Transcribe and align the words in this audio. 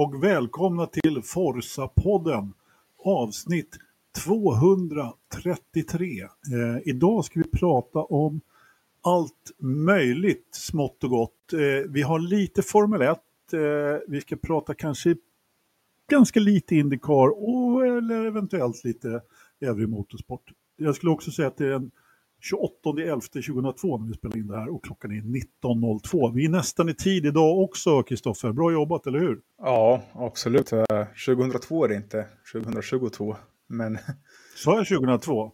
och 0.00 0.24
välkomna 0.24 0.86
till 0.86 1.22
Forsa-podden 1.22 2.52
avsnitt 3.04 3.78
233. 4.24 6.22
Eh, 6.22 6.28
idag 6.84 7.24
ska 7.24 7.40
vi 7.40 7.50
prata 7.50 7.98
om 7.98 8.40
allt 9.02 9.52
möjligt 9.58 10.48
smått 10.50 11.04
och 11.04 11.10
gott. 11.10 11.52
Eh, 11.52 11.58
vi 11.88 12.02
har 12.02 12.18
lite 12.18 12.62
Formel 12.62 13.02
1, 13.02 13.18
eh, 13.52 13.60
vi 14.08 14.20
ska 14.20 14.36
prata 14.36 14.74
kanske 14.74 15.16
ganska 16.10 16.40
lite 16.40 16.76
Indycar 16.76 17.28
och 17.28 17.86
eller 17.86 18.26
eventuellt 18.26 18.84
lite 18.84 19.20
övrig 19.60 19.88
motorsport. 19.88 20.52
Jag 20.76 20.94
skulle 20.94 21.12
också 21.12 21.30
säga 21.30 21.48
att 21.48 21.56
det 21.56 21.66
är 21.66 21.72
en 21.72 21.90
28.11.2002 22.40 24.00
när 24.00 24.08
vi 24.08 24.14
spelar 24.14 24.36
in 24.36 24.46
det 24.46 24.58
här 24.58 24.74
och 24.74 24.84
klockan 24.84 25.10
är 25.10 25.22
19.02. 25.22 26.34
Vi 26.34 26.44
är 26.44 26.48
nästan 26.48 26.88
i 26.88 26.94
tid 26.94 27.26
idag 27.26 27.58
också, 27.58 28.02
Kristoffer. 28.02 28.52
Bra 28.52 28.72
jobbat, 28.72 29.06
eller 29.06 29.18
hur? 29.18 29.40
Ja, 29.58 30.02
absolut. 30.12 30.70
2002 31.26 31.84
är 31.84 31.88
det 31.88 31.94
inte, 31.94 32.26
2022. 32.52 33.36
Men... 33.66 33.98
Sa 34.56 34.76
jag 34.76 34.86
2002? 34.86 35.52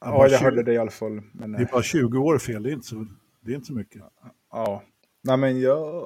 Ja, 0.00 0.28
jag 0.28 0.38
20... 0.38 0.44
hörde 0.44 0.62
det 0.62 0.72
i 0.72 0.78
alla 0.78 0.90
fall. 0.90 1.22
Men... 1.32 1.52
Det 1.52 1.58
är 1.58 1.68
bara 1.72 1.82
20 1.82 2.18
år 2.18 2.38
fel, 2.38 2.62
det 2.62 2.70
är 2.70 2.72
inte 2.72 2.86
så, 2.86 3.06
det 3.40 3.52
är 3.52 3.54
inte 3.54 3.66
så 3.66 3.74
mycket. 3.74 4.02
Ja, 4.50 4.82
nej 5.22 5.36
men 5.36 5.60
jag, 5.60 6.04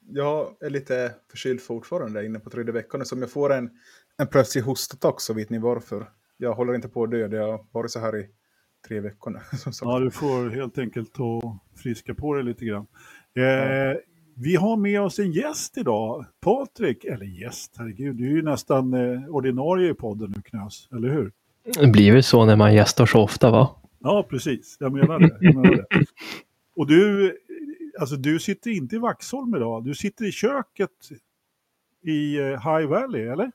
jag 0.00 0.56
är 0.60 0.70
lite 0.70 1.14
förkyld 1.30 1.60
fortfarande 1.60 2.26
inne 2.26 2.38
på 2.38 2.50
tredje 2.50 2.72
veckan. 2.72 3.06
Så 3.06 3.14
om 3.14 3.20
jag 3.20 3.30
får 3.30 3.52
en, 3.52 3.70
en 4.18 4.26
plötslig 4.26 4.62
hostattack 4.62 5.20
så 5.20 5.34
vet 5.34 5.50
ni 5.50 5.58
varför. 5.58 6.08
Jag 6.36 6.54
håller 6.54 6.74
inte 6.74 6.88
på 6.88 7.02
att 7.02 7.10
dö, 7.10 7.18
jag 7.18 7.48
har 7.48 7.66
varit 7.72 7.90
så 7.90 8.00
här 8.00 8.16
i 8.16 8.28
tre 8.88 9.00
veckor 9.00 9.30
nu. 9.30 9.38
Ja, 9.80 9.98
du 9.98 10.10
får 10.10 10.50
helt 10.50 10.78
enkelt 10.78 11.14
ta 11.14 11.58
friska 11.76 12.14
på 12.14 12.34
dig 12.34 12.44
lite 12.44 12.64
grann. 12.64 12.86
Eh, 13.36 13.42
ja. 13.42 13.94
Vi 14.40 14.56
har 14.56 14.76
med 14.76 15.00
oss 15.00 15.18
en 15.18 15.32
gäst 15.32 15.78
idag, 15.78 16.26
Patrik, 16.40 17.04
eller 17.04 17.26
gäst, 17.26 17.74
herregud, 17.78 18.16
du 18.16 18.26
är 18.26 18.30
ju 18.30 18.42
nästan 18.42 18.94
eh, 18.94 19.28
ordinarie 19.28 19.90
i 19.90 19.94
podden 19.94 20.32
nu 20.36 20.42
Knös, 20.42 20.88
eller 20.92 21.08
hur? 21.08 21.32
Det 21.80 21.86
blir 21.86 22.12
väl 22.12 22.22
så 22.22 22.44
när 22.44 22.56
man 22.56 22.74
gästar 22.74 23.06
så 23.06 23.22
ofta 23.22 23.50
va? 23.50 23.70
Ja, 23.98 24.26
precis, 24.30 24.76
jag 24.80 24.92
menar 24.92 25.18
det. 25.18 25.38
Jag 25.40 25.54
menar 25.54 25.76
det. 25.76 25.86
Och 26.76 26.86
du, 26.86 27.32
alltså 28.00 28.16
du 28.16 28.38
sitter 28.38 28.70
inte 28.70 28.96
i 28.96 28.98
Vaxholm 28.98 29.54
idag, 29.54 29.84
du 29.84 29.94
sitter 29.94 30.24
i 30.24 30.32
köket 30.32 30.90
i 32.02 32.38
eh, 32.38 32.44
High 32.44 32.88
Valley, 32.88 33.22
eller? 33.22 33.52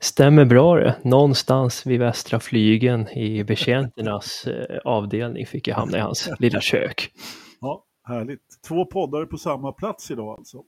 Stämmer 0.00 0.44
bra 0.44 0.76
det. 0.76 0.96
Någonstans 1.04 1.86
vid 1.86 2.00
Västra 2.00 2.40
Flygen 2.40 3.08
i 3.08 3.44
betjänternas 3.44 4.46
eh, 4.46 4.78
avdelning 4.84 5.46
fick 5.46 5.68
jag 5.68 5.74
hamna 5.74 5.98
i 5.98 6.00
hans 6.00 6.30
lilla 6.38 6.60
kök. 6.60 7.12
Ja, 7.60 7.84
härligt. 8.04 8.40
Två 8.68 8.84
poddar 8.84 9.24
på 9.24 9.36
samma 9.36 9.72
plats 9.72 10.10
idag 10.10 10.38
alltså. 10.38 10.62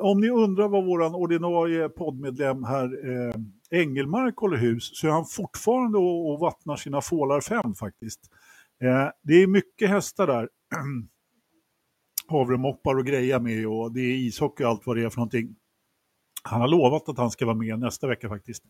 Om 0.00 0.20
ni 0.20 0.30
undrar 0.30 0.68
vad 0.68 0.84
vår 0.84 1.16
ordinarie 1.16 1.88
poddmedlem 1.88 2.64
här 2.64 2.84
eh, 2.84 3.34
Engelmark 3.80 4.36
håller 4.36 4.56
hus 4.56 4.90
så 4.92 5.06
är 5.06 5.10
han 5.10 5.24
fortfarande 5.24 5.98
och, 5.98 6.30
och 6.30 6.40
vattnar 6.40 6.76
sina 6.76 7.00
fålar 7.00 7.40
fem 7.40 7.74
faktiskt. 7.74 8.20
Eh, 8.82 9.08
det 9.22 9.42
är 9.42 9.46
mycket 9.46 9.90
hästar 9.90 10.26
där. 10.26 10.48
Havremoppar 12.28 12.98
och 12.98 13.06
grejer 13.06 13.40
med 13.40 13.66
och 13.66 13.92
det 13.92 14.00
är 14.00 14.14
ishockey 14.14 14.64
och 14.64 14.70
allt 14.70 14.86
vad 14.86 14.96
det 14.96 15.02
är 15.02 15.10
för 15.10 15.16
någonting. 15.16 15.56
Han 16.42 16.60
har 16.60 16.68
lovat 16.68 17.08
att 17.08 17.18
han 17.18 17.30
ska 17.30 17.46
vara 17.46 17.56
med 17.56 17.78
nästa 17.78 18.06
vecka 18.06 18.28
faktiskt. 18.28 18.62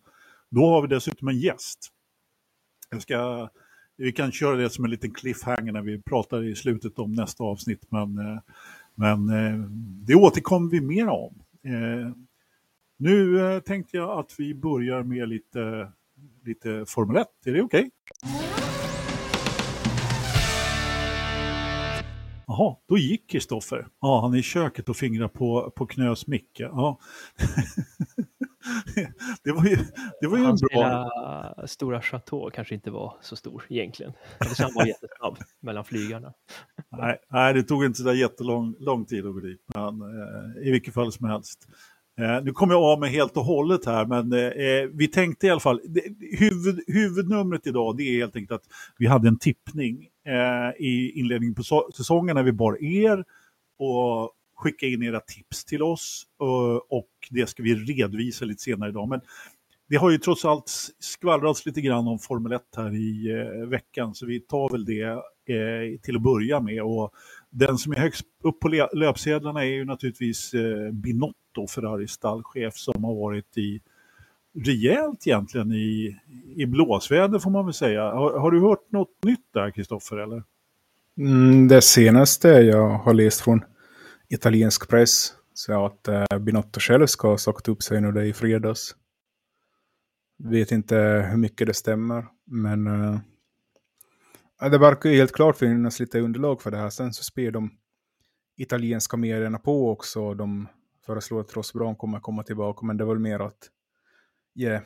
Då 0.50 0.66
har 0.66 0.82
vi 0.82 0.88
dessutom 0.88 1.28
en 1.28 1.38
gäst. 1.38 1.78
Jag 2.90 3.02
ska, 3.02 3.48
vi 3.96 4.12
kan 4.12 4.32
köra 4.32 4.56
det 4.56 4.70
som 4.70 4.84
en 4.84 4.90
liten 4.90 5.14
cliffhanger 5.14 5.72
när 5.72 5.82
vi 5.82 6.02
pratar 6.02 6.44
i 6.44 6.54
slutet 6.54 6.98
om 6.98 7.12
nästa 7.12 7.44
avsnitt. 7.44 7.86
Men, 7.90 8.18
eh, 8.18 8.38
men 8.94 9.28
eh, 9.28 9.58
det 10.06 10.14
återkommer 10.14 10.70
vi 10.70 10.80
mer 10.80 11.08
om. 11.08 11.42
Eh, 11.64 12.12
nu 12.98 13.60
tänkte 13.60 13.96
jag 13.96 14.18
att 14.18 14.34
vi 14.38 14.54
börjar 14.54 15.02
med 15.02 15.28
lite, 15.28 15.92
lite 16.44 16.84
Formel 16.88 17.16
1. 17.16 17.26
Är 17.46 17.52
det 17.52 17.62
okej? 17.62 17.90
Okay? 18.22 18.59
Jaha, 22.50 22.76
då 22.88 22.98
gick 22.98 23.30
Kristoffer. 23.30 23.86
Ja, 24.00 24.20
han 24.20 24.34
är 24.34 24.38
i 24.38 24.42
köket 24.42 24.88
och 24.88 24.96
fingrar 24.96 25.28
på, 25.28 25.72
på 25.76 25.86
Knös 25.86 26.26
mick. 26.26 26.50
Ja. 26.54 26.98
det 29.44 29.52
var 29.52 29.64
ju, 29.64 29.76
det 30.20 30.26
var 30.26 30.38
ju 30.38 30.44
Hans 30.44 30.62
en 30.62 30.68
bra... 30.68 31.66
stora 31.66 32.02
chateau 32.02 32.50
kanske 32.50 32.74
inte 32.74 32.90
var 32.90 33.16
så 33.20 33.36
stor 33.36 33.66
egentligen. 33.68 34.12
Han 34.58 34.74
var 34.74 34.86
jättesnabb 34.86 35.38
mellan 35.60 35.84
flygarna. 35.84 36.32
nej, 36.98 37.18
nej, 37.30 37.54
det 37.54 37.62
tog 37.62 37.84
inte 37.84 37.98
så 37.98 38.04
där 38.04 38.14
jättelång 38.14 38.74
lång 38.78 39.04
tid 39.04 39.26
att 39.26 39.34
gå 39.34 39.40
dit, 39.40 39.64
men 39.74 40.00
eh, 40.02 40.68
i 40.68 40.70
vilket 40.70 40.94
fall 40.94 41.12
som 41.12 41.28
helst. 41.28 41.68
Eh, 42.20 42.44
nu 42.44 42.52
kommer 42.52 42.74
jag 42.74 42.82
av 42.82 43.00
mig 43.00 43.10
helt 43.10 43.36
och 43.36 43.44
hållet 43.44 43.86
här, 43.86 44.06
men 44.06 44.32
eh, 44.32 44.90
vi 44.92 45.08
tänkte 45.08 45.46
i 45.46 45.50
alla 45.50 45.60
fall, 45.60 45.80
det, 45.84 46.02
huvud, 46.38 46.80
huvudnumret 46.86 47.66
idag 47.66 47.96
det 47.96 48.02
är 48.02 48.18
helt 48.18 48.36
enkelt 48.36 48.60
att 48.60 48.66
vi 48.98 49.06
hade 49.06 49.28
en 49.28 49.38
tippning 49.38 50.08
eh, 50.30 50.86
i 50.86 51.12
inledningen 51.14 51.54
på 51.54 51.62
so 51.62 51.90
säsongen 51.96 52.36
när 52.36 52.42
vi 52.42 52.52
bar 52.52 52.84
er 52.84 53.24
och 53.78 54.32
skicka 54.56 54.86
in 54.86 55.02
era 55.02 55.20
tips 55.20 55.64
till 55.64 55.82
oss 55.82 56.26
och, 56.38 56.92
och 56.92 57.10
det 57.30 57.46
ska 57.46 57.62
vi 57.62 57.74
redovisa 57.74 58.44
lite 58.44 58.62
senare 58.62 58.90
idag. 58.90 59.08
Men 59.08 59.20
det 59.90 59.96
har 59.96 60.10
ju 60.10 60.18
trots 60.18 60.44
allt 60.44 60.70
skvallrats 60.98 61.66
lite 61.66 61.80
grann 61.80 62.08
om 62.08 62.18
Formel 62.18 62.52
1 62.52 62.62
här 62.76 62.94
i 62.94 63.30
eh, 63.30 63.68
veckan 63.68 64.14
så 64.14 64.26
vi 64.26 64.40
tar 64.40 64.70
väl 64.70 64.84
det 64.84 65.02
eh, 65.54 66.00
till 66.02 66.16
att 66.16 66.22
börja 66.22 66.60
med. 66.60 66.82
Och 66.82 67.14
den 67.50 67.78
som 67.78 67.92
är 67.92 67.96
högst 67.96 68.26
upp 68.42 68.60
på 68.60 68.68
löpsedlarna 68.92 69.60
är 69.64 69.68
ju 69.68 69.84
naturligtvis 69.84 70.54
eh, 70.54 70.90
Binotto, 70.92 71.66
Ferraris 71.68 72.10
stallchef 72.10 72.74
som 72.74 73.04
har 73.04 73.14
varit 73.14 73.58
i 73.58 73.80
rejält 74.54 75.26
egentligen 75.26 75.72
i, 75.72 76.16
i 76.56 76.66
blåsväder 76.66 77.38
får 77.38 77.50
man 77.50 77.64
väl 77.64 77.74
säga. 77.74 78.02
Har, 78.02 78.38
har 78.38 78.50
du 78.50 78.60
hört 78.60 78.92
något 78.92 79.24
nytt 79.24 79.52
där 79.54 79.70
Kristoffer 79.70 80.16
eller? 80.16 80.42
Mm, 81.18 81.68
det 81.68 81.82
senaste 81.82 82.48
jag 82.48 82.88
har 82.88 83.14
läst 83.14 83.40
från 83.40 83.64
italiensk 84.28 84.88
press 84.88 85.34
så 85.54 85.86
att 85.86 86.08
eh, 86.08 86.38
Binotto 86.40 86.80
själv 86.80 87.06
ska 87.06 87.28
ha 87.28 87.38
sagt 87.38 87.68
upp 87.68 87.82
sig 87.82 88.00
nu 88.00 88.12
det 88.12 88.26
i 88.26 88.32
fredags. 88.32 88.96
Vet 90.38 90.72
inte 90.72 90.96
hur 91.30 91.36
mycket 91.36 91.66
det 91.66 91.74
stämmer, 91.74 92.26
men 92.46 92.86
eh, 92.86 93.18
det 94.70 94.78
verkar 94.78 95.10
ju 95.10 95.16
helt 95.16 95.32
klart 95.32 95.56
finnas 95.56 96.00
lite 96.00 96.20
underlag 96.20 96.62
för 96.62 96.70
det 96.70 96.76
här. 96.76 96.90
Sen 96.90 97.12
så 97.12 97.24
spyr 97.24 97.50
de 97.50 97.70
italienska 98.56 99.16
medierna 99.16 99.58
på 99.58 99.90
också. 99.90 100.34
De 100.34 100.68
föreslår 101.06 101.40
att 101.40 101.56
Ross 101.56 101.72
Brown 101.72 101.96
kommer 101.96 102.20
komma 102.20 102.42
tillbaka, 102.42 102.86
men 102.86 102.96
det 102.96 103.04
var 103.04 103.14
väl 103.14 103.22
mer 103.22 103.40
att 103.40 103.68
ge 104.60 104.74
eh, 104.74 104.80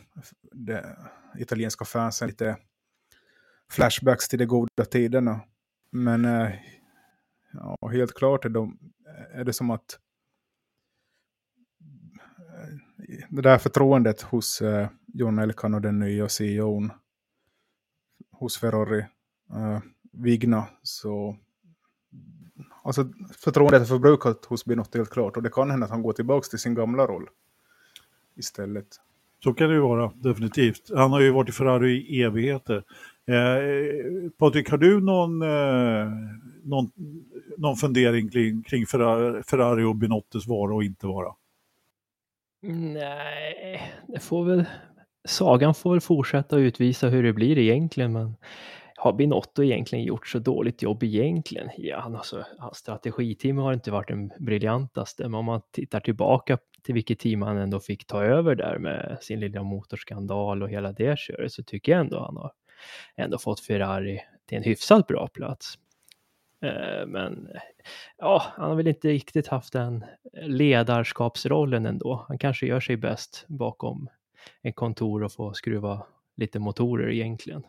det 0.53 0.97
italienska 1.39 1.85
fansen 1.85 2.29
lite 2.29 2.57
flashbacks 3.71 4.29
till 4.29 4.39
de 4.39 4.47
goda 4.47 4.85
tiderna. 4.91 5.41
Men 5.91 6.25
eh, 6.25 6.51
ja, 7.53 7.89
helt 7.89 8.15
klart 8.15 8.45
är, 8.45 8.49
de, 8.49 8.79
eh, 9.07 9.41
är 9.41 9.45
det 9.45 9.53
som 9.53 9.71
att 9.71 9.99
det 13.29 13.43
där 13.43 13.59
förtroendet 13.59 14.23
hos 14.23 14.63
eh, 14.63 14.89
John 15.07 15.39
Elkan 15.39 15.75
och 15.75 15.81
den 15.81 15.99
nya 15.99 16.29
CEOn 16.29 16.93
hos 18.33 18.59
Ferrari 18.59 19.07
eh, 19.51 19.81
Vigna 20.13 20.69
så 20.83 21.37
alltså 22.85 23.09
förtroendet 23.39 23.83
är 23.83 23.87
förbrukat 23.87 24.45
hos 24.45 24.65
Binotto 24.65 24.99
helt 24.99 25.11
klart 25.11 25.37
och 25.37 25.43
det 25.43 25.51
kan 25.51 25.71
hända 25.71 25.85
att 25.85 25.91
han 25.91 26.03
går 26.03 26.13
tillbaka 26.13 26.49
till 26.49 26.59
sin 26.59 26.75
gamla 26.75 27.07
roll 27.07 27.29
istället. 28.37 29.01
Så 29.45 29.55
kan 29.55 29.69
det 29.69 29.75
ju 29.75 29.81
vara, 29.81 30.13
definitivt. 30.15 30.91
Han 30.95 31.13
har 31.13 31.21
ju 31.21 31.31
varit 31.31 31.49
i 31.49 31.53
Ferrari 31.53 31.93
i 31.93 32.23
evigheter. 32.23 32.77
Eh, 33.29 34.31
Patrik, 34.39 34.71
har 34.71 34.79
du 34.79 35.01
någon, 35.01 35.43
eh, 35.43 36.13
någon, 36.65 36.91
någon 37.59 37.77
fundering 37.77 38.31
kring, 38.31 38.63
kring 38.63 38.87
Ferrari, 38.87 39.43
Ferrari 39.43 39.85
och 39.85 39.97
Binottos 39.97 40.47
vara 40.47 40.75
och 40.75 40.85
inte 40.85 41.07
vara? 41.07 41.35
Nej, 42.63 43.93
det 44.09 44.21
får 44.21 44.45
väl... 44.45 44.65
Sagan 45.29 45.75
får 45.75 45.91
väl 45.91 46.01
fortsätta 46.01 46.57
utvisa 46.57 47.09
hur 47.09 47.23
det 47.23 47.33
blir 47.33 47.59
egentligen, 47.59 48.13
men 48.13 48.37
har 48.97 49.13
Binotto 49.13 49.63
egentligen 49.63 50.05
gjort 50.05 50.27
så 50.27 50.39
dåligt 50.39 50.83
jobb 50.83 51.03
egentligen? 51.03 51.69
Ja, 51.77 51.97
alltså, 51.97 52.45
hans 52.59 52.77
strategiteam 52.77 53.59
har 53.59 53.73
inte 53.73 53.91
varit 53.91 54.09
den 54.09 54.33
briljantaste, 54.41 55.23
men 55.23 55.35
om 55.35 55.45
man 55.45 55.61
tittar 55.73 56.01
tillbaka 56.01 56.59
till 56.85 56.95
vilket 56.95 57.19
team 57.19 57.43
han 57.43 57.57
ändå 57.57 57.81
fick 57.81 58.07
ta 58.07 58.23
över 58.23 58.55
där 58.55 58.79
med 58.79 59.19
sin 59.21 59.41
lilla 59.41 59.63
motorskandal 59.63 60.63
och 60.63 60.71
hela 60.71 60.93
det 60.93 61.19
köret 61.19 61.53
så 61.53 61.63
tycker 61.63 61.93
jag 61.93 62.01
ändå 62.01 62.21
han 62.21 62.37
har 62.37 62.53
ändå 63.17 63.39
fått 63.39 63.61
Ferrari 63.61 64.21
till 64.49 64.59
en 64.59 64.65
hyfsat 64.65 65.07
bra 65.07 65.29
plats. 65.29 65.79
Eh, 66.63 67.07
men 67.07 67.49
ja, 68.19 68.43
han 68.57 68.69
har 68.69 68.77
väl 68.77 68.89
inte 68.89 69.09
riktigt 69.09 69.47
haft 69.47 69.73
den 69.73 70.05
ledarskapsrollen 70.43 71.87
ändå. 71.87 72.25
Han 72.29 72.39
kanske 72.39 72.67
gör 72.67 72.81
sig 72.81 72.97
bäst 72.97 73.45
bakom 73.49 74.09
en 74.63 74.73
kontor 74.73 75.23
och 75.23 75.33
får 75.33 75.53
skruva 75.53 76.07
lite 76.37 76.59
motorer 76.59 77.11
egentligen. 77.11 77.63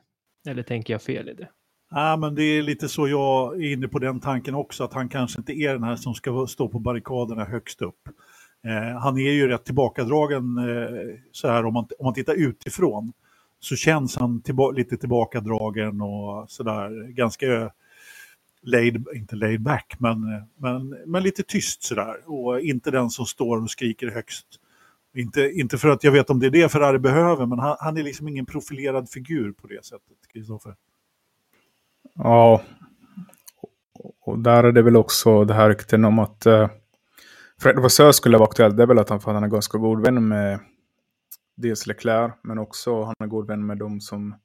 Eller 0.48 0.64
tänker 0.64 0.94
jag 0.94 1.02
fel 1.02 1.30
i 1.30 1.34
det? 1.34 1.50
Ja, 1.90 2.18
men 2.18 2.36
det 2.36 2.44
är 2.44 2.62
lite 2.62 2.88
så 2.90 3.08
jag 3.08 3.64
är 3.64 3.74
inne 3.74 3.88
på 3.88 4.00
den 4.00 4.20
tanken 4.20 4.56
också, 4.56 4.84
att 4.84 4.94
han 4.94 5.10
kanske 5.10 5.40
inte 5.40 5.54
är 5.54 5.74
den 5.74 5.84
här 5.84 5.96
som 5.96 6.14
ska 6.14 6.48
stå 6.48 6.70
på 6.70 6.80
barrikaderna 6.80 7.46
högst 7.46 7.82
upp. 7.82 8.10
Eh, 8.66 9.00
han 9.00 9.18
är 9.18 9.32
ju 9.32 9.48
rätt 9.48 9.66
tillbakadragen 9.66 10.58
eh, 10.58 11.18
så 11.32 11.48
här 11.48 11.66
om 11.66 11.74
man, 11.74 11.88
om 12.00 12.06
man 12.06 12.14
tittar 12.14 12.34
utifrån. 12.34 13.14
Så 13.60 13.76
känns 13.76 14.16
han 14.16 14.42
tillba 14.42 14.72
lite 14.72 14.98
tillbakadragen 14.98 16.02
och 16.02 16.50
sådär 16.50 17.08
ganska 17.08 17.72
laid, 18.62 19.06
inte 19.16 19.36
laid 19.36 19.62
back, 19.62 19.96
men, 19.98 20.44
men, 20.58 20.90
men 21.06 21.24
lite 21.24 21.44
tyst 21.44 21.84
sådär. 21.84 22.16
Och 22.26 22.60
inte 22.60 22.92
den 22.92 23.10
som 23.10 23.26
står 23.26 23.62
och 23.62 23.70
skriker 23.70 24.12
högst. 24.12 24.46
Inte, 25.16 25.52
inte 25.52 25.78
för 25.78 25.90
att 25.90 26.04
jag 26.04 26.12
vet 26.12 26.30
om 26.30 26.40
det 26.40 26.46
är 26.46 26.52
det 26.52 26.70
Ferrari 26.70 27.00
behöver, 27.00 27.46
men 27.46 27.60
han, 27.60 27.76
han 27.80 27.98
är 27.98 28.04
liksom 28.04 28.28
ingen 28.28 28.46
profilerad 28.46 29.10
figur 29.10 29.52
på 29.52 29.68
det 29.68 29.86
sättet, 29.86 30.18
Kristoffer. 30.34 30.76
Ja, 32.14 32.62
och 34.22 34.40
där 34.40 34.64
är 34.64 34.72
det 34.72 34.82
väl 34.82 34.96
också 34.96 35.46
det 35.46 35.54
här 35.54 35.70
rykten 35.70 36.06
om 36.06 36.20
att 36.20 36.46
eh, 36.46 36.70
Fred 37.62 37.80
Vasseur 37.80 38.12
skulle 38.12 38.38
vara 38.38 38.50
aktuellt. 38.50 38.78
Det 38.78 38.84
är 38.84 38.88
väl 38.88 39.00
att 39.00 39.10
han, 39.10 39.20
han 39.26 39.44
är 39.44 39.48
ganska 39.48 39.78
god 39.78 40.02
vän 40.02 40.28
med 40.28 40.60
dels 41.58 41.88
Leclerc, 41.88 42.34
men 42.44 42.58
också 42.58 43.04
han 43.04 43.16
är 43.20 43.28
god 43.28 43.48
vän 43.48 43.66
med 43.66 43.78
de 43.78 44.02
som, 44.02 44.36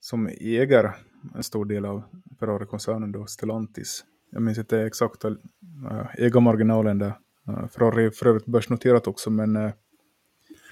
som 0.00 0.26
äger 0.40 0.96
en 1.34 1.42
stor 1.42 1.64
del 1.64 1.84
av 1.84 2.02
Ferrari-koncernen, 2.38 3.12
då 3.12 3.26
Stellantis. 3.26 4.04
Jag 4.30 4.42
minns 4.42 4.58
inte 4.58 4.80
exakt 4.80 5.24
eh, 5.24 5.30
äh, 5.90 6.24
ägarmarginalen 6.24 6.98
där. 6.98 7.12
Äh, 7.48 7.68
Ferrari 7.68 8.04
är 8.04 8.10
för 8.10 8.26
övrigt 8.26 8.46
börsnoterat 8.46 9.06
också, 9.06 9.30
men 9.30 9.56
äh, 9.56 9.72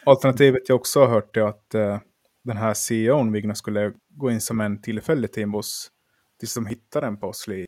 alternativet 0.04 0.68
jag 0.68 0.76
också 0.76 1.00
har 1.00 1.06
hört 1.06 1.36
är 1.36 1.42
att 1.42 1.74
äh, 1.74 1.98
den 2.44 2.56
här 2.56 2.74
CEOn 2.74 3.32
Vigna 3.32 3.54
skulle 3.54 3.92
gå 4.08 4.30
in 4.30 4.40
som 4.40 4.60
en 4.60 4.82
tillfällig 4.82 5.32
teamboss 5.32 5.90
tills 6.40 6.54
de 6.54 6.66
hittar 6.66 7.02
en 7.02 7.16
passlig. 7.16 7.66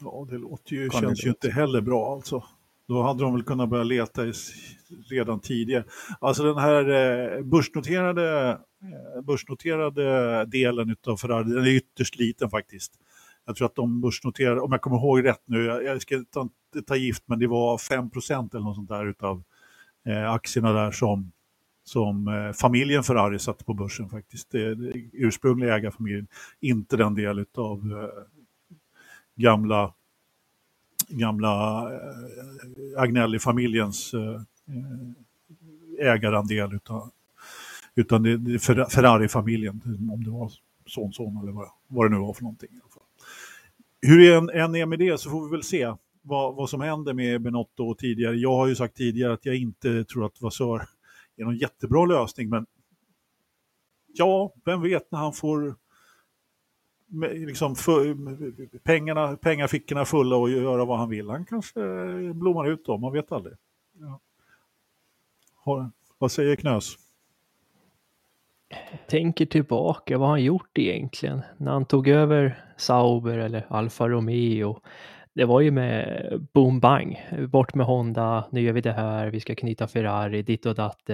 Ja, 0.00 0.26
det 0.30 0.38
låter 0.38 0.72
ju, 0.72 0.90
känns 0.90 1.24
ju 1.24 1.28
inte 1.28 1.50
heller 1.50 1.80
bra 1.80 2.12
alltså. 2.14 2.44
Då 2.88 3.02
hade 3.02 3.22
de 3.22 3.34
väl 3.34 3.42
kunnat 3.42 3.68
börja 3.68 3.84
leta 3.84 4.22
redan 5.10 5.40
tidigare. 5.40 5.84
Alltså 6.20 6.42
den 6.42 6.58
här 6.58 6.88
eh, 6.88 7.42
börsnoterade, 7.42 8.50
eh, 8.82 9.22
börsnoterade 9.22 10.44
delen 10.44 10.96
av 11.06 11.16
Ferrari, 11.16 11.44
den 11.44 11.64
är 11.64 11.76
ytterst 11.76 12.18
liten 12.18 12.50
faktiskt. 12.50 12.92
Jag 13.46 13.56
tror 13.56 13.66
att 13.66 13.74
de 13.74 14.00
börsnoterar, 14.00 14.58
om 14.58 14.72
jag 14.72 14.80
kommer 14.80 14.96
ihåg 14.96 15.24
rätt 15.24 15.42
nu, 15.44 15.64
jag 15.64 16.02
ska 16.02 16.14
inte 16.14 16.48
ta 16.86 16.96
gift, 16.96 17.22
men 17.26 17.38
det 17.38 17.46
var 17.46 17.76
5% 17.78 18.54
eller 18.54 18.64
något 18.64 18.76
sånt 18.76 18.88
där 18.88 19.06
utav 19.06 19.42
eh, 20.06 20.30
aktierna 20.30 20.72
där 20.72 20.90
som, 20.90 21.32
som 21.84 22.52
familjen 22.56 23.02
Ferrari 23.02 23.38
satte 23.38 23.64
på 23.64 23.74
börsen 23.74 24.08
faktiskt. 24.08 24.50
Det, 24.50 24.74
det 24.74 24.92
ursprungliga 25.12 25.76
ägarfamiljen, 25.76 26.26
inte 26.60 26.96
den 26.96 27.14
del 27.14 27.44
av 27.54 28.10
gamla 29.36 29.94
gamla 31.08 31.82
eh, 31.94 33.02
Agnelli-familjens 33.02 34.14
eh, 34.14 34.42
eh, 34.68 36.12
ägarandel 36.12 36.74
utan, 36.74 37.10
utan 37.94 38.22
det, 38.22 38.30
är 38.30 38.88
Ferrari-familjen, 38.90 39.80
om 40.12 40.24
det 40.24 40.30
var 40.30 40.52
son, 40.86 41.12
son 41.12 41.42
eller 41.42 41.52
vad, 41.52 41.68
vad 41.86 42.10
det 42.10 42.14
nu 42.14 42.20
var 42.20 42.34
för 42.34 42.42
någonting. 42.42 42.70
Hur 44.02 44.18
det 44.18 44.34
än, 44.34 44.50
än 44.50 44.74
är 44.74 44.86
med 44.86 44.98
det 44.98 45.20
så 45.20 45.30
får 45.30 45.44
vi 45.44 45.50
väl 45.50 45.62
se 45.62 45.94
vad, 46.22 46.54
vad 46.54 46.70
som 46.70 46.80
händer 46.80 47.14
med 47.14 47.40
Benotto 47.40 47.94
tidigare. 47.94 48.36
Jag 48.36 48.56
har 48.56 48.66
ju 48.66 48.74
sagt 48.74 48.96
tidigare 48.96 49.32
att 49.32 49.46
jag 49.46 49.56
inte 49.56 50.04
tror 50.04 50.26
att 50.26 50.40
Vasör 50.40 50.88
är 51.36 51.44
någon 51.44 51.56
jättebra 51.56 52.06
lösning, 52.06 52.48
men 52.48 52.66
ja, 54.14 54.52
vem 54.64 54.82
vet 54.82 55.12
när 55.12 55.18
han 55.18 55.32
får 55.32 55.74
liksom 57.32 57.76
för, 57.76 58.78
pengarna, 58.78 59.36
pengafickorna 59.36 60.04
fulla 60.04 60.36
och 60.36 60.50
göra 60.50 60.84
vad 60.84 60.98
han 60.98 61.08
vill. 61.08 61.30
Han 61.30 61.44
kanske 61.44 61.80
blommar 62.34 62.68
ut 62.68 62.84
då, 62.84 62.96
man 62.98 63.12
vet 63.12 63.32
aldrig. 63.32 63.56
Ja. 64.00 64.20
Har, 65.54 65.90
vad 66.18 66.32
säger 66.32 66.56
Knös? 66.56 66.96
tänker 69.08 69.46
tillbaka, 69.46 70.18
vad 70.18 70.28
har 70.28 70.34
han 70.34 70.44
gjort 70.44 70.78
egentligen? 70.78 71.42
När 71.56 71.72
han 71.72 71.84
tog 71.84 72.08
över 72.08 72.64
Sauber 72.76 73.38
eller 73.38 73.66
Alfa 73.68 74.08
Romeo 74.08 74.80
det 75.36 75.44
var 75.44 75.60
ju 75.60 75.70
med 75.70 76.48
boom 76.54 76.80
bang, 76.80 77.16
bort 77.48 77.74
med 77.74 77.86
Honda, 77.86 78.48
nu 78.52 78.60
gör 78.60 78.72
vi 78.72 78.80
det 78.80 78.92
här, 78.92 79.30
vi 79.30 79.40
ska 79.40 79.54
knyta 79.54 79.88
Ferrari, 79.88 80.42
ditt 80.42 80.66
och 80.66 80.74
datt. 80.74 81.10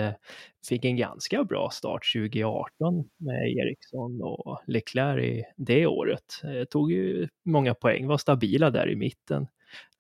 Fick 0.69 0.85
en 0.85 0.97
ganska 0.97 1.45
bra 1.45 1.71
start 1.73 2.03
2018 2.15 3.09
med 3.17 3.49
Ericsson 3.49 4.23
och 4.23 4.61
Leclerc 4.67 5.25
i 5.25 5.45
det 5.57 5.87
året. 5.87 6.25
Tog 6.71 6.93
ju 6.93 7.29
många 7.45 7.75
poäng, 7.75 8.07
var 8.07 8.19
stabila 8.19 8.71
där 8.71 8.91
i 8.91 8.97
mitten. 8.97 9.47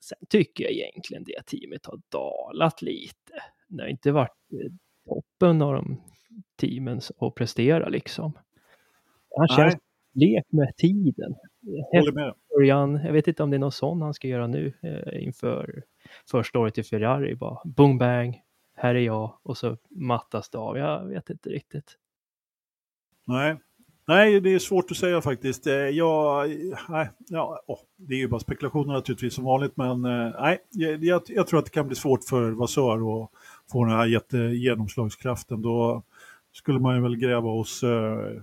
Sen 0.00 0.18
tycker 0.28 0.64
jag 0.64 0.72
egentligen 0.72 1.24
det 1.24 1.46
teamet 1.46 1.86
har 1.86 2.00
dalat 2.08 2.82
lite. 2.82 3.32
Det 3.68 3.82
har 3.82 3.88
inte 3.88 4.12
varit 4.12 4.52
eh, 4.52 4.72
toppen 5.04 5.62
av 5.62 5.74
de 5.74 6.02
teamen 6.60 7.00
att 7.18 7.34
prestera 7.34 7.88
liksom. 7.88 8.32
Han 9.36 9.48
känns 9.48 9.76
lek 10.14 10.44
med 10.48 10.76
tiden. 10.76 11.34
Håller 11.92 12.12
med. 12.12 12.34
Början, 12.56 13.00
jag 13.04 13.12
vet 13.12 13.28
inte 13.28 13.42
om 13.42 13.50
det 13.50 13.56
är 13.56 13.58
någon 13.58 13.72
sån 13.72 14.02
han 14.02 14.14
ska 14.14 14.28
göra 14.28 14.46
nu 14.46 14.72
eh, 14.82 15.24
inför 15.24 15.82
första 16.30 16.58
året 16.58 16.78
i 16.78 16.82
Ferrari. 16.82 17.34
Bara 17.34 17.58
boom 17.64 17.98
bang, 17.98 18.42
här 18.76 18.94
är 18.94 19.00
jag 19.00 19.38
och 19.42 19.56
så 19.56 19.76
mattas 19.90 20.50
det 20.50 20.58
av. 20.58 20.78
Jag 20.78 21.04
vet 21.04 21.30
inte 21.30 21.50
riktigt. 21.50 21.98
Nej, 23.24 23.56
Nej, 24.08 24.40
det 24.40 24.54
är 24.54 24.58
svårt 24.58 24.90
att 24.90 24.96
säga 24.96 25.20
faktiskt. 25.20 25.66
Eh, 25.66 25.74
jag, 25.74 26.48
nej, 26.88 27.10
ja, 27.28 27.62
oh, 27.66 27.78
det 27.96 28.14
är 28.14 28.18
ju 28.18 28.28
bara 28.28 28.40
spekulationer 28.40 28.94
naturligtvis 28.94 29.34
som 29.34 29.44
vanligt, 29.44 29.76
men 29.76 30.04
eh, 30.04 30.32
nej, 30.40 30.58
jag, 30.70 31.22
jag, 31.26 31.46
tror 31.46 31.58
att 31.58 31.64
det 31.64 31.70
kan 31.70 31.86
bli 31.86 31.96
svårt 31.96 32.24
för 32.24 32.50
Vasör 32.50 33.22
att 33.22 33.30
få 33.72 33.84
den 33.84 33.96
här 33.96 34.06
jättegenomslagskraften. 34.06 35.62
Då 35.62 36.02
skulle 36.52 36.78
man 36.78 36.96
ju 36.96 37.02
väl 37.02 37.16
gräva 37.16 37.50
hos 37.50 37.82
eh, 37.82 38.42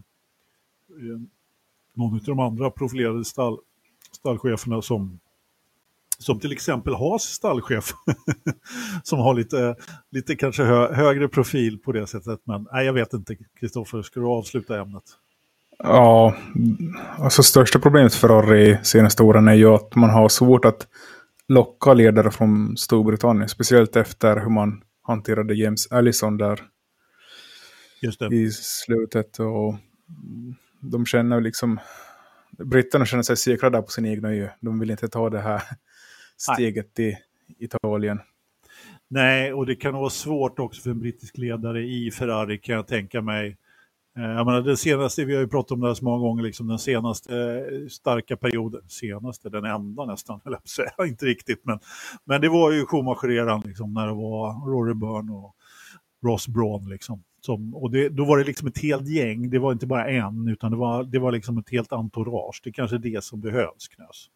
någon 1.94 2.14
av 2.14 2.22
de 2.26 2.40
andra 2.40 2.72
profilerade 2.72 3.26
stall, 3.26 3.58
stallcheferna 4.12 4.82
som, 4.82 5.20
som 6.18 6.40
till 6.40 6.52
exempel 6.52 6.94
Haas 6.94 7.24
stallchef, 7.24 7.94
som 9.04 9.20
har 9.20 9.34
lite, 9.34 9.76
lite 10.12 10.36
kanske 10.36 10.64
hö, 10.64 10.94
högre 10.94 11.28
profil 11.28 11.80
på 11.80 11.92
det 11.92 12.08
sättet. 12.08 12.40
Men 12.44 12.68
nej, 12.72 12.86
jag 12.86 12.94
vet 12.94 13.14
inte, 13.14 13.36
Kristoffer, 13.60 14.02
ska 14.02 14.20
du 14.20 14.26
avsluta 14.26 14.80
ämnet? 14.80 15.04
Ja, 15.84 16.36
alltså 17.18 17.44
största 17.44 17.80
problemet 17.80 18.14
för 18.14 18.28
Ferrari 18.28 18.78
senaste 18.84 19.24
åren 19.24 19.48
är 19.48 19.54
ju 19.54 19.68
att 19.68 19.96
man 19.96 20.10
har 20.10 20.30
svårt 20.30 20.66
att 20.66 20.88
locka 21.48 21.94
ledare 21.94 22.32
från 22.32 22.78
Storbritannien, 22.78 23.50
speciellt 23.50 23.96
efter 23.96 24.40
hur 24.40 24.50
man 24.50 24.82
hanterade 25.02 25.54
James 25.54 25.92
Allison 25.92 26.38
där 26.38 26.60
i 28.32 28.52
slutet. 28.52 29.40
Och 29.40 29.76
de 30.82 31.06
känner 31.06 31.42
liksom, 31.42 31.80
britterna 32.66 33.06
känner 33.06 33.24
sig 33.24 33.38
säkra 33.38 33.70
där 33.70 33.82
på 33.82 33.92
sin 33.92 34.06
egna 34.06 34.34
ö. 34.34 34.50
De 34.62 34.80
vill 34.80 34.92
inte 34.92 35.08
ta 35.08 35.30
det 35.30 35.40
här 35.40 35.62
steget 36.38 36.92
Nej. 36.98 37.16
till 37.56 37.66
Italien. 37.66 38.20
Nej, 39.08 39.54
och 39.54 39.66
det 39.66 39.76
kan 39.76 39.94
vara 39.94 40.10
svårt 40.10 40.60
också 40.60 40.82
för 40.82 40.90
en 40.90 41.00
brittisk 41.00 41.38
ledare 41.38 41.82
i 41.82 42.12
Ferrari 42.12 42.58
kan 42.58 42.76
jag 42.76 42.88
tänka 42.88 43.22
mig. 43.22 43.58
Eh, 44.18 44.24
jag 44.24 44.46
menar, 44.46 44.62
det 44.62 44.78
senaste, 44.78 45.26
vi 45.26 45.34
har 45.34 45.42
ju 45.42 45.48
pratat 45.48 45.72
om 45.72 45.80
det 45.80 45.88
här 45.88 45.94
så 45.94 46.06
många 46.06 46.20
gånger, 46.20 46.44
liksom 46.44 46.68
den 46.68 46.80
senaste 46.80 47.36
eh, 47.36 47.88
starka 47.88 48.38
perioden, 48.38 48.82
senaste, 48.90 49.50
den 49.50 49.66
enda 49.66 50.06
nästan, 50.06 50.42
eller 50.46 50.60
säga, 50.66 50.92
inte 51.08 51.26
riktigt, 51.26 51.66
men, 51.66 51.80
men 52.24 52.42
det 52.42 52.50
var 52.50 52.72
ju 52.72 52.86
Schumacher-eran 52.86 53.68
liksom, 53.68 53.94
när 53.94 54.08
det 54.08 54.14
var 54.14 54.72
Rory 54.72 54.94
Byrne 54.94 55.32
och 55.32 55.56
Ross 56.26 56.48
Braun. 56.48 56.90
Liksom. 56.90 57.24
Som, 57.42 57.76
och 57.76 57.92
det, 57.92 58.10
då 58.10 58.26
var 58.26 58.38
det 58.38 58.44
liksom 58.44 58.68
ett 58.68 58.82
helt 58.82 59.08
gäng, 59.08 59.50
det 59.50 59.60
var 59.60 59.72
inte 59.72 59.88
bara 59.88 60.10
en, 60.10 60.48
utan 60.48 60.72
det 60.72 60.78
var, 60.78 61.04
det 61.04 61.20
var 61.20 61.32
liksom 61.32 61.58
ett 61.58 61.70
helt 61.70 61.94
entourage. 61.94 62.62
Det 62.64 62.70
är 62.70 62.74
kanske 62.74 62.96
är 62.96 63.00
det 63.00 63.24
som 63.24 63.42
behövs, 63.42 63.88
Knös. 63.88 64.30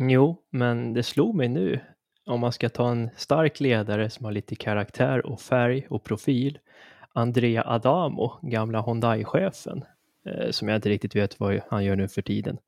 Jo, 0.00 0.42
men 0.50 0.92
det 0.92 1.02
slog 1.02 1.34
mig 1.34 1.48
nu, 1.48 1.80
om 2.26 2.40
man 2.40 2.52
ska 2.52 2.68
ta 2.68 2.90
en 2.90 3.10
stark 3.16 3.60
ledare 3.60 4.10
som 4.10 4.24
har 4.24 4.32
lite 4.32 4.56
karaktär 4.56 5.26
och 5.26 5.40
färg 5.40 5.86
och 5.90 6.04
profil, 6.04 6.58
Andrea 7.14 7.64
Adamo, 7.66 8.38
gamla 8.42 8.82
Hyundai-chefen, 8.82 9.84
eh, 10.26 10.50
som 10.50 10.68
jag 10.68 10.76
inte 10.76 10.88
riktigt 10.88 11.16
vet 11.16 11.40
vad 11.40 11.60
han 11.68 11.84
gör 11.84 11.96
nu 11.96 12.08
för 12.08 12.22
tiden. 12.22 12.58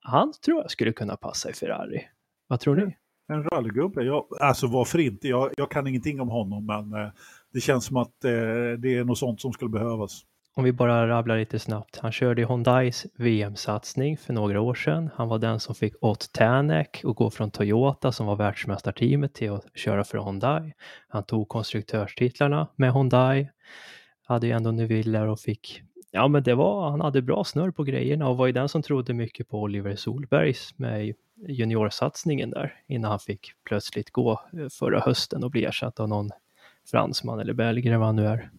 Han 0.00 0.32
tror 0.44 0.60
jag 0.60 0.70
skulle 0.70 0.92
kunna 0.92 1.16
passa 1.16 1.50
i 1.50 1.52
Ferrari. 1.52 2.08
Vad 2.46 2.60
tror 2.60 2.76
ni? 2.76 2.96
En 3.32 3.44
rallygubbe, 3.44 4.22
alltså 4.40 4.66
varför 4.66 4.98
inte? 4.98 5.28
Jag, 5.28 5.50
jag 5.56 5.70
kan 5.70 5.86
ingenting 5.86 6.20
om 6.20 6.28
honom, 6.28 6.66
men 6.66 7.02
eh, 7.02 7.10
det 7.52 7.60
känns 7.60 7.84
som 7.84 7.96
att 7.96 8.24
eh, 8.24 8.30
det 8.78 8.96
är 8.96 9.04
något 9.04 9.18
sånt 9.18 9.40
som 9.40 9.52
skulle 9.52 9.70
behövas. 9.70 10.22
Om 10.54 10.64
vi 10.64 10.72
bara 10.72 11.08
rabblar 11.08 11.38
lite 11.38 11.58
snabbt. 11.58 11.98
Han 11.98 12.12
körde 12.12 12.46
Hyundais 12.46 13.06
VM-satsning 13.18 14.16
för 14.16 14.32
några 14.32 14.60
år 14.60 14.74
sedan. 14.74 15.10
Han 15.14 15.28
var 15.28 15.38
den 15.38 15.60
som 15.60 15.74
fick 15.74 15.94
Ott 16.00 16.32
Tänak 16.32 17.00
att 17.04 17.16
gå 17.16 17.30
från 17.30 17.50
Toyota 17.50 18.12
som 18.12 18.26
var 18.26 18.36
världsmästarteamet 18.36 19.34
till 19.34 19.52
att 19.52 19.64
köra 19.74 20.04
för 20.04 20.18
Hyundai. 20.18 20.72
Han 21.08 21.24
tog 21.24 21.48
konstruktörstitlarna 21.48 22.68
med 22.76 22.92
Hyundai. 22.92 23.48
Hade 24.22 24.46
ju 24.46 24.52
ändå 24.52 24.70
Neville 24.70 25.20
och 25.20 25.40
fick 25.40 25.82
Ja, 26.10 26.28
men 26.28 26.42
det 26.42 26.54
var, 26.54 26.90
han 26.90 27.00
hade 27.00 27.22
bra 27.22 27.44
snurr 27.44 27.70
på 27.70 27.84
grejerna 27.84 28.28
och 28.28 28.36
var 28.36 28.46
ju 28.46 28.52
den 28.52 28.68
som 28.68 28.82
trodde 28.82 29.14
mycket 29.14 29.48
på 29.48 29.60
Oliver 29.60 29.96
Solbergs 29.96 30.78
med 30.78 31.14
juniorsatsningen 31.48 32.50
där 32.50 32.74
innan 32.88 33.10
han 33.10 33.20
fick 33.20 33.52
plötsligt 33.64 34.10
gå 34.10 34.32
eh, 34.32 34.68
förra 34.78 35.00
hösten 35.00 35.44
och 35.44 35.50
bli 35.50 35.64
ersatt 35.64 36.00
av 36.00 36.08
någon 36.08 36.30
fransman 36.90 37.40
eller 37.40 37.54
belgare 37.54 37.98
vad 37.98 38.06
han 38.06 38.16
nu 38.16 38.26
är. 38.26 38.50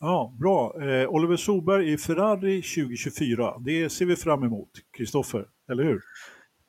Ja, 0.00 0.36
bra. 0.40 0.74
Eh, 0.82 1.08
Oliver 1.08 1.36
Solberg 1.36 1.92
i 1.92 1.98
Ferrari 1.98 2.62
2024. 2.62 3.58
Det 3.58 3.90
ser 3.90 4.06
vi 4.06 4.16
fram 4.16 4.42
emot, 4.42 4.70
Kristoffer, 4.96 5.46
eller 5.70 5.84
hur? 5.84 6.02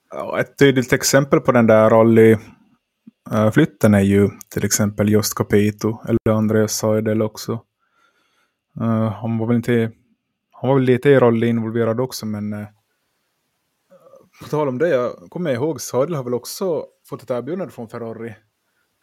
Ja, 0.09 0.39
ett 0.39 0.57
tydligt 0.57 0.93
exempel 0.93 1.39
på 1.39 1.51
den 1.51 1.67
där 1.67 1.89
rallyflytten 1.89 3.93
är 3.93 3.99
ju 3.99 4.29
till 4.49 4.65
exempel 4.65 5.09
just 5.09 5.35
Capito 5.35 5.97
eller 6.07 6.37
Andreas 6.37 6.77
Seidel 6.77 7.21
också. 7.21 7.51
Uh, 8.81 9.11
han 9.11 9.37
var 9.37 9.47
väl 9.47 9.55
inte 9.55 9.91
han 10.51 10.69
var 10.69 10.75
väl 10.75 10.83
lite 10.83 11.09
i 11.09 11.19
rally 11.19 11.47
involverad 11.47 11.99
också 11.99 12.25
men 12.25 12.53
uh, 12.53 12.65
på 14.41 14.49
tal 14.49 14.67
om 14.67 14.77
det, 14.77 14.89
jag 14.89 15.29
kommer 15.29 15.51
ihåg 15.51 15.81
Seidel 15.81 16.15
har 16.15 16.23
väl 16.23 16.33
också 16.33 16.85
fått 17.09 17.23
ett 17.23 17.31
erbjudande 17.31 17.73
från 17.73 17.89
Ferrari 17.89 18.35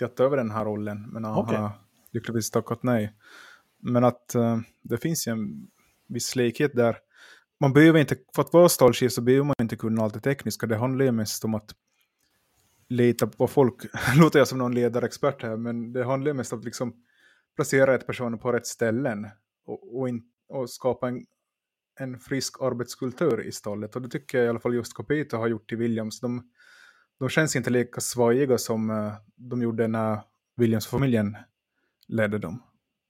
att 0.07 0.17
ta 0.17 0.25
över 0.25 0.37
den 0.37 0.51
här 0.51 0.65
rollen 0.65 1.11
men 1.13 1.25
han 1.25 1.45
okay. 1.45 1.57
har 1.57 1.73
lyckligtvis 2.13 2.51
tackat 2.51 2.83
nej. 2.83 3.17
Men 3.83 4.05
att 4.05 4.33
uh, 4.37 4.59
det 4.83 4.99
finns 4.99 5.29
ju 5.29 5.33
en 5.33 5.71
viss 6.09 6.37
likhet 6.37 6.75
där. 6.75 6.97
Man 7.61 7.73
behöver 7.73 7.99
inte, 7.99 8.17
för 8.35 8.43
att 8.43 8.53
vara 8.53 8.69
stallchef 8.69 9.13
så 9.13 9.21
behöver 9.21 9.45
man 9.45 9.55
inte 9.61 9.77
kunna 9.77 10.03
allt 10.03 10.15
det 10.15 10.21
tekniska. 10.21 10.67
Det 10.67 10.77
handlar 10.77 11.05
ju 11.05 11.13
mest 11.13 11.45
om 11.45 11.55
att 11.55 11.75
lita 12.89 13.27
på 13.27 13.47
folk. 13.47 13.75
låter 14.17 14.39
jag 14.39 14.49
som 14.49 14.59
någon 14.59 14.75
ledarexpert 14.75 15.43
här, 15.43 15.57
men 15.57 15.93
det 15.93 16.05
handlar 16.05 16.31
ju 16.31 16.35
mest 16.35 16.53
om 16.53 16.59
att 16.59 16.65
liksom 16.65 16.95
placera 17.57 17.95
rätt 17.95 18.07
personer 18.07 18.39
på 18.39 18.53
rätt 18.53 18.67
ställen 18.67 19.27
och, 19.67 19.99
och, 19.99 20.09
in, 20.09 20.23
och 20.49 20.71
skapa 20.71 21.09
en, 21.09 21.27
en 22.01 22.19
frisk 22.19 22.63
arbetskultur 22.63 23.41
i 23.41 23.53
stallet. 23.53 23.97
Och 23.97 24.03
det 24.03 24.09
tycker 24.09 24.39
jag 24.39 24.47
i 24.47 24.49
alla 24.49 24.61
fall 24.61 24.75
just 24.75 24.95
Copito 24.95 25.37
har 25.37 25.49
gjort 25.49 25.73
i 25.73 25.77
Williams. 25.77 26.21
De, 26.21 26.51
de 27.21 27.29
känns 27.29 27.57
inte 27.57 27.71
lika 27.71 28.01
svajiga 28.01 28.59
som 28.59 28.91
eh, 28.91 29.13
de 29.37 29.63
gjorde 29.63 29.89
när 29.89 30.21
Williams-familjen 30.57 31.37
ledde 32.09 32.39
dem 32.39 32.63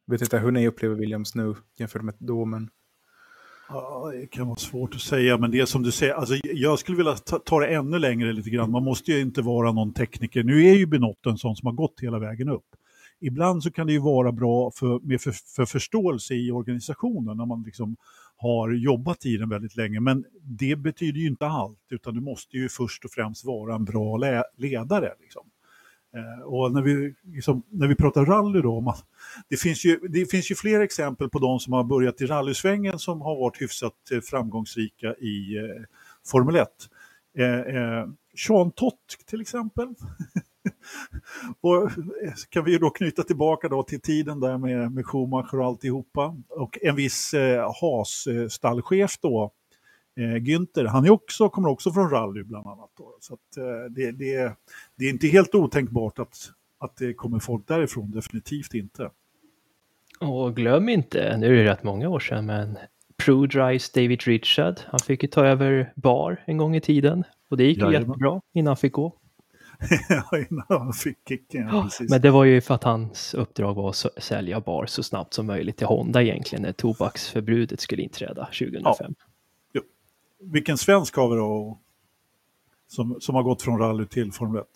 Jag 0.07 0.13
vet 0.13 0.23
inte 0.23 0.39
hur 0.39 0.51
ni 0.51 0.69
upplever 0.69 0.95
Williams 0.97 1.35
nu 1.35 1.55
jämfört 1.79 2.03
med 2.03 2.15
då, 2.19 2.45
men... 2.45 2.71
Ja, 3.69 4.11
det 4.13 4.27
kan 4.27 4.47
vara 4.47 4.57
svårt 4.57 4.95
att 4.95 5.01
säga, 5.01 5.39
men 5.39 5.51
det 5.51 5.61
är 5.61 5.67
som 5.67 5.83
du 5.83 5.93
säger, 5.93 6.15
alltså, 6.15 6.35
jag 6.45 6.79
skulle 6.79 6.97
vilja 6.97 7.15
ta, 7.15 7.39
ta 7.39 7.61
det 7.61 7.67
ännu 7.67 7.99
längre 7.99 8.33
lite 8.33 8.51
grann. 8.51 8.71
Man 8.71 8.85
måste 8.85 9.13
ju 9.13 9.21
inte 9.21 9.43
vara 9.43 9.73
någon 9.73 9.93
tekniker. 9.93 10.43
Nu 10.43 10.67
är 10.67 10.75
ju 10.75 10.87
Binotto 10.87 11.31
en 11.31 11.39
sån 11.39 11.57
som 11.57 11.67
har 11.67 11.73
gått 11.73 12.01
hela 12.01 12.19
vägen 12.19 12.49
upp. 12.49 12.67
Ibland 13.21 13.63
så 13.63 13.71
kan 13.71 13.87
det 13.87 13.93
ju 13.93 13.99
vara 13.99 14.33
bra 14.33 14.71
för, 14.71 15.01
med 15.01 15.21
för, 15.21 15.33
för 15.33 15.67
förståelse 15.67 16.35
i 16.35 16.51
organisationen 16.51 17.37
när 17.37 17.47
man 17.47 17.63
liksom 17.63 17.97
har 18.41 18.71
jobbat 18.71 19.27
i 19.27 19.37
den 19.37 19.49
väldigt 19.49 19.77
länge. 19.77 20.01
Men 20.01 20.25
det 20.43 20.77
betyder 20.77 21.21
ju 21.21 21.27
inte 21.27 21.47
allt, 21.47 21.87
utan 21.91 22.15
du 22.15 22.21
måste 22.21 22.57
ju 22.57 22.69
först 22.69 23.05
och 23.05 23.11
främst 23.11 23.45
vara 23.45 23.75
en 23.75 23.85
bra 23.85 24.17
ledare. 24.57 25.13
Liksom. 25.21 25.43
Eh, 26.15 26.45
och 26.45 26.73
när 26.73 26.83
vi, 26.83 27.15
liksom, 27.23 27.63
när 27.69 27.89
vi 27.89 27.95
pratar 27.95 28.25
rally 28.25 28.61
då, 28.61 28.81
man, 28.81 28.95
det, 29.49 29.57
finns 29.57 29.85
ju, 29.85 29.99
det 30.09 30.31
finns 30.31 30.51
ju 30.51 30.55
fler 30.55 30.81
exempel 30.81 31.31
på 31.31 31.39
de 31.39 31.61
som 31.61 31.73
har 31.73 31.85
börjat 31.85 32.21
i 32.21 32.27
rallysvängen 32.27 32.99
som 32.99 33.21
har 33.21 33.37
varit 33.37 33.63
hyfsat 33.63 33.95
eh, 34.13 34.21
framgångsrika 34.21 35.15
i 35.15 35.57
eh, 35.57 35.85
Formel 36.27 36.57
1. 36.57 36.69
Eh, 37.39 37.47
eh, 37.47 38.07
Sean 38.47 38.73
Tott 38.73 39.17
till 39.27 39.41
exempel. 39.41 39.89
och 41.61 41.83
eh, 41.83 42.33
kan 42.49 42.65
vi 42.65 42.79
då 42.79 42.91
knyta 42.91 43.23
tillbaka 43.23 43.69
då 43.69 43.83
till 43.83 44.01
tiden 44.01 44.41
där 44.41 44.59
med, 44.59 44.93
med 44.93 45.07
Schumacher 45.07 45.61
och 45.61 45.67
alltihopa. 45.67 46.37
Och 46.49 46.79
en 46.83 46.97
viss 46.97 47.35
eh, 47.35 47.73
Haas-stallchef 47.81 49.19
då, 49.21 49.53
eh, 50.17 50.23
Günther, 50.23 50.85
han 50.85 51.05
är 51.05 51.11
också, 51.11 51.49
kommer 51.49 51.69
också 51.69 51.93
från 51.93 52.11
rally 52.11 52.43
bland 52.43 52.67
annat. 52.67 52.91
Då. 52.99 53.17
Så 53.21 53.35
att, 53.35 53.57
eh, 53.57 53.91
det, 53.91 54.13
det, 54.13 54.57
det, 54.97 55.05
är 55.05 55.11
inte 55.11 55.27
helt 55.27 55.55
otänkbart 55.55 56.19
att, 56.19 56.51
att 56.79 56.97
det 56.97 57.15
kommer 57.15 57.39
folk 57.39 57.69
därifrån, 57.69 58.11
definitivt 58.11 58.75
inte. 58.75 59.11
Och 60.21 60.57
glöm 60.57 60.89
inte, 60.89 61.37
nu 61.37 61.47
är 61.47 61.65
det 61.65 61.71
rätt 61.71 61.83
många 61.83 62.09
år 62.09 62.21
sedan, 62.21 62.47
men 62.47 62.79
Prudrice 63.25 63.93
David 63.95 64.23
Richard, 64.23 64.81
han 64.87 65.01
fick 65.01 65.23
ju 65.23 65.29
ta 65.29 65.47
över 65.47 65.93
bar 65.97 66.45
en 66.47 66.57
gång 66.57 66.77
i 66.77 66.81
tiden. 66.81 67.25
Och 67.49 67.57
det 67.57 67.65
gick 67.65 67.79
ju 67.79 67.93
jättebra 67.93 68.41
innan 68.53 68.67
han 68.67 68.77
fick 68.77 68.93
gå. 68.93 69.20
ja, 70.09 70.39
innan 70.51 70.67
han 70.69 70.93
fick 70.93 71.19
kicken, 71.29 71.69
ja, 71.69 71.83
precis. 71.83 72.11
Men 72.11 72.21
det 72.21 72.31
var 72.31 72.45
ju 72.45 72.61
för 72.61 72.75
att 72.75 72.85
hans 72.85 73.35
uppdrag 73.35 73.75
var 73.75 73.89
att 73.91 74.23
sälja 74.23 74.61
bar 74.61 74.87
så 74.87 75.03
snabbt 75.03 75.35
som 75.35 75.47
möjligt 75.47 75.77
till 75.77 75.87
Honda 75.87 76.23
egentligen 76.23 76.63
när 76.63 76.73
tobaksförbudet 76.73 77.81
skulle 77.81 78.03
inträda 78.03 78.45
2005. 78.45 78.85
Ja 79.09 79.31
vilken 80.41 80.79
svensk 80.79 81.17
har 81.17 81.29
vi 81.29 81.37
då 81.37 81.79
som, 82.87 83.21
som 83.21 83.35
har 83.35 83.43
gått 83.43 83.63
från 83.63 83.79
rally 83.79 84.07
till 84.07 84.33
Formel 84.33 84.61
1? 84.61 84.67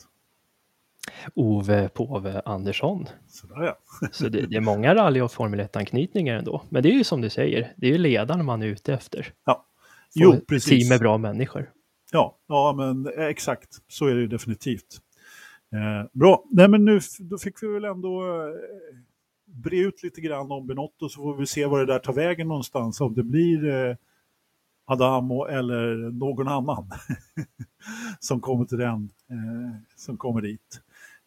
Ove 1.34 1.88
Påve 1.88 2.42
Andersson. 2.44 3.08
Sådär, 3.28 3.62
ja. 3.62 3.78
Så 4.12 4.28
det, 4.28 4.46
det, 4.46 4.56
är 4.56 4.60
många 4.60 4.94
rally 4.94 5.20
och 5.20 5.32
Formel 5.32 5.60
1-anknytningar 5.60 6.38
ändå. 6.38 6.62
Men 6.68 6.82
det 6.82 6.88
är 6.88 6.92
ju 6.92 7.04
som 7.04 7.20
du 7.20 7.30
säger, 7.30 7.72
det 7.76 7.86
är 7.86 7.90
ju 7.90 7.98
ledaren 7.98 8.44
man 8.44 8.62
är 8.62 8.66
ute 8.66 8.94
efter. 8.94 9.32
Ja, 9.44 9.66
jo, 10.14 10.40
precis. 10.48 10.68
Team 10.68 10.88
med 10.88 11.00
bra 11.00 11.18
människor. 11.18 11.70
Ja, 12.14 12.38
ja 12.46 12.74
men 12.76 13.06
eh, 13.06 13.26
exakt, 13.26 13.68
så 13.88 14.06
är 14.06 14.14
det 14.14 14.20
ju 14.20 14.26
definitivt. 14.26 15.00
Eh, 15.72 16.10
bra, 16.12 16.44
nej 16.50 16.68
men 16.68 16.84
nu 16.84 17.00
då 17.18 17.38
fick 17.38 17.62
vi 17.62 17.66
väl 17.66 17.84
ändå 17.84 18.22
eh, 18.22 18.54
bre 19.44 19.78
ut 19.78 20.02
lite 20.02 20.20
grann 20.20 20.52
om 20.52 20.66
Benotto 20.66 21.08
så 21.08 21.22
får 21.22 21.36
vi 21.36 21.46
se 21.46 21.66
var 21.66 21.78
det 21.78 21.86
där 21.86 21.98
tar 21.98 22.12
vägen 22.12 22.48
någonstans. 22.48 23.00
Om 23.00 23.14
det 23.14 23.22
blir 23.22 23.68
eh, 23.68 23.96
Adamo 24.84 25.44
eller 25.44 26.10
någon 26.10 26.48
annan 26.48 26.90
som 28.20 28.40
kommer 28.40 28.64
till 28.64 28.78
den, 28.78 29.10
eh, 29.30 29.80
som 29.96 30.16
kommer 30.16 30.40
dit. 30.40 30.80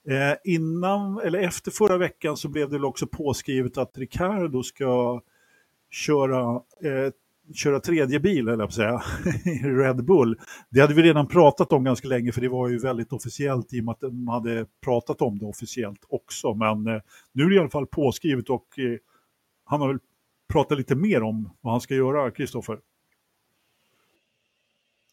Eh, 0.09 0.53
innan, 0.53 1.19
eller 1.19 1.39
efter 1.39 1.71
förra 1.71 1.97
veckan 1.97 2.37
så 2.37 2.49
blev 2.49 2.69
det 2.69 2.79
också 2.79 3.07
påskrivet 3.07 3.77
att 3.77 3.97
Ricardo 3.97 4.63
ska 4.63 5.21
köra, 5.89 6.55
eh, 6.83 7.11
köra 7.53 7.79
tredje 7.79 8.19
bil, 8.19 8.47
eller 8.47 8.67
säga, 8.67 9.01
i 9.45 9.67
Red 9.67 10.05
Bull. 10.05 10.39
Det 10.69 10.81
hade 10.81 10.93
vi 10.93 11.03
redan 11.03 11.27
pratat 11.27 11.73
om 11.73 11.83
ganska 11.83 12.07
länge 12.07 12.31
för 12.31 12.41
det 12.41 12.49
var 12.49 12.67
ju 12.67 12.77
väldigt 12.77 13.13
officiellt 13.13 13.73
i 13.73 13.79
och 13.79 13.83
med 13.83 13.91
att 13.91 13.99
de 13.99 14.27
hade 14.27 14.65
pratat 14.83 15.21
om 15.21 15.39
det 15.39 15.45
officiellt 15.45 16.05
också. 16.09 16.53
Men 16.53 16.87
eh, 16.87 17.01
nu 17.31 17.43
är 17.43 17.49
det 17.49 17.55
i 17.55 17.59
alla 17.59 17.69
fall 17.69 17.87
påskrivet 17.87 18.49
och 18.49 18.79
eh, 18.79 18.97
han 19.65 19.81
har 19.81 19.87
väl 19.87 19.99
pratat 20.53 20.77
lite 20.77 20.95
mer 20.95 21.23
om 21.23 21.49
vad 21.61 21.73
han 21.73 21.81
ska 21.81 21.95
göra, 21.95 22.31
Kristoffer. 22.31 22.79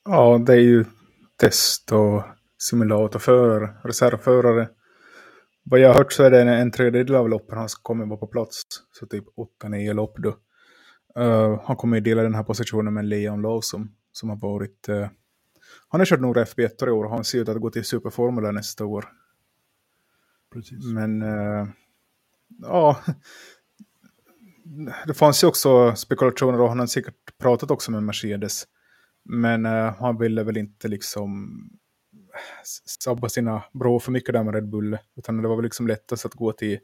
Ja, 0.04 0.38
det 0.38 0.52
är 0.52 0.60
ju 0.60 0.84
test 1.40 1.92
och 1.92 2.22
simulatorförare, 2.58 3.74
reservförare. 3.84 4.68
Vad 5.64 5.80
jag 5.80 5.88
har 5.88 5.94
hört 5.94 6.12
så 6.12 6.22
är 6.22 6.30
det 6.30 6.40
en, 6.40 6.48
en 6.48 6.70
tredjedel 6.70 7.14
av 7.14 7.28
loppen 7.28 7.58
han 7.58 7.68
kommer 7.82 8.06
vara 8.06 8.18
på 8.18 8.26
plats. 8.26 8.62
Så 8.92 9.06
typ 9.06 9.24
8-9 9.64 9.92
lopp 9.92 10.16
då. 10.18 10.36
Uh, 11.18 11.60
han 11.64 11.76
kommer 11.76 11.96
ju 11.96 12.00
dela 12.00 12.22
den 12.22 12.34
här 12.34 12.42
positionen 12.42 12.94
med 12.94 13.04
Leon 13.04 13.42
Lawson 13.42 13.94
som 14.12 14.28
har 14.28 14.36
varit... 14.36 14.88
Uh, 14.88 15.08
han 15.88 16.00
har 16.00 16.04
kört 16.06 16.20
några 16.20 16.44
FB1 16.44 16.86
i 16.86 16.90
år 16.90 17.04
och 17.04 17.10
han 17.10 17.24
ser 17.24 17.38
ut 17.38 17.48
att 17.48 17.60
gå 17.60 17.70
till 17.70 17.84
Superformula 17.84 18.50
nästa 18.50 18.84
år. 18.84 19.08
Precis. 20.52 20.84
Men... 20.84 21.22
Uh, 21.22 21.68
ja... 22.62 23.00
Det 25.06 25.14
fanns 25.14 25.42
ju 25.42 25.48
också 25.48 25.96
spekulationer 25.96 26.60
och 26.60 26.68
han 26.68 26.78
har 26.78 26.86
säkert 26.86 27.38
pratat 27.38 27.70
också 27.70 27.90
med 27.90 28.02
Mercedes 28.02 28.64
men 29.22 29.64
han 29.64 30.18
ville 30.18 30.42
väl 30.42 30.56
inte 30.56 30.88
liksom 30.88 31.50
sabba 33.00 33.28
sina 33.28 33.64
bra 33.72 34.00
för 34.00 34.12
mycket 34.12 34.32
där 34.32 34.42
med 34.42 34.54
Red 34.54 34.68
Bull. 34.68 34.98
Utan 35.16 35.42
det 35.42 35.48
var 35.48 35.56
väl 35.56 35.64
liksom 35.64 35.86
lättast 35.86 36.26
att 36.26 36.34
gå 36.34 36.52
till... 36.52 36.78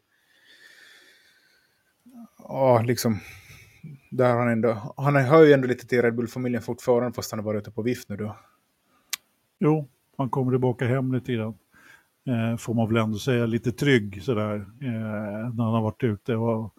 Ja, 2.39 2.83
liksom... 2.83 3.21
Där 4.11 4.37
han 4.37 4.49
ändå... 4.49 4.95
Han 4.97 5.17
hör 5.17 5.45
ju 5.45 5.53
ändå 5.53 5.69
lite 5.69 5.87
till 5.87 6.03
Red 6.03 6.15
Bull-familjen 6.15 6.63
fortfarande 6.63 7.13
fast 7.13 7.31
han 7.31 7.41
har 7.41 7.45
varit 7.45 7.61
ute 7.61 7.71
på 7.71 7.83
vift 7.83 8.09
nu 8.09 8.17
då. 8.17 8.37
Jo, 9.61 9.89
han 10.17 10.31
kommer 10.31 10.53
tillbaka 10.53 10.87
hem 10.87 11.13
lite 11.13 11.33
grann. 11.33 11.55
Eh, 12.27 12.57
får 12.57 12.75
man 12.75 12.89
väl 12.89 12.97
ändå 12.97 13.19
säga 13.19 13.47
lite 13.47 13.73
trygg 13.73 14.23
sådär 14.23 14.55
eh, 14.55 15.55
när 15.55 15.65
han 15.65 15.75
har 15.75 15.83
varit 15.83 16.05
ute. 16.05 16.37
Och 16.37 16.75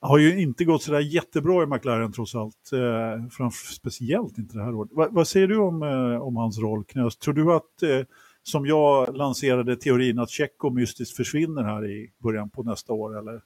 har 0.00 0.18
ju 0.18 0.40
inte 0.40 0.64
gått 0.64 0.82
sådär 0.82 1.00
jättebra 1.00 1.62
i 1.62 1.66
McLaren 1.66 2.12
trots 2.12 2.34
allt. 2.34 2.72
Eh, 2.72 3.48
speciellt 3.80 4.38
inte 4.38 4.58
det 4.58 4.64
här 4.64 4.74
året. 4.74 4.92
Va, 4.92 5.08
vad 5.10 5.28
säger 5.28 5.48
du 5.48 5.56
om, 5.56 5.82
eh, 5.82 6.22
om 6.22 6.36
hans 6.36 6.58
roll, 6.58 6.84
Knös? 6.84 7.16
Tror 7.16 7.34
du 7.34 7.52
att, 7.52 7.82
eh, 7.82 8.06
som 8.42 8.66
jag 8.66 9.16
lanserade 9.16 9.76
teorin, 9.76 10.18
att 10.18 10.30
Tjecko 10.30 10.70
mystiskt 10.70 11.16
försvinner 11.16 11.62
här 11.62 11.86
i 11.86 12.12
början 12.18 12.50
på 12.50 12.62
nästa 12.62 12.92
år, 12.92 13.18
eller? 13.18 13.42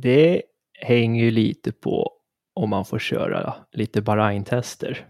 Det 0.00 0.42
hänger 0.80 1.24
ju 1.24 1.30
lite 1.30 1.72
på 1.72 2.12
om 2.54 2.70
man 2.70 2.84
får 2.84 2.98
köra 2.98 3.54
lite 3.72 4.02
Bahrain-tester. 4.02 5.06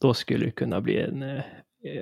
Då 0.00 0.14
skulle 0.14 0.44
det 0.44 0.50
kunna 0.50 0.80
bli 0.80 1.00
en 1.00 1.22
eh, 1.22 1.42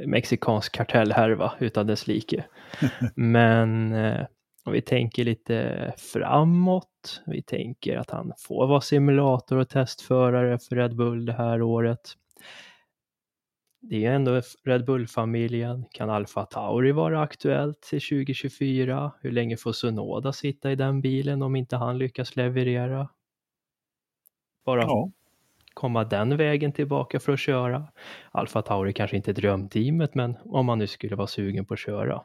mexikansk 0.07 0.73
kartellhärva 0.73 1.52
utan 1.59 1.87
dess 1.87 2.07
like. 2.07 2.45
Men 3.14 3.93
eh, 3.93 4.26
om 4.64 4.73
vi 4.73 4.81
tänker 4.81 5.25
lite 5.25 5.93
framåt, 5.97 7.23
vi 7.26 7.43
tänker 7.43 7.97
att 7.97 8.11
han 8.11 8.33
får 8.38 8.66
vara 8.66 8.81
simulator 8.81 9.57
och 9.59 9.69
testförare 9.69 10.59
för 10.59 10.76
Red 10.76 10.97
Bull 10.97 11.26
det 11.26 11.33
här 11.33 11.62
året. 11.62 12.00
Det 13.91 14.05
är 14.07 14.12
ändå 14.12 14.41
Red 14.64 14.85
Bull-familjen. 14.85 15.85
Kan 15.93 16.11
Alfa 16.11 16.45
Tauri 16.47 16.93
vara 16.93 17.23
aktuellt 17.23 17.81
till 17.83 18.00
2024? 18.00 19.12
Hur 19.21 19.31
länge 19.33 19.57
får 19.57 19.73
Sunoda 19.73 20.33
sitta 20.33 20.73
i 20.73 20.76
den 20.76 21.00
bilen 21.00 21.43
om 21.43 21.57
inte 21.57 21.76
han 21.76 21.99
lyckas 21.99 22.37
leverera? 22.37 23.09
Bara 24.64 24.83
Ja. 24.83 25.11
komma 25.75 26.05
den 26.05 26.37
vägen 26.37 26.73
tillbaka 26.73 27.21
för 27.21 27.33
att 27.33 27.41
köra. 27.41 27.87
Alfa 28.31 28.62
Tauri 28.62 28.93
kanske 28.93 29.17
inte 29.17 29.31
är 29.31 29.35
drömteamet, 29.35 30.14
men 30.14 30.37
om 30.45 30.67
man 30.67 30.79
nu 30.79 30.87
skulle 30.87 31.17
vara 31.17 31.26
sugen 31.26 31.64
på 31.64 31.75
att 31.75 31.81
köra. 31.81 32.23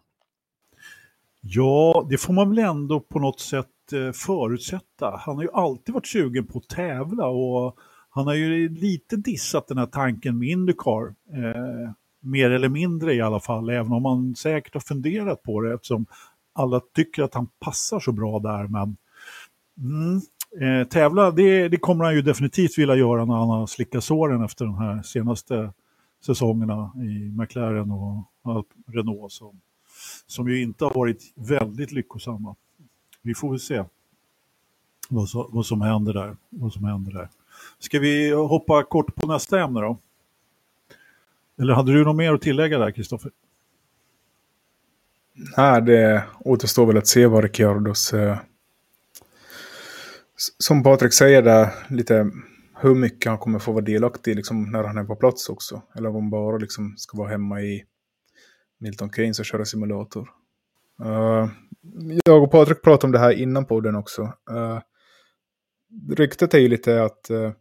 Ja, 1.41 2.07
det 2.09 2.17
får 2.17 2.33
man 2.33 2.49
väl 2.49 2.59
ändå 2.59 2.99
på 2.99 3.19
något 3.19 3.39
sätt 3.39 3.93
eh, 3.93 4.11
förutsätta. 4.11 5.19
Han 5.25 5.35
har 5.35 5.43
ju 5.43 5.51
alltid 5.53 5.93
varit 5.93 6.07
sugen 6.07 6.47
på 6.47 6.57
att 6.57 6.67
tävla 6.69 7.27
och 7.27 7.79
han 8.09 8.27
har 8.27 8.33
ju 8.33 8.69
lite 8.69 9.15
dissat 9.15 9.67
den 9.67 9.77
här 9.77 9.85
tanken 9.85 10.39
med 10.39 10.49
Indycar. 10.49 11.15
Eh, 11.33 11.91
mer 12.19 12.49
eller 12.49 12.69
mindre 12.69 13.13
i 13.13 13.21
alla 13.21 13.39
fall, 13.39 13.69
även 13.69 13.91
om 13.91 14.05
han 14.05 14.35
säkert 14.35 14.73
har 14.73 14.81
funderat 14.81 15.43
på 15.43 15.61
det 15.61 15.73
eftersom 15.73 16.05
alla 16.53 16.81
tycker 16.95 17.23
att 17.23 17.33
han 17.33 17.47
passar 17.59 17.99
så 17.99 18.11
bra 18.11 18.39
där. 18.39 18.67
Men 18.67 18.97
mm, 19.77 20.21
eh, 20.61 20.87
tävla, 20.87 21.31
det, 21.31 21.69
det 21.69 21.77
kommer 21.77 22.05
han 22.05 22.15
ju 22.15 22.21
definitivt 22.21 22.77
vilja 22.77 22.95
göra 22.95 23.25
när 23.25 23.33
han 23.33 23.49
har 23.49 23.67
slickat 23.67 24.03
såren 24.03 24.43
efter 24.43 24.65
de 24.65 24.77
här 24.77 25.01
senaste 25.01 25.73
säsongerna 26.25 26.91
i 26.95 27.31
McLaren 27.37 27.91
och 27.91 28.25
Renault. 28.87 29.31
Som, 29.31 29.61
som 30.27 30.49
ju 30.49 30.61
inte 30.61 30.85
har 30.85 30.93
varit 30.93 31.33
väldigt 31.35 31.91
lyckosamma. 31.91 32.55
Vi 33.21 33.35
får 33.35 33.49
väl 33.49 33.59
se 33.59 33.83
vad, 35.09 35.29
så, 35.29 35.49
vad 35.51 35.65
som 35.65 35.81
händer 35.81 36.13
där. 36.13 36.37
Vad 36.49 36.73
som 36.73 36.83
händer 36.83 37.11
där. 37.11 37.29
Ska 37.79 37.99
vi 37.99 38.31
hoppa 38.31 38.83
kort 38.83 39.15
på 39.15 39.27
nästa 39.27 39.59
ämne 39.59 39.81
då? 39.81 39.99
Eller 41.61 41.73
hade 41.73 41.93
du 41.93 42.03
något 42.03 42.15
mer 42.15 42.33
att 42.33 42.41
tillägga 42.41 42.77
där, 42.77 42.91
Kristoffer? 42.91 43.31
Nej, 45.57 45.81
det 45.81 46.23
återstår 46.39 46.85
väl 46.85 46.97
att 46.97 47.07
se 47.07 47.25
vad 47.25 47.43
Ricciardos... 47.43 48.13
Eh, 48.13 48.37
som 50.57 50.83
Patrik 50.83 51.13
säger 51.13 51.41
där, 51.41 51.69
lite 51.89 52.31
hur 52.81 52.95
mycket 52.95 53.29
han 53.29 53.37
kommer 53.37 53.59
få 53.59 53.71
vara 53.71 53.85
delaktig 53.85 54.35
liksom, 54.35 54.71
när 54.71 54.83
han 54.83 54.97
är 54.97 55.03
på 55.03 55.15
plats 55.15 55.49
också. 55.49 55.81
Eller 55.95 56.09
om 56.09 56.15
han 56.15 56.29
bara 56.29 56.57
liksom 56.57 56.93
ska 56.97 57.17
vara 57.17 57.29
hemma 57.29 57.61
i 57.61 57.85
Milton 58.77 59.11
Keynes 59.11 59.39
och 59.39 59.45
köra 59.45 59.65
simulator. 59.65 60.29
Uh, 61.05 61.49
jag 62.25 62.43
och 62.43 62.51
Patrik 62.51 62.81
pratade 62.81 63.07
om 63.07 63.11
det 63.11 63.19
här 63.19 63.31
innan 63.31 63.65
podden 63.65 63.95
också. 63.95 64.21
Uh, 64.51 64.79
ryktet 66.09 66.53
är 66.53 66.59
ju 66.59 66.67
lite 66.67 67.03
att 67.03 67.29
eh, 67.29 67.51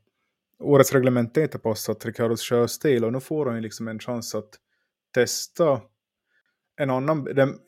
årets 0.58 0.92
reglemente 0.92 1.42
inte 1.42 1.58
passat 1.58 2.06
Ricardos 2.06 2.40
körstil 2.40 3.04
och 3.04 3.12
nu 3.12 3.20
får 3.20 3.47
han 3.47 3.54
ju 3.54 3.61
liksom 3.61 3.88
en 3.88 3.99
chans 3.99 4.35
att 4.35 4.50
testa 5.14 5.80
en 6.76 6.90
annan, 6.90 7.25
den, 7.25 7.58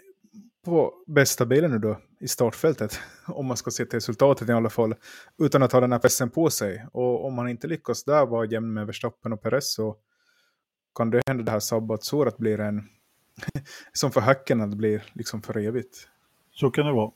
på 0.65 0.95
bästa 1.07 1.47
bilen 1.47 1.71
nu 1.71 1.79
då 1.79 2.01
i 2.21 2.29
startfältet. 2.29 3.01
Om 3.27 3.47
man 3.47 3.57
ska 3.57 3.71
se 3.71 3.85
till 3.85 3.97
resultatet 3.97 4.49
i 4.49 4.53
alla 4.53 4.71
fall. 4.71 4.95
Utan 5.39 5.63
att 5.63 5.73
ha 5.73 5.81
den 5.81 5.93
här 5.93 5.99
pressen 5.99 6.31
på 6.31 6.51
sig. 6.51 6.87
Och 6.93 7.25
om 7.27 7.35
man 7.35 7.49
inte 7.49 7.67
lyckas 7.67 8.05
där 8.05 8.27
vara 8.27 8.47
jämn 8.47 8.73
med 8.73 8.87
Verstappen 8.87 9.33
och 9.33 9.43
Perez 9.43 9.73
så 9.73 9.97
kan 10.95 11.11
det 11.11 11.23
hända 11.27 11.45
det 11.45 11.51
här 11.51 11.61
sabbatsåret 11.61 12.37
blir 12.37 12.61
en 12.61 12.89
som 13.93 14.13
för 14.13 14.21
hacken 14.21 14.61
att 14.61 14.71
det 14.71 14.77
blir 14.77 15.03
liksom 15.13 15.43
för 15.43 15.59
evigt. 15.59 16.09
Så 16.53 16.71
kan 16.71 16.87
det 16.87 16.93
vara. 16.93 17.11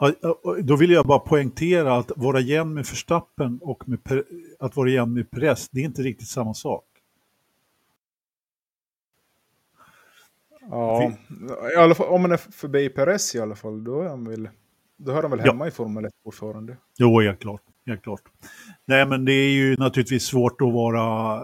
Ja, 0.00 0.12
ja, 0.20 0.38
Då 0.62 0.76
vill 0.76 0.90
jag 0.90 1.06
bara 1.06 1.18
poängtera 1.18 1.96
att 1.96 2.12
vara 2.16 2.40
jämn 2.40 2.74
med 2.74 2.84
Verstappen 2.86 3.58
och 3.62 3.88
med 3.88 4.04
Per- 4.04 4.24
att 4.58 4.76
vara 4.76 4.88
jämn 4.88 5.14
med 5.14 5.30
Perez, 5.30 5.68
det 5.68 5.80
är 5.80 5.84
inte 5.84 6.02
riktigt 6.02 6.28
samma 6.28 6.54
sak. 6.54 6.84
Ja, 10.70 11.12
i 11.74 11.76
alla 11.76 11.94
fall, 11.94 12.06
om 12.06 12.22
man 12.22 12.32
är 12.32 12.36
förbi 12.36 12.88
Perez 12.88 13.34
i 13.34 13.40
alla 13.40 13.54
fall, 13.54 13.84
då 13.84 14.00
är 14.00 14.08
han 14.08 14.28
väl, 14.28 14.48
då 14.96 15.12
hör 15.12 15.22
han 15.22 15.30
väl 15.30 15.40
Ja. 15.44 15.46
hemma 15.52 15.68
i 15.68 15.70
Formel 15.70 16.04
1 16.04 16.12
fortfarande. 16.24 16.76
Jo, 16.98 17.20
helt 17.20 17.38
klart. 17.40 17.62
Helt 17.86 18.02
klart. 18.02 18.22
Nej, 18.84 19.06
men 19.06 19.24
det 19.24 19.32
är 19.32 19.50
ju 19.50 19.76
naturligtvis 19.76 20.22
svårt 20.24 20.60
att 20.60 20.72
vara, 20.72 21.40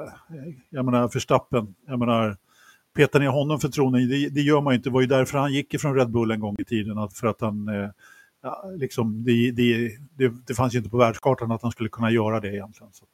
jag 0.71 0.85
menar, 0.85 1.09
Verstappen, 1.15 1.75
jag 1.87 1.99
menar, 1.99 2.37
peta 2.97 3.19
ner 3.19 3.29
honom 3.29 3.61
för 3.61 3.69
tronen, 3.69 4.09
det, 4.09 4.29
det 4.29 4.41
gör 4.41 4.61
man 4.61 4.73
ju 4.73 4.77
inte. 4.77 4.89
Det 4.89 4.93
var 4.95 5.01
ju 5.01 5.07
därför 5.07 5.39
han 5.39 5.53
gick 5.53 5.75
ifrån 5.75 5.95
Red 5.95 6.11
Bull 6.11 6.31
en 6.31 6.41
gång 6.41 6.57
i 6.59 6.65
tiden, 6.65 7.09
för 7.09 7.27
att 7.27 7.41
han, 7.41 7.69
eh, 7.69 7.89
ja, 8.45 8.71
liksom, 8.77 9.25
det, 9.25 9.51
det, 9.51 9.97
det, 10.17 10.33
det 10.47 10.55
fanns 10.55 10.75
ju 10.75 10.79
inte 10.79 10.91
på 10.91 10.97
världskartan 10.99 11.53
att 11.53 11.63
han 11.63 11.71
skulle 11.71 11.89
kunna 11.89 12.11
göra 12.11 12.41
det 12.41 12.55
egentligen. 12.55 12.93
Så. 12.93 13.05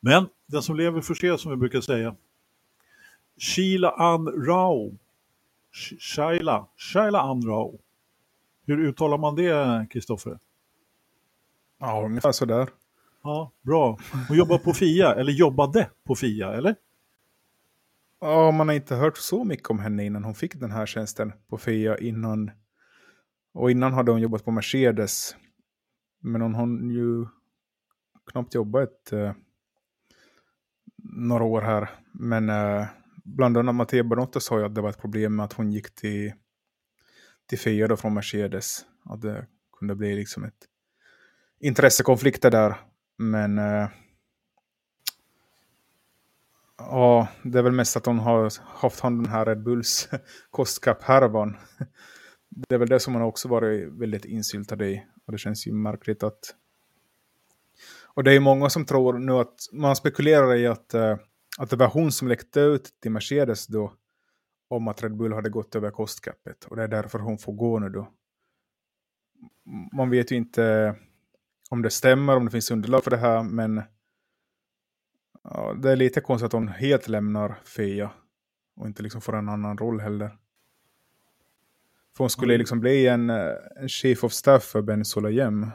Men 0.00 0.28
den 0.46 0.62
som 0.62 0.76
lever 0.76 1.00
får 1.00 1.14
se, 1.14 1.38
som 1.38 1.50
vi 1.50 1.56
brukar 1.56 1.80
säga. 1.80 2.16
Sheila 3.40 3.90
Ann 3.90 4.28
Rao. 4.46 4.98
Sh- 5.72 5.98
Shaila, 6.00 6.66
Shaila 6.76 7.20
Ann 7.20 7.42
Rao. 7.46 7.78
Hur 8.66 8.80
uttalar 8.80 9.18
man 9.18 9.36
det, 9.36 9.86
Kristoffer? 9.90 10.38
Ja, 11.78 12.04
ungefär 12.04 12.32
sådär. 12.32 12.68
Ja, 13.22 13.52
bra. 13.62 13.98
Hon 14.28 14.36
jobbar 14.36 14.58
på 14.58 14.72
FIA, 14.74 15.14
eller 15.14 15.32
jobbade 15.32 15.90
på 16.04 16.14
FIA, 16.14 16.52
eller? 16.54 16.74
Ja, 18.20 18.50
man 18.50 18.68
har 18.68 18.74
inte 18.74 18.94
hört 18.94 19.18
så 19.18 19.44
mycket 19.44 19.70
om 19.70 19.78
henne 19.78 20.04
innan 20.04 20.24
hon 20.24 20.34
fick 20.34 20.54
den 20.54 20.70
här 20.70 20.86
tjänsten 20.86 21.32
på 21.48 21.58
FIA 21.58 21.98
innan. 21.98 22.50
Och 23.58 23.70
innan 23.70 23.92
hade 23.92 24.10
hon 24.10 24.20
jobbat 24.20 24.44
på 24.44 24.50
Mercedes. 24.50 25.36
Men 26.20 26.40
hon 26.40 26.54
har 26.54 26.66
ju 26.92 27.26
knappt 28.30 28.54
jobbat 28.54 28.88
ett, 28.88 29.12
eh, 29.12 29.32
några 31.02 31.44
år 31.44 31.62
här. 31.62 31.90
Men 32.12 32.48
eh, 32.48 32.86
bland 33.24 33.56
annat 33.56 33.74
Matteo 33.74 34.04
Bonotto 34.04 34.40
sa 34.40 34.58
ju 34.58 34.64
att 34.64 34.74
det 34.74 34.80
var 34.80 34.90
ett 34.90 35.00
problem 35.00 35.36
med 35.36 35.44
att 35.44 35.52
hon 35.52 35.72
gick 35.72 35.94
till, 35.94 36.32
till 37.48 37.58
FIA 37.58 37.88
då 37.88 37.96
från 37.96 38.14
Mercedes. 38.14 38.86
Att 39.04 39.20
det 39.20 39.46
kunde 39.78 39.94
bli 39.94 40.14
liksom 40.14 40.44
ett 40.44 40.66
intressekonflikter 41.60 42.50
där. 42.50 42.76
Men 43.16 43.58
eh, 43.58 43.88
Ja, 46.78 47.28
det 47.42 47.58
är 47.58 47.62
väl 47.62 47.72
mest 47.72 47.96
att 47.96 48.06
hon 48.06 48.18
har 48.18 48.52
haft 48.80 49.00
hand 49.00 49.18
om 49.18 49.22
den 49.22 49.32
här 49.32 49.46
Red 49.46 49.62
Bulls 49.62 50.08
kostkapp-härvan. 50.50 51.56
Det 52.50 52.74
är 52.74 52.78
väl 52.78 52.88
det 52.88 53.00
som 53.00 53.12
man 53.12 53.22
också 53.22 53.48
varit 53.48 53.92
väldigt 53.92 54.24
insyltad 54.24 54.84
i. 54.84 55.06
Och 55.26 55.32
det 55.32 55.38
känns 55.38 55.66
ju 55.66 55.72
märkligt 55.72 56.22
att... 56.22 56.54
Och 58.02 58.24
det 58.24 58.30
är 58.30 58.34
ju 58.34 58.40
många 58.40 58.70
som 58.70 58.84
tror 58.84 59.18
nu 59.18 59.32
att 59.32 59.54
man 59.72 59.96
spekulerar 59.96 60.56
i 60.56 60.66
att, 60.66 60.94
eh, 60.94 61.16
att 61.58 61.70
det 61.70 61.76
var 61.76 61.88
hon 61.88 62.12
som 62.12 62.28
läckte 62.28 62.60
ut 62.60 62.90
till 63.02 63.10
Mercedes 63.10 63.66
då 63.66 63.92
om 64.68 64.88
att 64.88 65.02
Red 65.02 65.16
Bull 65.16 65.32
hade 65.32 65.50
gått 65.50 65.74
över 65.74 65.90
kostkappet. 65.90 66.64
Och 66.64 66.76
det 66.76 66.82
är 66.82 66.88
därför 66.88 67.18
hon 67.18 67.38
får 67.38 67.52
gå 67.52 67.78
nu 67.78 67.88
då. 67.88 68.12
Man 69.92 70.10
vet 70.10 70.32
ju 70.32 70.36
inte 70.36 70.94
om 71.70 71.82
det 71.82 71.90
stämmer, 71.90 72.36
om 72.36 72.44
det 72.44 72.50
finns 72.50 72.70
underlag 72.70 73.04
för 73.04 73.10
det 73.10 73.16
här, 73.16 73.42
men 73.42 73.82
Ja, 75.50 75.74
det 75.74 75.90
är 75.90 75.96
lite 75.96 76.20
konstigt 76.20 76.46
att 76.46 76.52
hon 76.52 76.68
helt 76.68 77.08
lämnar 77.08 77.58
Fia 77.64 78.10
och 78.76 78.86
inte 78.86 79.02
liksom 79.02 79.20
får 79.20 79.36
en 79.36 79.48
annan 79.48 79.78
roll 79.78 80.00
heller. 80.00 80.36
För 82.18 82.24
hon 82.24 82.30
skulle 82.30 82.52
Mm. 82.54 82.58
liksom 82.58 82.80
bli 82.80 83.06
en, 83.06 83.30
eh, 83.30 83.52
en 83.76 83.88
chief 83.88 84.24
of 84.24 84.32
staff 84.32 84.64
för 84.64 84.82
Ben 84.82 85.04
Solayem. 85.04 85.66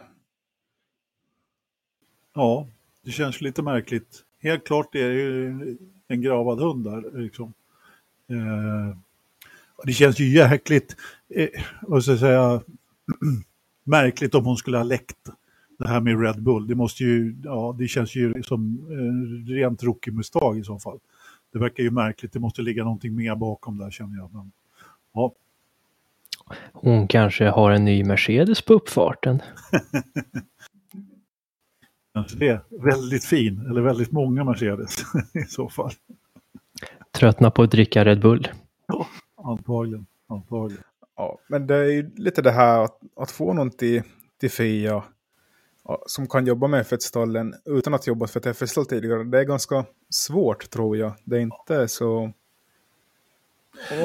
Ja, 2.33 2.67
det 3.05 3.11
känns 3.11 3.41
lite 3.41 3.61
märkligt. 3.61 4.23
Helt 4.39 4.63
klart 4.67 4.89
det 4.91 5.01
är 5.01 5.11
ju 5.11 5.77
en 6.07 6.21
gravad 6.21 6.59
hund 6.59 6.83
där. 6.83 7.21
Liksom. 7.21 7.53
Eh, 8.29 8.97
det 9.83 9.93
känns 9.93 10.19
ju 10.19 10.29
jäkligt, 10.29 10.95
eh, 11.29 11.49
vad 11.81 12.03
ska 12.03 12.11
jag 12.11 12.19
säga, 12.19 12.61
märkligt 13.83 14.35
om 14.35 14.45
hon 14.45 14.57
skulle 14.57 14.77
ha 14.77 14.83
läckt 14.83 15.29
det 15.79 15.87
här 15.87 15.99
med 16.01 16.21
Red 16.21 16.43
Bull. 16.43 16.67
Det 16.67 16.75
måste 16.75 17.03
ju, 17.03 17.35
ja, 17.43 17.75
det 17.79 17.87
känns 17.87 18.15
ju 18.15 18.43
som 18.43 18.87
eh, 18.91 19.53
rent 19.53 19.83
rookie-misstag 19.83 20.59
i 20.59 20.63
så 20.63 20.79
fall. 20.79 20.99
Det 21.53 21.59
verkar 21.59 21.83
ju 21.83 21.91
märkligt, 21.91 22.33
det 22.33 22.39
måste 22.39 22.61
ligga 22.61 22.83
någonting 22.83 23.15
mer 23.15 23.35
bakom 23.35 23.77
där 23.77 23.91
känner 23.91 24.17
jag. 24.17 24.33
Men, 24.33 24.51
Hon 26.73 27.07
kanske 27.07 27.45
har 27.45 27.71
en 27.71 27.85
ny 27.85 28.03
Mercedes 28.03 28.61
på 28.61 28.73
uppfarten. 28.73 29.41
kanske 32.13 32.37
det. 32.37 32.61
Väldigt 32.69 33.25
fin, 33.25 33.65
eller 33.69 33.81
väldigt 33.81 34.11
många 34.11 34.43
Mercedes 34.43 35.03
i 35.33 35.43
så 35.49 35.69
fall. 35.69 35.91
Tröttna 37.11 37.51
på 37.51 37.63
att 37.63 37.71
dricka 37.71 38.05
Red 38.05 38.21
Bull. 38.21 38.47
Antagligen. 39.43 40.05
antagligen. 40.29 40.83
Ja, 41.15 41.39
men 41.47 41.67
det 41.67 41.75
är 41.75 41.91
ju 41.91 42.15
lite 42.15 42.41
det 42.41 42.51
här 42.51 42.83
att, 42.83 42.99
att 43.15 43.31
få 43.31 43.53
någon 43.53 43.71
till, 43.71 44.03
till 44.39 44.51
Fia 44.51 45.03
ja, 45.83 46.03
som 46.05 46.27
kan 46.27 46.45
jobba 46.45 46.67
med 46.67 46.85
F1-stallen 46.85 47.53
utan 47.65 47.93
att 47.93 48.07
jobba 48.07 48.27
för 48.27 48.39
ett 48.39 48.45
F1-stall 48.45 48.85
tidigare. 48.85 49.23
Det 49.23 49.39
är 49.39 49.43
ganska 49.43 49.85
svårt 50.09 50.69
tror 50.69 50.97
jag. 50.97 51.13
Det 51.25 51.35
är 51.35 51.39
inte 51.39 51.87
så... 51.87 52.31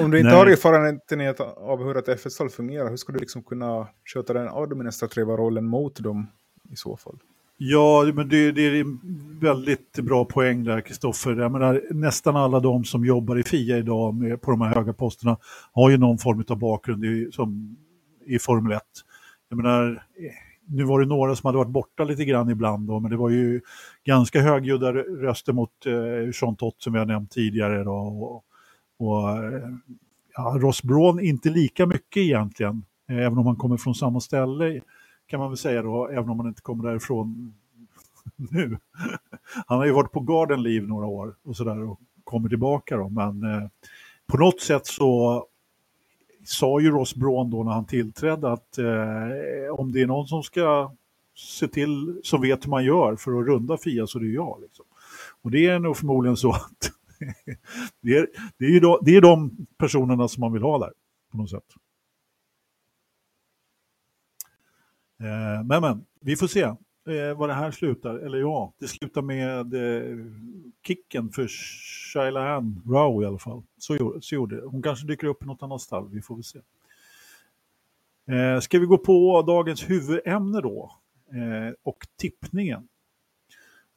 Om 0.00 0.10
du 0.10 0.18
inte 0.18 0.30
Nej. 0.30 0.38
har 0.38 0.46
erfarenhet 0.46 1.40
av 1.40 1.84
hur 1.84 1.96
ett 1.96 2.08
F1-stall 2.08 2.50
fungerar, 2.50 2.90
hur 2.90 2.96
ska 2.96 3.12
du 3.12 3.18
liksom 3.18 3.42
kunna 3.42 3.88
sköta 4.04 4.32
den 4.32 4.48
administrativa 4.48 5.36
rollen 5.36 5.66
mot 5.66 5.96
dem 5.96 6.26
i 6.72 6.76
så 6.76 6.96
fall? 6.96 7.18
Ja, 7.60 8.12
men 8.14 8.28
det, 8.28 8.52
det 8.52 8.62
är 8.62 8.80
en 8.80 9.00
väldigt 9.40 9.92
bra 9.92 10.24
poäng 10.24 10.64
där, 10.64 10.80
Kristoffer. 10.80 11.94
Nästan 11.94 12.36
alla 12.36 12.60
de 12.60 12.84
som 12.84 13.04
jobbar 13.04 13.38
i 13.38 13.42
FIA 13.42 13.78
idag 13.78 14.14
med, 14.14 14.42
på 14.42 14.50
de 14.50 14.60
här 14.60 14.74
höga 14.74 14.92
posterna 14.92 15.36
har 15.72 15.90
ju 15.90 15.96
någon 15.96 16.18
form 16.18 16.44
av 16.48 16.58
bakgrund 16.58 17.04
i, 17.04 17.28
som, 17.32 17.76
i 18.26 18.38
Formel 18.38 18.72
1. 18.72 18.82
Jag 19.48 19.56
menar, 19.56 20.02
nu 20.66 20.84
var 20.84 21.00
det 21.00 21.06
några 21.06 21.36
som 21.36 21.46
hade 21.46 21.58
varit 21.58 21.70
borta 21.70 22.04
lite 22.04 22.24
grann 22.24 22.50
ibland 22.50 22.88
då, 22.88 23.00
men 23.00 23.10
det 23.10 23.16
var 23.16 23.30
ju 23.30 23.60
ganska 24.04 24.40
högljudda 24.40 24.92
röster 24.92 25.52
mot 25.52 25.86
eh, 25.86 26.30
Jean 26.42 26.56
Tott 26.56 26.82
som 26.82 26.92
vi 26.92 26.98
har 26.98 27.06
nämnt 27.06 27.30
tidigare. 27.30 27.84
Då, 27.84 27.92
och, 27.94 28.44
och 28.98 29.28
ja, 30.34 30.56
Ross 30.60 30.82
Braun 30.82 31.20
inte 31.20 31.50
lika 31.50 31.86
mycket 31.86 32.20
egentligen, 32.20 32.84
eh, 33.08 33.16
även 33.16 33.38
om 33.38 33.46
han 33.46 33.56
kommer 33.56 33.76
från 33.76 33.94
samma 33.94 34.20
ställe 34.20 34.80
kan 35.26 35.40
man 35.40 35.50
väl 35.50 35.58
säga 35.58 35.82
då, 35.82 36.08
även 36.08 36.30
om 36.30 36.38
han 36.38 36.48
inte 36.48 36.62
kommer 36.62 36.84
därifrån 36.84 37.54
nu. 38.36 38.78
Han 39.66 39.78
har 39.78 39.86
ju 39.86 39.92
varit 39.92 40.12
på 40.12 40.20
Garden 40.20 40.62
Leave 40.62 40.86
några 40.86 41.06
år 41.06 41.34
och 41.42 41.56
sådär 41.56 41.90
och 41.90 42.00
kommer 42.24 42.48
tillbaka 42.48 42.96
då, 42.96 43.08
men 43.08 43.42
eh, 43.42 43.68
på 44.26 44.36
något 44.36 44.60
sätt 44.60 44.86
så 44.86 45.44
sa 46.44 46.80
ju 46.80 46.90
Ross 46.90 47.14
Braun 47.14 47.50
då 47.50 47.64
när 47.64 47.72
han 47.72 47.84
tillträdde 47.84 48.52
att 48.52 48.78
eh, 48.78 49.74
om 49.78 49.92
det 49.92 50.02
är 50.02 50.06
någon 50.06 50.28
som 50.28 50.42
ska 50.42 50.92
se 51.34 51.68
till, 51.68 52.20
som 52.24 52.40
vet 52.40 52.64
hur 52.64 52.70
man 52.70 52.84
gör 52.84 53.16
för 53.16 53.40
att 53.40 53.46
runda 53.46 53.78
Fia 53.78 54.06
så 54.06 54.18
det 54.18 54.26
är 54.26 54.34
jag. 54.34 54.58
Liksom. 54.62 54.84
Och 55.42 55.50
det 55.50 55.66
är 55.66 55.78
nog 55.78 55.96
förmodligen 55.96 56.36
så 56.36 56.50
att 56.50 56.92
det, 58.00 58.16
är, 58.16 58.26
det, 58.58 58.64
är 58.64 58.80
då, 58.80 59.00
det 59.02 59.16
är 59.16 59.20
de 59.20 59.66
personerna 59.76 60.28
som 60.28 60.40
man 60.40 60.52
vill 60.52 60.62
ha 60.62 60.78
där 60.78 60.92
på 61.30 61.36
något 61.36 61.50
sätt. 61.50 61.64
Eh, 65.20 65.64
men, 65.64 65.80
men, 65.82 66.04
vi 66.20 66.36
får 66.36 66.46
se 66.46 66.62
eh, 66.62 67.36
vad 67.36 67.48
det 67.48 67.54
här 67.54 67.70
slutar. 67.70 68.14
Eller 68.14 68.38
ja, 68.38 68.72
det 68.78 68.88
slutar 68.88 69.22
med 69.22 69.74
eh, 69.74 70.26
kicken 70.86 71.30
för 71.30 71.48
Shaila 72.12 72.54
Ann 72.54 72.82
Rowe 72.86 73.24
i 73.24 73.26
alla 73.26 73.38
fall. 73.38 73.62
Så, 73.78 74.18
så 74.20 74.34
gjorde 74.34 74.56
det. 74.56 74.66
Hon 74.66 74.82
kanske 74.82 75.06
dyker 75.06 75.26
upp 75.26 75.42
i 75.42 75.46
något 75.46 75.62
annat 75.62 75.80
stall, 75.80 76.08
vi 76.12 76.22
får 76.22 76.34
väl 76.34 76.44
se. 76.44 76.60
Eh, 78.28 78.60
ska 78.60 78.78
vi 78.78 78.86
gå 78.86 78.98
på 78.98 79.42
dagens 79.42 79.90
huvudämne 79.90 80.60
då? 80.60 80.92
Eh, 81.32 81.74
och 81.82 82.06
tippningen. 82.16 82.88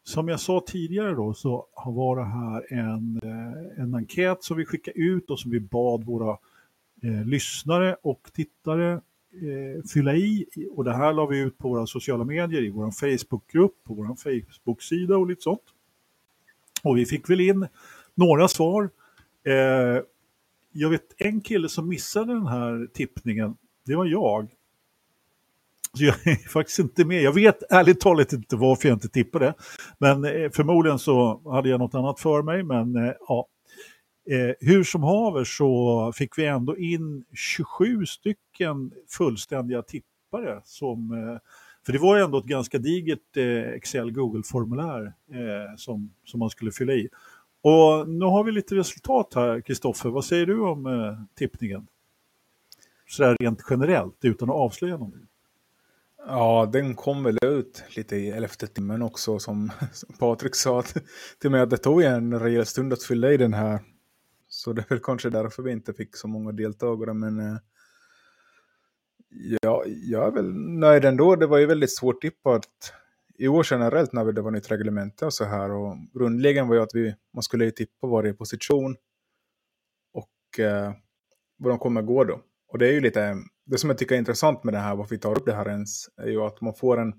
Som 0.04 0.28
jag 0.28 0.40
sa 0.40 0.64
tidigare 0.68 1.12
då 1.16 1.34
så 1.34 1.68
var 1.86 2.16
det 2.16 2.26
här 2.26 2.74
en, 2.74 3.20
eh, 3.24 3.84
en 3.84 3.96
enkät 3.96 4.44
som 4.44 4.58
vi 4.58 4.66
skickade 4.66 4.98
ut 4.98 5.30
och 5.30 5.40
som 5.40 5.52
vi 5.52 5.60
bad 5.60 6.04
våra 6.04 6.38
eh, 7.04 7.26
lyssnare 7.26 7.96
och 8.02 8.30
tittare 8.34 8.92
eh, 9.32 9.84
fylla 9.94 10.16
i 10.16 10.46
och 10.72 10.84
det 10.84 10.94
här 10.94 11.14
la 11.14 11.26
vi 11.26 11.40
ut 11.40 11.58
på 11.58 11.70
våra 11.70 11.88
sociala 11.88 12.24
medier, 12.24 12.64
i 12.64 12.70
vår 12.70 12.92
Facebookgrupp, 12.92 13.84
på 13.84 13.94
vår 13.94 14.16
Facebook-sida 14.16 15.18
och 15.18 15.28
lite 15.28 15.42
sånt. 15.42 15.64
Och 16.84 16.98
vi 16.98 17.06
fick 17.06 17.30
väl 17.30 17.42
in 17.42 17.68
några 18.16 18.48
svar. 18.48 18.90
Eh, 19.44 20.04
jag 20.72 20.90
vet 20.90 21.14
en 21.18 21.42
kille 21.42 21.70
som 21.70 21.88
missade 21.88 22.34
den 22.34 22.48
här 22.48 22.88
tippningen, 22.94 23.56
det 23.86 23.96
var 23.96 24.06
jag. 24.06 24.48
Så 25.98 26.04
jag 26.04 26.28
är 26.28 26.36
faktiskt 26.50 26.80
inte 26.80 27.06
med. 27.06 27.22
Jag 27.22 27.34
vet 27.34 27.72
ärligt 27.72 28.00
talat 28.00 28.34
inte 28.34 28.56
varför 28.56 28.88
jag 28.88 28.96
inte 28.96 29.10
tippade. 29.10 29.54
Men 29.98 30.26
eh, 30.26 30.50
förmodligen 30.54 31.00
så 31.00 31.42
hade 31.52 31.70
jag 31.70 31.80
något 31.80 31.96
annat 31.96 32.20
för 32.20 32.42
mig. 32.42 32.64
Men 32.64 32.96
eh, 32.96 33.14
ja, 33.28 33.48
Eh, 34.30 34.56
hur 34.60 34.84
som 34.84 35.04
haver 35.04 35.44
så 35.44 36.12
fick 36.16 36.38
vi 36.38 36.46
ändå 36.46 36.78
in 36.78 37.26
27 37.34 38.06
stycken 38.06 38.92
fullständiga 39.08 39.82
tippare. 39.82 40.62
Som, 40.64 41.12
eh, 41.12 41.40
för 41.86 41.94
det 41.94 42.00
var 42.00 42.18
ju 42.18 42.24
ändå 42.24 42.38
ett 42.38 42.46
ganska 42.46 42.78
digert 42.78 43.38
eh, 43.38 43.74
Excel-Google-formulär 43.74 45.06
eh, 45.32 45.76
som, 45.78 46.14
som 46.26 46.40
man 46.40 46.50
skulle 46.50 46.72
fylla 46.72 46.94
i. 46.94 47.10
Och 47.62 48.10
nu 48.10 48.26
har 48.26 48.44
vi 48.44 48.52
lite 48.52 48.76
resultat 48.76 49.34
här, 49.36 49.62
Kristoffer. 49.62 50.10
Vad 50.10 50.26
säger 50.26 50.46
du 50.46 50.62
om 50.62 50.86
eh, 50.86 51.18
tippningen? 51.36 51.88
Sådär 53.08 53.38
rent 53.40 53.60
generellt, 53.70 54.26
utan 54.26 54.50
att 54.50 54.56
avslöja 54.56 54.98
någonting. 54.98 55.28
Ja, 56.28 56.70
den 56.74 56.96
kom 56.96 57.24
väl 57.24 57.38
ut 57.42 57.84
lite 57.96 58.16
i 58.16 58.30
elfte 58.30 58.68
timmen 58.68 59.02
också 59.02 59.40
som, 59.40 59.72
som 59.94 60.14
Patrik 60.20 60.56
sa 60.56 60.84
till 61.40 61.52
mig 61.52 61.62
att 61.62 61.70
det 61.70 61.78
tog 61.78 62.02
en 62.02 62.40
rejäl 62.40 62.66
stund 62.66 62.94
att 62.94 63.04
fylla 63.04 63.32
i 63.32 63.38
den 63.38 63.54
här 63.54 63.80
så 64.54 64.74
det 64.74 64.82
är 64.82 64.90
väl 64.90 65.00
kanske 65.00 65.30
därför 65.30 65.64
vi 65.64 65.72
inte 65.72 65.94
fick 65.94 66.16
så 66.16 66.28
många 66.28 66.52
deltagare. 66.52 67.14
Men 67.14 67.40
eh, 67.40 67.58
ja, 69.62 69.84
jag 69.86 70.28
är 70.28 70.32
väl 70.32 70.54
nöjd 70.54 71.06
ändå. 71.06 71.36
Det 71.36 71.48
var 71.48 71.58
ju 71.58 71.66
väldigt 71.66 71.96
svårt 71.96 72.22
tippat 72.22 72.94
i 73.38 73.48
år 73.48 73.68
generellt 73.70 74.14
när 74.14 74.32
det 74.32 74.42
var 74.42 74.52
nytt 74.52 74.72
reglemente 74.72 75.26
och 75.26 75.34
så 75.34 75.46
här. 75.46 75.72
Och 75.72 75.98
grundläggande 76.14 76.70
var 76.70 76.76
ju 76.76 76.82
att 76.82 76.96
vi, 76.96 77.16
man 77.34 77.44
skulle 77.44 77.66
ju 77.66 77.72
tippa 77.72 78.08
varje 78.08 78.34
position 78.34 78.96
och 80.14 80.60
eh, 80.60 80.94
vad 81.58 81.72
de 81.72 81.80
kommer 81.80 82.02
gå 82.02 82.24
då. 82.24 82.42
Och 82.68 82.80
det 82.80 82.88
är 82.88 82.92
ju 82.92 83.02
lite, 83.02 83.36
det 83.72 83.78
som 83.78 83.90
jag 83.90 83.98
tycker 83.98 84.16
är 84.16 84.20
intressant 84.20 84.64
med 84.64 84.74
det 84.74 84.80
här, 84.80 84.96
varför 84.96 85.16
vi 85.16 85.20
tar 85.20 85.38
upp 85.38 85.46
det 85.46 85.54
här 85.54 85.70
ens, 85.70 86.10
är 86.18 86.28
ju 86.28 86.42
att 86.42 86.62
man 86.62 86.74
får 86.74 87.02
en 87.02 87.14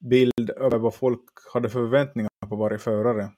bild 0.00 0.50
över 0.56 0.78
vad 0.78 0.94
folk 0.94 1.20
hade 1.54 1.68
för 1.68 1.78
förväntningar 1.78 2.30
på 2.48 2.56
varje 2.56 2.78
förare. 2.78 3.30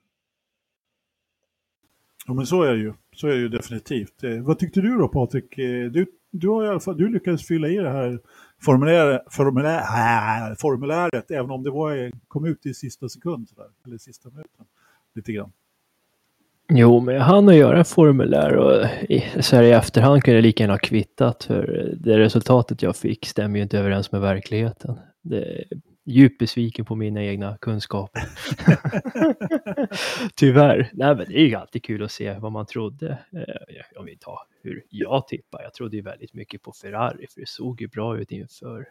Ja, 2.26 2.34
men 2.34 2.46
så 2.46 2.62
är 2.62 2.72
det 2.72 2.78
ju. 2.78 2.92
Så 3.16 3.26
är 3.26 3.30
det 3.30 3.38
ju 3.38 3.48
definitivt. 3.48 4.24
Eh, 4.24 4.42
vad 4.42 4.58
tyckte 4.58 4.80
du 4.80 4.98
då 4.98 5.08
Patrik? 5.08 5.58
Eh, 5.58 5.90
du, 5.90 6.06
du 6.30 6.48
har 6.48 6.64
i 6.64 6.68
alla 6.68 6.80
fall 6.80 6.96
du 6.96 7.08
lyckades 7.08 7.46
fylla 7.46 7.68
i 7.68 7.76
det 7.76 7.90
här 7.90 8.20
formulär, 8.62 9.22
formulär, 9.30 10.50
äh, 10.50 10.56
formuläret, 10.56 11.30
även 11.30 11.50
om 11.50 11.62
det 11.62 11.70
var, 11.70 11.96
eh, 11.96 12.10
kom 12.28 12.44
ut 12.44 12.66
i 12.66 12.74
sista 12.74 13.08
sekund, 13.08 13.48
eller 13.86 13.98
sista 13.98 14.30
minuten, 14.30 14.66
lite 15.14 15.32
grann. 15.32 15.52
Jo, 16.72 17.00
men 17.00 17.14
jag 17.14 17.22
hann 17.22 17.48
att 17.48 17.54
göra 17.54 17.84
formulär 17.84 18.56
och 18.56 18.86
så 19.40 19.56
här 19.56 19.62
i 19.62 19.70
efterhand 19.70 20.22
kunde 20.22 20.36
jag 20.36 20.42
lika 20.42 20.62
gärna 20.62 20.74
ha 20.74 20.78
kvittat 20.78 21.44
för 21.44 21.94
det 21.96 22.18
resultatet 22.18 22.82
jag 22.82 22.96
fick 22.96 23.26
stämmer 23.26 23.56
ju 23.56 23.62
inte 23.62 23.78
överens 23.78 24.12
med 24.12 24.20
verkligheten. 24.20 24.98
Det 25.22 25.64
djupt 26.10 26.38
besviken 26.38 26.84
på 26.84 26.96
mina 26.96 27.24
egna 27.24 27.58
kunskaper. 27.60 28.22
Tyvärr. 30.36 30.90
Nej, 30.92 31.16
men 31.16 31.26
det 31.28 31.40
är 31.40 31.46
ju 31.46 31.54
alltid 31.54 31.84
kul 31.84 32.02
att 32.02 32.12
se 32.12 32.38
vad 32.38 32.52
man 32.52 32.66
trodde. 32.66 33.10
Eh, 33.10 34.00
om 34.00 34.06
vi 34.06 34.16
tar 34.16 34.38
hur 34.62 34.82
jag 34.90 35.26
tippar. 35.26 35.62
Jag 35.62 35.74
trodde 35.74 35.96
ju 35.96 36.02
väldigt 36.02 36.34
mycket 36.34 36.62
på 36.62 36.72
Ferrari 36.72 37.26
för 37.34 37.40
det 37.40 37.48
såg 37.48 37.80
ju 37.80 37.88
bra 37.88 38.18
ut 38.18 38.30
inför 38.30 38.86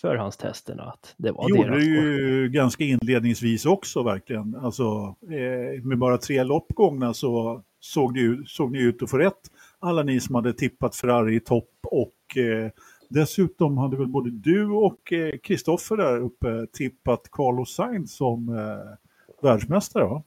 förhandstesterna 0.00 0.82
att 0.82 1.14
det 1.16 1.32
var 1.32 1.48
gjorde 1.48 1.78
det 1.78 1.84
ju 1.84 2.48
ganska 2.48 2.84
inledningsvis 2.84 3.66
också 3.66 4.02
verkligen. 4.02 4.54
Alltså 4.54 5.16
eh, 5.22 5.84
med 5.84 5.98
bara 5.98 6.18
tre 6.18 6.44
lopp 6.44 6.66
gångna 6.68 7.14
så 7.14 7.62
såg, 7.80 8.18
ju, 8.18 8.44
såg 8.46 8.72
ni 8.72 8.78
ut 8.78 9.02
att 9.02 9.10
få 9.10 9.18
rätt. 9.18 9.50
Alla 9.78 10.02
ni 10.02 10.20
som 10.20 10.34
hade 10.34 10.52
tippat 10.52 10.96
Ferrari 10.96 11.36
i 11.36 11.40
topp 11.40 11.70
och 11.82 12.36
eh, 12.36 12.70
Dessutom 13.08 13.78
hade 13.78 13.96
väl 13.96 14.06
både 14.06 14.30
du 14.30 14.68
och 14.68 15.12
Kristoffer 15.42 15.98
eh, 15.98 16.04
där 16.04 16.18
uppe 16.18 16.66
tippat 16.72 17.30
Carlos 17.30 17.74
Sainz 17.74 18.16
som 18.16 18.48
eh, 18.48 18.96
världsmästare 19.42 20.04
va? 20.04 20.22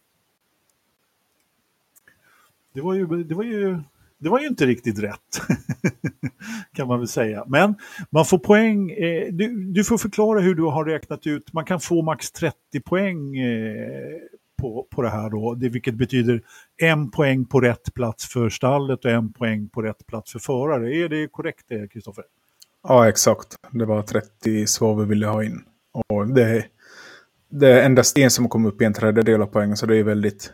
Det 2.74 2.82
var 2.82 2.94
ju, 2.94 3.24
det 3.24 3.36
var 3.36 3.44
ju, 3.44 3.80
det 4.20 4.30
var 4.30 4.40
ju 4.40 4.48
inte 4.48 4.66
riktigt 4.66 5.00
rätt, 5.00 5.42
kan 6.74 6.88
man 6.88 7.00
väl 7.00 7.08
säga. 7.08 7.44
Men 7.48 7.76
man 8.10 8.26
får 8.26 8.38
poäng, 8.38 8.92
eh, 8.92 9.28
du, 9.32 9.64
du, 9.64 9.84
får 9.84 9.98
förklara 9.98 10.40
hur 10.40 10.56
du 10.56 10.64
har 10.64 10.86
räknat 10.86 11.28
ut, 11.28 11.54
man 11.54 11.66
kan 11.66 11.80
få 11.80 12.02
max 12.02 12.32
30 12.32 12.56
poäng 12.86 13.38
eh, 13.38 14.18
på, 14.62 14.88
på 14.90 15.02
det 15.02 15.10
här 15.10 15.30
då, 15.30 15.56
det, 15.56 15.70
vilket 15.70 15.96
betyder 15.96 16.42
en 16.82 17.12
poäng 17.12 17.46
på 17.46 17.62
rätt 17.62 17.94
plats 17.94 18.30
för 18.30 18.50
stallet 18.50 19.06
och 19.06 19.12
en 19.12 19.34
poäng 19.34 19.70
på 19.70 19.82
rätt 19.82 20.08
plats 20.08 20.32
för 20.32 20.40
förare. 20.40 20.96
Är 20.96 21.10
det 21.10 21.28
korrekt 21.28 21.66
det, 21.68 21.88
Kristoffer? 21.88 22.24
Ja, 22.84 23.10
exakt. 23.10 23.56
Det 23.72 23.86
var 23.86 24.02
30 24.02 24.68
svar 24.68 24.96
vi 24.96 25.06
ville 25.06 25.28
ha 25.28 25.44
in. 25.44 25.62
Och 26.08 26.28
det, 26.28 26.66
det 27.50 27.68
är 27.72 27.86
endast 27.86 28.18
en 28.18 28.32
som 28.32 28.50
kom 28.50 28.66
upp 28.66 28.82
i 28.82 28.86
en 28.86 28.94
tredjedel 28.94 29.42
av 29.42 29.46
poängen, 29.46 29.78
så 29.78 29.86
det 29.86 29.98
är 29.98 30.04
väldigt, 30.04 30.54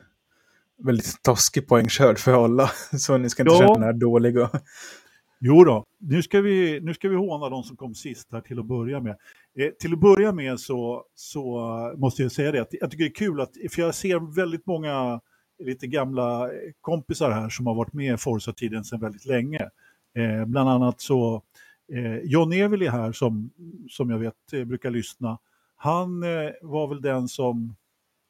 väldigt 0.77 1.23
taskig 1.23 1.67
poängkörd 1.67 2.19
för 2.19 2.45
alla. 2.45 2.69
Så 2.97 3.17
ni 3.17 3.29
ska 3.29 3.43
inte 3.43 3.53
ja. 3.53 3.73
känna 3.73 3.89
er 3.89 3.93
dåliga. 3.93 4.49
Jo 5.39 5.63
då, 5.63 5.83
nu 5.99 6.23
ska, 6.23 6.41
vi, 6.41 6.79
nu 6.81 6.93
ska 6.93 7.09
vi 7.09 7.15
håna 7.15 7.49
de 7.49 7.63
som 7.63 7.77
kom 7.77 7.95
sist 7.95 8.31
här 8.31 8.41
till 8.41 8.59
att 8.59 8.65
börja 8.65 8.99
med. 8.99 9.15
Eh, 9.59 9.69
till 9.79 9.93
att 9.93 9.99
börja 9.99 10.31
med 10.31 10.59
så, 10.59 11.03
så 11.15 11.59
måste 11.97 12.21
jag 12.21 12.31
säga 12.31 12.51
det, 12.51 12.61
att 12.61 12.73
jag 12.73 12.91
tycker 12.91 13.03
det 13.03 13.09
är 13.09 13.15
kul 13.15 13.41
att, 13.41 13.51
för 13.71 13.81
jag 13.81 13.95
ser 13.95 14.35
väldigt 14.35 14.65
många 14.65 15.21
lite 15.63 15.87
gamla 15.87 16.49
kompisar 16.81 17.31
här 17.31 17.49
som 17.49 17.67
har 17.67 17.75
varit 17.75 17.93
med 17.93 18.13
i 18.13 18.17
Forza-tiden 18.17 18.83
sedan 18.83 18.99
väldigt 18.99 19.25
länge. 19.25 19.69
Eh, 20.15 20.45
bland 20.45 20.69
annat 20.69 21.01
så 21.01 21.43
Eh, 21.93 22.17
John 22.23 22.53
Eveli 22.53 22.87
här 22.87 23.11
som, 23.11 23.49
som 23.89 24.09
jag 24.09 24.19
vet 24.19 24.53
eh, 24.53 24.63
brukar 24.63 24.91
lyssna, 24.91 25.37
han 25.75 26.23
eh, 26.23 26.51
var 26.61 26.87
väl 26.87 27.01
den 27.01 27.27
som 27.27 27.75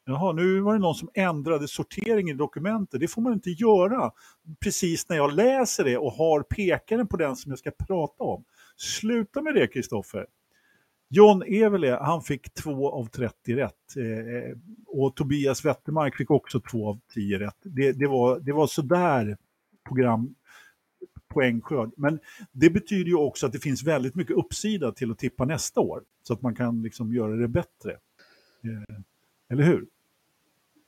Jaha, 0.08 0.32
nu 0.32 0.60
var 0.60 0.72
det 0.72 0.78
någon 0.78 0.94
som 0.94 1.08
ändrade 1.14 1.68
sortering 1.68 2.30
i 2.30 2.34
dokumentet. 2.34 3.00
Det 3.00 3.08
får 3.08 3.22
man 3.22 3.32
inte 3.32 3.50
göra 3.50 4.12
precis 4.60 5.08
när 5.08 5.16
jag 5.16 5.34
läser 5.34 5.84
det 5.84 5.98
och 5.98 6.12
har 6.12 6.42
pekaren 6.42 7.06
på 7.06 7.16
den 7.16 7.36
som 7.36 7.52
jag 7.52 7.58
ska 7.58 7.70
prata 7.70 8.24
om. 8.24 8.44
Sluta 8.76 9.42
med 9.42 9.54
det, 9.54 9.66
Kristoffer. 9.66 10.26
John 11.08 11.42
Evele, 11.42 11.98
han 12.02 12.22
fick 12.22 12.54
2 12.54 12.92
av 12.92 13.04
30 13.06 13.54
rätt. 13.54 13.96
Eh, 13.96 14.34
eh, 14.36 14.56
och 14.86 15.16
Tobias 15.16 15.64
Wettermark 15.64 16.16
fick 16.16 16.30
också 16.30 16.60
2 16.60 16.88
av 16.88 17.00
10 17.14 17.38
rätt. 17.38 17.56
Det, 17.62 17.92
det, 17.92 18.06
var, 18.06 18.40
det 18.40 18.52
var 18.52 18.66
sådär 18.66 19.36
program 19.88 20.34
poängskörd. 21.28 21.90
Men 21.96 22.18
det 22.52 22.70
betyder 22.70 23.08
ju 23.08 23.16
också 23.16 23.46
att 23.46 23.52
det 23.52 23.58
finns 23.58 23.82
väldigt 23.82 24.14
mycket 24.14 24.36
uppsida 24.36 24.92
till 24.92 25.10
att 25.10 25.18
tippa 25.18 25.44
nästa 25.44 25.80
år. 25.80 26.02
Så 26.22 26.32
att 26.32 26.42
man 26.42 26.54
kan 26.54 26.82
liksom 26.82 27.14
göra 27.14 27.36
det 27.36 27.48
bättre. 27.48 27.92
Eh, 28.64 28.96
eller 29.50 29.64
hur? 29.64 29.86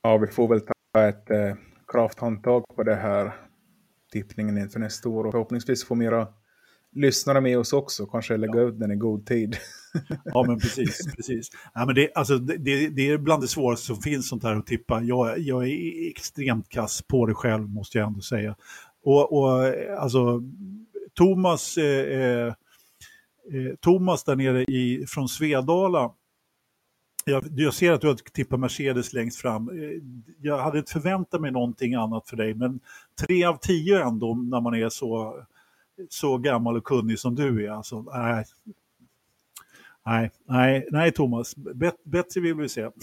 Ja, 0.01 0.17
vi 0.17 0.27
får 0.27 0.47
väl 0.47 0.61
ta 0.61 1.07
ett 1.07 1.29
eh, 1.29 1.55
krafthandtag 1.87 2.63
på 2.75 2.83
det 2.83 2.95
här 2.95 3.35
tippningen 4.11 4.57
inför 4.57 4.79
nästa 4.79 5.09
år 5.09 5.23
och 5.23 5.31
förhoppningsvis 5.31 5.85
få 5.85 5.95
mera 5.95 6.27
lyssnare 6.91 7.41
med 7.41 7.59
oss 7.59 7.73
också, 7.73 8.05
kanske 8.05 8.37
lägga 8.37 8.61
ut 8.61 8.79
den 8.79 8.91
i 8.91 8.95
god 8.95 9.25
tid. 9.25 9.57
ja, 10.25 10.43
men 10.47 10.59
precis. 10.59 11.15
precis. 11.15 11.49
Ja, 11.73 11.85
men 11.85 11.95
det, 11.95 12.11
alltså, 12.15 12.37
det, 12.37 12.89
det 12.89 13.09
är 13.09 13.17
bland 13.17 13.43
det 13.43 13.47
svåraste 13.47 13.85
som 13.85 14.01
finns 14.01 14.29
sånt 14.29 14.43
här 14.43 14.55
att 14.55 14.67
tippa. 14.67 15.01
Jag, 15.01 15.39
jag 15.39 15.67
är 15.67 16.09
extremt 16.09 16.69
kass 16.69 17.01
på 17.01 17.25
det 17.25 17.33
själv, 17.33 17.69
måste 17.69 17.97
jag 17.97 18.07
ändå 18.07 18.21
säga. 18.21 18.55
Och, 19.03 19.33
och 19.33 19.73
alltså, 19.99 20.41
Thomas, 21.13 21.77
eh, 21.77 22.21
eh, 22.21 22.47
eh, 22.47 23.75
Thomas 23.79 24.23
där 24.23 24.35
nere 24.35 24.63
i, 24.63 25.05
från 25.07 25.29
Svedala, 25.29 26.11
jag, 27.29 27.45
jag, 27.55 27.73
ser 27.73 27.91
att 27.91 28.01
du 28.01 28.07
har 28.07 28.15
tippat 28.15 28.59
Mercedes 28.59 29.13
längst 29.13 29.41
fram. 29.41 29.69
Eh, 29.69 30.01
jag 30.41 30.57
hade 30.57 30.77
inte 30.77 30.91
förväntat 30.91 31.41
mig 31.41 31.51
någonting 31.51 31.93
annat 31.93 32.29
för 32.29 32.37
dig, 32.37 32.53
men 32.53 32.79
tre 33.21 33.43
av 33.43 33.57
tio 33.57 34.03
ändå 34.03 34.35
när 34.35 34.61
man 34.61 34.75
är 34.75 34.89
så, 34.89 35.43
så 36.09 36.37
gammal 36.37 36.77
och 36.77 36.83
kunnig 36.83 37.19
som 37.19 37.35
du 37.35 37.65
är. 37.65 37.71
Alltså, 37.71 38.01
nej, 38.01 38.45
nej, 40.05 40.31
nej, 40.45 40.87
nej 40.91 41.11
Thomas, 41.11 41.55
Bet, 41.55 42.03
bättre 42.03 42.41
vill 42.41 42.55
vi 42.55 42.69
se. 42.69 42.89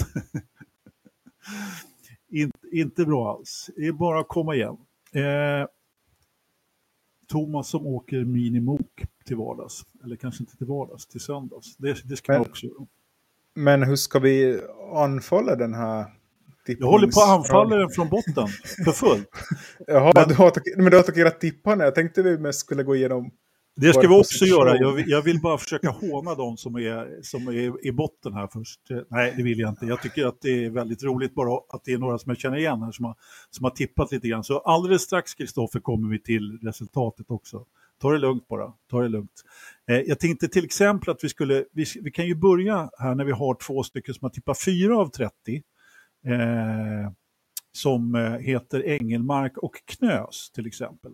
In, 2.29 2.53
inte 2.73 3.05
bra 3.05 3.37
alls, 3.37 3.71
det 3.77 3.87
är 3.87 3.93
bara 3.93 4.21
att 4.21 4.29
komma 4.29 4.55
igen. 4.55 4.77
Eh, 5.13 5.67
Thomas 7.27 7.69
som 7.69 7.87
åker 7.87 8.25
minimok 8.25 9.05
till 9.25 9.37
vardags. 9.37 9.87
Eller 10.05 10.17
kanske 10.17 10.43
inte 10.43 10.57
till 10.57 10.67
vardags, 10.67 11.07
till 11.07 11.21
söndags. 11.21 11.77
Det, 11.77 12.09
det 12.09 12.17
ska 12.17 12.33
men, 12.33 12.41
man 12.41 12.51
också 12.51 12.67
göra. 12.67 12.87
Men 13.57 13.83
hur 13.83 13.97
ska 13.97 14.19
vi 14.19 14.61
anfalla 14.95 15.57
den 15.57 15.75
här 15.75 16.05
tippnings... 16.67 16.81
Jag 16.81 16.87
håller 16.87 17.07
på 17.07 17.21
att 17.21 17.39
anfalla 17.39 17.77
den 17.77 17.91
från 17.91 18.09
botten, 18.09 18.49
för 18.85 18.93
fullt. 18.93 19.29
Jaha, 19.87 20.13
men, 20.15 20.29
du 20.29 20.35
har, 20.35 20.53
men 20.77 20.91
du 20.91 20.99
attackerat 20.99 21.41
tipparna. 21.41 21.85
Jag 21.85 21.95
tänkte 21.95 22.23
vi 22.23 22.39
mest 22.39 22.61
skulle 22.61 22.83
gå 22.83 22.97
igenom 22.97 23.31
det 23.77 23.93
ska 23.93 24.09
vi 24.09 24.21
också 24.21 24.45
göra. 24.45 24.77
Jag 24.77 24.93
vill, 24.93 25.05
jag 25.09 25.23
vill, 25.23 25.41
bara 25.41 25.59
försöka 25.59 25.91
håna 25.91 26.35
de 26.35 26.57
som 26.57 26.77
är, 26.77 27.23
som 27.23 27.49
är 27.49 27.87
i 27.87 27.93
botten 27.93 28.33
här 28.33 28.49
först. 28.53 28.81
Nej, 29.09 29.35
det 29.37 29.43
vill 29.43 29.59
jag 29.59 29.71
inte. 29.71 29.87
Jag 29.87 30.03
tycker 30.03 30.27
att 30.27 30.41
det 30.41 30.65
är 30.65 30.71
väldigt 30.71 31.03
roligt 31.03 31.35
bara 31.35 31.61
att 31.69 31.85
det 31.85 31.93
är 31.93 31.99
några 31.99 32.19
som 32.19 32.31
jag 32.31 32.39
känner 32.39 32.57
igen 32.57 32.83
här 32.83 32.93
som 32.93 33.05
har, 33.05 33.15
som 33.51 33.65
har 33.65 33.71
tippat 33.71 34.13
lite 34.13 34.29
grann. 34.29 34.45
Så 34.45 34.59
alldeles 34.59 35.03
strax, 35.03 35.35
Kristoffer, 35.35 35.81
kommer 35.81 36.11
vi 36.11 36.23
till 36.23 36.59
resultatet 36.63 37.31
också. 37.31 37.65
Ta 38.01 38.13
det 38.13 38.19
lugnt 38.19 38.49
bara. 38.49 38.73
Ta 38.91 39.03
det 39.03 39.09
lugnt. 39.09 39.43
Eh, 39.89 40.01
jag 40.01 40.21
tänkte 40.21 40.49
till 40.49 40.65
exempel 40.65 41.11
att 41.11 41.25
vi 41.25 41.29
skulle, 41.29 41.65
vi, 41.73 41.85
vi, 42.03 42.11
kan 42.11 42.27
ju 42.27 42.35
börja 42.35 42.91
här 42.99 43.15
när 43.15 43.25
vi 43.25 43.33
har 43.33 43.55
två 43.55 43.83
stycken 43.83 44.15
som 44.15 44.25
har 44.25 44.31
tippat 44.31 44.65
4 44.65 44.97
av 44.97 45.09
30. 45.09 45.63
Eh, 46.27 47.13
som 47.73 48.15
eh, 48.15 48.33
heter 48.33 48.87
Engelmark 48.87 49.59
och 49.59 49.75
Knös 49.85 50.51
till 50.51 50.67
exempel. 50.67 51.13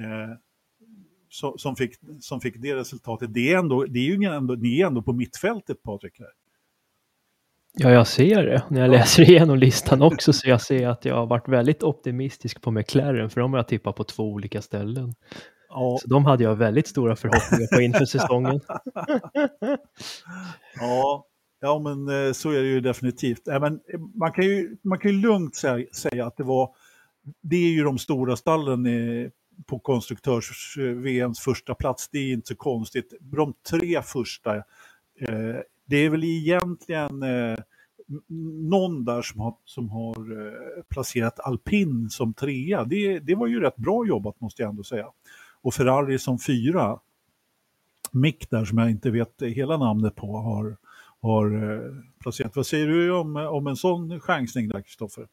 Eh, 0.00 0.36
som, 1.56 1.76
fick, 1.76 1.94
som 2.20 2.40
fick 2.40 2.54
det 2.58 2.76
resultatet. 2.76 3.34
Det 3.34 3.52
är, 3.52 3.58
ändå, 3.58 3.84
det 3.84 3.98
är 3.98 4.04
ju 4.04 4.24
ändå, 4.24 4.54
ni 4.54 4.80
är 4.80 4.86
ändå 4.86 5.02
på 5.02 5.12
mittfältet 5.12 5.82
Patrik. 5.82 6.18
Här. 6.18 6.28
Ja, 7.72 7.90
jag 7.90 8.06
ser 8.06 8.42
det. 8.42 8.62
När 8.70 8.80
jag 8.80 8.90
läser 8.90 9.22
igenom 9.22 9.58
listan 9.58 10.02
också 10.02 10.32
så 10.32 10.48
jag 10.48 10.60
ser 10.60 10.88
att 10.88 11.04
jag 11.04 11.14
har 11.14 11.26
varit 11.26 11.48
väldigt 11.48 11.82
optimistisk 11.82 12.62
på 12.62 12.70
McLaren 12.70 13.30
för 13.30 13.40
de 13.40 13.52
har 13.52 13.58
jag 13.58 13.68
tippat 13.68 13.96
på 13.96 14.04
två 14.04 14.22
olika 14.22 14.62
ställen. 14.62 15.14
Ja. 15.70 15.98
Så 16.00 16.08
de 16.08 16.24
hade 16.24 16.44
jag 16.44 16.56
väldigt 16.56 16.86
stora 16.86 17.16
förhoppningar 17.16 17.76
på 17.76 17.80
inför 17.80 18.04
säsongen. 18.04 18.60
ja, 20.80 21.26
ja, 21.60 21.78
men 21.78 22.26
eh, 22.26 22.32
så 22.32 22.50
är 22.50 22.62
det 22.62 22.68
ju 22.68 22.80
definitivt. 22.80 23.46
Men 23.46 23.64
eh, 23.64 24.00
man, 24.14 24.32
kan 24.32 24.44
ju, 24.44 24.76
man 24.82 24.98
kan 24.98 25.10
ju 25.10 25.16
lugnt 25.16 25.56
säga, 25.92 26.26
att 26.26 26.36
det 26.36 26.44
var 26.44 26.70
det 27.42 27.56
är 27.56 27.70
ju 27.70 27.84
de 27.84 27.98
stora 27.98 28.36
stallen 28.36 28.86
på 29.66 29.78
konstruktörs-VMs 29.78 31.40
första 31.40 31.74
plats, 31.74 32.08
det 32.08 32.18
är 32.18 32.32
inte 32.32 32.48
så 32.48 32.56
konstigt. 32.56 33.14
De 33.20 33.54
tre 33.70 34.02
första, 34.02 34.56
eh, 34.56 35.56
det 35.86 35.96
är 35.96 36.10
väl 36.10 36.24
egentligen 36.24 37.22
eh, 37.22 37.58
någon 38.70 39.04
där 39.04 39.22
som 39.22 39.40
har, 39.40 39.56
som 39.64 39.88
har 39.88 40.46
eh, 40.46 40.82
placerat 40.88 41.40
alpin 41.40 42.10
som 42.10 42.34
trea. 42.34 42.84
Det, 42.84 43.18
det 43.18 43.34
var 43.34 43.46
ju 43.46 43.60
rätt 43.60 43.76
bra 43.76 44.06
jobbat 44.06 44.40
måste 44.40 44.62
jag 44.62 44.70
ändå 44.70 44.82
säga. 44.82 45.06
Och 45.62 45.74
Ferrari 45.74 46.18
som 46.18 46.38
fyra. 46.38 47.00
Mick 48.12 48.50
där 48.50 48.64
som 48.64 48.78
jag 48.78 48.90
inte 48.90 49.10
vet 49.10 49.42
hela 49.42 49.76
namnet 49.76 50.16
på 50.16 50.36
har, 50.36 50.76
har 51.20 51.72
eh, 51.72 51.94
placerat. 52.20 52.56
Vad 52.56 52.66
säger 52.66 52.86
du 52.86 53.12
om, 53.12 53.36
om 53.36 53.66
en 53.66 53.76
sån 53.76 54.20
chansning 54.20 54.68
där, 54.68 54.82
Kristoffer? 54.82 55.28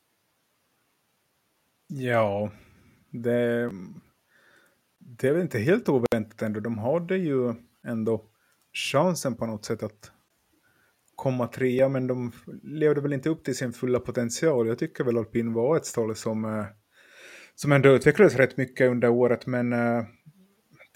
Ja, 1.87 2.51
det, 3.09 3.71
det 4.99 5.27
är 5.27 5.33
väl 5.33 5.41
inte 5.41 5.59
helt 5.59 5.89
oväntat 5.89 6.41
ändå. 6.41 6.59
De 6.59 6.77
hade 6.77 7.17
ju 7.17 7.53
ändå 7.83 8.23
chansen 8.73 9.35
på 9.35 9.45
något 9.45 9.65
sätt 9.65 9.83
att 9.83 10.11
komma 11.15 11.47
trea, 11.47 11.89
men 11.89 12.07
de 12.07 12.31
levde 12.63 13.01
väl 13.01 13.13
inte 13.13 13.29
upp 13.29 13.43
till 13.43 13.57
sin 13.57 13.73
fulla 13.73 13.99
potential. 13.99 14.67
Jag 14.67 14.79
tycker 14.79 15.03
väl 15.03 15.17
alpin 15.17 15.53
var 15.53 15.77
ett 15.77 15.85
stall 15.85 16.15
som, 16.15 16.45
eh, 16.45 16.65
som 17.55 17.71
ändå 17.71 17.89
utvecklades 17.89 18.35
rätt 18.35 18.57
mycket 18.57 18.91
under 18.91 19.09
året, 19.09 19.45
men 19.45 19.73
eh, 19.73 20.03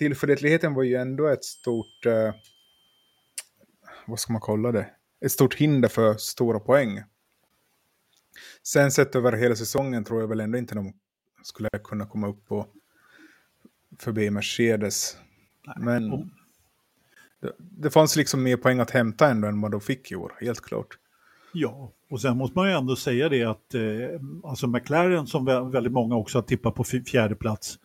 tillförlitligheten 0.02 0.74
var 0.74 0.84
ju 0.84 0.96
ändå 0.96 1.28
ett 1.28 1.44
stort, 1.44 2.06
uh, 2.06 2.34
vad 4.08 4.20
ska 4.20 4.34
man 4.34 4.42
kalla 4.42 4.72
det, 4.72 4.90
ett 5.26 5.32
stort 5.32 5.56
hinder 5.56 5.90
för 5.90 6.14
stora 6.14 6.60
poäng. 6.60 7.04
Sen 8.64 8.92
sett 8.92 9.16
över 9.16 9.32
hela 9.32 9.56
säsongen 9.56 10.04
tror 10.04 10.22
jag 10.22 10.28
väl 10.28 10.40
ändå 10.40 10.58
inte 10.58 10.76
de 10.76 10.94
skulle 11.44 11.70
kunna 11.84 12.06
komma 12.06 12.28
upp 12.28 12.48
på 12.48 12.68
förbi 14.00 14.30
Mercedes. 14.30 15.18
Men 15.78 16.10
det, 17.40 17.52
det 17.58 17.90
fanns 17.90 18.16
liksom 18.16 18.44
mer 18.44 18.58
poäng 18.58 18.80
att 18.80 18.92
hämta 18.92 19.28
ändå 19.28 19.48
än 19.48 19.62
vad 19.62 19.72
de 19.72 19.82
fick 19.82 20.12
i 20.12 20.16
år, 20.16 20.34
helt 20.40 20.62
klart. 20.62 20.98
Ja, 21.54 21.92
och 22.10 22.22
sen 22.22 22.38
måste 22.38 22.58
man 22.58 22.70
ju 22.70 22.74
ändå 22.76 22.96
säga 22.96 23.30
det 23.30 23.44
att 23.44 23.74
eh, 23.74 23.82
alltså 24.44 24.68
McLaren 24.68 25.28
som 25.28 25.46
väldigt 25.46 25.94
många 25.94 26.16
också 26.16 26.38
har 26.38 26.44
tippat 26.44 26.76
på 26.76 26.84
fjärde 26.84 27.36
plats. 27.36 27.80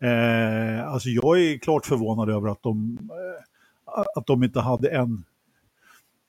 Eh, 0.00 0.88
alltså 0.88 1.08
jag 1.08 1.40
är 1.40 1.58
klart 1.58 1.86
förvånad 1.86 2.30
över 2.30 2.48
att 2.48 2.62
de, 2.62 2.98
eh, 3.10 4.04
att 4.16 4.26
de 4.26 4.44
inte 4.44 4.60
hade 4.60 4.88
en, 4.90 5.24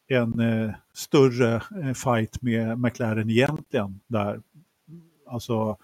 en 0.07 0.39
eh, 0.39 0.71
större 0.93 1.55
eh, 1.55 1.93
fight 1.93 2.41
med 2.41 2.79
McLaren 2.79 3.29
egentligen 3.29 3.99
där. 4.07 4.41
Alltså 5.27 5.77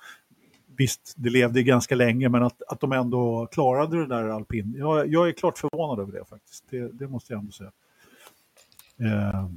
visst, 0.78 1.14
det 1.18 1.30
levde 1.30 1.64
ganska 1.64 1.96
länge, 1.96 2.30
men 2.30 2.44
att, 2.44 2.62
att 2.68 2.80
de 2.80 2.92
ändå 2.92 3.48
klarade 3.52 3.98
det 3.98 4.08
där 4.08 4.30
alpin. 4.30 4.76
Jag, 4.78 5.08
jag 5.08 5.28
är 5.28 5.32
klart 5.32 5.58
förvånad 5.58 6.00
över 6.00 6.12
det 6.12 6.26
faktiskt. 6.26 6.64
Det, 6.70 6.88
det 6.94 7.08
måste 7.08 7.34
jag 7.34 7.40
ändå 7.40 7.52
säga. 7.52 7.72
Eh, 9.00 9.50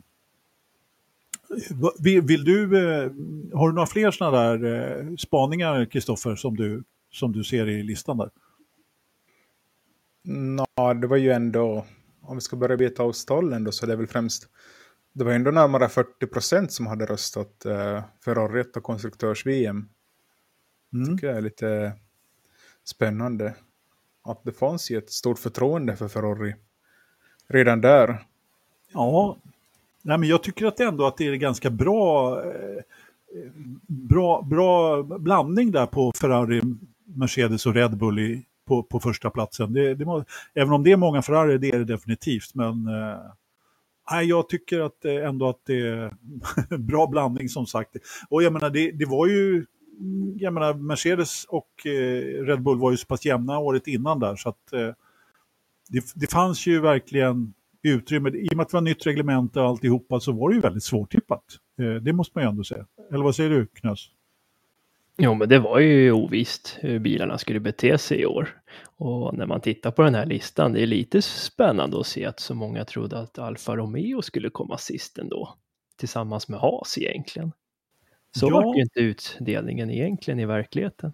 vill, 1.99 2.23
vill, 2.23 2.45
du, 2.45 2.63
eh, 2.79 3.11
har 3.55 3.69
du 3.69 3.75
några 3.75 3.87
fler 3.87 4.11
sådana 4.11 4.39
där 4.39 4.65
eh, 4.65 5.17
spaningar, 5.17 5.85
Kristoffer, 5.85 6.37
som 6.37 6.57
du, 6.57 6.83
som 7.11 7.33
du 7.33 7.45
ser 7.45 7.69
i 7.69 7.83
listan 7.83 8.17
där? 8.17 8.31
Ja, 10.77 10.95
det 10.95 11.07
var 11.07 11.17
ju 11.17 11.31
ändå, 11.31 11.87
om 12.21 12.37
vi 12.37 12.41
ska 12.41 12.57
börja 12.57 12.77
beta 12.77 13.03
av 13.03 13.13
stollen 13.13 13.65
då, 13.65 13.73
så 13.73 13.87
det 13.87 13.93
är 13.93 13.97
väl 13.97 14.07
främst, 14.07 14.49
det 15.13 15.25
var 15.25 15.33
ändå 15.33 15.51
närmare 15.51 15.89
40 15.89 16.27
procent 16.27 16.73
som 16.73 16.87
hade 16.87 17.07
röstat 17.07 17.65
eh, 17.65 18.03
Ferrari 18.25 18.65
och 18.77 18.83
konstruktörs-VM 18.83 19.89
Mm. 20.93 21.09
tycker 21.17 21.27
jag 21.27 21.37
är 21.37 21.41
lite 21.43 21.93
spännande. 22.85 23.55
Att 24.23 24.45
det 24.45 24.53
fanns 24.53 24.91
ju 24.91 24.99
ett 24.99 25.11
stort 25.11 25.39
förtroende 25.39 25.97
för 25.97 26.09
Ferrari 26.09 26.55
redan 27.49 27.81
där. 27.81 28.27
Ja, 28.93 29.37
Nej, 30.03 30.19
men 30.19 30.29
jag 30.29 30.43
tycker 30.43 30.67
att 30.67 30.81
ändå 30.81 31.07
att 31.07 31.17
det 31.17 31.27
är 31.27 31.35
ganska 31.35 31.71
bra, 31.71 32.39
eh, 32.45 32.83
bra, 33.87 34.43
bra 34.43 35.03
blandning 35.03 35.71
där 35.71 35.87
på 35.87 36.13
Ferrari, 36.21 36.63
Mercedes 37.15 37.67
och 37.67 37.75
Red 37.75 37.97
Bull 37.97 38.19
i, 38.19 38.45
på, 38.67 38.83
på 38.83 39.01
första 39.01 39.31
platsen. 39.31 39.73
Det, 39.73 39.95
det 39.95 40.05
må, 40.05 40.25
även 40.55 40.73
om 40.73 40.85
det 40.85 40.93
är 40.93 40.97
många 40.97 41.23
Ferrari, 41.23 41.59
det 41.59 41.69
är 41.69 41.79
det 41.79 41.85
definitivt. 41.85 42.55
Men 42.55 42.87
eh, 42.87 44.21
jag 44.23 44.49
tycker 44.49 44.81
att, 44.81 45.05
eh, 45.05 45.29
ändå 45.29 45.49
att 45.49 45.61
det 45.67 45.81
är 45.81 46.13
bra 46.79 47.07
blandning 47.07 47.49
som 47.49 47.67
sagt. 47.67 47.97
Och 48.29 48.43
jag 48.43 48.53
menar, 48.53 48.71
det, 48.71 48.91
det 48.91 49.05
var 49.05 49.27
ju 49.27 49.65
jag 50.37 50.55
menar, 50.55 50.75
Mercedes 50.75 51.45
och 51.45 51.87
eh, 51.87 52.45
Red 52.45 52.63
Bull 52.63 52.79
var 52.79 52.91
ju 52.91 52.97
så 52.97 53.07
pass 53.07 53.25
jämna 53.25 53.59
året 53.59 53.87
innan 53.87 54.21
där 54.21 54.37
så 54.37 54.49
att 54.49 54.73
eh, 54.73 54.91
det, 55.89 56.13
det 56.15 56.27
fanns 56.27 56.67
ju 56.67 56.81
verkligen 56.81 57.55
utrymme. 57.83 58.31
I 58.31 58.49
och 58.49 58.57
med 58.57 58.65
att 58.65 58.71
det 58.71 58.77
var 58.77 58.83
nytt 58.83 59.07
reglemente 59.07 59.61
och 59.61 59.67
alltihopa 59.67 60.21
så 60.21 60.33
var 60.33 60.49
det 60.49 60.55
ju 60.55 60.61
väldigt 60.61 60.83
svårtippat. 60.83 61.45
Eh, 61.81 61.95
det 61.95 62.13
måste 62.13 62.33
man 62.35 62.45
ju 62.45 62.49
ändå 62.49 62.65
säga. 62.65 62.87
Eller 63.13 63.25
vad 63.25 63.35
säger 63.35 63.51
du, 63.51 63.67
Knös? 63.67 64.11
Jo, 65.19 65.35
men 65.35 65.49
det 65.49 65.59
var 65.59 65.79
ju 65.79 66.13
ovisst 66.13 66.77
hur 66.81 66.99
bilarna 66.99 67.39
skulle 67.39 67.61
bete 67.61 67.99
sig 67.99 68.21
i 68.21 68.27
år. 68.27 68.61
Och 68.97 69.35
när 69.35 69.47
man 69.47 69.61
tittar 69.61 69.91
på 69.91 70.03
den 70.03 70.15
här 70.15 70.27
listan, 70.27 70.73
det 70.73 70.83
är 70.83 70.87
lite 70.87 71.23
spännande 71.23 72.01
att 72.01 72.07
se 72.07 72.25
att 72.25 72.41
så 72.41 72.55
många 72.55 72.85
trodde 72.85 73.19
att 73.19 73.39
Alfa 73.39 73.77
Romeo 73.77 74.23
skulle 74.23 74.51
komma 74.51 74.79
sist 74.79 75.19
ändå. 75.19 75.55
Tillsammans 75.97 76.49
med 76.49 76.61
Haas 76.61 76.99
egentligen. 76.99 77.53
Så 78.37 78.47
Ja. 78.47 78.51
var 78.61 78.75
ju 78.77 78.83
inte 78.83 79.01
utdelningen 79.01 79.91
egentligen 79.91 80.41
i 80.41 80.47
verkligheten. 80.47 81.13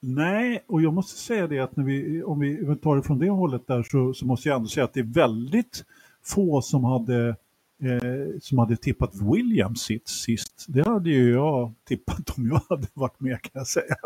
Nej, 0.00 0.64
och 0.66 0.82
jag 0.82 0.92
måste 0.92 1.20
säga 1.20 1.46
det 1.46 1.58
att 1.58 1.76
när 1.76 1.84
vi, 1.84 2.22
om 2.22 2.40
vi 2.40 2.76
tar 2.82 2.96
det 2.96 3.02
från 3.02 3.18
det 3.18 3.30
hållet 3.30 3.66
där 3.66 3.82
så, 3.82 4.14
så 4.14 4.26
måste 4.26 4.48
jag 4.48 4.56
ändå 4.56 4.68
säga 4.68 4.84
att 4.84 4.94
det 4.94 5.00
är 5.00 5.14
väldigt 5.14 5.84
få 6.24 6.62
som 6.62 6.84
hade, 6.84 7.36
eh, 7.82 8.38
som 8.40 8.58
hade 8.58 8.76
tippat 8.76 9.14
Williams 9.14 9.82
sitt 9.82 10.08
sist. 10.08 10.64
Det 10.68 10.88
hade 10.88 11.10
ju 11.10 11.30
jag 11.32 11.74
tippat 11.88 12.38
om 12.38 12.48
jag 12.48 12.62
hade 12.68 12.88
varit 12.94 13.20
med 13.20 13.42
kan 13.42 13.50
jag 13.52 13.66
säga. 13.66 13.96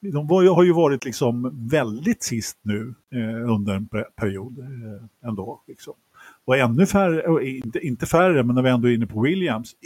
De 0.00 0.26
var, 0.26 0.54
har 0.54 0.64
ju 0.64 0.72
varit 0.72 1.04
liksom 1.04 1.66
väldigt 1.70 2.22
sist 2.22 2.58
nu 2.62 2.94
eh, 3.14 3.52
under 3.52 3.74
en 3.74 3.88
period 4.16 4.58
eh, 4.58 5.28
ändå. 5.28 5.62
Liksom. 5.66 5.94
Och 6.44 6.56
ännu 6.56 6.86
färre, 6.86 7.22
och 7.22 7.42
inte, 7.42 7.78
inte 7.78 8.06
färre, 8.06 8.42
men 8.42 8.54
när 8.54 8.62
vi 8.62 8.70
ändå 8.70 8.88
är 8.88 8.94
inne 8.94 9.06
på 9.06 9.20
Williams. 9.20 9.76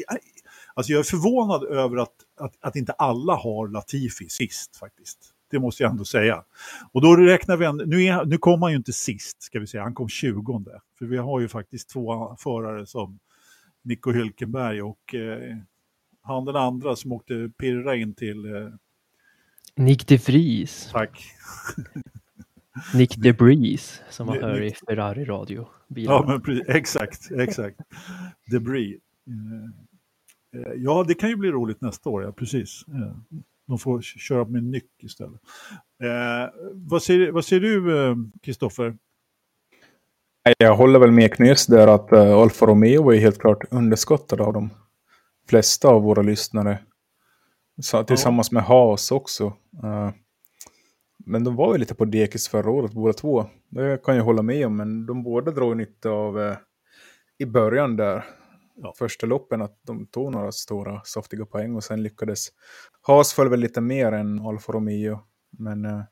Alltså 0.74 0.92
jag 0.92 0.98
är 0.98 1.04
förvånad 1.04 1.64
över 1.64 1.96
att, 1.96 2.14
att, 2.40 2.54
att 2.60 2.76
inte 2.76 2.92
alla 2.92 3.34
har 3.34 3.68
Latifi 3.68 4.28
sist 4.28 4.76
faktiskt. 4.76 5.18
Det 5.50 5.58
måste 5.58 5.82
jag 5.82 5.90
ändå 5.90 6.04
säga. 6.04 6.44
Och 6.92 7.02
då 7.02 7.16
räknar 7.16 7.56
vi, 7.56 7.64
en, 7.66 7.76
nu, 7.76 8.02
är, 8.04 8.24
nu 8.24 8.38
kom 8.38 8.62
han 8.62 8.70
ju 8.70 8.76
inte 8.76 8.92
sist, 8.92 9.42
ska 9.42 9.60
vi 9.60 9.66
säga, 9.66 9.82
han 9.82 9.94
kom 9.94 10.08
20. 10.08 10.64
För 10.98 11.06
vi 11.06 11.16
har 11.16 11.40
ju 11.40 11.48
faktiskt 11.48 11.88
två 11.90 12.36
förare 12.38 12.86
som 12.86 13.18
Nico 13.82 14.12
Hülkenberg 14.12 14.80
och 14.80 15.14
eh, 15.14 15.56
han 16.22 16.44
den 16.44 16.56
andra 16.56 16.96
som 16.96 17.12
åkte 17.12 17.50
pirra 17.58 17.96
in 17.96 18.14
till, 18.14 18.54
eh, 18.54 18.68
Nick 19.76 20.06
de 20.06 20.16
Vries, 20.16 20.88
tack, 20.92 21.24
Nick 22.94 23.16
de 23.16 23.32
Breeze, 23.32 24.00
som 24.10 24.26
man 24.26 24.36
hör 24.42 24.62
i 24.62 24.68
Nick- 24.70 24.86
Ferrari-radio. 24.88 25.68
Ja, 25.88 26.24
men 26.28 26.40
precis, 26.42 26.64
exakt, 26.68 27.30
exakt. 27.30 27.80
Debris. 28.50 28.96
Eh, 29.26 30.60
eh, 30.62 30.72
Ja, 30.76 31.04
det 31.08 31.14
kan 31.14 31.28
ju 31.28 31.36
bli 31.36 31.50
roligt 31.50 31.80
nästa 31.80 32.10
år, 32.10 32.22
ja, 32.22 32.32
precis. 32.32 32.84
Eh, 32.88 33.16
De 33.70 33.78
får 33.78 34.00
köra 34.00 34.44
med 34.44 34.64
nyck 34.64 34.90
istället. 35.02 35.40
Eh, 36.02 36.52
vad, 36.72 37.02
säger, 37.02 37.32
vad 37.32 37.44
säger 37.44 37.60
du, 37.60 38.06
eh, 38.06 38.16
Kristoffer? 38.42 38.96
Jag 40.58 40.76
håller 40.76 40.98
väl 40.98 41.10
med 41.10 41.34
Knös 41.34 41.66
där 41.66 41.86
att 41.86 42.12
uh, 42.12 42.32
Alfa 42.32 42.66
Romeo 42.66 43.10
är 43.10 43.18
helt 43.18 43.38
klart 43.38 43.64
underskattad 43.70 44.40
av 44.40 44.52
de 44.52 44.70
flesta 45.48 45.88
av 45.88 46.02
våra 46.02 46.22
lyssnare. 46.22 46.78
Så, 47.82 48.04
tillsammans 48.04 48.52
med 48.52 48.62
Haas 48.62 49.10
också. 49.10 49.44
Eh, 49.82 50.10
men 51.26 51.44
de 51.44 51.56
var 51.56 51.72
ju 51.72 51.78
lite 51.78 51.94
på 51.94 52.04
dekis 52.04 52.48
förra 52.48 52.70
året 52.70 52.92
båda 52.92 53.12
två. 53.12 53.46
Det 53.68 54.04
kan 54.04 54.16
jag 54.16 54.24
hålla 54.24 54.42
med 54.42 54.66
om, 54.66 54.76
men 54.76 55.06
de 55.06 55.22
båda 55.22 55.50
drog 55.50 55.76
nytta 55.76 56.10
av 56.10 56.40
eh, 56.40 56.56
i 57.38 57.46
början 57.46 57.96
där. 57.96 58.24
Ja. 58.82 58.94
Första 58.98 59.26
loppen 59.26 59.62
att 59.62 59.78
de 59.82 60.06
tog 60.06 60.32
några 60.32 60.52
stora 60.52 61.00
saftiga 61.04 61.46
poäng 61.46 61.74
och 61.74 61.84
sen 61.84 62.02
lyckades 62.02 62.48
Haas 63.02 63.32
föll 63.32 63.48
väl 63.48 63.60
lite 63.60 63.80
mer 63.80 64.12
än 64.12 64.40
Alfa 64.40 64.72
Romeo. 64.72 65.18
Men 65.50 65.84
eh, 65.84 66.02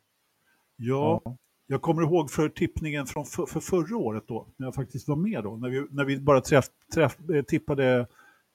Ja, 0.80 1.22
jag 1.66 1.82
kommer 1.82 2.02
ihåg 2.02 2.30
för 2.30 2.48
tippningen 2.48 3.06
från 3.06 3.24
för, 3.24 3.46
för 3.46 3.60
förra 3.60 3.96
året 3.96 4.24
då, 4.28 4.48
när 4.56 4.66
jag 4.66 4.74
faktiskt 4.74 5.08
var 5.08 5.16
med 5.16 5.44
då, 5.44 5.56
när 5.56 5.68
vi, 5.68 5.86
när 5.90 6.04
vi 6.04 6.20
bara 6.20 6.40
träff, 6.40 6.66
träff, 6.94 7.16
eh, 7.30 7.42
tippade 7.42 8.06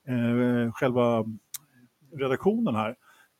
eh, 0.07 0.71
själva 0.73 1.25
redaktionen 2.17 2.75
här. 2.75 2.95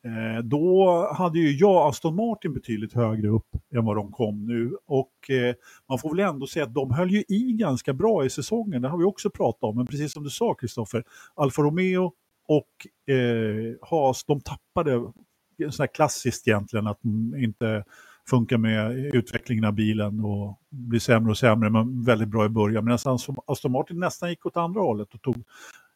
Eh, 0.06 0.44
då 0.44 1.08
hade 1.14 1.40
ju 1.40 1.52
jag 1.52 1.88
Aston 1.88 2.16
Martin 2.16 2.54
betydligt 2.54 2.94
högre 2.94 3.28
upp 3.28 3.48
än 3.76 3.86
vad 3.86 3.96
de 3.96 4.12
kom 4.12 4.46
nu. 4.46 4.78
Och 4.86 5.30
eh, 5.30 5.56
man 5.90 6.00
får 6.00 6.16
väl 6.16 6.20
ändå 6.20 6.48
säga 6.48 6.66
att 6.66 6.74
de 6.74 6.92
höll 6.92 7.12
ju 7.12 7.24
i 7.28 7.54
ganska 7.54 7.94
bra 7.94 8.26
i 8.26 8.30
säsongen. 8.30 8.82
Det 8.82 8.90
har 8.90 8.98
vi 8.98 9.04
också 9.04 9.30
pratat 9.30 9.64
om. 9.64 9.76
Men 9.76 9.88
precis 9.88 10.14
som 10.14 10.24
du 10.24 10.30
sa 10.30 10.54
Kristoffer, 10.54 11.04
Alfa 11.36 11.62
Romeo 11.62 12.12
och 12.48 13.14
eh, 13.16 13.76
Haas, 13.82 14.24
de 14.24 14.42
tappade, 14.42 14.92
sån 14.92 15.84
här 15.84 15.94
klassiskt 15.94 16.48
egentligen, 16.48 16.88
att 16.88 17.00
de 17.02 17.36
inte 17.38 17.84
funkar 18.30 18.58
med 18.58 18.98
utvecklingen 19.16 19.66
av 19.66 19.74
bilen 19.74 20.20
och 20.20 20.60
blir 20.70 21.00
sämre 21.00 21.32
och 21.32 21.38
sämre 21.38 21.70
men 21.70 22.04
väldigt 22.04 22.30
bra 22.30 22.46
i 22.46 22.50
början. 22.50 22.86
Medan 22.86 23.00
Aston 23.46 23.72
Martin 23.72 24.00
nästan 24.00 24.30
gick 24.30 24.46
åt 24.46 24.58
andra 24.58 24.82
hållet 24.82 25.14
och 25.14 25.22
tog 25.22 25.44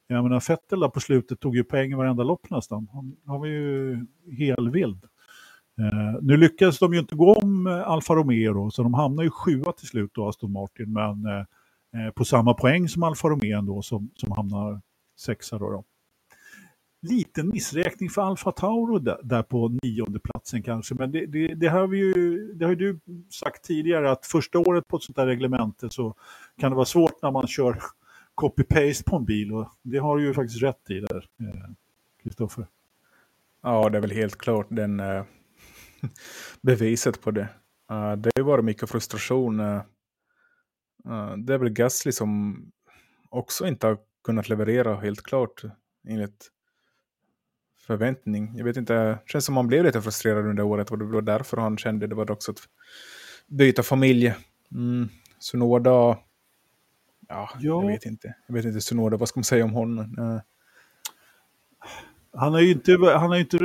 jag 0.07 0.23
menar 0.23 0.49
Vettel 0.49 0.79
där 0.79 0.89
på 0.89 0.99
slutet 0.99 1.39
tog 1.39 1.55
ju 1.55 1.63
poäng 1.63 1.91
i 1.91 1.95
varenda 1.95 2.23
lopp 2.23 2.49
nästan. 2.49 2.87
Han, 2.93 3.15
han 3.25 3.39
var 3.39 3.47
ju 3.47 4.05
helvild. 4.37 5.03
Eh, 5.79 6.19
nu 6.21 6.37
lyckades 6.37 6.79
de 6.79 6.93
ju 6.93 6.99
inte 6.99 7.15
gå 7.15 7.33
om 7.33 7.67
eh, 7.67 7.87
Alfa 7.87 8.15
Romeo 8.15 8.53
då, 8.53 8.71
så 8.71 8.83
de 8.83 8.93
hamnar 8.93 9.23
ju 9.23 9.29
sjua 9.29 9.71
till 9.71 9.87
slut 9.87 10.11
då, 10.13 10.27
Aston 10.27 10.51
Martin, 10.51 10.93
men 10.93 11.25
eh, 11.25 12.05
eh, 12.05 12.11
på 12.11 12.25
samma 12.25 12.53
poäng 12.53 12.89
som 12.89 13.03
Alfa 13.03 13.27
Romeo 13.27 13.61
då, 13.61 13.81
som, 13.81 14.09
som 14.15 14.31
hamnar 14.31 14.81
sexa 15.19 15.57
då. 15.57 15.69
då. 15.71 15.83
Liten 17.01 17.49
missräkning 17.49 18.09
för 18.09 18.21
Alfa 18.21 18.51
Tauro 18.51 18.99
där, 18.99 19.19
där 19.23 19.43
på 19.43 19.77
nionde 19.83 20.19
platsen 20.19 20.63
kanske, 20.63 20.95
men 20.95 21.11
det, 21.11 21.25
det, 21.25 21.55
det, 21.55 21.67
har 21.67 21.87
vi 21.87 21.97
ju, 21.97 22.53
det 22.53 22.65
har 22.65 22.69
ju 22.69 22.75
du 22.75 22.99
sagt 23.29 23.63
tidigare 23.63 24.11
att 24.11 24.25
första 24.25 24.59
året 24.59 24.87
på 24.87 24.97
ett 24.97 25.03
sånt 25.03 25.15
där 25.15 25.27
reglemente 25.27 25.89
så 25.89 26.15
kan 26.59 26.71
det 26.71 26.75
vara 26.75 26.85
svårt 26.85 27.21
när 27.21 27.31
man 27.31 27.47
kör 27.47 27.79
copy-paste 28.41 29.03
på 29.03 29.15
en 29.15 29.25
bil 29.25 29.53
och 29.53 29.69
det 29.81 29.97
har 29.97 30.17
du 30.17 30.23
ju 30.23 30.33
faktiskt 30.33 30.63
rätt 30.63 30.89
i 30.89 30.99
där, 30.99 31.25
eh, 31.39 31.69
Kristoffer. 32.23 32.67
Ja, 33.63 33.89
det 33.89 33.97
är 33.97 34.01
väl 34.01 34.11
helt 34.11 34.37
klart 34.37 34.67
den 34.69 34.99
eh, 34.99 35.23
beviset 36.61 37.21
på 37.21 37.31
det. 37.31 37.49
Det 38.17 38.31
har 38.35 38.39
ju 38.39 38.43
varit 38.43 38.65
mycket 38.65 38.89
frustration. 38.89 39.59
Eh, 39.59 39.81
det 41.37 41.53
är 41.53 41.57
väl 41.57 41.69
Gasly 41.69 42.11
som 42.11 42.61
också 43.29 43.67
inte 43.67 43.87
har 43.87 43.97
kunnat 44.23 44.49
leverera 44.49 44.95
helt 44.95 45.23
klart 45.23 45.61
enligt 46.07 46.51
förväntning. 47.87 48.53
Jag 48.57 48.65
vet 48.65 48.77
inte, 48.77 48.93
det 48.93 49.19
känns 49.25 49.45
som 49.45 49.57
han 49.57 49.67
blev 49.67 49.83
lite 49.83 50.01
frustrerad 50.01 50.45
under 50.45 50.63
året 50.63 50.91
och 50.91 50.97
det 50.97 51.05
var 51.05 51.21
därför 51.21 51.57
han 51.57 51.77
kände 51.77 52.07
det 52.07 52.15
var 52.15 52.25
dags 52.25 52.49
att 52.49 52.59
byta 53.47 53.83
familj. 53.83 54.33
Mm. 54.71 55.09
Sunoda, 55.39 56.17
ja, 57.27 57.49
Ja. 57.59 57.59
jag 57.59 57.87
vet 57.87 58.05
inte. 58.05 58.35
Jag 58.47 58.53
vet 58.53 58.65
inte 58.65 58.81
Sunoda, 58.81 59.17
vad 59.17 59.29
ska 59.29 59.39
man 59.39 59.43
säga 59.43 59.65
om 59.65 59.73
honom? 59.73 60.15
Eh, 60.19 60.41
Han 62.31 62.53
har 62.53 62.59
ju 62.61 62.71
inte, 62.71 62.91
han 62.91 63.29
har 63.29 63.35
inte, 63.35 63.57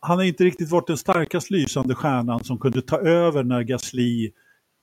han 0.00 0.18
har 0.18 0.24
inte 0.24 0.44
riktigt 0.44 0.70
varit 0.70 0.86
den 0.86 0.96
starkast 0.96 1.50
lysande 1.50 1.94
stjärnan 1.94 2.44
som 2.44 2.58
kunde 2.58 2.82
ta 2.82 2.98
över 2.98 3.44
när 3.44 3.62
Gasly 3.62 4.32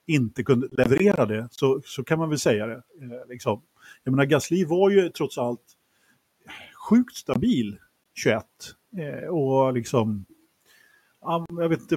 inte 0.08 0.44
kunde 0.44 0.68
leverera 0.72 1.26
det. 1.26 1.48
Så, 1.52 1.82
så 1.86 2.04
kan 2.04 2.20
man 2.20 2.30
väl 2.30 2.40
säga 2.40 2.68
det. 2.68 2.74
Eh, 2.76 3.28
liksom. 3.30 3.62
Jag 4.04 4.12
menar, 4.12 4.26
Gasly 4.26 4.66
var 4.66 4.90
ju 4.90 5.10
trots 5.10 5.38
allt 5.38 5.62
sjukt 6.90 7.16
stabil 7.16 7.78
21. 8.16 8.44
Eh, 8.98 9.28
och 9.30 9.74
liksom, 9.74 10.26
han, 11.26 11.46
jag 11.50 11.70
vet 11.70 11.82
inte, 11.82 11.96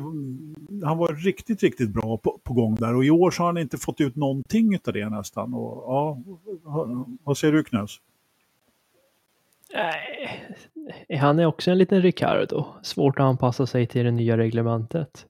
han 0.87 0.99
var 0.99 1.15
riktigt, 1.25 1.63
riktigt 1.63 1.91
bra 1.91 2.17
på, 2.17 2.41
på 2.43 2.55
gång 2.55 2.75
där. 2.75 2.95
Och 2.95 3.05
i 3.05 3.11
år 3.11 3.31
så 3.31 3.43
har 3.43 3.47
han 3.47 3.59
inte 3.59 3.79
fått 3.79 4.01
ut 4.01 4.17
någonting 4.17 4.79
av 4.87 4.93
det 4.93 5.09
nästan. 5.09 5.55
Och, 5.55 5.85
ja, 5.87 6.19
vad 7.25 7.39
säger 7.39 7.55
du 7.55 7.65
Knös? 7.65 8.01
Nej, 9.75 11.19
han 11.21 11.39
är 11.39 11.47
också 11.47 11.71
en 11.71 11.79
liten 11.79 12.03
Ricardo. 12.03 12.67
Svårt 12.83 13.19
att 13.19 13.25
anpassa 13.25 13.67
sig 13.67 13.87
till 13.87 14.05
det 14.05 14.11
nya 14.11 14.37
reglementet. 14.37 15.27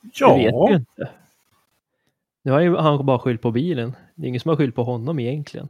Det 0.00 0.34
vet 0.34 0.54
ju 0.70 0.76
inte. 0.76 1.10
Nu 2.42 2.52
har 2.52 2.60
ju 2.60 2.76
han 2.76 3.06
bara 3.06 3.18
skyllt 3.18 3.42
på 3.42 3.50
bilen. 3.50 3.96
Det 4.14 4.26
är 4.26 4.28
ingen 4.28 4.40
som 4.40 4.48
har 4.48 4.56
skyllt 4.56 4.74
på 4.74 4.84
honom 4.84 5.18
egentligen. 5.18 5.68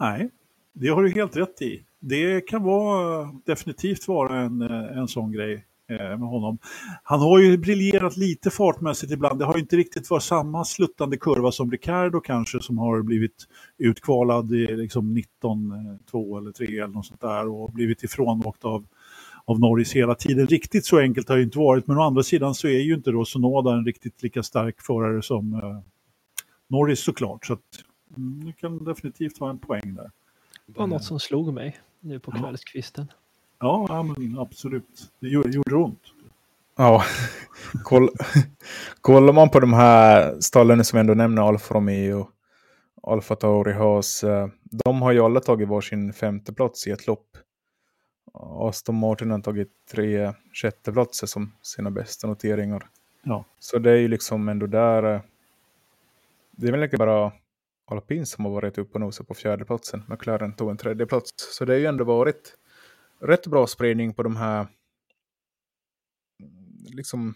Nej, 0.00 0.30
det 0.72 0.88
har 0.88 1.02
du 1.02 1.10
helt 1.10 1.36
rätt 1.36 1.62
i. 1.62 1.84
Det 2.00 2.40
kan 2.40 2.62
vara, 2.62 3.32
definitivt 3.46 4.08
vara 4.08 4.40
en, 4.40 4.62
eh, 4.62 4.98
en 4.98 5.08
sån 5.08 5.32
grej 5.32 5.64
eh, 5.86 5.96
med 5.96 6.28
honom. 6.28 6.58
Han 7.02 7.20
har 7.20 7.38
ju 7.38 7.58
briljerat 7.58 8.16
lite 8.16 8.50
fartmässigt 8.50 9.12
ibland. 9.12 9.38
Det 9.38 9.44
har 9.44 9.58
inte 9.58 9.76
riktigt 9.76 10.10
varit 10.10 10.22
samma 10.22 10.64
sluttande 10.64 11.16
kurva 11.16 11.52
som 11.52 11.70
Ricardo 11.70 12.20
kanske 12.20 12.60
som 12.60 12.78
har 12.78 13.02
blivit 13.02 13.46
utkvalad 13.78 14.52
i 14.52 14.76
liksom 14.76 15.14
19, 15.14 15.98
2 16.10 16.36
eh, 16.36 16.42
eller 16.42 16.52
3 16.52 16.66
eller 16.66 16.86
något 16.86 17.06
sånt 17.06 17.20
där 17.20 17.48
och 17.48 17.72
blivit 17.72 18.02
ifrånåkt 18.02 18.64
av, 18.64 18.86
av 19.44 19.60
Norris 19.60 19.92
hela 19.92 20.14
tiden. 20.14 20.46
Riktigt 20.46 20.86
så 20.86 20.98
enkelt 20.98 21.28
har 21.28 21.36
det 21.36 21.42
inte 21.42 21.58
varit 21.58 21.86
men 21.86 21.98
å 21.98 22.02
andra 22.02 22.22
sidan 22.22 22.54
så 22.54 22.68
är 22.68 22.80
ju 22.80 22.94
inte 22.94 23.10
då 23.10 23.24
Sonoda 23.24 23.72
en 23.72 23.84
riktigt 23.84 24.22
lika 24.22 24.42
stark 24.42 24.80
förare 24.80 25.22
som 25.22 25.54
eh, 25.54 25.78
Norris 26.68 27.00
såklart. 27.00 27.46
Så 27.46 27.52
att, 27.52 27.60
mm, 28.16 28.44
det 28.44 28.52
kan 28.52 28.84
definitivt 28.84 29.40
vara 29.40 29.50
en 29.50 29.58
poäng 29.58 29.94
där. 29.94 30.10
Det 30.66 30.78
var 30.78 30.86
något 30.86 31.04
som 31.04 31.20
slog 31.20 31.54
mig 31.54 31.76
nu 32.00 32.18
på 32.20 32.30
kvällskvisten. 32.32 33.12
Ja, 33.58 33.86
ja 33.88 34.02
men 34.02 34.38
absolut. 34.38 35.12
Det 35.20 35.28
gjorde, 35.28 35.48
gjorde 35.50 35.74
ont. 35.74 36.02
Ja, 36.76 37.04
Koll, 37.84 38.08
kollar 39.00 39.32
man 39.32 39.50
på 39.50 39.60
de 39.60 39.72
här 39.72 40.40
stallen 40.40 40.84
som 40.84 40.98
ändå 40.98 41.14
nämner 41.14 41.42
Alfa 41.42 41.74
Romeo, 41.74 42.28
Alfa 43.02 43.36
Tauri, 43.36 43.72
Haas, 43.72 44.24
eh, 44.24 44.48
de 44.62 45.02
har 45.02 45.12
ju 45.12 45.20
alla 45.20 45.40
tagit 45.40 45.68
varsin 45.68 46.12
femte 46.12 46.52
plats 46.52 46.86
i 46.86 46.90
ett 46.90 47.06
lopp. 47.06 47.26
Aston 48.60 48.94
Martin 48.98 49.30
har 49.30 49.40
tagit 49.40 49.70
tre 49.92 50.32
sjätteplatser 50.52 51.26
som 51.26 51.52
sina 51.62 51.90
bästa 51.90 52.26
noteringar. 52.26 52.86
Ja. 53.22 53.44
Så 53.58 53.78
det 53.78 53.90
är 53.90 53.96
ju 53.96 54.08
liksom 54.08 54.48
ändå 54.48 54.66
där. 54.66 55.14
eh, 55.14 55.20
Det 56.50 56.68
är 56.68 56.72
väl 56.72 56.82
inte 56.82 56.96
bara 56.96 57.32
Alpin 57.92 58.26
som 58.26 58.44
har 58.44 58.52
varit 58.52 58.78
uppe 58.78 58.94
och 58.94 59.00
nosat 59.00 59.28
på 59.28 59.34
fjärdeplatsen. 59.34 60.02
McLaren 60.06 60.52
tog 60.52 60.70
en 60.70 60.76
tredje 60.76 61.06
plats. 61.06 61.30
Så 61.36 61.64
det 61.64 61.72
har 61.72 61.78
ju 61.78 61.86
ändå 61.86 62.04
varit 62.04 62.56
rätt 63.20 63.46
bra 63.46 63.66
spridning 63.66 64.14
på 64.14 64.22
de 64.22 64.36
här. 64.36 64.66
Liksom, 66.88 67.34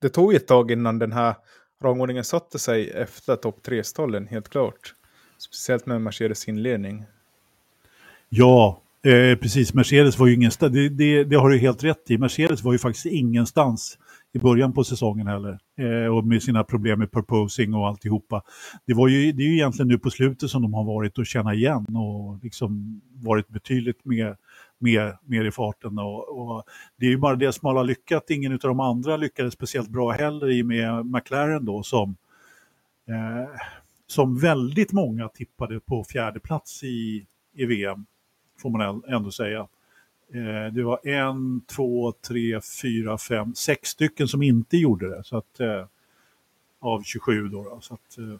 det 0.00 0.08
tog 0.08 0.32
ju 0.32 0.36
ett 0.36 0.46
tag 0.46 0.70
innan 0.70 0.98
den 0.98 1.12
här 1.12 1.34
rangordningen 1.82 2.24
satte 2.24 2.58
sig 2.58 2.90
efter 2.90 3.36
topp 3.36 3.62
tre-stallen, 3.62 4.26
helt 4.26 4.48
klart. 4.48 4.94
Speciellt 5.38 5.86
med 5.86 6.00
Mercedes 6.00 6.48
inledning. 6.48 7.04
Ja, 8.28 8.82
eh, 9.02 9.38
precis. 9.38 9.74
Mercedes 9.74 10.18
var 10.18 10.26
ju 10.26 10.34
ingenstans. 10.34 10.72
Det, 10.72 10.88
det, 10.88 11.24
det 11.24 11.36
har 11.36 11.50
du 11.50 11.58
helt 11.58 11.84
rätt 11.84 12.10
i. 12.10 12.18
Mercedes 12.18 12.62
var 12.62 12.72
ju 12.72 12.78
faktiskt 12.78 13.06
ingenstans 13.06 13.98
i 14.32 14.38
början 14.38 14.72
på 14.72 14.84
säsongen 14.84 15.26
heller. 15.26 15.58
Eh, 15.78 16.16
och 16.16 16.26
med 16.26 16.42
sina 16.42 16.64
problem 16.64 16.98
med 16.98 17.12
proposing 17.12 17.74
och 17.74 17.88
alltihopa. 17.88 18.42
Det, 18.86 18.94
var 18.94 19.08
ju, 19.08 19.32
det 19.32 19.42
är 19.42 19.46
ju 19.46 19.54
egentligen 19.54 19.88
nu 19.88 19.98
på 19.98 20.10
slutet 20.10 20.50
som 20.50 20.62
de 20.62 20.74
har 20.74 20.84
varit 20.84 21.18
att 21.18 21.26
känna 21.26 21.54
igen 21.54 21.96
och 21.96 22.44
liksom 22.44 23.00
varit 23.14 23.48
betydligt 23.48 24.04
mer, 24.04 24.36
mer, 24.78 25.18
mer 25.24 25.44
i 25.44 25.50
farten. 25.50 25.98
Och, 25.98 26.38
och 26.38 26.64
det 26.96 27.06
är 27.06 27.10
ju 27.10 27.18
bara 27.18 27.36
det 27.36 27.52
som 27.52 27.66
har 27.66 27.84
lyckat. 27.84 28.30
Ingen 28.30 28.52
av 28.52 28.58
de 28.58 28.80
andra 28.80 29.16
lyckades 29.16 29.54
speciellt 29.54 29.88
bra 29.88 30.10
heller 30.10 30.50
i 30.50 30.62
och 30.62 30.66
med 30.66 31.06
McLaren 31.06 31.64
då 31.64 31.82
som 31.82 32.16
eh, 33.08 33.60
som 34.06 34.38
väldigt 34.38 34.92
många 34.92 35.28
tippade 35.28 35.80
på 35.80 36.04
fjärde 36.04 36.40
plats 36.40 36.82
i, 36.82 37.26
i 37.54 37.66
VM, 37.66 38.06
får 38.62 38.70
man 38.70 39.02
ändå 39.08 39.30
säga. 39.30 39.68
Eh, 40.34 40.72
det 40.72 40.82
var 40.82 41.08
en, 41.08 41.60
två, 41.66 42.12
tre, 42.12 42.60
fyra, 42.60 43.18
fem, 43.18 43.54
sex 43.54 43.88
stycken 43.90 44.28
som 44.28 44.42
inte 44.42 44.76
gjorde 44.76 45.08
det. 45.16 45.24
Så 45.24 45.36
att, 45.36 45.60
eh, 45.60 45.86
av 46.80 47.02
27 47.02 47.48
då. 47.48 47.64
då 47.64 47.80
så 47.80 47.94
att, 47.94 48.18
eh, 48.18 48.34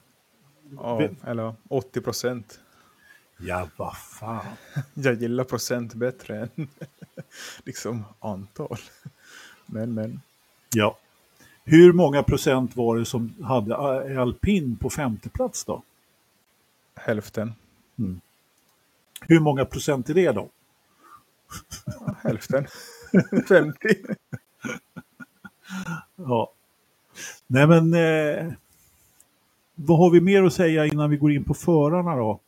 Ja, 0.76 1.08
eller 1.24 1.54
80 1.68 2.00
procent. 2.00 2.60
ja, 3.38 3.68
vad 3.76 3.96
fan. 3.96 4.46
Jag 4.94 5.14
gillar 5.14 5.44
procent 5.44 5.94
bättre 5.94 6.38
än 6.56 6.68
liksom 7.64 8.04
antal. 8.20 8.78
Men, 9.66 9.94
men. 9.94 10.20
Ja. 10.74 10.98
Hur 11.64 11.92
många 11.92 12.22
procent 12.22 12.76
var 12.76 12.98
det 12.98 13.04
som 13.04 13.34
hade 13.42 13.76
alpin 14.20 14.76
på 14.76 14.90
femte 14.90 15.28
plats 15.28 15.64
då? 15.64 15.82
Hälften. 16.94 17.52
Hur 19.20 19.40
många 19.40 19.64
procent 19.64 20.10
är 20.10 20.14
det 20.14 20.32
då? 20.32 20.48
Hälften. 22.22 22.66
50. 23.48 23.78
Ja. 26.16 26.52
Nej 27.46 27.66
men, 27.66 27.94
eh, 27.94 28.52
vad 29.74 29.98
har 29.98 30.10
vi 30.10 30.20
mer 30.20 30.42
att 30.42 30.52
säga 30.52 30.86
innan 30.86 31.10
vi 31.10 31.16
går 31.16 31.32
in 31.32 31.44
på 31.44 31.54
förarna 31.54 32.16
då? 32.16 32.40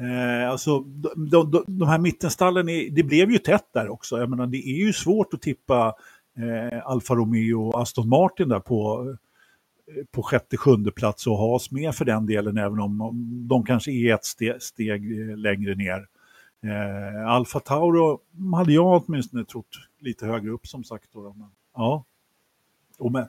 Eh, 0.00 0.50
alltså, 0.50 0.80
de, 0.80 1.50
de, 1.50 1.64
de, 1.66 1.88
här 1.88 1.98
mittenstallen, 1.98 2.68
är, 2.68 2.90
det 2.90 3.02
blev 3.02 3.30
ju 3.30 3.38
tätt 3.38 3.66
där 3.74 3.88
också. 3.88 4.18
Jag 4.18 4.30
menar, 4.30 4.46
det 4.46 4.58
är 4.58 4.86
ju 4.86 4.92
svårt 4.92 5.34
att 5.34 5.42
tippa 5.42 5.94
eh, 6.36 6.86
Alfa 6.86 7.14
Romeo 7.14 7.68
och 7.68 7.82
Aston 7.82 8.08
Martin 8.08 8.48
där 8.48 8.60
på, 8.60 9.08
eh, 9.88 10.04
på 10.10 10.22
sjätte, 10.22 10.56
sjunde 10.56 10.90
plats 10.90 11.26
och 11.26 11.38
Haas 11.38 11.70
med 11.70 11.94
för 11.94 12.04
den 12.04 12.26
delen, 12.26 12.58
även 12.58 12.80
om 12.80 13.20
de 13.48 13.64
kanske 13.64 13.90
är 13.90 14.14
ett 14.14 14.24
steg, 14.24 14.62
steg 14.62 15.02
längre 15.38 15.74
ner. 15.74 16.06
Eh, 16.62 17.28
Alfa 17.28 17.60
Tauro 17.60 18.20
hade 18.56 18.72
jag 18.72 19.04
åtminstone 19.04 19.44
trott 19.44 19.76
lite 19.98 20.26
högre 20.26 20.50
upp 20.50 20.66
som 20.66 20.84
sagt. 20.84 21.12
Då, 21.12 21.32
men, 21.32 21.50
ja. 21.74 22.04
Och 22.98 23.12
men, 23.12 23.28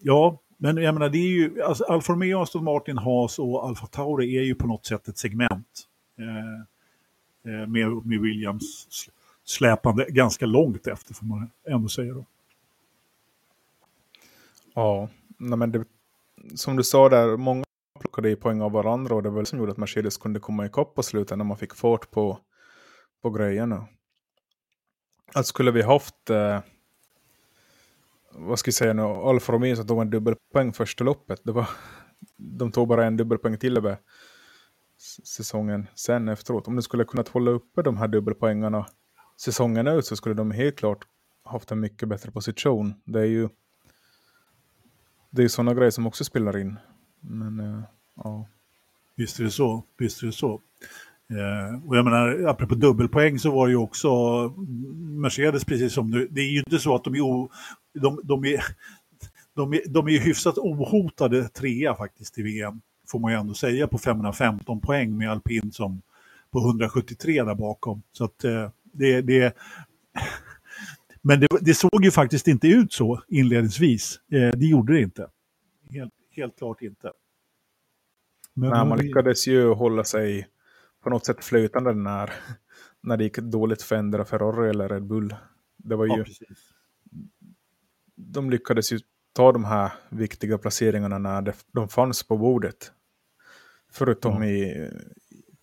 ja, 0.00 0.38
men 0.56 0.76
jag 0.76 0.94
menar 0.94 1.08
det 1.08 1.18
är 1.18 1.28
ju, 1.28 1.62
alltså 1.62 1.84
Alfa 1.84 2.12
Romeo, 2.12 2.40
Aston 2.40 2.64
Martin, 2.64 2.98
Haas 2.98 3.38
och 3.38 3.68
Alfa 3.68 3.86
Tauri 3.86 4.36
är 4.38 4.42
ju 4.42 4.54
på 4.54 4.66
något 4.66 4.86
sätt 4.86 5.08
ett 5.08 5.18
segment. 5.18 5.88
Eh, 6.18 7.52
eh, 7.52 7.66
med, 7.66 8.06
med 8.06 8.20
Williams 8.20 8.88
släpande 9.44 10.06
ganska 10.10 10.46
långt 10.46 10.86
efter 10.86 11.14
får 11.14 11.26
man 11.26 11.50
ändå 11.68 11.88
säga 11.88 12.14
då. 12.14 12.24
Ja, 14.74 15.08
men 15.36 15.72
det, 15.72 15.84
som 16.54 16.76
du 16.76 16.84
sa 16.84 17.08
där, 17.08 17.36
många 17.36 17.63
plockade 18.00 18.30
i 18.30 18.36
poäng 18.36 18.60
av 18.62 18.72
varandra 18.72 19.14
och 19.14 19.22
det 19.22 19.30
var 19.30 19.40
det 19.40 19.46
som 19.46 19.58
gjorde 19.58 19.72
att 19.72 19.78
Mercedes 19.78 20.16
kunde 20.16 20.40
komma 20.40 20.66
ikapp 20.66 20.94
på 20.94 21.02
slutet 21.02 21.38
när 21.38 21.44
man 21.44 21.56
fick 21.56 21.74
fart 21.74 22.10
på, 22.10 22.38
på 23.22 23.30
grejerna. 23.30 23.88
Att 25.34 25.46
skulle 25.46 25.70
vi 25.70 25.82
haft, 25.82 26.30
eh, 26.30 26.60
vad 28.32 28.58
ska 28.58 28.68
jag 28.68 28.74
säga 28.74 28.92
nu, 28.92 29.02
Alfa 29.02 29.52
Romeo 29.52 29.76
som 29.76 29.86
tog 29.86 30.02
en 30.02 30.10
dubbelpoäng 30.10 30.72
första 30.72 31.04
loppet, 31.04 31.40
det 31.44 31.52
var, 31.52 31.68
de 32.36 32.72
tog 32.72 32.88
bara 32.88 33.06
en 33.06 33.16
dubbelpoäng 33.16 33.58
till 33.58 33.76
över 33.76 33.98
säsongen 35.24 35.86
sen 35.94 36.28
efteråt. 36.28 36.68
Om 36.68 36.76
de 36.76 36.82
skulle 36.82 37.04
kunnat 37.04 37.28
hålla 37.28 37.50
uppe 37.50 37.82
de 37.82 37.96
här 37.96 38.08
dubbelpoängarna 38.08 38.86
säsongen 39.40 39.86
ut 39.86 40.06
så 40.06 40.16
skulle 40.16 40.34
de 40.34 40.50
helt 40.50 40.76
klart 40.76 41.04
haft 41.44 41.70
en 41.70 41.80
mycket 41.80 42.08
bättre 42.08 42.32
position. 42.32 42.94
Det 43.04 43.20
är 43.20 43.24
ju 43.24 43.48
det 45.30 45.44
är 45.44 45.48
sådana 45.48 45.74
grejer 45.74 45.90
som 45.90 46.06
också 46.06 46.24
spelar 46.24 46.56
in. 46.56 46.78
Men 47.28 47.60
eh, 47.60 47.82
ja. 48.16 48.46
Visst 49.16 49.40
är 49.40 49.44
det 49.44 49.50
så. 49.50 49.84
Visst 49.98 50.22
är 50.22 50.26
det 50.26 50.32
så. 50.32 50.60
Eh, 51.30 51.88
och 51.88 51.96
jag 51.96 52.04
menar, 52.04 52.44
apropå 52.48 52.74
dubbelpoäng 52.74 53.38
så 53.38 53.50
var 53.50 53.66
det 53.66 53.70
ju 53.70 53.76
också 53.76 54.08
Mercedes, 54.96 55.64
precis 55.64 55.92
som 55.92 56.10
du, 56.10 56.28
det 56.30 56.40
är 56.40 56.50
ju 56.50 56.58
inte 56.58 56.78
så 56.78 56.94
att 56.94 57.04
de 57.04 57.14
är, 57.14 57.20
o, 57.20 57.50
de, 57.94 58.20
de 58.24 58.44
är, 58.44 58.64
de 59.54 59.74
är, 59.74 59.80
de 59.88 60.08
är 60.08 60.18
hyfsat 60.18 60.58
ohotade 60.58 61.48
trea 61.48 61.94
faktiskt 61.94 62.38
i 62.38 62.42
VM, 62.42 62.80
får 63.08 63.18
man 63.18 63.32
ju 63.32 63.38
ändå 63.38 63.54
säga, 63.54 63.86
på 63.86 63.98
515 63.98 64.80
poäng 64.80 65.16
med 65.16 65.30
alpin 65.30 65.72
som 65.72 66.02
på 66.50 66.58
173 66.58 67.42
där 67.42 67.54
bakom. 67.54 68.02
Så 68.12 68.24
att 68.24 68.44
eh, 68.44 68.70
det, 68.92 69.20
det 69.20 69.56
men 71.22 71.40
det, 71.40 71.48
det 71.60 71.74
såg 71.74 72.04
ju 72.04 72.10
faktiskt 72.10 72.48
inte 72.48 72.68
ut 72.68 72.92
så 72.92 73.22
inledningsvis. 73.28 74.20
Eh, 74.32 74.58
det 74.58 74.66
gjorde 74.66 74.92
det 74.92 75.02
inte. 75.02 75.28
Helt, 75.90 76.12
helt 76.36 76.56
klart 76.58 76.82
inte. 76.82 77.12
Men 78.54 78.70
Nej, 78.70 78.86
man 78.86 78.98
lyckades 78.98 79.46
ju 79.46 79.68
hålla 79.68 80.04
sig 80.04 80.48
på 81.02 81.10
något 81.10 81.26
sätt 81.26 81.44
flytande 81.44 81.94
när, 81.94 82.32
när 83.00 83.16
det 83.16 83.24
gick 83.24 83.38
dåligt 83.38 83.82
för 83.82 83.96
ändra 83.96 84.24
Ferrari 84.24 84.70
eller 84.70 84.88
Red 84.88 85.06
Bull. 85.06 85.34
Det 85.76 85.96
var 85.96 86.06
ju, 86.06 86.12
Ja, 86.12 86.24
de 88.14 88.50
lyckades 88.50 88.92
ju 88.92 88.98
ta 89.32 89.52
de 89.52 89.64
här 89.64 89.92
viktiga 90.08 90.58
placeringarna 90.58 91.18
när 91.18 91.54
de 91.72 91.88
fanns 91.88 92.22
på 92.22 92.36
bordet. 92.38 92.92
Förutom 93.92 94.42
Ja. 94.42 94.48
i, 94.48 94.90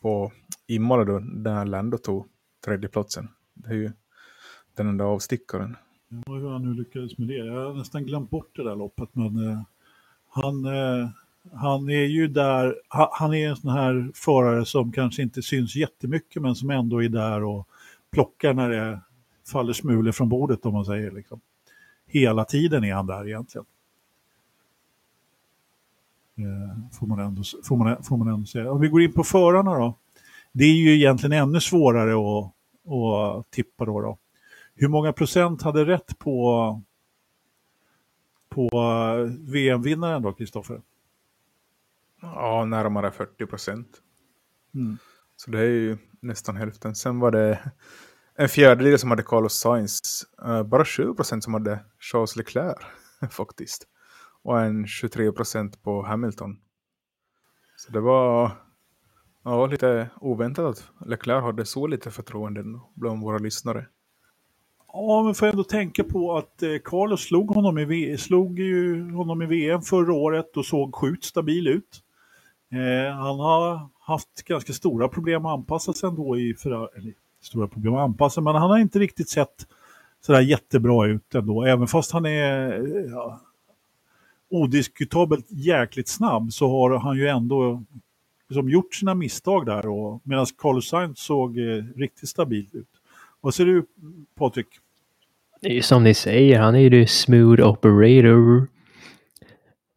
på 0.01 0.31
Imola 0.67 1.03
då, 1.03 1.19
där 1.19 1.65
Lando 1.65 1.97
tog 1.97 2.27
tredjeplatsen. 2.65 3.27
Det 3.53 3.69
är 3.69 3.73
ju 3.73 3.91
den 4.75 4.87
enda 4.87 5.05
avstickaren. 5.05 5.75
Ja, 6.25 6.33
hur 6.33 6.49
han 6.49 6.63
nu 6.63 6.73
lyckades 6.73 7.17
med 7.17 7.27
det. 7.27 7.33
Jag 7.45 7.65
har 7.67 7.73
nästan 7.73 8.05
glömt 8.05 8.29
bort 8.29 8.55
det 8.55 8.63
där 8.63 8.75
loppet. 8.75 9.09
Men 9.15 9.49
eh, 9.49 9.61
han, 10.33 10.65
eh, 10.65 11.09
han 11.53 11.89
är 11.89 12.05
ju 12.05 12.27
där. 12.27 12.75
Han, 12.89 13.33
är 13.33 13.49
en 13.49 13.55
sån 13.55 13.71
här 13.71 14.11
förare 14.13 14.65
som 14.65 14.91
kanske 14.91 15.21
inte 15.21 15.41
syns 15.41 15.75
jättemycket 15.75 16.41
men 16.41 16.55
som 16.55 16.69
ändå 16.69 17.03
är 17.03 17.09
där 17.09 17.43
och 17.43 17.67
plockar 18.11 18.53
när 18.53 18.69
det 18.69 19.01
faller 19.51 19.73
smulor 19.73 20.11
från 20.11 20.29
bordet 20.29 20.65
om 20.65 20.73
man 20.73 20.85
säger. 20.85 21.11
Liksom. 21.11 21.41
Hela 22.07 22.45
tiden 22.45 22.83
är 22.83 22.93
han 22.93 23.07
där 23.07 23.27
egentligen. 23.27 23.65
Eh, 26.37 26.97
får, 26.99 27.07
man 27.07 27.19
ändå, 27.19 27.43
får, 27.63 27.77
man, 27.77 28.03
får 28.03 28.17
man 28.17 28.27
ändå 28.27 28.45
säga. 28.45 28.71
Om 28.71 28.81
vi 28.81 28.87
går 28.87 29.01
in 29.01 29.13
på 29.13 29.23
förarna 29.23 29.73
då. 29.73 29.95
Det 30.51 30.63
är 30.63 30.75
ju 30.75 30.95
egentligen 30.95 31.43
ännu 31.43 31.59
svårare 31.59 32.11
att, 32.13 32.51
att 32.91 33.51
tippa 33.51 33.85
då. 33.85 34.01
då. 34.01 34.17
Hur 34.75 34.87
många 34.87 35.13
procent 35.13 35.61
hade 35.61 35.85
rätt 35.85 36.19
på, 36.19 36.81
på 38.51 38.69
eh, 38.73 39.51
VM-vinnaren 39.51 40.21
då, 40.21 40.33
Kristoffer? 40.33 40.81
Ja, 42.21 42.65
närmare 42.65 43.11
40 43.11 43.45
procent. 43.45 44.01
Mm. 44.75 44.97
Så 45.35 45.51
det 45.51 45.59
är 45.59 45.65
ju 45.65 45.97
nästan 46.19 46.55
hälften. 46.55 46.95
Sen 46.95 47.19
var 47.19 47.31
det 47.31 47.71
en 48.35 48.49
fjärdedel 48.49 48.99
som 48.99 49.09
hade 49.09 49.23
Carlos 49.23 49.53
Sainz. 49.53 49.99
Eh, 50.45 50.63
bara 50.63 50.85
7 50.85 51.13
procent 51.13 51.43
som 51.43 51.53
hade 51.53 51.85
Charles 51.99 52.35
Leclerc 52.35 52.77
faktiskt. 53.31 53.87
Och 54.43 54.61
en 54.61 54.87
23 54.87 55.31
procent 55.31 55.83
på 55.83 56.01
Hamilton. 56.01 56.57
Så 57.75 57.91
det 57.91 57.99
var 57.99 58.51
ja, 59.43 59.65
lite 59.65 60.09
oväntat 60.15 60.65
att 60.65 61.07
Leclerc 61.07 61.43
hade 61.43 61.65
så 61.65 61.87
lite 61.87 62.11
förtroende 62.11 62.63
bland 62.95 63.23
våra 63.23 63.37
lyssnare. 63.37 63.87
Ja, 64.93 65.23
men 65.23 65.35
får 65.35 65.47
jag 65.47 65.53
ändå 65.53 65.63
tänka 65.63 66.03
på 66.03 66.37
att 66.37 66.63
eh, 66.63 66.69
Carlos 66.83 67.21
slog 67.21 67.49
honom, 67.55 67.77
i 67.77 67.85
v 67.85 68.17
slog 68.17 68.59
ju 68.59 69.11
honom 69.11 69.41
i 69.41 69.45
VM 69.45 69.81
förra 69.81 70.13
året 70.13 70.57
och 70.57 70.65
såg 70.65 70.95
sjukt 70.95 71.23
stabil 71.23 71.67
ut. 71.67 72.03
Eh, 72.71 73.13
han 73.15 73.39
har 73.39 73.89
haft 73.99 74.43
ganska 74.45 74.73
stora 74.73 75.07
problem 75.07 75.45
att 75.45 75.53
anpassa 75.53 75.93
sig 75.93 76.09
ändå 76.09 76.37
i 76.37 76.53
Ferrari, 76.53 77.13
stora 77.41 77.67
problem 77.67 77.93
att 77.93 78.01
anpassa, 78.01 78.41
men 78.41 78.55
han 78.55 78.69
har 78.69 78.77
inte 78.77 78.99
riktigt 78.99 79.29
sett 79.29 79.67
sådär 80.21 80.41
jättebra 80.41 81.07
ut 81.07 81.35
ändå. 81.35 81.65
Även 81.65 81.87
fast 81.87 82.11
han 82.11 82.25
är 82.25 82.71
eh, 82.73 83.11
ja, 83.11 83.41
odiskutabelt 84.49 85.45
jäkligt 85.49 86.07
snabb 86.07 86.53
så 86.53 86.69
har 86.69 86.99
han 86.99 87.17
ju 87.17 87.27
ändå 87.27 87.83
liksom 88.49 88.69
gjort 88.69 88.95
sina 88.95 89.15
misstag 89.15 89.65
där 89.65 89.83
medan 90.29 90.45
Carlos 90.57 90.87
Sainz 90.87 91.19
såg 91.19 91.57
eh, 91.57 91.83
riktigt 91.95 92.29
stabilt 92.29 92.75
ut. 92.75 93.00
Vad 93.41 93.53
säger 93.53 93.73
du 93.73 93.85
Patrik? 94.35 94.67
Det 95.61 95.67
är 95.67 95.73
ju 95.73 95.81
som 95.81 96.03
ni 96.03 96.13
säger, 96.13 96.59
han 96.59 96.75
är 96.75 96.79
ju 96.79 96.89
the 96.89 97.07
smooth 97.07 97.67
operator. 97.67 98.67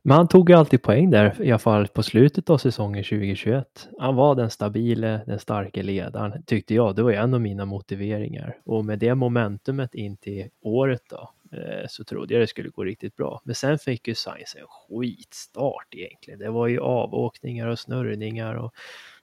Men 0.03 0.16
han 0.16 0.28
tog 0.28 0.51
ju 0.51 0.57
alltid 0.57 0.82
poäng 0.82 1.11
där, 1.11 1.42
i 1.42 1.51
alla 1.51 1.59
fall 1.59 1.88
på 1.88 2.03
slutet 2.03 2.51
av 2.51 2.59
säsongen 2.59 3.05
2021. 3.05 3.88
Han 3.99 4.16
var 4.16 4.34
den 4.34 4.51
stabile, 4.51 5.20
den 5.26 5.38
starke 5.38 5.82
ledaren, 5.82 6.42
tyckte 6.42 6.74
jag. 6.74 6.97
Det 6.97 7.03
var 7.03 7.11
ju 7.11 7.16
en 7.16 7.34
av 7.34 7.40
mina 7.40 7.64
motiveringar. 7.64 8.57
Och 8.64 8.84
med 8.84 8.99
det 8.99 9.14
momentumet 9.14 9.95
in 9.95 10.16
till 10.16 10.49
året 10.61 11.03
då, 11.11 11.30
eh, 11.59 11.86
så 11.88 12.05
trodde 12.05 12.34
jag 12.34 12.42
det 12.42 12.47
skulle 12.47 12.68
gå 12.68 12.84
riktigt 12.84 13.16
bra. 13.16 13.40
Men 13.45 13.55
sen 13.55 13.78
fick 13.78 14.09
ju 14.09 14.14
Sainz 14.14 14.57
en 14.57 14.66
skitstart 14.68 15.95
egentligen. 15.95 16.38
Det 16.38 16.51
var 16.51 16.66
ju 16.66 16.80
avåkningar 16.80 17.66
och 17.66 17.78
snurrningar 17.78 18.55
och 18.55 18.74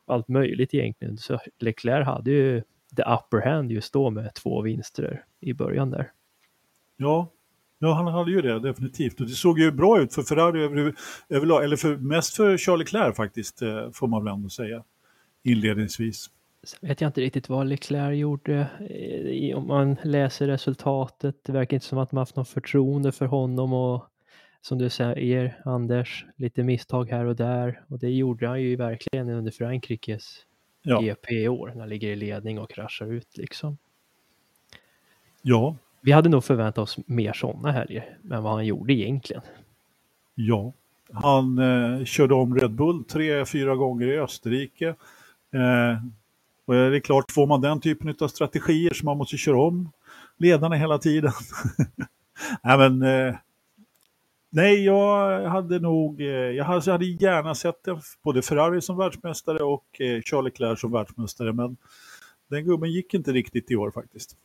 allt 0.05 0.27
möjligt 0.27 0.73
egentligen. 0.73 1.17
Så 1.17 1.39
Leclerc 1.59 2.05
hade 2.05 2.31
ju 2.31 2.63
the 2.95 3.03
upper 3.03 3.41
hand 3.51 3.71
just 3.71 3.93
då 3.93 4.09
med 4.09 4.33
två 4.33 4.61
vinster 4.61 5.25
i 5.39 5.53
början 5.53 5.91
där. 5.91 6.11
Ja, 6.97 7.31
ja 7.79 7.93
han 7.93 8.07
hade 8.07 8.31
ju 8.31 8.41
det 8.41 8.59
definitivt. 8.59 9.19
Och 9.19 9.25
det 9.25 9.33
såg 9.33 9.59
ju 9.59 9.71
bra 9.71 10.01
ut 10.01 10.13
för 10.13 10.21
Ferrari 10.21 10.63
över, 10.63 10.93
överlag, 11.29 11.63
eller 11.63 11.75
för, 11.75 11.97
mest 11.97 12.35
för 12.35 12.57
Charles 12.57 12.93
Leclerc 12.93 13.15
faktiskt, 13.15 13.61
eh, 13.61 13.91
får 13.93 14.07
man 14.07 14.23
väl 14.23 14.33
ändå 14.33 14.49
säga, 14.49 14.83
inledningsvis. 15.43 16.29
Sen 16.63 16.89
vet 16.89 17.01
jag 17.01 17.09
inte 17.09 17.21
riktigt 17.21 17.49
vad 17.49 17.67
Leclerc 17.67 18.17
gjorde. 18.17 18.67
Eh, 18.89 19.57
om 19.57 19.67
man 19.67 19.95
läser 20.03 20.47
resultatet, 20.47 21.35
det 21.43 21.51
verkar 21.51 21.77
inte 21.77 21.85
som 21.85 21.97
att 21.97 22.11
man 22.11 22.21
haft 22.21 22.35
något 22.35 22.49
förtroende 22.49 23.11
för 23.11 23.25
honom 23.25 23.73
och 23.73 24.07
som 24.61 24.77
du 24.77 24.89
säger, 24.89 25.61
Anders, 25.65 26.25
lite 26.35 26.63
misstag 26.63 27.09
här 27.09 27.25
och 27.25 27.35
där. 27.35 27.81
Och 27.87 27.99
det 27.99 28.09
gjorde 28.09 28.47
han 28.47 28.61
ju 28.61 28.75
verkligen 28.75 29.29
under 29.29 29.51
Frankrikes 29.51 30.45
ja. 30.81 31.01
GP 31.01 31.31
i 31.33 31.47
år, 31.47 31.67
när 31.67 31.79
han 31.79 31.89
ligger 31.89 32.07
i 32.07 32.15
ledning 32.15 32.59
och 32.59 32.69
kraschar 32.69 33.05
ut 33.05 33.37
liksom. 33.37 33.77
Ja. 35.41 35.75
Vi 36.01 36.11
hade 36.11 36.29
nog 36.29 36.43
förväntat 36.43 36.77
oss 36.77 36.97
mer 37.05 37.33
sådana 37.33 37.71
helger 37.71 38.17
än 38.31 38.43
vad 38.43 38.53
han 38.53 38.65
gjorde 38.65 38.93
egentligen. 38.93 39.41
Ja, 40.35 40.73
han 41.13 41.57
eh, 41.57 42.05
körde 42.05 42.33
om 42.33 42.59
Red 42.59 42.71
Bull 42.71 43.03
tre, 43.03 43.45
fyra 43.45 43.75
gånger 43.75 44.07
i 44.07 44.19
Österrike. 44.19 44.87
Eh, 45.53 46.03
och 46.65 46.73
det 46.73 46.95
är 46.95 46.99
klart, 46.99 47.31
får 47.31 47.47
man 47.47 47.61
den 47.61 47.79
typen 47.79 48.15
av 48.19 48.27
strategier 48.27 48.93
som 48.93 49.05
man 49.05 49.17
måste 49.17 49.37
köra 49.37 49.61
om 49.61 49.91
ledarna 50.37 50.75
hela 50.75 50.97
tiden. 50.97 51.31
nej, 52.63 52.77
men, 52.77 53.01
eh, 53.01 53.35
nej, 54.51 54.85
jag 54.85 55.41
hade 55.49 55.79
nog, 55.79 56.21
eh, 56.21 56.27
jag 56.27 56.65
hade, 56.65 56.81
jag 56.85 56.93
hade 56.93 57.05
gärna 57.05 57.55
sett 57.55 57.87
både 58.23 58.41
Ferrari 58.41 58.81
som 58.81 58.97
världsmästare 58.97 59.63
och 59.63 60.01
eh, 60.01 60.21
Charles 60.21 60.53
Leclerc 60.53 60.79
som 60.79 60.91
världsmästare, 60.91 61.53
men 61.53 61.77
den 62.49 62.65
gubben 62.65 62.91
gick 62.91 63.13
inte 63.13 63.31
riktigt 63.31 63.71
i 63.71 63.75
år 63.75 63.91
faktiskt. 63.91 64.37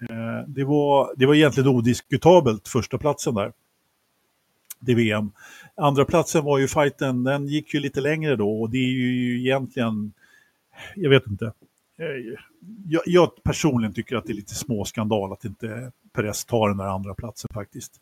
Eh, 0.00 0.48
det, 0.48 0.64
var, 0.64 1.12
det 1.16 1.26
var 1.26 1.34
egentligen 1.34 1.68
odiskutabelt 1.68 2.68
första 2.68 2.98
platsen 2.98 3.34
där. 3.34 3.52
Det 4.80 4.94
VM. 4.94 5.32
Andra 5.74 6.04
platsen 6.04 6.44
var 6.44 6.58
ju 6.58 6.68
fighten, 6.68 7.24
den 7.24 7.46
gick 7.46 7.74
ju 7.74 7.80
lite 7.80 8.00
längre 8.00 8.36
då 8.36 8.60
och 8.60 8.70
det 8.70 8.78
är 8.78 8.90
ju 8.90 9.40
egentligen, 9.40 10.12
jag 10.94 11.10
vet 11.10 11.26
inte. 11.26 11.52
Eh, 11.98 12.38
jag, 12.88 13.02
jag 13.06 13.30
personligen 13.42 13.94
tycker 13.94 14.16
att 14.16 14.24
det 14.24 14.32
är 14.32 14.34
lite 14.34 14.54
småskandal 14.54 15.32
att 15.32 15.44
inte 15.44 15.92
Perez 16.12 16.44
tar 16.44 16.68
den 16.68 16.78
där 16.78 16.84
andra 16.84 17.14
platsen 17.14 17.50
faktiskt. 17.54 18.00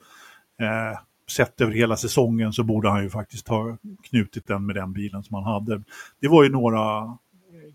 Eh, 0.61 0.99
sett 1.31 1.61
över 1.61 1.73
hela 1.73 1.97
säsongen 1.97 2.53
så 2.53 2.63
borde 2.63 2.89
han 2.89 3.03
ju 3.03 3.11
faktiskt 3.11 3.49
ha 3.49 3.77
knutit 4.03 4.47
den 4.47 4.67
med 4.67 4.77
den 4.77 4.93
bilen 4.93 5.23
som 5.23 5.35
han 5.35 5.45
hade. 5.45 5.83
Det 6.21 6.29
var 6.29 6.43
ju 6.43 6.51
några 6.51 7.19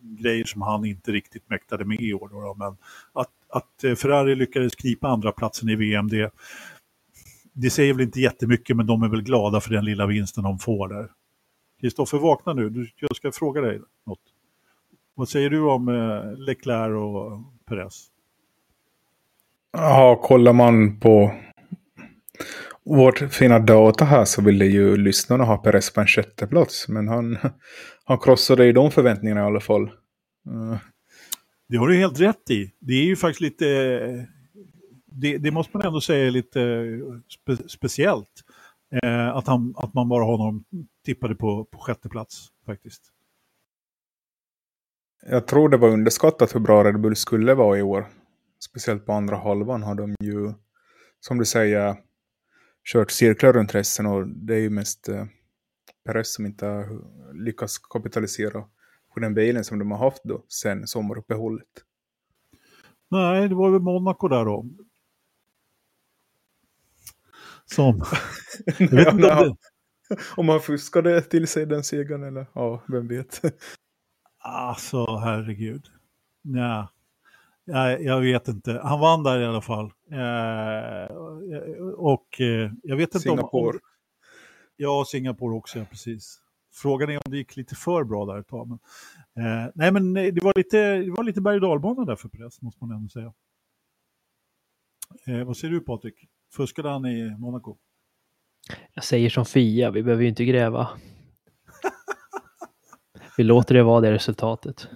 grejer 0.02 0.46
som 0.46 0.62
han 0.62 0.86
inte 0.86 1.12
riktigt 1.12 1.50
mäktade 1.50 1.86
med 1.86 2.02
i 2.02 2.14
år. 2.14 2.30
Då, 2.30 2.56
men 2.58 2.78
att, 3.14 3.30
att 3.50 3.84
eh, 3.84 3.96
Ferrari 3.96 4.36
lyckades 4.36 4.76
knipa 4.76 5.08
andra 5.08 5.32
platsen 5.32 5.70
i 5.70 5.76
VM, 5.76 6.08
det, 6.08 6.34
det 7.54 7.70
säger 7.70 7.94
väl 7.94 8.02
inte 8.02 8.22
jättemycket, 8.22 8.78
men 8.78 8.86
de 8.86 9.04
är 9.04 9.08
väl 9.08 9.24
glada 9.24 9.62
för 9.62 9.70
den 9.70 9.86
lilla 9.86 10.06
vinsten 10.06 10.44
de 10.44 10.60
får 10.60 10.88
där. 10.88 11.10
Kristoffer, 11.82 12.18
vakna 12.18 12.54
nu. 12.54 12.88
Jag 13.00 13.16
ska 13.16 13.32
fråga 13.32 13.62
dig 13.62 13.82
något. 14.06 14.20
Vad 15.16 15.30
säger 15.30 15.50
du 15.50 15.62
om 15.62 15.88
eh, 15.88 16.38
Leclerc 16.38 16.96
och 16.96 17.42
Perez? 17.66 18.08
Ja, 19.72 20.22
kollar 20.24 20.54
man 20.54 21.00
på 21.00 21.32
vårt 22.98 23.20
fina 23.20 23.60
data 23.60 24.06
här 24.06 24.26
så 24.26 24.42
ville 24.42 24.66
ju 24.66 24.98
lyssnarna 24.98 25.44
ha 25.44 25.58
Perez 25.58 25.94
på 25.94 26.02
en 26.02 26.08
sjätte 26.08 26.48
plats. 26.48 26.88
Men 26.88 27.08
han, 27.08 27.38
han 28.06 28.20
krossade 28.20 28.66
ju 28.66 28.74
de 28.74 28.92
förväntningarna 28.92 29.42
i 29.42 29.44
alla 29.44 29.60
fall. 29.60 29.84
Uh. 30.50 30.78
Det 31.70 31.78
har 31.78 31.88
du 31.88 31.98
helt 31.98 32.20
rätt 32.20 32.50
i. 32.50 32.72
Det 32.80 32.94
är 32.94 33.06
ju 33.06 33.16
faktiskt 33.16 33.42
lite, 33.42 33.66
det, 35.06 35.38
det 35.38 35.52
måste 35.52 35.78
man 35.78 35.88
ändå 35.88 36.02
säga 36.02 36.28
är 36.28 36.32
lite 36.32 36.60
spe, 37.30 37.70
speciellt. 37.70 38.44
Eh, 39.04 39.28
att, 39.28 39.48
han, 39.48 39.74
att 39.78 39.94
man 39.94 40.10
bara 40.10 40.24
har 40.24 40.38
honom 40.38 40.64
tippade 41.06 41.36
på, 41.36 41.66
på 41.66 41.78
sjätte 41.78 42.10
plats 42.10 42.48
faktiskt. 42.66 43.02
Jag 45.30 45.48
tror 45.48 45.70
det 45.70 45.78
var 45.78 45.90
underskattat 45.90 46.56
hur 46.56 46.60
bra 46.60 46.84
Red 46.84 47.02
Bull 47.02 47.16
skulle 47.16 47.54
vara 47.54 47.78
i 47.78 47.82
år. 47.82 48.08
Speciellt 48.60 49.06
på 49.06 49.14
andra 49.14 49.36
halvan 49.36 49.84
har 49.84 49.96
de 49.96 50.16
ju, 50.20 50.54
som 51.20 51.38
du 51.38 51.46
säger, 51.46 51.96
kört 52.84 53.12
cirklar 53.12 53.54
runt 53.54 53.76
resten 53.76 54.06
och 54.06 54.28
det 54.28 54.56
är 54.56 54.60
ju 54.60 54.70
mest 54.70 55.10
eh, 55.10 55.26
Perez 56.06 56.34
som 56.34 56.46
inte 56.46 56.66
har 56.66 57.02
lyckats 57.34 57.80
kapitalisera 57.80 58.64
på 59.14 59.20
den 59.20 59.34
bilen 59.34 59.64
som 59.64 59.80
de 59.80 59.92
har 59.92 59.98
haft 59.98 60.24
då 60.24 60.46
sen 60.48 60.88
sommaruppehållet. 60.88 61.68
Nej, 63.10 63.50
det 63.50 63.56
var 63.56 63.72
väl 63.72 63.82
Monaco 63.82 64.28
där 64.28 64.46
då. 64.46 64.66
Som... 67.66 68.02
ja, 68.80 69.12
det... 69.12 69.56
Om 70.36 70.50
han 70.50 70.60
fuskade 70.60 71.22
till 71.22 71.48
sig 71.48 71.66
den 71.66 71.84
segern 71.84 72.24
eller 72.24 72.46
ja, 72.54 72.84
vem 72.88 73.08
vet. 73.08 73.42
alltså 74.40 75.18
herregud. 75.18 75.86
Ja. 76.42 76.90
Jag, 77.66 78.04
jag 78.04 78.22
vet 78.22 78.48
inte. 78.48 78.82
Han 78.84 79.00
vann 79.00 79.24
där 79.24 79.40
i 79.42 79.46
alla 79.46 79.62
fall. 79.62 79.86
Eh, 80.12 81.16
och 81.96 82.42
eh, 82.42 82.72
jag 82.84 82.96
vet 82.96 83.08
inte 83.16 83.20
Singapore. 83.20 83.70
om... 83.70 83.80
Ja, 84.76 85.06
Singapore 85.08 85.56
också, 85.56 85.80
ja, 85.80 85.86
precis. 85.90 86.42
Frågan 86.74 87.10
är 87.10 87.18
om 87.18 87.32
det 87.32 87.38
gick 87.38 87.56
lite 87.56 87.76
för 87.76 88.04
bra 88.04 88.26
där 88.26 88.40
ett 88.40 88.48
tag. 88.48 88.68
Men, 88.68 88.80
eh, 89.46 89.72
nej, 89.76 89.92
men 89.92 90.14
det 90.14 90.44
var 90.44 90.54
lite, 90.56 90.96
det 90.96 91.12
var 91.12 91.24
lite 91.24 91.42
berg 91.42 91.56
och 91.56 91.62
dalbana 91.62 92.06
där 92.06 92.16
för 92.16 92.30
press, 92.30 92.62
måste 92.62 92.84
man 92.86 92.96
ändå 92.96 93.10
säga. 93.10 93.34
Eh, 95.28 95.44
vad 95.44 95.58
säger 95.58 95.74
du 95.74 95.80
Patrik? 95.80 96.16
Fuskade 96.54 96.90
han 96.90 97.06
i 97.06 97.36
Monaco? 97.40 97.78
Jag 98.94 99.04
säger 99.04 99.30
som 99.30 99.46
Fia, 99.46 99.92
vi 99.92 100.04
behöver 100.04 100.24
ju 100.24 100.30
inte 100.30 100.46
gräva. 100.46 100.90
Vi 103.38 103.44
låter 103.44 103.76
det 103.76 103.84
vara 103.84 104.02
det 104.02 104.12
resultatet. 104.12 104.88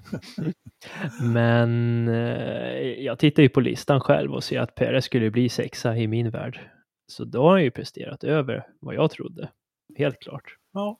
Men 1.21 2.07
eh, 2.07 3.03
jag 3.03 3.19
tittar 3.19 3.43
ju 3.43 3.49
på 3.49 3.59
listan 3.59 3.99
själv 3.99 4.33
och 4.33 4.43
ser 4.43 4.59
att 4.59 4.75
Perez 4.75 5.05
skulle 5.05 5.31
bli 5.31 5.49
sexa 5.49 5.97
i 5.97 6.07
min 6.07 6.29
värld. 6.29 6.59
Så 7.07 7.25
då 7.25 7.41
har 7.41 7.51
han 7.51 7.63
ju 7.63 7.71
presterat 7.71 8.23
över 8.23 8.67
vad 8.79 8.95
jag 8.95 9.11
trodde. 9.11 9.49
Helt 9.97 10.19
klart. 10.19 10.57
Ja. 10.73 10.97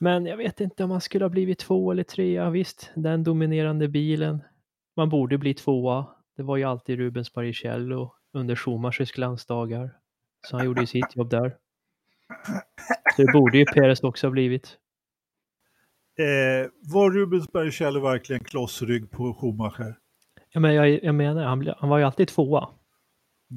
Men 0.00 0.26
jag 0.26 0.36
vet 0.36 0.60
inte 0.60 0.84
om 0.84 0.90
han 0.90 1.00
skulle 1.00 1.24
ha 1.24 1.30
blivit 1.30 1.58
två 1.58 1.92
eller 1.92 2.02
trea. 2.02 2.50
Visst, 2.50 2.92
den 2.94 3.24
dominerande 3.24 3.88
bilen. 3.88 4.42
Man 4.96 5.08
borde 5.08 5.38
bli 5.38 5.54
tvåa. 5.54 6.06
Det 6.36 6.42
var 6.42 6.56
ju 6.56 6.64
alltid 6.64 6.98
Rubens 6.98 7.32
Barrichello 7.32 8.14
under 8.32 8.56
Schumachers 8.56 9.12
glansdagar. 9.12 9.96
Så 10.46 10.56
han 10.56 10.66
gjorde 10.66 10.80
ju 10.80 10.86
sitt 10.86 11.16
jobb 11.16 11.30
där. 11.30 11.56
Så 13.16 13.22
det 13.22 13.32
borde 13.32 13.58
ju 13.58 13.64
Perez 13.64 14.02
också 14.02 14.26
ha 14.26 14.32
blivit. 14.32 14.78
Eh, 16.18 16.70
var 16.92 17.10
Rubens 17.10 17.52
Barrichello 17.52 18.00
verkligen 18.00 18.44
klossrygg 18.44 19.10
på 19.10 19.34
Schumacher? 19.34 19.98
Ja, 20.52 20.60
men 20.60 20.74
jag, 20.74 21.04
jag 21.04 21.14
menar, 21.14 21.44
han, 21.44 21.74
han 21.78 21.88
var 21.88 21.98
ju 21.98 22.04
alltid 22.04 22.28
tvåa 22.28 22.68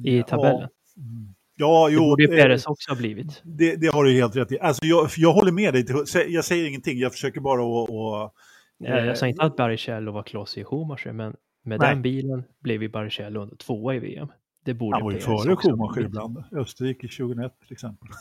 i 0.04 0.22
tabellen. 0.22 0.60
Ja, 0.60 1.02
mm. 1.02 1.34
ja 1.56 1.88
jo. 1.90 2.00
Det 2.00 2.06
borde 2.06 2.22
ju 2.22 2.28
Perez 2.28 2.66
också 2.66 2.90
ha 2.90 2.96
blivit. 2.96 3.42
Det, 3.44 3.76
det, 3.76 3.86
har 3.86 4.04
du 4.04 4.12
helt 4.12 4.36
rätt 4.36 4.52
i. 4.52 4.60
Alltså, 4.60 4.86
jag, 4.86 5.08
jag 5.16 5.32
håller 5.32 5.52
med 5.52 5.74
dig. 5.74 5.86
Jag 6.28 6.44
säger 6.44 6.68
ingenting, 6.68 6.98
jag 6.98 7.12
försöker 7.12 7.40
bara 7.40 7.62
att... 7.62 7.90
Och, 7.90 8.34
Nej, 8.80 9.06
jag 9.06 9.18
sa 9.18 9.26
inte 9.26 9.42
att 9.42 9.56
Barrichello 9.56 10.12
var 10.12 10.22
kloss 10.22 10.58
i 10.58 10.64
Schumacher, 10.64 11.12
men 11.12 11.36
med 11.64 11.80
Nej. 11.80 11.90
den 11.90 12.02
bilen 12.02 12.44
blev 12.60 12.82
ju 12.82 12.88
Barrichello 12.88 13.56
tvåa 13.56 13.94
i 13.94 13.98
VM. 13.98 14.28
Det 14.68 14.74
borde 14.74 14.96
Han 14.96 15.04
var 15.04 15.12
ju 15.12 15.20
före 15.20 15.56
Schumacher 15.56 16.00
ibland. 16.00 16.44
Österrike 16.52 17.08
2001 17.08 17.52
till 17.60 17.72
exempel. 17.72 18.08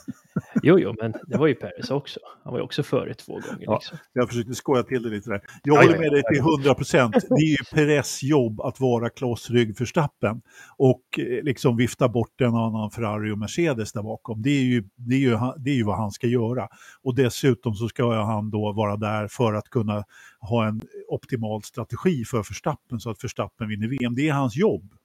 Jo, 0.64 0.80
jo, 0.80 0.96
men 1.02 1.14
det 1.28 1.38
var 1.38 1.48
ju 1.48 1.56
Perez 1.56 1.92
också. 1.92 2.20
Han 2.44 2.54
var 2.54 2.60
ju 2.60 2.64
också 2.64 2.84
före 2.84 3.14
två 3.14 3.34
gånger. 3.34 3.58
Ja. 3.60 3.74
Liksom. 3.74 3.98
Jag 4.14 4.30
försökte 4.30 4.56
skoja 4.56 4.84
till 4.84 5.04
det 5.04 5.10
lite 5.10 5.30
där. 5.30 5.42
Jag 5.64 5.78
Ja, 5.78 5.82
håller 5.82 5.96
ja, 5.96 6.00
med 6.00 6.12
dig 6.12 6.24
till 6.24 6.40
100 6.40 6.74
procent. 6.74 7.14
Det 7.14 7.44
är 7.44 7.50
ju 7.50 7.58
Perez 7.74 8.24
jobb 8.24 8.62
att 8.62 8.80
vara 8.80 9.10
klossrygg 9.10 9.78
för 9.78 9.86
stappen 9.86 10.42
och 10.78 11.02
eh, 11.18 11.44
liksom 11.44 11.78
vifta 11.78 12.10
bort 12.10 12.42
en 12.42 12.56
annan 12.56 12.92
Ferrari 12.92 13.32
och 13.32 13.38
Mercedes 13.38 13.94
där 13.94 14.04
bakom. 14.04 14.42
Det 14.42 14.50
är, 14.50 14.64
ju, 14.64 14.84
det, 14.96 15.16
är 15.16 15.20
ju, 15.20 15.38
det 15.58 15.70
är 15.70 15.76
ju 15.76 15.84
vad 15.84 15.98
han 15.98 16.12
ska 16.12 16.28
göra. 16.28 16.68
Och 17.04 17.16
dessutom 17.16 17.74
så 17.74 17.90
ska 17.90 18.24
han 18.24 18.50
då 18.50 18.74
vara 18.74 18.98
där 18.98 19.28
för 19.28 19.54
att 19.54 19.70
kunna 19.70 20.04
ha 20.40 20.68
en 20.68 20.82
optimal 21.08 21.64
strategi 21.64 22.24
för 22.26 22.38
Verstappen 22.38 23.00
så 23.00 23.10
att 23.10 23.24
Verstappen 23.24 23.70
vinner 23.70 23.88
VM. 23.88 24.16
Det 24.16 24.30
är 24.30 24.34
hans 24.34 24.56
jobb. 24.56 24.97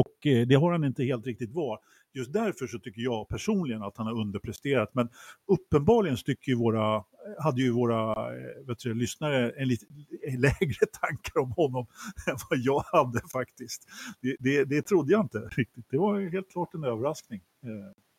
Och 0.00 0.26
eh, 0.26 0.46
det 0.46 0.54
har 0.54 0.72
han 0.72 0.84
inte 0.84 1.04
helt 1.04 1.26
riktigt 1.26 1.52
varit. 1.52 1.80
Just 2.14 2.32
därför 2.32 2.66
så 2.66 2.78
tycker 2.78 3.02
jag 3.02 3.28
personligen 3.28 3.82
att 3.82 3.96
han 3.96 4.06
har 4.06 4.20
underpresterat. 4.20 4.94
Men 4.94 5.08
uppenbarligen 5.46 6.16
tycker 6.16 6.52
ju 6.52 6.58
våra, 6.58 7.04
hade 7.38 7.62
ju 7.62 7.70
våra 7.70 8.12
eh, 8.34 8.66
vet 8.66 8.78
du, 8.78 8.94
lyssnare 8.94 9.50
en 9.50 9.68
lite 9.68 9.86
eh, 10.28 10.40
lägre 10.40 10.86
tankar 11.00 11.40
om 11.40 11.52
honom 11.52 11.86
än 12.26 12.36
vad 12.50 12.58
jag 12.58 12.84
hade 12.92 13.20
faktiskt. 13.32 13.82
Det, 14.20 14.36
det, 14.40 14.64
det 14.64 14.82
trodde 14.82 15.12
jag 15.12 15.20
inte 15.20 15.38
riktigt. 15.38 15.84
Det 15.90 15.98
var 15.98 16.20
helt 16.20 16.50
klart 16.50 16.74
en 16.74 16.84
överraskning, 16.84 17.40
eh, 17.62 17.70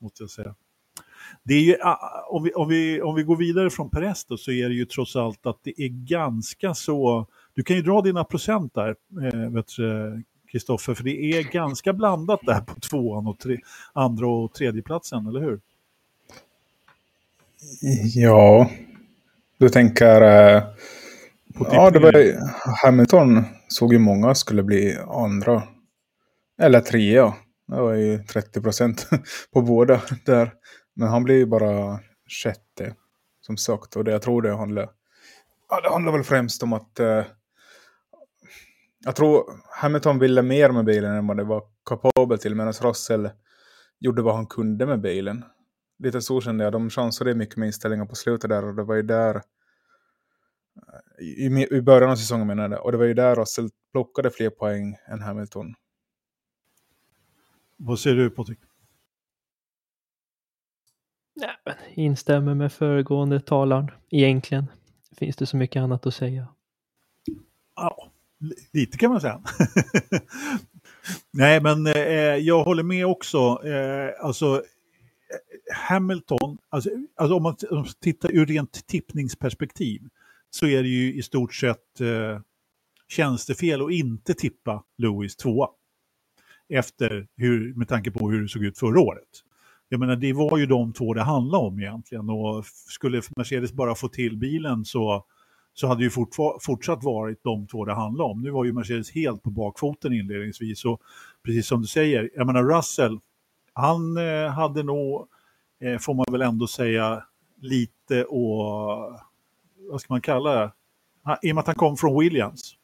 måste 0.01 0.23
jag 0.23 0.29
säga. 0.29 0.55
Det 1.43 1.53
är 1.53 1.61
ju, 1.61 1.75
ah, 1.81 1.89
ah, 1.89 2.27
om, 2.29 2.43
vi, 2.43 2.53
om, 2.53 2.67
vi, 2.67 3.01
om 3.01 3.15
vi 3.15 3.23
går 3.23 3.35
vidare 3.35 3.69
från 3.69 3.89
Peres 3.89 4.25
då, 4.25 4.37
så 4.37 4.51
är 4.51 4.69
det 4.69 4.75
ju 4.75 4.85
trots 4.85 5.15
allt 5.15 5.45
att 5.45 5.59
det 5.63 5.81
är 5.81 5.89
ganska 5.89 6.73
så... 6.73 7.27
Du 7.53 7.63
kan 7.63 7.75
ju 7.75 7.81
dra 7.81 8.01
dina 8.01 8.23
procent 8.23 8.73
där, 8.73 8.95
eh, 9.21 9.49
vet 9.49 9.67
du, 9.77 10.23
Kristoffer, 10.55 10.93
för 10.93 11.03
det 11.03 11.37
är 11.37 11.43
ganska 11.43 11.93
blandat 11.93 12.39
där 12.43 12.61
på 12.61 12.79
tvåan 12.79 13.27
och 13.27 13.39
tre, 13.39 13.59
andra 13.93 14.27
och 14.27 14.53
tredje 14.53 14.81
platsen, 14.81 15.27
eller 15.27 15.39
hur? 15.39 15.59
Ja, 18.15 18.69
du 19.57 19.69
tänker... 19.69 20.21
Eh, 20.21 20.63
På 21.57 21.67
ja, 21.71 21.91
det 21.91 21.99
var 21.99 22.13
Hamilton 22.85 23.43
såg 23.67 23.93
ju 23.93 23.99
många 23.99 24.35
skulle 24.35 24.63
bli 24.63 24.97
andra. 25.07 25.63
Eller 26.61 26.81
trea. 26.81 27.33
Det 27.67 27.81
var 27.81 27.93
ju 27.93 28.23
30 28.23 28.61
procent 28.61 29.07
på 29.53 29.61
båda 29.61 30.01
där. 30.25 30.53
Men 30.93 31.07
han 31.07 31.23
blev 31.23 31.37
ju 31.37 31.45
bara 31.45 31.99
sjätte. 32.43 32.95
Som 33.41 33.57
sagt, 33.57 33.95
och 33.95 34.03
det 34.03 34.11
jag 34.11 34.21
tror 34.21 34.41
det 34.41 34.55
handlar... 34.55 34.89
Ja, 35.69 35.81
det 35.81 35.89
handlar 35.89 36.11
väl 36.11 36.23
främst 36.23 36.63
om 36.63 36.73
att... 36.73 36.99
Eh, 36.99 37.23
jag 39.05 39.15
tror 39.15 39.59
Hamilton 39.69 40.19
ville 40.19 40.41
mer 40.41 40.71
med 40.71 40.85
bilen 40.85 41.15
än 41.15 41.27
vad 41.27 41.37
det 41.37 41.43
var 41.43 41.63
kapabel 41.85 42.39
till. 42.39 42.55
Medan 42.55 42.73
Russell 42.73 43.29
gjorde 43.99 44.21
vad 44.21 44.35
han 44.35 44.47
kunde 44.47 44.85
med 44.85 45.01
bilen. 45.01 45.45
Lite 45.99 46.21
så 46.21 46.41
kände 46.41 46.63
jag. 46.63 46.73
De 46.73 46.89
chansade 46.89 47.35
mycket 47.35 47.57
med 47.57 47.67
inställningar 47.67 48.05
på 48.05 48.15
slutet 48.15 48.49
där. 48.49 48.65
Och 48.65 48.75
det 48.75 48.83
var 48.83 48.95
ju 48.95 49.01
där... 49.01 49.41
I, 51.19 51.67
i 51.75 51.81
början 51.81 52.11
av 52.11 52.15
säsongen 52.15 52.47
menar 52.47 52.69
jag. 52.69 52.85
Och 52.85 52.91
det 52.91 52.97
var 52.97 53.05
ju 53.05 53.13
där 53.13 53.35
Russell 53.35 53.69
plockade 53.91 54.29
fler 54.29 54.49
poäng 54.49 54.97
än 55.07 55.21
Hamilton. 55.21 55.73
Vad 57.77 57.99
säger 57.99 58.15
du 58.15 58.29
Patrik? 58.29 58.59
Nej, 61.35 61.55
men 61.65 61.75
instämmer 61.93 62.53
med 62.53 62.73
föregående 62.73 63.39
talaren. 63.39 63.91
Egentligen 64.09 64.67
finns 65.17 65.35
det 65.35 65.45
så 65.45 65.57
mycket 65.57 65.81
annat 65.81 66.05
att 66.05 66.13
säga. 66.13 66.47
Ja, 67.75 68.11
lite 68.73 68.97
kan 68.97 69.11
man 69.11 69.21
säga. 69.21 69.41
Nej, 71.31 71.61
men 71.61 71.87
eh, 71.87 72.35
jag 72.35 72.63
håller 72.63 72.83
med 72.83 73.05
också. 73.05 73.37
Eh, 73.65 74.25
alltså, 74.25 74.55
eh, 74.55 75.75
Hamilton, 75.75 76.57
alltså, 76.69 76.89
alltså 77.15 77.35
om, 77.35 77.43
man, 77.43 77.55
om 77.69 77.77
man 77.77 77.87
tittar 78.01 78.31
ur 78.31 78.45
rent 78.45 78.87
tippningsperspektiv 78.87 80.01
så 80.49 80.67
är 80.67 80.83
det 80.83 80.89
ju 80.89 81.13
i 81.13 81.21
stort 81.21 81.53
sett 81.53 82.01
eh, 82.01 82.39
tjänstefel 83.07 83.81
att 83.81 83.91
inte 83.91 84.33
tippa 84.33 84.83
Lewis 84.97 85.35
tvåa. 85.35 85.67
Efter 86.69 87.27
hur, 87.37 87.73
med 87.73 87.87
tanke 87.87 88.11
på 88.11 88.31
hur 88.31 88.41
det 88.41 88.47
såg 88.47 88.63
ut 88.63 88.77
förra 88.77 88.99
året. 88.99 89.29
Jag 89.89 89.99
menar, 89.99 90.15
det 90.15 90.33
var 90.33 90.57
ju 90.57 90.65
de 90.65 90.93
två 90.93 91.13
det 91.13 91.21
handlade 91.21 91.67
om 91.67 91.79
egentligen 91.79 92.29
och 92.29 92.65
skulle 92.65 93.21
Mercedes 93.35 93.73
bara 93.73 93.95
få 93.95 94.07
till 94.07 94.37
bilen 94.37 94.85
så 94.85 95.25
så 95.75 95.87
hade 95.87 96.03
ju 96.03 96.09
fortsatt 96.61 97.03
varit 97.03 97.43
de 97.43 97.67
två 97.67 97.85
det 97.85 97.93
handlade 97.93 98.29
om. 98.29 98.41
Nu 98.41 98.49
var 98.49 98.65
ju 98.65 98.73
Mercedes 98.73 99.11
helt 99.11 99.43
på 99.43 99.49
bakfoten 99.49 100.13
inledningsvis 100.13 100.85
och 100.85 101.01
precis 101.43 101.67
som 101.67 101.81
du 101.81 101.87
säger, 101.87 102.29
jag 102.35 102.47
menar 102.47 102.63
Russell, 102.63 103.19
han 103.73 104.17
eh, 104.17 104.49
hade 104.49 104.83
nog, 104.83 105.27
eh, 105.79 105.97
får 105.97 106.13
man 106.13 106.25
väl 106.31 106.41
ändå 106.41 106.67
säga, 106.67 107.23
lite 107.61 108.23
och 108.23 109.19
vad 109.89 110.01
ska 110.01 110.13
man 110.13 110.21
kalla 110.21 110.53
det? 110.53 110.71
Han, 111.23 111.37
I 111.41 111.51
och 111.51 111.55
med 111.55 111.61
att 111.61 111.67
han 111.67 111.75
kom 111.75 111.97
från 111.97 112.19
Williams 112.19 112.77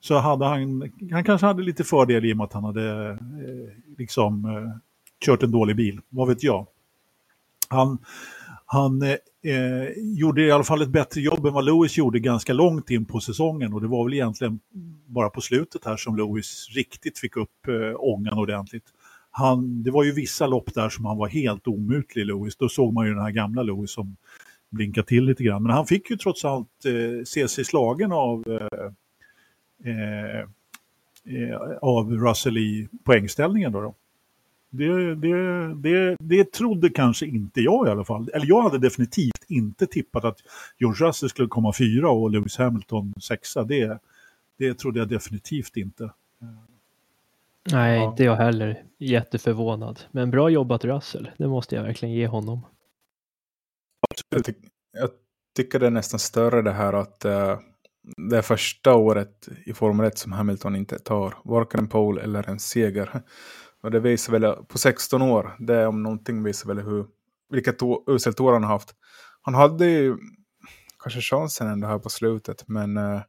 så 0.00 0.18
hade 0.18 0.44
han, 0.44 0.92
han 1.10 1.24
kanske 1.24 1.46
hade 1.46 1.62
lite 1.62 1.84
fördel 1.84 2.24
i 2.24 2.32
och 2.32 2.36
med 2.36 2.44
att 2.44 2.52
han 2.52 2.64
hade 2.64 3.08
eh, 3.08 3.16
liksom 3.98 4.44
eh, 4.44 4.76
kört 5.24 5.42
en 5.42 5.50
dålig 5.50 5.76
bil, 5.76 6.00
vad 6.08 6.28
vet 6.28 6.42
jag. 6.42 6.66
Han, 7.68 7.98
han 8.70 9.02
eh, 9.02 9.54
eh, 9.54 9.88
gjorde 9.96 10.42
i 10.42 10.50
alla 10.50 10.64
fall 10.64 10.82
ett 10.82 10.88
bättre 10.88 11.20
jobb 11.20 11.46
än 11.46 11.52
vad 11.52 11.64
Lewis 11.64 11.98
gjorde 11.98 12.18
ganska 12.18 12.52
långt 12.52 12.90
in 12.90 13.04
på 13.04 13.20
säsongen 13.20 13.74
och 13.74 13.80
det 13.80 13.88
var 13.88 14.04
väl 14.04 14.14
egentligen 14.14 14.60
bara 15.06 15.30
på 15.30 15.40
slutet 15.40 15.84
här 15.84 15.96
som 15.96 16.16
Lewis 16.16 16.68
riktigt 16.74 17.18
fick 17.18 17.36
upp 17.36 17.68
eh, 17.68 17.94
ångan 17.96 18.38
ordentligt. 18.38 18.84
Han, 19.30 19.82
det 19.82 19.90
var 19.90 20.04
ju 20.04 20.12
vissa 20.12 20.46
lopp 20.46 20.74
där 20.74 20.88
som 20.88 21.04
han 21.04 21.16
var 21.16 21.28
helt 21.28 21.66
omutlig 21.66 22.26
Lewis. 22.26 22.56
Då 22.56 22.68
såg 22.68 22.92
man 22.92 23.06
ju 23.06 23.14
den 23.14 23.22
här 23.22 23.30
gamla 23.30 23.62
Lewis 23.62 23.90
som 23.90 24.16
blinkade 24.70 25.06
till 25.06 25.24
lite 25.24 25.44
grann. 25.44 25.62
Men 25.62 25.72
han 25.72 25.86
fick 25.86 26.10
ju 26.10 26.16
trots 26.16 26.44
allt 26.44 26.84
eh, 26.84 27.24
se 27.24 27.48
sig 27.48 27.64
slagen 27.64 28.12
av, 28.12 28.44
eh, 28.46 29.92
eh, 29.92 30.40
eh, 31.24 31.60
av 31.82 32.12
Russell 32.12 32.58
i 32.58 32.88
poängställningen. 33.04 33.72
Då, 33.72 33.80
då. 33.80 33.94
Det, 34.70 35.14
det, 35.14 35.74
det, 35.74 36.16
det 36.20 36.52
trodde 36.52 36.88
kanske 36.88 37.26
inte 37.26 37.60
jag 37.60 37.86
i 37.86 37.90
alla 37.90 38.04
fall. 38.04 38.30
Eller 38.34 38.46
jag 38.46 38.62
hade 38.62 38.78
definitivt 38.78 39.44
inte 39.48 39.86
tippat 39.86 40.24
att 40.24 40.38
George 40.78 41.06
Russell 41.06 41.28
skulle 41.28 41.48
komma 41.48 41.72
fyra 41.72 42.10
och 42.10 42.30
Lewis 42.30 42.56
Hamilton 42.58 43.14
sexa. 43.20 43.64
Det, 43.64 43.98
det 44.58 44.74
trodde 44.78 44.98
jag 44.98 45.08
definitivt 45.08 45.76
inte. 45.76 46.10
Nej, 47.72 47.98
Ja. 47.98 48.10
inte 48.10 48.24
jag 48.24 48.36
heller. 48.36 48.82
Jätteförvånad. 48.98 50.00
Men 50.10 50.30
bra 50.30 50.48
jobbat 50.50 50.84
Russell. 50.84 51.30
Det 51.38 51.48
måste 51.48 51.74
jag 51.76 51.82
verkligen 51.82 52.14
ge 52.14 52.26
honom. 52.26 52.60
Jag, 54.30 54.54
jag 54.92 55.10
tycker 55.56 55.78
det 55.80 55.86
är 55.86 55.90
nästan 55.90 56.20
större 56.20 56.62
det 56.62 56.72
här 56.72 56.92
att 56.92 57.24
eh, 57.24 57.58
det 58.30 58.38
är 58.38 58.42
första 58.42 58.94
året 58.94 59.48
i 59.66 59.72
Formel 59.72 60.06
1 60.06 60.18
som 60.18 60.32
Hamilton 60.32 60.76
inte 60.76 60.98
tar 60.98 61.34
varken 61.44 61.80
en 61.80 61.88
pole 61.88 62.20
eller 62.22 62.48
en 62.50 62.58
seger. 62.58 63.22
Och 63.82 63.90
det 63.90 64.00
visar 64.00 64.32
väl 64.32 64.64
på 64.64 64.78
16 64.78 65.22
år, 65.22 65.56
det 65.58 65.86
om 65.86 66.02
någonting 66.02 66.42
visar 66.42 66.68
väl 66.68 66.84
hur, 66.84 67.06
vilket 67.50 67.78
uselt 68.06 68.40
år 68.40 68.52
han 68.52 68.64
har 68.64 68.70
haft. 68.70 68.94
Han 69.42 69.54
hade 69.54 69.86
ju 69.86 70.16
kanske 70.98 71.20
chansen 71.20 71.68
ändå 71.68 71.86
här 71.86 71.98
på 71.98 72.08
slutet, 72.08 72.68
men 72.68 72.96
eh, 72.96 73.20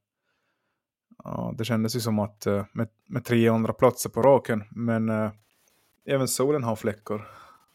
ja, 1.24 1.54
det 1.58 1.66
kändes 1.66 1.96
ju 1.96 2.00
som 2.00 2.20
att 2.20 2.46
eh, 2.46 2.66
med, 2.74 2.88
med 3.08 3.26
300 3.26 3.74
platser 3.74 4.10
på 4.10 4.22
raken, 4.22 4.64
men 4.72 5.10
eh, 5.10 5.32
även 6.06 6.28
solen 6.28 6.64
har 6.64 6.76
fläckar, 6.76 7.28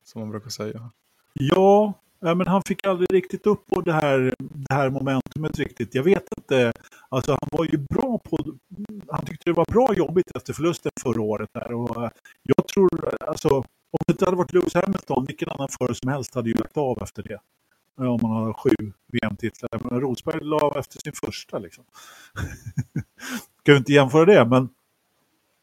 som 0.05 0.21
man 0.21 0.31
brukar 0.31 0.51
säga. 0.51 0.91
Ja, 1.33 1.93
ja, 2.21 2.35
men 2.35 2.47
han 2.47 2.63
fick 2.63 2.87
aldrig 2.87 3.13
riktigt 3.13 3.47
upp 3.47 3.67
på 3.67 3.81
det 3.81 3.93
här, 3.93 4.35
det 4.39 4.75
här 4.75 4.91
momentumet 4.91 5.59
riktigt. 5.59 5.95
Jag 5.95 6.03
vet 6.03 6.25
inte, 6.45 6.73
alltså 7.09 7.31
han 7.31 7.49
var 7.53 7.65
ju 7.65 7.79
bra 7.79 8.19
på, 8.19 8.39
han 9.09 9.27
tyckte 9.27 9.51
det 9.51 9.53
var 9.53 9.65
bra 9.65 9.95
jobbigt 9.95 10.37
efter 10.37 10.53
förlusten 10.53 10.93
förra 11.03 11.23
året 11.23 11.51
där 11.53 11.73
och 11.73 12.05
eh, 12.05 12.11
jag 12.43 12.69
tror, 12.69 13.09
eh, 13.09 13.29
alltså 13.29 13.49
om 13.91 13.99
det 14.07 14.13
inte 14.13 14.25
hade 14.25 14.37
varit 14.37 14.53
Lewis 14.53 14.75
Hamilton, 14.75 15.25
vilken 15.25 15.49
annan 15.49 15.69
förare 15.79 15.95
som 15.95 16.11
helst 16.11 16.35
hade 16.35 16.49
ju 16.49 16.55
lagt 16.55 16.77
av 16.77 17.03
efter 17.03 17.23
det. 17.23 17.39
Eh, 18.01 18.07
om 18.07 18.19
man 18.23 18.31
har 18.31 18.53
sju 18.53 18.93
VM-titlar. 19.13 19.71
Men 19.91 20.01
Rosberg 20.01 20.45
la 20.45 20.57
av 20.57 20.77
efter 20.77 20.99
sin 20.99 21.13
första 21.13 21.59
liksom. 21.59 21.85
Kan 23.63 23.75
ju 23.75 23.79
inte 23.79 23.93
jämföra 23.93 24.25
det, 24.25 24.45
men, 24.45 24.69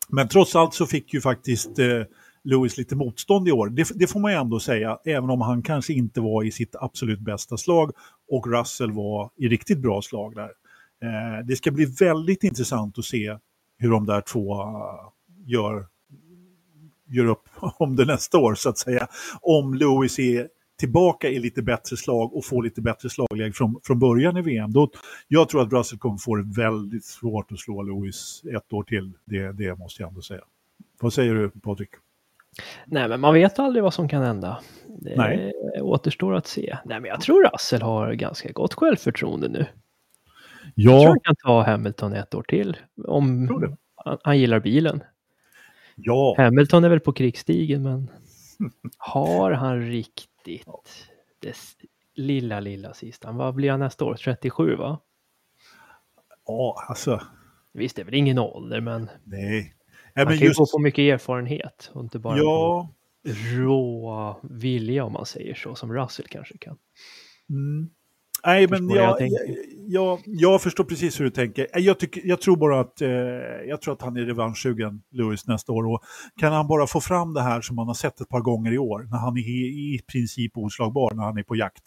men 0.10 0.28
trots 0.28 0.56
allt 0.56 0.74
så 0.74 0.86
fick 0.86 1.14
ju 1.14 1.22
faktiskt 1.22 1.80
eh, 1.80 2.04
Lewis 2.44 2.78
lite 2.78 2.96
motstånd 2.96 3.48
i 3.48 3.52
år. 3.52 3.70
Det, 3.70 3.88
det 3.96 4.08
får 4.08 4.20
man 4.20 4.32
ju 4.32 4.38
ändå 4.38 4.60
säga, 4.60 5.00
även 5.06 5.30
om 5.30 5.42
han 5.42 5.64
kanske 5.64 5.94
inte 5.94 6.22
var 6.22 6.44
i 6.44 6.52
sitt 6.52 6.76
absolut 6.76 7.20
bästa 7.20 7.58
slag 7.58 7.92
och 8.32 8.48
Russell 8.48 8.92
var 8.92 9.30
i 9.38 9.48
riktigt 9.48 9.80
bra 9.80 10.02
slag 10.02 10.36
där. 10.36 10.52
Eh, 11.02 11.46
det 11.46 11.56
ska 11.56 11.72
bli 11.72 11.86
väldigt 11.86 12.44
intressant 12.44 13.00
att 13.00 13.06
se 13.06 13.38
hur 13.78 13.92
de 13.92 14.06
där 14.06 14.22
två 14.22 14.62
eh, 14.62 15.10
gör, 15.46 15.88
gör 17.08 17.26
upp 17.26 17.50
om 17.78 17.96
det 17.96 18.06
nästa 18.06 18.38
år 18.38 18.56
så 18.56 18.70
att 18.70 18.78
säga. 18.78 19.08
Om 19.42 19.74
Lewis 19.74 20.20
är 20.20 20.48
tillbaka 20.80 21.30
i 21.30 21.40
lite 21.40 21.62
bättre 21.62 21.98
slag 21.98 22.34
och 22.36 22.46
får 22.46 22.64
lite 22.64 22.82
bättre 22.82 23.10
slagläge 23.10 23.54
från, 23.54 23.80
från 23.84 24.00
början 24.00 24.38
i 24.38 24.42
VM. 24.42 24.74
Då, 24.74 24.92
jag 25.28 25.50
tror 25.50 25.62
att 25.62 25.74
Russell 25.74 26.00
kommer 26.00 26.18
få 26.18 26.36
det 26.36 26.62
väldigt 26.62 27.06
svårt 27.06 27.52
att 27.52 27.60
slå 27.60 27.82
Lewis 27.82 28.42
ett 28.56 28.74
år 28.74 28.84
till. 28.84 29.14
Det, 29.26 29.52
det 29.52 29.76
måste 29.76 30.02
jag 30.02 30.10
ändå 30.10 30.22
säga. 30.22 30.42
Vad 31.02 31.14
säger 31.14 31.34
du 31.34 31.50
Patrik? 31.50 31.90
Nej, 32.86 33.10
men 33.10 33.20
man 33.20 33.34
vet 33.34 33.60
aldrig 33.60 33.84
vad 33.84 33.94
som 33.94 34.10
kan 34.10 34.24
hända. 34.24 34.60
Det 34.88 35.16
Nej. 35.16 35.54
återstår 35.82 36.36
att 36.36 36.48
se. 36.48 36.78
Nej, 36.86 37.00
men 37.00 37.10
jag 37.10 37.22
tror 37.22 37.50
Russell 37.52 37.82
har 37.82 38.14
ganska 38.14 38.52
gott 38.52 38.74
självförtroende 38.74 39.50
nu. 39.50 39.66
Ja. 40.76 40.92
Jag 40.92 41.02
tror 41.02 41.10
han 41.10 41.20
kan 41.20 41.36
ta 41.36 41.64
Hamilton 41.64 42.14
ett 42.14 42.34
år 42.34 42.44
till. 42.44 42.78
Om 43.08 43.50
han, 43.96 44.18
han 44.24 44.40
gillar 44.40 44.60
bilen. 44.60 45.04
Ja, 45.96 46.36
Hamilton 46.38 46.84
är 46.84 46.90
väl 46.90 47.00
på 47.00 47.14
krigsstigen, 47.14 47.84
men 47.84 48.12
har 48.98 49.52
han 49.52 49.82
riktigt 49.82 51.10
det 51.40 51.56
lilla, 52.16 52.60
lilla 52.60 52.94
sista? 52.94 53.32
Vad 53.32 53.56
blir 53.56 53.72
han 53.72 53.80
nästa 53.80 54.06
år? 54.06 54.16
37, 54.16 54.76
va? 54.76 55.00
ja 56.48 56.86
alltså. 56.88 57.22
Visst, 57.74 57.96
det 57.96 58.02
är 58.02 58.06
väl 58.06 58.14
ingen 58.14 58.40
ålder, 58.40 58.82
men 58.82 59.10
Nej. 59.24 59.76
Han 60.16 60.26
kan 60.26 60.38
ju 60.38 60.46
just, 60.46 60.60
gå 60.60 60.66
på 60.66 60.80
mycket 60.80 61.14
erfarenhet 61.14 61.92
och 61.94 62.04
inte 62.04 62.20
bara 62.20 62.38
ja. 62.38 62.90
rå 63.56 64.40
vilja, 64.44 65.04
om 65.06 65.14
man 65.14 65.26
säger 65.26 65.56
så, 65.56 65.76
som 65.76 65.94
Russell 65.94 66.28
kanske 66.28 66.58
kan. 66.58 66.78
Mm. 67.50 67.90
Nej, 68.46 68.68
men 68.68 68.90
jag 68.90 69.22
jag, 69.22 69.30
jag, 69.88 70.20
jag, 70.26 70.62
förstår 70.62 70.84
precis 70.84 71.20
hur 71.20 71.26
du 71.26 71.32
tänker. 71.32 71.68
Eh, 71.74 71.82
Jag, 71.82 72.00
tycker, 72.00 72.22
jag 72.26 72.42
tror 72.42 72.58
bara 72.58 72.80
att, 72.80 73.02
eh, 73.02 73.10
jag 73.68 73.82
tror 73.82 73.94
att 73.94 74.02
han 74.02 74.18
är 74.18 74.22
revanschsugen, 74.22 75.02
Lewis, 75.12 75.48
nästa 75.48 75.72
år. 75.72 75.86
Och 75.86 76.04
kan 76.40 76.54
han 76.54 76.68
bara 76.68 76.88
få 76.88 77.02
fram 77.02 77.34
det 77.34 77.42
här 77.42 77.62
som 77.62 77.76
man 77.76 77.88
har 77.88 77.94
sett 77.94 78.22
ett 78.22 78.30
par 78.30 78.42
gånger 78.42 78.74
i 78.74 78.78
år, 78.78 79.08
när 79.12 79.18
han 79.18 79.38
är 79.38 79.42
i, 79.42 79.96
i 79.96 80.00
princip 80.12 80.58
oslagbar 80.58 81.14
när 81.14 81.24
han 81.24 81.38
är 81.38 81.44
på 81.44 81.56
jakt, 81.56 81.84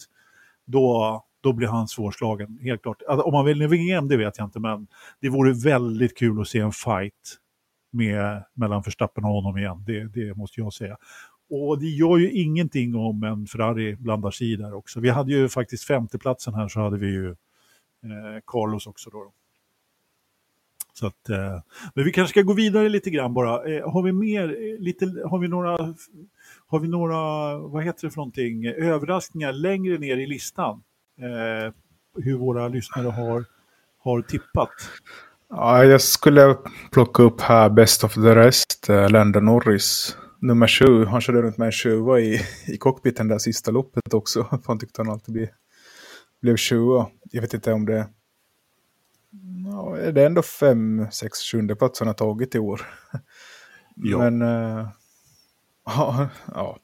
då, 0.66 1.24
då 1.40 1.52
blir 1.52 1.68
han 1.68 1.88
svårslagen, 1.88 2.58
helt 2.62 2.82
klart. 2.82 3.02
Alltså, 3.08 3.26
om 3.26 3.34
han 3.34 3.44
vill 3.44 3.68
VM, 3.68 4.08
det 4.08 4.16
vet 4.16 4.38
jag 4.38 4.46
inte, 4.46 4.60
men 4.60 4.86
det 5.20 5.28
vore 5.28 5.52
väldigt 5.52 6.18
kul 6.18 6.40
att 6.40 6.48
se 6.48 6.58
en 6.58 6.72
fight 6.72 7.38
med, 7.92 8.44
mellan 8.54 8.82
Verstappen 8.82 9.24
och 9.24 9.30
honom 9.30 9.58
igen, 9.58 9.84
det, 9.86 10.08
det 10.08 10.34
måste 10.34 10.60
jag 10.60 10.72
säga. 10.72 10.96
Och 11.50 11.78
det 11.78 11.86
gör 11.86 12.18
ju 12.18 12.32
ingenting 12.32 12.94
om 12.94 13.22
en 13.22 13.46
Ferrari 13.46 13.96
blandar 13.96 14.30
sig 14.30 14.52
i 14.52 14.56
där 14.56 14.74
också. 14.74 15.00
Vi 15.00 15.10
hade 15.10 15.32
ju 15.32 15.48
faktiskt 15.48 15.84
femteplatsen 15.84 16.54
här 16.54 16.68
så 16.68 16.80
hade 16.80 16.98
vi 16.98 17.06
ju 17.06 17.28
eh, 17.30 18.40
Carlos 18.46 18.86
också 18.86 19.10
då. 19.10 19.32
Så 20.92 21.06
att, 21.06 21.28
eh, 21.28 21.60
men 21.94 22.04
vi 22.04 22.12
kanske 22.12 22.30
ska 22.30 22.42
gå 22.42 22.52
vidare 22.52 22.88
lite 22.88 23.10
grann 23.10 23.34
bara. 23.34 23.74
Eh, 23.74 23.92
har 23.92 24.02
vi 24.02 24.12
mer, 24.12 24.48
eh, 24.48 24.80
lite, 24.80 25.06
har 25.30 25.38
vi 25.38 25.48
några, 25.48 25.94
har 26.66 26.78
vi 26.78 26.88
några, 26.88 27.56
vad 27.58 27.84
heter 27.84 28.06
det 28.06 28.10
för 28.10 28.16
någonting, 28.16 28.66
överraskningar 28.66 29.52
längre 29.52 29.98
ner 29.98 30.16
i 30.16 30.26
listan? 30.26 30.82
Eh, 31.20 31.72
hur 32.22 32.36
våra 32.36 32.68
lyssnare 32.68 33.08
har, 33.08 33.44
har 33.98 34.22
tippat. 34.22 34.70
Ja, 35.48 35.84
jag 35.84 36.00
skulle 36.00 36.56
plocka 36.92 37.22
upp 37.22 37.40
här 37.40 37.70
Best 37.70 38.04
of 38.04 38.14
the 38.14 38.34
Rest, 38.34 38.88
eh, 38.88 39.10
Lando 39.10 39.40
Norris. 39.40 40.16
Nummer 40.46 40.66
sju, 40.66 41.04
han 41.04 41.20
körde 41.20 41.42
runt 41.42 41.56
med 41.58 41.66
en 41.66 41.72
tjuva 41.72 42.20
i, 42.20 42.40
i 42.66 42.76
cockpiten 42.76 43.28
där 43.28 43.38
sista 43.38 43.70
loppet 43.70 44.14
också. 44.14 44.44
För 44.50 44.66
han 44.66 44.78
tyckte 44.78 45.00
han 45.02 45.10
alltid 45.10 45.32
blev, 45.34 45.48
blev 46.40 46.56
tjua. 46.56 47.06
Jag 47.30 47.40
vet 47.42 47.54
inte 47.54 47.72
om 47.72 47.86
det... 47.86 48.08
Det 50.12 50.22
är 50.22 50.26
ändå 50.26 50.42
fem, 50.42 51.06
sex, 51.12 51.38
sjunde 51.38 51.76
plats 51.76 51.98
han 52.00 52.06
har 52.06 52.14
tagit 52.14 52.54
i 52.54 52.58
år. 52.58 52.80
Ja. 53.96 54.18
Men... 54.18 54.42
eh, 54.42 54.88
ja, 55.84 56.28
ja. 56.54 56.78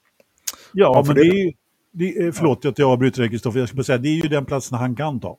Ja, 0.72 1.04
men 1.06 1.16
det- 1.16 1.22
det 1.22 1.28
är 1.28 1.44
ju, 1.44 1.52
det, 1.92 2.18
är- 2.18 2.32
förlåt 2.32 2.64
att 2.64 2.78
jag 2.78 2.90
avbryter 2.90 3.20
dig 3.20 3.30
Kristoffer, 3.30 3.58
jag 3.58 3.68
ska 3.68 3.76
bara 3.76 3.84
säga, 3.84 3.98
det 3.98 4.08
är 4.08 4.22
ju 4.22 4.28
den 4.28 4.44
platsen 4.46 4.78
han 4.78 4.96
kan 4.96 5.20
ta. 5.20 5.38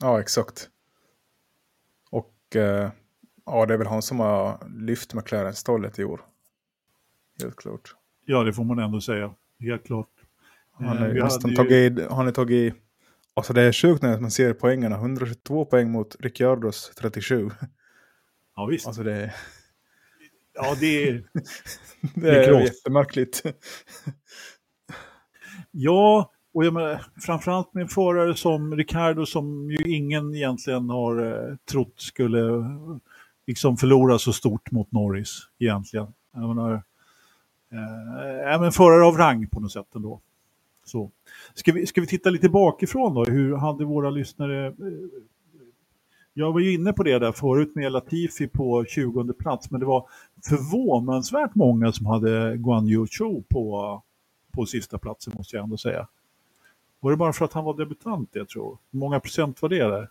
ja, 0.00 0.20
exakt. 0.20 0.68
Och 2.10 2.56
eh, 2.56 2.90
ja, 3.46 3.66
det 3.66 3.74
är 3.74 3.78
väl 3.78 3.86
han 3.86 4.02
som 4.02 4.20
har 4.20 4.66
lyft 4.76 5.14
McLaren-stallet 5.14 5.98
i 5.98 6.04
år. 6.04 6.20
Helt 7.42 7.56
klart. 7.56 7.94
Ja, 8.24 8.44
det 8.44 8.52
får 8.52 8.64
man 8.64 8.78
ändå 8.78 9.00
säga, 9.00 9.34
helt 9.60 9.86
klart. 9.86 10.08
Han 10.72 10.86
Eh, 10.96 11.02
har 11.02 11.08
vi 11.08 11.20
nästan 11.22 11.56
hade 11.56 11.74
ju- 11.74 11.90
tagit, 11.96 12.10
han 12.10 12.32
tagit, 12.32 12.74
alltså 13.34 13.52
det 13.52 13.62
är 13.62 13.72
sjukt 13.72 14.02
när 14.02 14.20
man 14.20 14.30
ser 14.30 14.52
poängerna, 14.52 14.96
122 14.96 15.64
poäng 15.64 15.90
mot 15.90 16.16
Ricciardos 16.20 16.92
37. 16.96 17.50
Ja, 18.56 18.66
visst. 18.66 18.86
Alltså 18.86 19.02
det, 19.02 19.12
är- 19.14 19.34
Ja, 20.54 20.76
det 20.80 21.08
är... 21.08 21.24
det 22.14 22.28
är 22.44 22.52
är 22.54 22.60
jättemärkligt. 22.60 23.42
Ja, 25.70 26.32
och 26.54 26.64
jag 26.64 26.74
menar, 26.74 27.06
framförallt 27.20 27.74
med 27.74 27.82
en 27.82 27.88
förare 27.88 28.34
som 28.34 28.76
Ricardo 28.76 29.26
som 29.26 29.70
ju 29.70 29.94
ingen 29.96 30.34
egentligen 30.34 30.90
har 30.90 31.26
eh, 31.50 31.56
trott 31.70 31.94
skulle 32.00 32.40
eh, 32.40 32.96
liksom 33.46 33.76
förlora 33.76 34.18
så 34.18 34.32
stort 34.32 34.70
mot 34.70 34.92
Norris 34.92 35.38
egentligen. 35.58 36.06
Jag 36.34 36.48
menar, 36.56 36.82
eh, 37.72 38.50
ja, 38.50 38.58
men 38.60 38.72
förare 38.72 39.04
av 39.04 39.16
rang 39.16 39.48
på 39.48 39.60
något 39.60 39.72
sätt 39.72 39.94
ändå. 39.94 40.20
Så. 40.84 41.10
Ska, 41.54 41.72
vi, 41.72 41.86
ska 41.86 42.00
vi 42.00 42.06
titta 42.06 42.30
lite 42.30 42.48
bakifrån 42.48 43.14
då? 43.14 43.24
Hur 43.24 43.56
hade 43.56 43.84
våra 43.84 44.10
lyssnare... 44.10 44.66
Eh, 44.66 44.72
jag 46.34 46.52
var 46.52 46.60
ju 46.60 46.74
inne 46.74 46.92
på 46.92 47.02
det 47.02 47.18
där 47.18 47.32
förut 47.32 47.74
med 47.74 47.92
Latifi 47.92 48.48
på 48.48 48.84
20 48.84 49.32
plats, 49.32 49.70
men 49.70 49.80
det 49.80 49.86
var 49.86 50.08
förvånansvärt 50.48 51.54
många 51.54 51.92
som 51.92 52.06
hade 52.06 52.56
Guan 52.56 52.88
Yu 52.88 53.06
Zhou 53.06 53.42
på, 53.48 54.02
på 54.52 54.66
sista 54.66 54.98
platsen 54.98 55.32
måste 55.36 55.56
jag 55.56 55.64
ändå 55.64 55.76
säga. 55.76 56.08
Var 57.00 57.10
det 57.10 57.16
bara 57.16 57.32
för 57.32 57.44
att 57.44 57.52
han 57.52 57.64
var 57.64 57.76
debutant 57.76 58.30
jag 58.32 58.48
tror? 58.48 58.78
Hur 58.90 58.98
många 58.98 59.20
procent 59.20 59.62
var 59.62 59.68
det 59.68 59.88
där? 59.88 60.08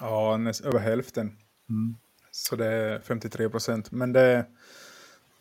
Ja, 0.00 0.36
näst, 0.36 0.64
över 0.64 0.78
hälften. 0.78 1.36
Mm. 1.68 1.96
Så 2.30 2.56
det 2.56 2.66
är 2.66 3.00
53 3.00 3.48
procent. 3.48 3.92
Men 3.92 4.12
det, 4.12 4.46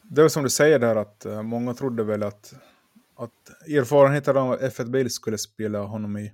det 0.10 0.22
är 0.22 0.28
som 0.28 0.44
du 0.44 0.50
säger 0.50 0.80
där 0.80 0.96
att 0.96 1.26
eh, 1.26 1.42
många 1.42 1.74
trodde 1.74 2.04
väl 2.04 2.24
att, 2.24 2.54
att 3.18 3.50
erfarenheten 3.70 4.38
av 4.38 4.60
F1-bil 4.60 5.10
skulle 5.10 5.38
spela 5.38 5.80
honom 5.80 6.18
i, 6.18 6.34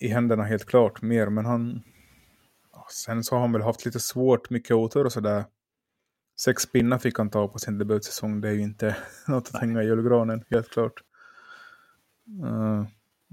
i 0.00 0.08
händerna 0.08 0.42
helt 0.44 0.64
klart 0.66 1.02
mer. 1.02 1.26
Men 1.28 1.44
han... 1.46 1.82
Sen 2.90 3.24
så 3.24 3.34
har 3.34 3.40
han 3.40 3.52
väl 3.52 3.62
haft 3.62 3.84
lite 3.84 4.00
svårt, 4.00 4.50
mycket 4.50 4.76
otur 4.76 5.04
och 5.04 5.12
sådär. 5.12 5.44
Sex 6.40 6.72
pinnar 6.72 6.98
fick 6.98 7.18
han 7.18 7.30
ta 7.30 7.48
på 7.48 7.58
sin 7.58 7.78
debutsäsong. 7.78 8.40
Det 8.40 8.48
är 8.48 8.52
ju 8.52 8.62
inte 8.62 8.96
något 9.28 9.50
att 9.54 9.60
hänga 9.60 9.82
i 9.82 9.86
julgranen, 9.86 10.44
helt 10.50 10.70
klart. 10.70 10.92
Eh, 12.44 12.84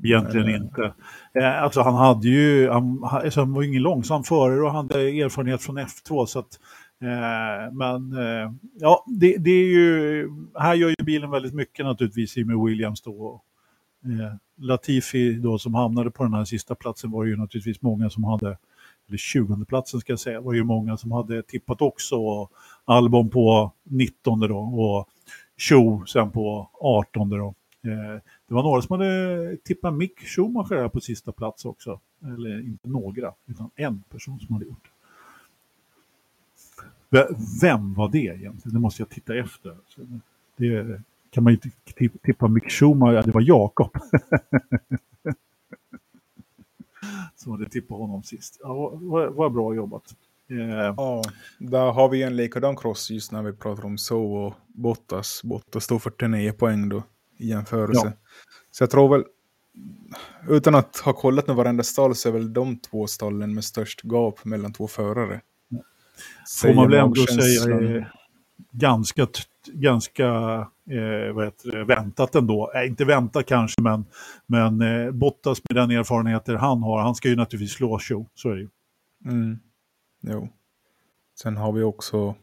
Egentligen 0.04 0.46
Men, 0.46 0.56
eh, 0.56 0.62
inte. 0.62 0.94
Eh, 1.34 1.64
alltså 1.64 1.82
han 1.82 1.94
hade 1.96 2.28
ju, 2.28 2.70
han, 2.70 3.04
han- 3.04 3.22
alltså 3.22 3.40
han 3.40 3.54
var 3.54 3.62
ju 3.62 3.68
ingen 3.68 3.82
långsam 3.82 4.24
förare 4.24 4.62
och 4.62 4.72
han 4.72 4.88
hade 4.92 5.02
erfarenhet 5.02 5.62
från 5.62 5.80
F2 5.80 6.26
så 6.26 6.40
att 6.40 6.60
Eh, 7.02 7.74
men 7.74 8.14
eh, 8.14 8.52
ja, 8.80 9.06
det, 9.08 9.38
det 9.38 9.52
är 9.52 9.68
ju, 9.68 10.30
här 10.56 10.74
gör 10.74 10.90
ju 10.90 11.06
bilen 11.06 11.32
väldigt 11.32 11.54
mycket 11.54 11.86
naturligtvis 11.86 12.38
i 12.38 12.44
med 12.44 12.66
Williams 12.66 13.02
då. 13.02 13.42
Eh, 14.06 14.36
Latifi 14.58 15.34
då 15.34 15.58
som 15.58 15.74
hamnade 15.74 16.12
på 16.12 16.24
den 16.24 16.34
här 16.34 16.46
sista 16.46 16.76
platsen 16.76 17.12
var 17.12 17.26
ju 17.26 17.36
naturligtvis 17.36 17.82
många 17.82 18.10
som 18.10 18.24
hade, 18.24 18.58
eller 19.08 19.18
20 19.18 19.66
platsen 19.66 20.00
ska 20.00 20.12
jag 20.12 20.20
säga, 20.20 20.42
var 20.42 20.54
ju 20.54 20.64
många 20.64 20.98
som 20.98 21.12
hade 21.12 21.44
tippat 21.44 21.82
också. 21.82 22.16
Och 22.16 22.52
Albon 22.86 23.30
på 23.30 23.72
19 23.84 24.40
då 24.40 24.58
och 24.58 25.10
Cho 25.58 26.06
sen 26.06 26.32
på 26.32 26.70
18 26.74 27.30
då. 27.30 27.56
Eh, 27.84 28.22
det 28.48 28.54
var 28.54 28.64
några 28.64 28.82
som 28.82 29.00
hade 29.00 29.58
tippat 29.64 29.94
Mick 29.94 30.20
Schumacher 30.20 30.76
här 30.76 30.90
på 30.90 31.00
sista 31.00 31.32
plats 31.32 31.66
också. 31.66 32.00
Eller 32.24 32.60
inte 32.60 32.90
några, 32.90 33.34
utan 33.48 33.70
en 33.76 34.02
person 34.02 34.40
som 34.40 34.54
hade 34.54 34.66
gjort 34.66 34.84
det. 34.84 34.99
Vem 37.62 37.94
var 37.94 38.10
det 38.10 38.18
egentligen? 38.18 38.74
Det 38.74 38.80
måste 38.80 39.02
jag 39.02 39.10
titta 39.10 39.36
efter. 39.36 39.78
Det 40.58 41.02
kan 41.30 41.44
man 41.44 41.54
ju 41.54 41.60
tippa 42.24 42.48
Mick 42.48 42.72
Schumacher, 42.72 43.14
ja, 43.14 43.22
det 43.22 43.32
var 43.32 43.42
Jakob. 43.42 43.98
som 47.36 47.52
hade 47.52 47.70
tippat 47.70 47.98
honom 47.98 48.24
sist. 48.24 48.60
Ja, 48.64 48.90
vad, 48.94 49.34
vad 49.34 49.54
bra 49.54 49.76
jobbat. 49.76 50.16
Eh, 50.50 50.94
Ja, 50.98 51.24
där 51.60 51.92
har 51.92 52.10
vi 52.10 52.24
en 52.24 52.36
likadan 52.36 52.76
cross 52.76 53.12
just 53.12 53.32
när 53.32 53.44
vi 53.44 53.54
pratar 53.54 53.86
om 53.86 53.98
så 53.98 54.34
och 54.34 54.54
Bottas. 54.68 55.44
Bottas 55.44 55.84
står 55.84 56.00
49 56.00 56.52
poäng 56.52 56.90
då 56.90 57.04
i 57.38 57.48
jämförelse. 57.48 58.08
Ja. 58.08 58.30
Så 58.72 58.84
jag 58.84 58.90
tror 58.90 59.10
väl, 59.10 59.24
utan 60.50 60.76
att 60.76 60.98
ha 60.98 61.14
kollat 61.14 61.48
med 61.48 61.56
varenda 61.56 61.84
stall 61.84 62.16
så 62.16 62.30
är 62.30 62.34
väl 62.34 62.54
de 62.54 62.80
två 62.80 63.08
stallen 63.08 63.54
med 63.54 63.64
störst 63.64 64.02
gap 64.04 64.46
mellan 64.46 64.74
två 64.74 64.88
förare. 64.88 65.42
Får 66.62 66.74
man 66.74 66.90
väl 66.90 67.00
ändå 67.00 67.16
säga 67.16 67.98
eh, 67.98 68.06
ganska, 68.72 69.28
ganska 69.74 70.28
eh, 70.90 71.34
vad 71.34 71.46
heter 71.46 71.72
det, 71.72 71.84
väntat 71.84 72.36
ändå. 72.36 72.72
Eh, 72.76 72.88
inte 72.88 73.06
väntat 73.06 73.46
kanske, 73.46 73.82
men, 73.82 74.06
men 74.48 74.82
eh, 74.82 75.12
Bottas 75.12 75.62
med 75.70 75.76
den 75.76 75.92
erfarenheter 75.92 76.56
han 76.56 76.84
har, 76.84 77.02
han 77.02 77.16
ska 77.16 77.30
ju 77.30 77.36
naturligtvis 77.36 77.78
slå 77.78 78.00
show, 78.00 78.26
så 78.34 78.50
är 78.50 78.56
det 78.56 78.62
ju. 78.62 78.70
Mm. 79.26 79.60
Jo. 80.22 80.50
Sen 81.42 81.58
har 81.58 81.72
vi 81.72 81.84
också... 81.84 82.36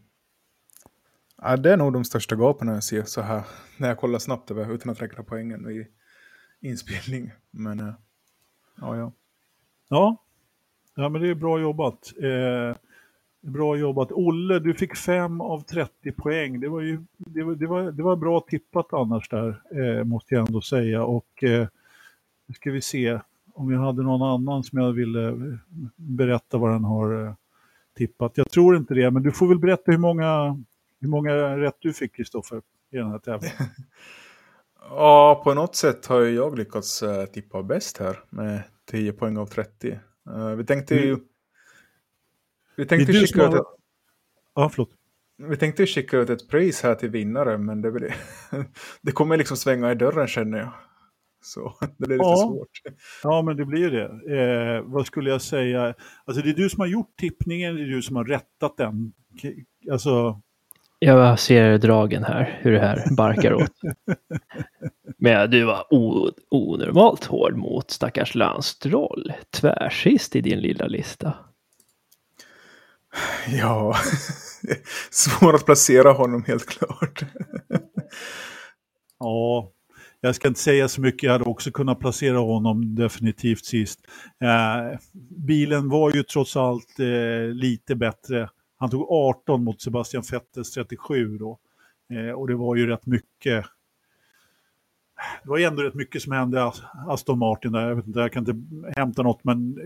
Ja, 1.42 1.56
det 1.56 1.72
är 1.72 1.76
nog 1.76 1.92
de 1.92 2.04
största 2.04 2.36
gapen 2.36 2.68
jag 2.68 2.84
ser 2.84 3.02
så 3.02 3.20
här. 3.20 3.42
När 3.76 3.88
jag 3.88 3.98
kollar 3.98 4.18
snabbt 4.18 4.50
över 4.50 4.74
utan 4.74 4.92
att 4.92 5.02
räkna 5.02 5.24
poängen 5.24 5.70
i 5.70 5.86
inspelning. 6.60 7.32
Men 7.50 7.80
eh, 7.80 7.94
ja, 8.80 8.96
ja. 8.96 9.12
Ja. 9.88 10.16
ja, 10.94 11.08
men 11.08 11.22
det 11.22 11.28
är 11.28 11.34
bra 11.34 11.60
jobbat. 11.60 12.12
Eh, 12.22 12.76
Bra 13.46 13.76
jobbat. 13.76 14.12
Olle, 14.12 14.58
du 14.58 14.74
fick 14.74 14.96
5 14.96 15.40
av 15.40 15.60
30 15.60 16.12
poäng. 16.12 16.60
Det 16.60 16.68
var 16.68 16.80
ju 16.80 17.00
det 17.16 17.42
var, 17.42 17.54
det 17.54 17.66
var, 17.66 17.92
det 17.92 18.02
var 18.02 18.16
bra 18.16 18.40
tippat 18.40 18.92
annars 18.92 19.28
där, 19.28 19.62
eh, 19.70 20.04
måste 20.04 20.34
jag 20.34 20.46
ändå 20.46 20.60
säga. 20.60 21.04
Och 21.04 21.44
eh, 21.44 21.66
nu 22.46 22.54
ska 22.54 22.70
vi 22.70 22.80
se 22.80 23.20
om 23.54 23.72
jag 23.72 23.80
hade 23.80 24.02
någon 24.02 24.22
annan 24.22 24.64
som 24.64 24.78
jag 24.78 24.92
ville 24.92 25.58
berätta 25.96 26.58
vad 26.58 26.70
den 26.70 26.84
har 26.84 27.26
eh, 27.26 27.34
tippat. 27.96 28.32
Jag 28.34 28.50
tror 28.50 28.76
inte 28.76 28.94
det, 28.94 29.10
men 29.10 29.22
du 29.22 29.32
får 29.32 29.48
väl 29.48 29.58
berätta 29.58 29.92
hur 29.92 29.98
många, 29.98 30.62
hur 31.00 31.08
många 31.08 31.34
rätt 31.56 31.76
du 31.78 31.92
fick, 31.92 32.16
Kristoffer, 32.16 32.62
i 32.90 32.96
den 32.96 33.10
här 33.10 33.18
tävlingen. 33.18 33.56
ja, 34.90 35.40
på 35.44 35.54
något 35.54 35.76
sätt 35.76 36.06
har 36.06 36.20
jag 36.20 36.58
lyckats 36.58 37.02
uh, 37.02 37.24
tippa 37.24 37.62
bäst 37.62 37.98
här 37.98 38.18
med 38.30 38.62
10 38.90 39.12
poäng 39.12 39.36
av 39.36 39.46
30. 39.46 39.98
Uh, 40.30 40.54
vi 40.54 40.64
tänkte 40.64 40.94
ju... 40.94 41.08
Mm. 41.08 41.20
Vi 42.76 42.86
tänkte 42.86 43.12
skicka 43.12 43.48
ut 43.48 43.54
ett... 43.54 43.62
Ja, 44.54 44.68
förlåt. 44.68 44.90
Vi 45.38 45.56
tänkte 45.56 45.86
skicka 45.86 46.18
ut 46.18 46.30
ett 46.30 46.48
pris 46.48 46.82
här 46.82 46.94
till 46.94 47.10
vinnare, 47.10 47.58
men 47.58 47.82
det, 47.82 47.92
blir... 47.92 48.14
det 49.02 49.12
kommer 49.12 49.36
liksom 49.36 49.56
svänga 49.56 49.92
i 49.92 49.94
dörren 49.94 50.26
känner 50.26 50.58
jag. 50.58 50.72
Så 51.46 51.74
det 51.98 52.06
blir 52.06 52.16
lite 52.16 52.28
ja. 52.28 52.36
svårt. 52.36 52.68
Ja, 53.22 53.42
men 53.42 53.56
det 53.56 53.64
blir 53.64 53.90
det. 53.90 54.04
Eh, 54.38 54.82
vad 54.84 55.06
skulle 55.06 55.30
jag 55.30 55.42
säga? 55.42 55.94
Alltså 56.24 56.42
det 56.42 56.50
är 56.50 56.54
du 56.54 56.68
som 56.68 56.80
har 56.80 56.86
gjort 56.86 57.16
tippningen, 57.20 57.76
det 57.76 57.82
är 57.82 57.86
du 57.86 58.02
som 58.02 58.16
har 58.16 58.24
rättat 58.24 58.76
den. 58.76 59.12
Alltså... 59.92 60.40
Jag 60.98 61.38
ser 61.38 61.78
dragen 61.78 62.24
här, 62.24 62.58
hur 62.62 62.72
det 62.72 62.80
här 62.80 63.14
barkar 63.16 63.54
åt. 63.54 63.72
Men 65.18 65.50
du 65.50 65.64
var 65.64 65.86
onormalt 66.50 67.24
hård 67.24 67.56
mot 67.56 67.90
stackars 67.90 68.34
Landstroll. 68.34 69.32
Tvärsist 69.50 70.36
i 70.36 70.40
din 70.40 70.58
lilla 70.58 70.86
lista. 70.86 71.34
Ja, 73.48 73.96
svår 75.10 75.54
att 75.54 75.64
placera 75.64 76.12
honom 76.12 76.44
helt 76.46 76.66
klart. 76.66 77.22
ja, 79.18 79.72
jag 80.20 80.34
ska 80.34 80.48
inte 80.48 80.60
säga 80.60 80.88
så 80.88 81.00
mycket, 81.00 81.22
jag 81.22 81.32
hade 81.32 81.44
också 81.44 81.70
kunnat 81.70 82.00
placera 82.00 82.38
honom 82.38 82.94
definitivt 82.94 83.64
sist. 83.64 84.00
Eh, 84.42 84.98
bilen 85.46 85.88
var 85.88 86.14
ju 86.14 86.22
trots 86.22 86.56
allt 86.56 87.00
eh, 87.00 87.54
lite 87.54 87.94
bättre. 87.96 88.48
Han 88.78 88.90
tog 88.90 89.10
18 89.10 89.64
mot 89.64 89.82
Sebastian 89.82 90.22
Vettels 90.32 90.70
37 90.70 91.38
då. 91.38 91.58
Eh, 92.12 92.30
och 92.30 92.48
det 92.48 92.54
var 92.54 92.76
ju 92.76 92.86
rätt 92.86 93.06
mycket 93.06 93.66
det 95.42 95.48
var 95.48 95.58
ju 95.58 95.64
ändå 95.64 95.82
rätt 95.82 95.94
mycket 95.94 96.22
som 96.22 96.32
hände 96.32 96.72
Aston 97.06 97.38
Martin 97.38 97.72
där. 97.72 97.88
Jag, 97.88 97.96
vet 97.96 98.06
inte, 98.06 98.20
jag 98.20 98.32
kan 98.32 98.48
inte 98.48 98.76
hämta 98.96 99.22
något, 99.22 99.44
men 99.44 99.78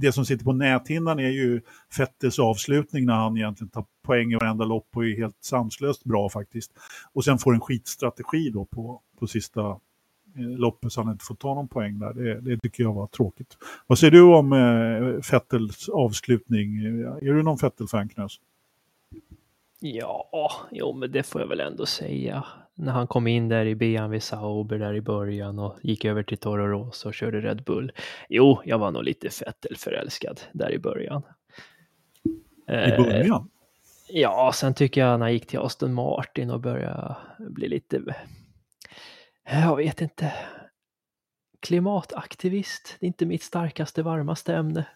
det 0.00 0.12
som 0.12 0.26
sitter 0.26 0.44
på 0.44 0.52
näthinnan 0.52 1.18
är 1.18 1.28
ju 1.28 1.60
Fettels 1.96 2.38
avslutning 2.38 3.06
när 3.06 3.14
han 3.14 3.36
egentligen 3.36 3.70
tar 3.70 3.84
poäng 4.02 4.32
i 4.32 4.34
varenda 4.34 4.64
lopp 4.64 4.88
och 4.96 5.04
är 5.04 5.16
helt 5.16 5.36
sanslöst 5.40 6.04
bra 6.04 6.28
faktiskt. 6.28 6.72
Och 7.12 7.24
sen 7.24 7.38
får 7.38 7.54
en 7.54 7.60
skitstrategi 7.60 8.50
då 8.50 8.64
på, 8.64 9.00
på 9.18 9.26
sista 9.26 9.60
eh, 10.36 10.58
loppet 10.58 10.92
så 10.92 11.02
han 11.02 11.12
inte 11.12 11.24
får 11.24 11.34
ta 11.34 11.54
någon 11.54 11.68
poäng 11.68 11.98
där. 11.98 12.12
Det, 12.12 12.40
det 12.40 12.58
tycker 12.58 12.82
jag 12.82 12.94
var 12.94 13.06
tråkigt. 13.06 13.56
Vad 13.86 13.98
säger 13.98 14.10
du 14.10 14.22
om 14.22 14.52
eh, 14.52 15.20
Fettels 15.22 15.88
avslutning? 15.88 16.76
Är 17.22 17.34
du 17.34 17.42
någon 17.42 17.58
Fettel-fan 17.58 18.08
Knös? 18.08 18.40
Ja, 19.80 20.52
jo 20.70 20.92
men 20.92 21.12
det 21.12 21.22
får 21.22 21.40
jag 21.40 21.48
väl 21.48 21.60
ändå 21.60 21.86
säga 21.86 22.44
när 22.80 22.92
han 22.92 23.06
kom 23.06 23.26
in 23.26 23.48
där 23.48 23.66
i 23.66 23.74
BMW 23.74 24.20
Sauber 24.20 24.78
där 24.78 24.94
i 24.94 25.00
början 25.00 25.58
och 25.58 25.78
gick 25.82 26.04
över 26.04 26.22
till 26.22 26.38
Toro 26.38 26.66
Rosso 26.66 27.08
och 27.08 27.14
körde 27.14 27.40
Red 27.40 27.64
Bull. 27.64 27.92
Jo, 28.28 28.62
jag 28.64 28.78
var 28.78 28.90
nog 28.90 29.04
lite 29.04 29.28
Vettel-förälskad 29.46 30.40
där 30.52 30.72
i 30.72 30.78
början. 30.78 31.22
I 32.68 33.02
början? 33.02 33.50
Eh, 34.08 34.20
ja, 34.20 34.52
sen 34.54 34.74
tycker 34.74 35.00
jag 35.00 35.18
när 35.18 35.26
han 35.26 35.32
gick 35.32 35.46
till 35.46 35.58
Aston 35.58 35.94
Martin 35.94 36.50
och 36.50 36.60
började 36.60 37.16
bli 37.38 37.68
lite, 37.68 38.00
jag 39.44 39.76
vet 39.76 40.00
inte, 40.00 40.32
klimataktivist. 41.60 42.96
Det 43.00 43.06
är 43.06 43.08
inte 43.08 43.26
mitt 43.26 43.42
starkaste, 43.42 44.02
varmaste 44.02 44.54
ämne. 44.54 44.86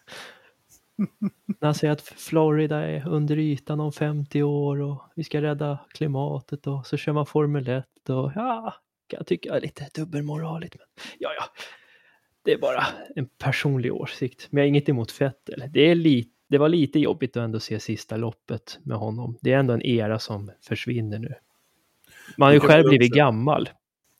När 1.47 1.65
han 1.67 1.75
säger 1.75 1.93
att 1.93 2.01
Florida 2.01 2.77
är 2.77 3.07
under 3.07 3.37
ytan 3.37 3.79
om 3.79 3.91
50 3.91 4.43
år 4.43 4.81
och 4.81 5.01
vi 5.15 5.23
ska 5.23 5.41
rädda 5.41 5.79
klimatet 5.93 6.67
och 6.67 6.87
så 6.87 6.97
kör 6.97 7.13
man 7.13 7.25
Formel 7.25 7.67
1 7.67 8.09
och 8.09 8.31
ja, 8.35 8.73
kan 9.07 9.17
jag 9.17 9.27
tycka 9.27 9.55
är 9.55 9.61
lite 9.61 9.89
dubbelmoraligt. 9.95 10.75
Men 10.77 10.87
ja, 11.19 11.29
ja, 11.39 11.45
det 12.43 12.51
är 12.51 12.57
bara 12.57 12.83
en 13.15 13.27
personlig 13.27 13.93
åsikt. 13.93 14.47
Men 14.49 14.61
jag 14.61 14.65
har 14.65 14.67
inget 14.67 14.89
emot 14.89 15.21
Vettel. 15.21 15.63
Det, 15.69 15.81
är 15.81 15.95
lite, 15.95 16.29
det 16.47 16.57
var 16.57 16.69
lite 16.69 16.99
jobbigt 16.99 17.37
att 17.37 17.43
ändå 17.43 17.59
se 17.59 17.79
sista 17.79 18.17
loppet 18.17 18.79
med 18.83 18.97
honom. 18.97 19.37
Det 19.41 19.53
är 19.53 19.57
ändå 19.57 19.73
en 19.73 19.81
era 19.81 20.19
som 20.19 20.51
försvinner 20.61 21.19
nu. 21.19 21.33
Man 22.37 22.47
har 22.47 22.53
ju 22.53 22.59
själv 22.59 22.83
blivit 22.89 23.13
gammal. 23.13 23.69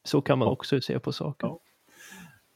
Så 0.03 0.21
kan 0.21 0.39
man 0.39 0.47
också 0.47 0.81
se 0.81 0.99
på 0.99 1.11
saken. 1.11 1.49
Ja. 1.49 1.59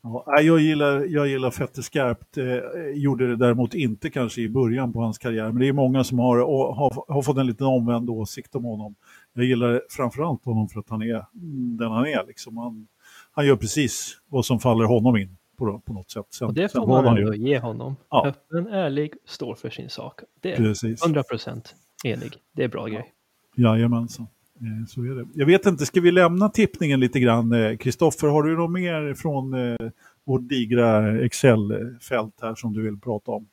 Ja, 0.02 0.42
jag 0.42 0.60
gillar, 0.60 1.06
jag 1.06 1.28
gillar 1.28 1.52
Fette 1.52 1.84
skarpt. 1.84 2.38
Eh, 2.38 2.46
gjorde 2.94 3.28
det 3.28 3.36
däremot 3.36 3.74
inte 3.74 4.10
kanske 4.10 4.42
i 4.42 4.50
början 4.50 4.94
på 4.94 5.02
hans 5.02 5.18
karriär. 5.18 5.46
Men 5.46 5.60
det 5.60 5.68
är 5.68 5.74
många 5.74 6.04
som 6.04 6.20
har, 6.20 6.38
har, 6.38 7.14
har 7.14 7.22
fått 7.22 7.38
en 7.38 7.48
liten 7.48 7.68
omvänd 7.68 8.10
åsikt 8.10 8.56
om 8.56 8.64
honom. 8.64 8.96
Jag 9.34 9.46
gillar 9.46 9.82
framförallt 9.90 10.46
honom 10.46 10.70
för 10.70 10.80
att 10.80 10.90
han 10.90 11.02
är 11.02 11.26
den 11.78 11.92
han 11.92 12.06
är. 12.06 12.28
Liksom. 12.28 12.58
Han, 12.58 12.88
han 13.32 13.46
gör 13.46 13.56
precis 13.56 14.18
vad 14.28 14.46
som 14.46 14.60
faller 14.60 14.86
honom 14.86 15.18
in 15.18 15.38
på, 15.58 15.80
på 15.80 15.94
något 15.94 16.12
sätt. 16.12 16.26
Sen, 16.30 16.48
och 16.48 16.54
det 16.54 16.72
får 16.72 16.88
man 16.88 17.18
ändå 17.18 17.34
ge 17.34 17.60
honom. 17.60 17.96
Ja. 18.10 18.28
Öppen, 18.28 18.68
ärlig, 18.68 19.14
står 19.26 19.56
för 19.56 19.70
sin 19.70 19.90
sak. 19.90 20.22
Det 20.42 20.52
är 20.52 20.58
precis. 20.58 21.04
100% 21.04 21.74
enig. 22.06 22.34
Det 22.52 22.64
är 22.64 22.68
bra 22.68 22.90
ja. 22.90 22.94
grej. 22.94 23.14
Jajamensan. 23.56 24.28
Eh, 24.62 24.86
så 24.88 25.02
är 25.02 25.16
det. 25.16 25.26
Jag 25.34 25.46
vet 25.46 25.66
inte, 25.66 25.86
ska 25.86 26.02
vi 26.02 26.12
lämna 26.12 26.50
tippningen 26.50 27.00
lite 27.00 27.20
grann? 27.20 27.78
Kristoffer, 27.78 28.28
har 28.28 28.44
du 28.44 28.58
något 28.58 28.72
mer 28.72 29.14
från 29.14 29.54
eh, 29.54 29.90
vårt 30.26 30.50
digra 30.50 31.20
Excel-fält 31.26 32.34
här 32.42 32.56
som 32.56 32.74
du 32.74 32.82
vill 32.82 33.00
prata 33.00 33.32
om? 33.32 33.48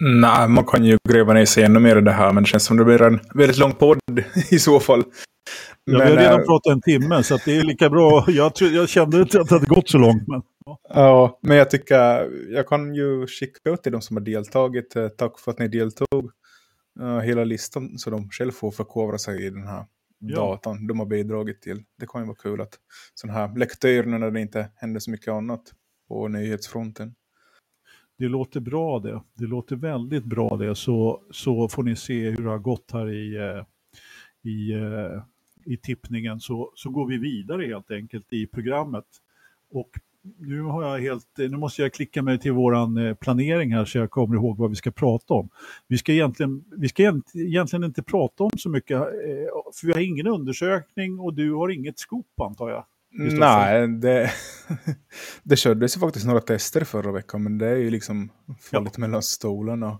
Nej, 0.00 0.48
man 0.48 0.64
kan 0.64 0.84
ju 0.84 0.98
gräva 1.08 1.32
ner 1.32 1.44
sig 1.44 1.64
ännu 1.64 1.78
mer 1.78 1.96
i 1.96 2.00
det 2.00 2.12
här, 2.12 2.32
men 2.32 2.42
det 2.42 2.48
känns 2.48 2.64
som 2.64 2.76
det 2.76 2.84
blir 2.84 3.02
en 3.02 3.20
väldigt 3.34 3.58
lång 3.58 3.72
podd 3.72 3.98
i 4.50 4.58
så 4.58 4.80
fall. 4.80 5.04
Ja, 5.84 5.98
men, 5.98 6.06
vi 6.06 6.14
har 6.14 6.22
redan 6.22 6.40
äh... 6.40 6.46
pratat 6.46 6.72
en 6.72 6.80
timme, 6.80 7.22
så 7.22 7.38
det 7.44 7.56
är 7.56 7.62
lika 7.62 7.90
bra. 7.90 8.24
Jag, 8.28 8.54
tror, 8.54 8.70
jag 8.70 8.88
kände 8.88 9.20
inte 9.20 9.40
att 9.40 9.48
det 9.48 9.54
hade 9.54 9.66
gått 9.66 9.88
så 9.88 9.98
långt. 9.98 10.28
Men, 10.28 10.42
ja. 10.66 10.78
ja, 10.94 11.38
men 11.42 11.56
jag 11.56 11.70
tycker, 11.70 12.28
jag 12.50 12.68
kan 12.68 12.94
ju 12.94 13.26
skicka 13.26 13.70
ut 13.70 13.82
till 13.82 13.92
de 13.92 14.00
som 14.00 14.16
har 14.16 14.24
deltagit. 14.24 14.94
Tack 15.18 15.38
för 15.38 15.50
att 15.50 15.58
ni 15.58 15.68
deltog 15.68 16.30
uh, 17.00 17.18
hela 17.18 17.44
listan 17.44 17.98
så 17.98 18.10
de 18.10 18.30
själv 18.30 18.50
får 18.50 18.70
förkovra 18.70 19.18
sig 19.18 19.46
i 19.46 19.50
den 19.50 19.66
här 19.66 19.84
ja. 20.18 20.36
datan 20.36 20.86
de 20.86 20.98
har 20.98 21.06
bidragit 21.06 21.62
till. 21.62 21.84
Det 21.98 22.06
kan 22.06 22.20
ju 22.20 22.26
vara 22.26 22.36
kul 22.36 22.60
att 22.60 22.78
sådana 23.14 23.38
här 23.38 23.56
lektörer 23.56 24.06
när 24.06 24.30
det 24.30 24.40
inte 24.40 24.70
händer 24.76 25.00
så 25.00 25.10
mycket 25.10 25.28
annat 25.28 25.74
på 26.08 26.28
nyhetsfronten. 26.28 27.14
Det 28.18 28.28
låter 28.28 28.60
bra 28.60 28.98
det. 28.98 29.22
Det 29.34 29.44
låter 29.46 29.76
väldigt 29.76 30.24
bra 30.24 30.56
det. 30.56 30.74
Så, 30.74 31.22
så 31.30 31.68
får 31.68 31.82
ni 31.82 31.96
se 31.96 32.30
hur 32.30 32.44
det 32.44 32.50
har 32.50 32.58
gått 32.58 32.90
här 32.92 33.10
i, 33.10 33.36
eh, 33.36 33.64
i, 34.50 34.72
eh, 34.72 35.22
i 35.64 35.76
tippningen. 35.76 36.40
Så, 36.40 36.72
så 36.74 36.90
går 36.90 37.06
vi 37.06 37.18
vidare 37.18 37.66
helt 37.66 37.90
enkelt 37.90 38.32
i 38.32 38.46
programmet. 38.46 39.04
Och 39.70 39.90
nu, 40.22 40.62
har 40.62 40.82
jag 40.82 40.98
helt, 40.98 41.26
nu 41.36 41.56
måste 41.56 41.82
jag 41.82 41.92
klicka 41.92 42.22
mig 42.22 42.38
till 42.38 42.52
våran 42.52 42.96
eh, 42.96 43.14
planering 43.14 43.74
här 43.74 43.84
så 43.84 43.98
jag 43.98 44.10
kommer 44.10 44.34
ihåg 44.34 44.58
vad 44.58 44.70
vi 44.70 44.76
ska 44.76 44.90
prata 44.90 45.34
om. 45.34 45.48
Vi 45.88 45.98
ska 45.98 46.12
egentligen, 46.12 46.64
vi 46.76 46.88
ska 46.88 47.22
egentligen 47.34 47.84
inte 47.84 48.02
prata 48.02 48.44
om 48.44 48.50
så 48.58 48.68
mycket, 48.68 48.96
eh, 48.96 49.06
för 49.74 49.86
vi 49.86 49.92
har 49.92 50.00
ingen 50.00 50.26
undersökning 50.26 51.18
och 51.18 51.34
du 51.34 51.52
har 51.52 51.68
inget 51.68 51.98
skop 51.98 52.40
antar 52.40 52.70
jag. 52.70 52.84
Nej, 53.12 53.88
det, 53.88 54.30
det 55.42 55.56
kördes 55.56 55.96
ju 55.96 56.00
faktiskt 56.00 56.26
några 56.26 56.40
tester 56.40 56.84
förra 56.84 57.12
veckan, 57.12 57.42
men 57.42 57.58
det 57.58 57.68
är 57.68 57.76
ju 57.76 57.90
liksom 57.90 58.30
fallit 58.60 58.92
ja. 58.96 59.00
mellan 59.00 59.22
stolarna. 59.22 59.98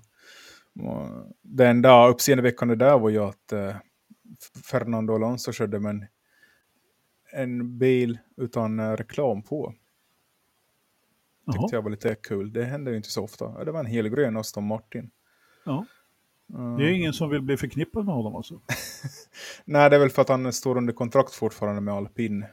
Det 1.43 1.67
enda 1.67 2.09
uppseendeväckande 2.09 2.75
där 2.75 2.99
var 2.99 3.11
ju 3.11 3.19
att 3.19 3.53
eh, 3.53 3.77
Fernando 4.71 5.15
Alonso 5.15 5.53
körde 5.53 5.81
med 5.81 5.91
en, 5.91 6.07
en 7.33 7.79
bil 7.79 8.19
utan 8.37 8.97
reklam 8.97 9.43
på 9.43 9.75
tyckte 11.53 11.59
Aha. 11.59 11.69
jag 11.73 11.83
var 11.83 11.91
lite 11.91 12.15
kul. 12.15 12.53
Det 12.53 12.65
händer 12.65 12.91
ju 12.91 12.97
inte 12.97 13.11
så 13.11 13.25
ofta. 13.25 13.65
Det 13.65 13.73
var 13.73 13.81
en 13.81 13.87
helgrön 13.87 14.37
Aston 14.37 14.67
Martin. 14.67 15.11
Ja. 15.65 15.87
Det 16.47 16.85
är 16.85 16.89
ingen 16.89 17.13
som 17.13 17.31
vill 17.31 17.43
bli 17.43 17.57
förknippad 17.57 18.05
med 18.05 18.15
honom 18.15 18.37
alltså? 18.37 18.61
Nej, 19.65 19.91
det 19.91 19.97
är 19.97 20.01
väl 20.01 20.11
för 20.11 20.23
att 20.23 20.29
han 20.29 20.53
står 20.53 20.77
under 20.77 20.93
kontrakt 20.93 21.35
fortfarande 21.35 21.81
med 21.81 21.95
alpin. 21.95 22.45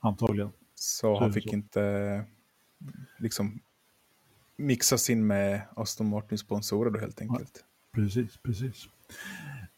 Antagligen. 0.00 0.50
Så, 0.74 1.16
så 1.16 1.18
han 1.18 1.32
fick 1.32 1.48
så. 1.50 1.56
inte 1.56 2.24
liksom 3.18 3.60
mixas 4.56 5.10
in 5.10 5.26
med 5.26 5.60
Aston 5.76 6.08
Martins 6.08 6.40
sponsorer 6.40 6.90
då 6.90 7.00
helt 7.00 7.20
enkelt. 7.20 7.50
Ja, 7.54 8.02
precis, 8.02 8.36
precis. 8.36 8.88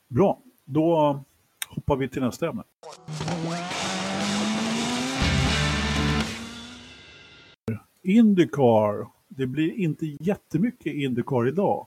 Bra, 0.09 0.43
då 0.65 1.25
hoppar 1.69 1.97
vi 1.97 2.09
till 2.09 2.23
nästa 2.23 2.49
ämne. 2.49 2.63
Indycar. 8.03 9.07
Det 9.29 9.47
blir 9.47 9.73
inte 9.73 10.07
jättemycket 10.21 10.95
Indycar 10.95 11.49
idag. 11.49 11.87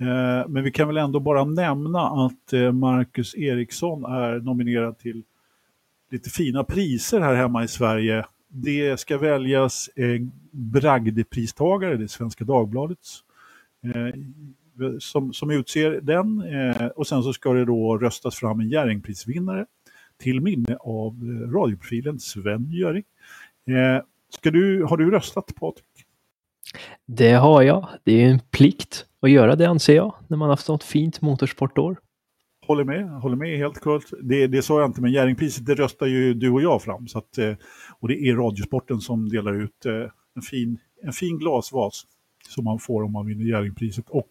Eh, 0.00 0.48
men 0.48 0.64
vi 0.64 0.70
kan 0.70 0.88
väl 0.88 0.96
ändå 0.96 1.20
bara 1.20 1.44
nämna 1.44 2.00
att 2.00 2.52
eh, 2.52 2.72
Marcus 2.72 3.34
Eriksson 3.34 4.04
är 4.04 4.40
nominerad 4.40 4.98
till 4.98 5.22
lite 6.10 6.30
fina 6.30 6.64
priser 6.64 7.20
här 7.20 7.34
hemma 7.34 7.64
i 7.64 7.68
Sverige. 7.68 8.24
Det 8.48 9.00
ska 9.00 9.18
väljas 9.18 9.88
eh, 9.88 10.20
bragdepristagare, 10.50 11.96
det 11.96 12.04
är 12.04 12.08
Svenska 12.08 12.44
Dagbladets, 12.44 13.20
eh, 13.82 14.20
som, 14.98 15.32
som 15.32 15.50
utser 15.50 16.00
den. 16.00 16.40
Eh, 16.40 16.86
och 16.86 17.06
sen 17.06 17.22
så 17.22 17.32
ska 17.32 17.52
det 17.52 17.64
då 17.64 17.98
röstas 17.98 18.36
fram 18.36 18.60
en 18.60 18.68
Jerringprisvinnare 18.68 19.66
till 20.18 20.40
minne 20.40 20.76
av 20.80 21.12
eh, 21.12 21.50
radioprofilen 21.52 22.20
Sven 22.20 22.70
Göring. 22.70 23.04
Eh, 23.66 24.02
Ska 24.34 24.50
du, 24.50 24.84
har 24.84 24.96
du 24.96 25.10
röstat 25.10 25.54
Patrik? 25.54 26.04
Det 27.06 27.32
har 27.32 27.62
jag. 27.62 27.88
Det 28.04 28.12
är 28.22 28.30
en 28.30 28.40
plikt 28.50 29.06
att 29.20 29.30
göra 29.30 29.56
det 29.56 29.68
anser 29.68 29.96
jag, 29.96 30.14
när 30.28 30.36
man 30.36 30.50
haft 30.50 30.68
något 30.68 30.84
fint 30.84 31.20
motorsportår. 31.20 31.96
Håller 32.66 32.84
med, 32.84 33.10
håller 33.10 33.36
med 33.36 33.58
helt 33.58 33.80
klart. 33.80 34.02
Det, 34.22 34.46
det 34.46 34.62
sa 34.62 34.80
jag 34.80 34.88
inte, 34.88 35.00
men 35.00 35.12
Jerringpriset 35.12 35.66
det 35.66 35.74
röstar 35.74 36.06
ju 36.06 36.34
du 36.34 36.50
och 36.50 36.62
jag 36.62 36.82
fram. 36.82 37.08
Så 37.08 37.18
att, 37.18 37.38
eh, 37.38 37.54
och 38.00 38.08
det 38.08 38.14
är 38.14 38.36
Radiosporten 38.36 39.00
som 39.00 39.28
delar 39.28 39.52
ut 39.52 39.86
eh, 39.86 39.92
en 40.36 40.42
fin, 40.42 40.78
en 41.02 41.12
fin 41.12 41.38
glasvas 41.38 42.04
som 42.48 42.64
man 42.64 42.78
får 42.78 43.02
om 43.02 43.12
man 43.12 43.26
vinner 43.26 43.44
Jerringpriset. 43.44 44.08
Och 44.08 44.30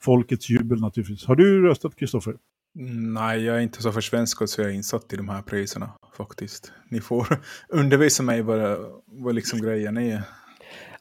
Folkets 0.00 0.50
jubel 0.50 0.80
naturligtvis. 0.80 1.24
Har 1.26 1.36
du 1.36 1.62
röstat 1.62 1.96
Kristoffer? 1.96 2.34
Nej, 2.74 3.44
jag 3.44 3.56
är 3.56 3.60
inte 3.60 3.82
så 3.82 3.92
försvenskad 3.92 4.50
så 4.50 4.60
jag 4.60 4.70
är 4.70 4.74
insatt 4.74 5.12
i 5.12 5.16
de 5.16 5.28
här 5.28 5.42
priserna 5.42 5.90
faktiskt. 6.16 6.72
Ni 6.90 7.00
får 7.00 7.26
undervisa 7.68 8.22
mig 8.22 8.42
vad, 8.42 8.78
vad 9.06 9.34
liksom 9.34 9.62
grejen 9.62 9.96
är. 9.96 10.22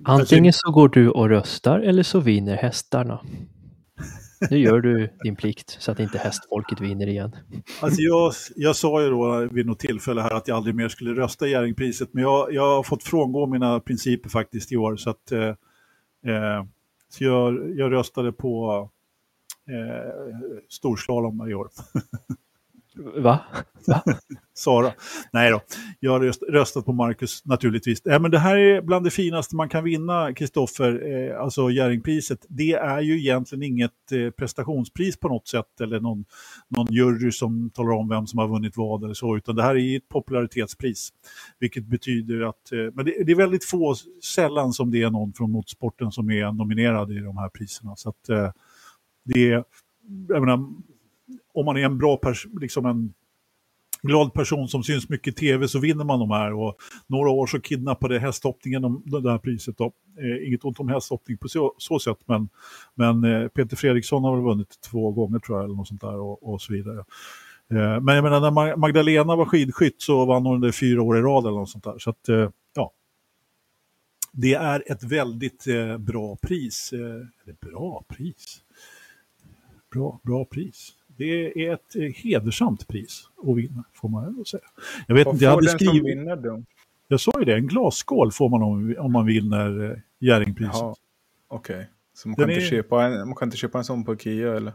Antingen 0.04 0.54
så 0.54 0.72
går 0.72 0.90
du 0.90 1.10
och 1.10 1.30
röstar 1.30 1.80
eller 1.80 2.04
så 2.04 2.20
vinner 2.20 2.56
hästarna. 2.56 3.20
Nu 4.50 4.58
gör 4.58 4.82
du 4.82 5.10
din 5.24 5.36
plikt 5.36 5.78
så 5.80 5.92
att 5.92 6.00
inte 6.00 6.18
hästfolket 6.18 6.82
vinner 6.82 7.08
igen. 7.08 7.36
Alltså 7.82 8.02
jag, 8.02 8.34
jag 8.56 8.76
sa 8.76 9.02
ju 9.02 9.10
då 9.10 9.48
vid 9.52 9.66
något 9.66 9.80
tillfälle 9.80 10.22
här 10.22 10.34
att 10.34 10.48
jag 10.48 10.58
aldrig 10.58 10.76
mer 10.76 10.90
skulle 10.90 11.22
rösta 11.22 11.48
i 11.48 11.52
Jerringpriset, 11.52 12.10
men 12.14 12.24
jag, 12.24 12.54
jag 12.54 12.76
har 12.76 12.84
fått 12.84 13.04
frångå 13.04 13.48
mina 13.48 13.80
principer 13.80 14.30
faktiskt 14.30 14.72
i 14.72 14.78
år. 14.78 14.96
Så, 14.96 15.10
att, 15.10 15.32
eh, 15.32 15.48
eh 16.34 16.66
så 17.10 17.24
jag, 17.24 17.74
jag 17.78 17.92
röstade 17.92 18.32
på 18.32 18.90
eh, 19.72 20.38
storslalom 20.70 21.50
i 21.50 21.54
år. 21.54 21.70
Va? 22.96 23.40
Va? 23.88 24.04
Sara. 24.54 24.94
Nej 25.34 25.52
då, 25.52 25.62
jag 26.00 26.12
har 26.12 26.52
röstat 26.52 26.86
på 26.86 26.94
Marcus 26.94 27.46
naturligtvis. 27.46 28.06
Äh, 28.06 28.20
men 28.20 28.32
det 28.32 28.40
här 28.40 28.58
är 28.58 28.82
bland 28.82 29.06
det 29.06 29.12
finaste 29.12 29.56
man 29.56 29.70
kan 29.70 29.84
vinna, 29.84 30.34
Kristoffer, 30.34 31.14
eh, 31.14 31.42
alltså 31.42 31.70
Jerringpriset. 31.70 32.46
Det 32.50 32.74
är 32.74 33.02
ju 33.02 33.20
egentligen 33.20 33.64
inget 33.64 34.12
eh, 34.12 34.30
prestationspris 34.30 35.20
på 35.20 35.28
något 35.28 35.48
sätt 35.48 35.82
eller 35.82 36.00
någon, 36.00 36.26
någon 36.68 36.88
jury 36.90 37.32
som 37.32 37.70
talar 37.70 37.92
om 37.92 38.10
vem 38.10 38.28
som 38.28 38.40
har 38.40 38.48
vunnit 38.48 38.78
vad 38.78 39.04
eller 39.04 39.14
så, 39.14 39.38
utan 39.38 39.56
det 39.56 39.64
här 39.64 39.76
är 39.78 39.98
ett 39.98 40.10
popularitetspris. 40.10 41.10
Vilket 41.60 41.86
betyder 41.86 42.42
att, 42.42 42.72
eh, 42.72 42.94
men 42.94 43.06
det, 43.06 43.24
det, 43.24 43.32
är 43.32 43.36
väldigt 43.36 43.66
få, 43.66 43.96
sällan 44.24 44.74
som 44.74 44.92
det 44.92 45.02
är 45.02 45.10
någon 45.10 45.34
från 45.34 45.52
motorsporten 45.52 46.12
som 46.12 46.32
är 46.32 46.52
nominerad 46.52 47.12
i 47.12 47.20
de 47.20 47.38
här 47.38 47.50
priserna. 47.50 47.96
Så 47.96 48.10
att 48.10 48.30
eh, 48.30 48.52
det 49.24 49.52
är, 49.52 49.64
jag 50.28 50.42
menar, 50.42 50.70
om 51.54 51.66
man 51.66 51.78
är 51.78 51.86
en 51.86 51.98
bra 51.98 52.18
person, 52.18 52.58
liksom 52.62 52.86
en 52.86 53.14
glad 54.02 54.34
person 54.34 54.68
som 54.68 54.84
syns 54.84 55.10
mycket 55.10 55.34
i 55.34 55.38
tv 55.38 55.68
så 55.68 55.80
vinner 55.80 56.04
man 56.04 56.20
de 56.20 56.32
här. 56.32 56.54
Och 56.54 56.76
några 57.08 57.30
år 57.30 57.48
så 57.48 57.62
kidnappade 57.62 58.20
hästhoppningen 58.20 58.82
de, 58.82 59.04
det 59.06 59.32
här 59.32 59.38
priset. 59.38 59.78
Då. 59.78 59.94
Eh, 60.20 60.48
inget 60.48 60.66
ont 60.66 60.80
om 60.80 60.90
hästhoppning 60.90 61.38
på 61.38 61.48
så, 61.48 61.76
så 61.78 62.00
sätt, 62.00 62.18
men, 62.26 62.50
men 62.96 63.24
eh, 63.24 63.48
Peter 63.48 63.78
Fredriksson 63.78 64.24
har 64.24 64.36
väl 64.36 64.46
vunnit 64.46 64.82
två 64.92 65.12
gånger 65.12 65.40
tror 65.40 65.58
jag, 65.58 65.66
eller 65.66 65.76
något 65.76 65.88
sånt 65.88 66.02
där 66.02 66.20
och, 66.20 66.54
och 66.54 66.62
så 66.62 66.74
vidare. 66.74 67.00
Eh, 67.72 68.02
men 68.02 68.16
jag 68.16 68.24
menar, 68.24 68.40
när 68.40 68.76
Magdalena 68.76 69.36
var 69.36 69.46
skidskytt 69.46 70.02
så 70.02 70.26
vann 70.26 70.46
hon 70.46 70.62
det 70.62 70.72
fyra 70.72 71.02
år 71.02 71.18
i 71.18 71.22
rad 71.22 71.46
eller 71.46 71.58
något 71.58 71.70
sånt 71.70 71.84
där. 71.84 72.00
Så 72.00 72.10
att, 72.10 72.30
eh, 72.30 72.50
ja. 72.76 72.94
Det 74.34 74.54
är 74.54 74.92
ett 74.92 75.04
väldigt 75.04 75.68
eh, 75.68 75.98
bra 75.98 76.36
pris. 76.42 76.94
Eh, 76.94 77.00
eller 77.44 77.72
bra 77.72 78.04
pris? 78.08 78.64
Bra, 79.92 80.20
bra 80.24 80.46
pris. 80.46 80.94
Det 81.08 81.66
är 81.66 81.74
ett 81.74 81.96
eh, 81.96 82.02
hedersamt 82.02 82.88
pris 82.88 83.24
att 83.48 83.58
vinna, 83.58 83.84
får 83.94 84.10
man 84.10 84.36
väl 84.36 84.46
säga. 84.46 84.64
Jag 85.08 85.16
vet 85.16 85.26
Vad 85.26 85.36
inte, 85.36 85.46
jag 85.46 85.52
hade 85.52 85.70
skrivit... 85.70 86.06
vinner 86.06 86.36
då? 86.36 86.64
Jag 87.08 87.20
sa 87.20 87.32
ju 87.40 87.46
det, 87.46 87.56
en 87.56 87.68
glasskål 87.68 88.32
får 88.32 88.50
man 88.50 88.64
om, 88.64 88.96
om 89.00 89.12
man 89.12 89.26
vinner 89.26 89.92
eh, 89.92 89.98
Jerringpriset. 90.20 90.82
Okej, 90.84 90.98
okay. 91.48 91.86
så 92.14 92.30
man 92.30 92.36
kan, 92.36 92.50
inte 92.50 92.66
köpa 92.66 93.06
en, 93.06 93.28
man 93.28 93.36
kan 93.36 93.48
inte 93.48 93.58
köpa 93.58 93.78
en 93.78 93.84
sån 93.84 94.04
på 94.04 94.14
Ikea 94.14 94.58
eller? 94.58 94.74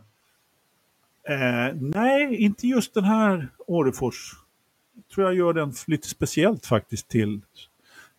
Eh, 1.29 1.75
nej, 1.75 2.37
inte 2.37 2.67
just 2.67 2.95
den 2.95 3.05
här 3.05 3.49
Orrefors. 3.67 4.33
Tror 5.15 5.27
jag 5.27 5.35
gör 5.35 5.53
den 5.53 5.73
lite 5.87 6.09
speciellt 6.09 6.67
faktiskt 6.67 7.09
till, 7.09 7.41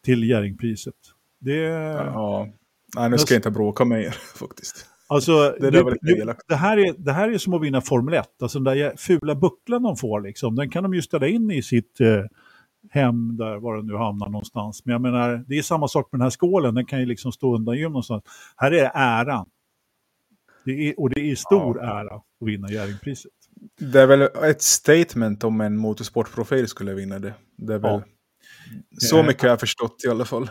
till 0.01 0.23
Jerringpriset. 0.23 0.95
Det... 1.39 1.55
Ja, 1.55 2.49
nej 2.95 3.09
nu 3.09 3.17
ska 3.17 3.33
jag 3.33 3.39
inte 3.39 3.51
bråka 3.51 3.85
med 3.85 4.01
er 4.01 4.11
faktiskt. 4.35 4.85
Alltså, 5.09 5.55
det, 5.59 5.71
det, 5.71 5.83
det, 6.01 6.35
det, 6.47 6.55
här 6.55 6.77
är, 6.77 6.93
det 6.97 7.11
här 7.11 7.29
är 7.29 7.37
som 7.37 7.53
att 7.53 7.61
vinna 7.61 7.81
Formel 7.81 8.13
1. 8.13 8.41
Alltså 8.41 8.59
den 8.59 8.77
där 8.77 8.93
fula 8.97 9.35
bucklan 9.35 9.83
de 9.83 9.97
får, 9.97 10.21
liksom, 10.21 10.55
den 10.55 10.69
kan 10.69 10.83
de 10.83 10.93
ju 10.93 11.01
ställa 11.01 11.27
in 11.27 11.51
i 11.51 11.61
sitt 11.61 12.01
eh, 12.01 12.23
hem, 12.89 13.37
där 13.37 13.57
var 13.57 13.75
den 13.75 13.87
nu 13.87 13.95
hamnar 13.95 14.29
någonstans. 14.29 14.85
Men 14.85 14.91
jag 14.91 15.01
menar, 15.01 15.45
det 15.47 15.57
är 15.57 15.61
samma 15.61 15.87
sak 15.87 16.09
med 16.11 16.19
den 16.19 16.25
här 16.25 16.29
skålen, 16.29 16.75
den 16.75 16.85
kan 16.85 16.99
ju 16.99 17.05
liksom 17.05 17.31
stå 17.31 17.55
undan 17.55 17.81
någonstans. 17.81 18.23
Här 18.55 18.71
är 18.71 18.91
äran. 18.93 19.49
Det 20.65 20.89
är, 20.89 20.99
och 20.99 21.09
det 21.09 21.31
är 21.31 21.35
stor 21.35 21.77
ja. 21.81 21.99
ära 21.99 22.15
att 22.15 22.23
vinna 22.39 22.69
Jerringpriset. 22.69 23.31
Det 23.79 24.01
är 24.01 24.07
väl 24.07 24.21
ett 24.21 24.61
statement 24.61 25.43
om 25.43 25.61
en 25.61 25.77
motorsportprofil 25.77 26.67
skulle 26.67 26.93
vinna 26.93 27.19
det. 27.19 27.33
Det 27.57 27.73
är 27.73 27.79
väl 27.79 27.91
ja. 27.91 28.03
så 28.97 29.23
mycket 29.23 29.43
jag 29.43 29.49
har 29.49 29.57
förstått 29.57 29.95
i 30.05 30.09
alla 30.09 30.25
fall. 30.25 30.49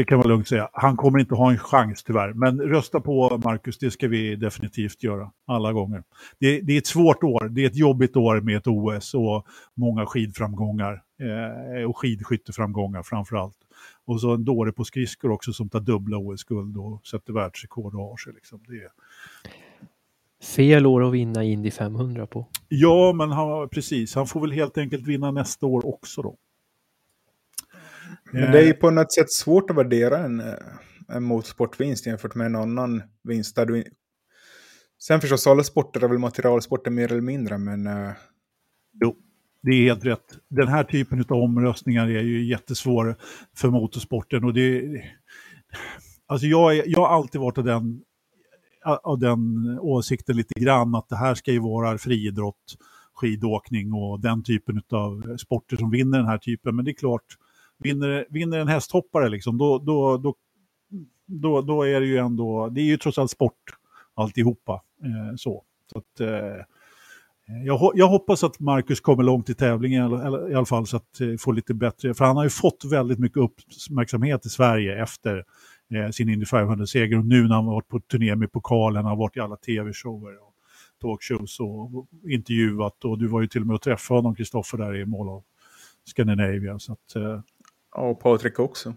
Det 0.00 0.04
kan 0.04 0.18
man 0.18 0.28
lugnt 0.28 0.48
säga. 0.48 0.68
Han 0.72 0.96
kommer 0.96 1.18
inte 1.18 1.34
ha 1.34 1.50
en 1.50 1.58
chans 1.58 2.04
tyvärr. 2.04 2.32
Men 2.32 2.60
rösta 2.60 3.00
på 3.00 3.40
Marcus, 3.44 3.78
det 3.78 3.90
ska 3.90 4.08
vi 4.08 4.36
definitivt 4.36 5.02
göra. 5.02 5.30
Alla 5.46 5.72
gånger. 5.72 6.02
Det, 6.38 6.60
det 6.60 6.72
är 6.72 6.78
ett 6.78 6.86
svårt 6.86 7.22
år. 7.22 7.48
Det 7.48 7.62
är 7.62 7.66
ett 7.66 7.76
jobbigt 7.76 8.16
år 8.16 8.40
med 8.40 8.56
ett 8.56 8.66
OS 8.66 9.14
och 9.14 9.46
många 9.76 10.06
skidframgångar. 10.06 11.02
Eh, 11.20 11.84
och 11.84 11.98
skidskytteframgångar 11.98 13.02
framför 13.02 13.36
allt. 13.36 13.56
Och 14.06 14.20
så 14.20 14.34
en 14.34 14.44
dåre 14.44 14.72
på 14.72 14.84
skridskor 14.84 15.30
också 15.30 15.52
som 15.52 15.68
tar 15.68 15.80
dubbla 15.80 16.16
OS-guld 16.16 16.76
och 16.76 17.06
sätter 17.06 17.32
världsrekord 17.32 17.94
och 17.94 18.00
har 18.00 18.16
sig. 18.16 18.32
Liksom. 18.32 18.60
Det 18.68 18.74
är... 18.74 18.90
Fel 20.56 20.86
år 20.86 21.08
att 21.08 21.12
vinna 21.12 21.44
Indy 21.44 21.70
500 21.70 22.26
på. 22.26 22.46
Ja, 22.68 23.12
men 23.12 23.30
han, 23.30 23.68
precis. 23.68 24.14
Han 24.14 24.26
får 24.26 24.40
väl 24.40 24.52
helt 24.52 24.78
enkelt 24.78 25.06
vinna 25.06 25.30
nästa 25.30 25.66
år 25.66 25.86
också 25.86 26.22
då. 26.22 26.36
Men 28.32 28.52
det 28.52 28.58
är 28.58 28.66
ju 28.66 28.72
på 28.72 28.90
något 28.90 29.12
sätt 29.12 29.32
svårt 29.32 29.70
att 29.70 29.76
värdera 29.76 30.18
en, 30.18 30.40
eh, 30.40 30.54
en 31.08 31.22
motorsportvinst 31.22 32.06
jämfört 32.06 32.34
med 32.34 32.46
en 32.46 32.56
annan 32.56 33.02
vinst. 33.24 33.56
Där 33.56 33.66
du... 33.66 33.84
Sen 35.02 35.20
förstås, 35.20 35.46
alla 35.46 35.62
sporter 35.62 36.04
är 36.04 36.08
väl 36.08 36.18
materialsporter 36.18 36.90
mer 36.90 37.12
eller 37.12 37.20
mindre, 37.20 37.58
men... 37.58 37.86
Eh, 37.86 38.12
jo, 39.02 39.16
det 39.62 39.70
är 39.70 39.82
helt 39.82 40.04
rätt. 40.04 40.38
Den 40.48 40.68
här 40.68 40.84
typen 40.84 41.24
av 41.28 41.36
omröstningar 41.36 42.08
är 42.08 42.22
ju 42.22 42.44
jättesvår 42.44 43.16
för 43.56 43.70
motorsporten. 43.70 44.44
Och 44.44 44.54
det, 44.54 44.82
alltså 46.26 46.46
jag, 46.46 46.76
är, 46.76 46.84
jag 46.86 47.00
har 47.00 47.08
alltid 47.08 47.40
varit 47.40 47.58
av 47.58 47.64
den, 47.64 48.02
av 48.84 49.18
den 49.18 49.38
åsikten 49.80 50.36
lite 50.36 50.60
grann 50.60 50.94
att 50.94 51.08
det 51.08 51.16
här 51.16 51.34
ska 51.34 51.52
ju 51.52 51.58
vara 51.58 51.98
friidrott, 51.98 52.76
skidåkning 53.14 53.92
och 53.92 54.20
den 54.20 54.42
typen 54.42 54.82
av 54.90 55.36
sporter 55.36 55.76
som 55.76 55.90
vinner 55.90 56.18
den 56.18 56.26
här 56.26 56.38
typen. 56.38 56.76
Men 56.76 56.84
det 56.84 56.90
är 56.90 56.94
klart, 56.94 57.36
vinner, 57.80 58.26
vinner 58.30 58.58
en 58.58 58.68
hästhoppare, 58.68 59.28
liksom, 59.28 59.58
då, 59.58 59.78
då, 59.78 60.16
då, 60.16 60.34
då, 61.26 61.62
då 61.62 61.82
är 61.82 62.00
det 62.00 62.06
ju 62.06 62.16
ändå, 62.16 62.68
det 62.68 62.80
är 62.80 62.84
ju 62.84 62.96
trots 62.96 63.18
allt 63.18 63.30
sport 63.30 63.76
alltihopa. 64.14 64.82
Eh, 65.02 65.36
så. 65.36 65.64
så 65.92 65.98
att, 65.98 66.20
eh, 66.20 66.64
jag, 67.64 67.92
jag, 67.94 68.08
hoppas 68.08 68.44
att 68.44 68.60
Marcus 68.60 69.00
kommer 69.00 69.22
långt 69.22 69.50
i 69.50 69.54
tävlingen 69.54 70.10
i 70.50 70.54
alla, 70.54 70.64
fall 70.66 70.86
så 70.86 70.96
att 70.96 71.20
eh, 71.20 71.36
få 71.38 71.52
lite 71.52 71.74
bättre, 71.74 72.14
för 72.14 72.24
han 72.24 72.36
har 72.36 72.44
ju 72.44 72.50
fått 72.50 72.84
väldigt 72.84 73.18
mycket 73.18 73.38
uppmärksamhet 73.38 74.46
i 74.46 74.48
Sverige 74.48 75.02
efter 75.02 75.44
eh, 75.94 76.10
sin 76.10 76.28
Indy 76.28 76.44
500-seger 76.44 77.18
och 77.18 77.26
nu 77.26 77.48
när 77.48 77.54
han 77.54 77.64
har 77.64 77.74
varit 77.74 77.88
på 77.88 78.00
turné 78.00 78.36
med 78.36 78.52
pokalen, 78.52 79.04
har 79.04 79.16
varit 79.16 79.36
i 79.36 79.40
alla 79.40 79.56
tv-shower 79.56 80.32
och 80.42 80.54
talkshows 81.00 81.60
och 81.60 82.06
intervjuat 82.30 83.04
och 83.04 83.18
du 83.18 83.26
var 83.26 83.40
ju 83.40 83.46
till 83.46 83.60
och 83.60 83.66
med 83.66 83.74
och 83.74 83.82
träffade 83.82 84.18
honom, 84.18 84.34
Kristoffer, 84.34 84.78
där 84.78 84.96
i 84.96 85.06
Mall 85.06 85.28
of 85.28 85.44
Scandinavia. 86.04 86.78
Så 86.78 86.92
att, 86.92 87.16
eh, 87.16 87.40
och 87.90 88.20
Patrik 88.20 88.58
också. 88.58 88.94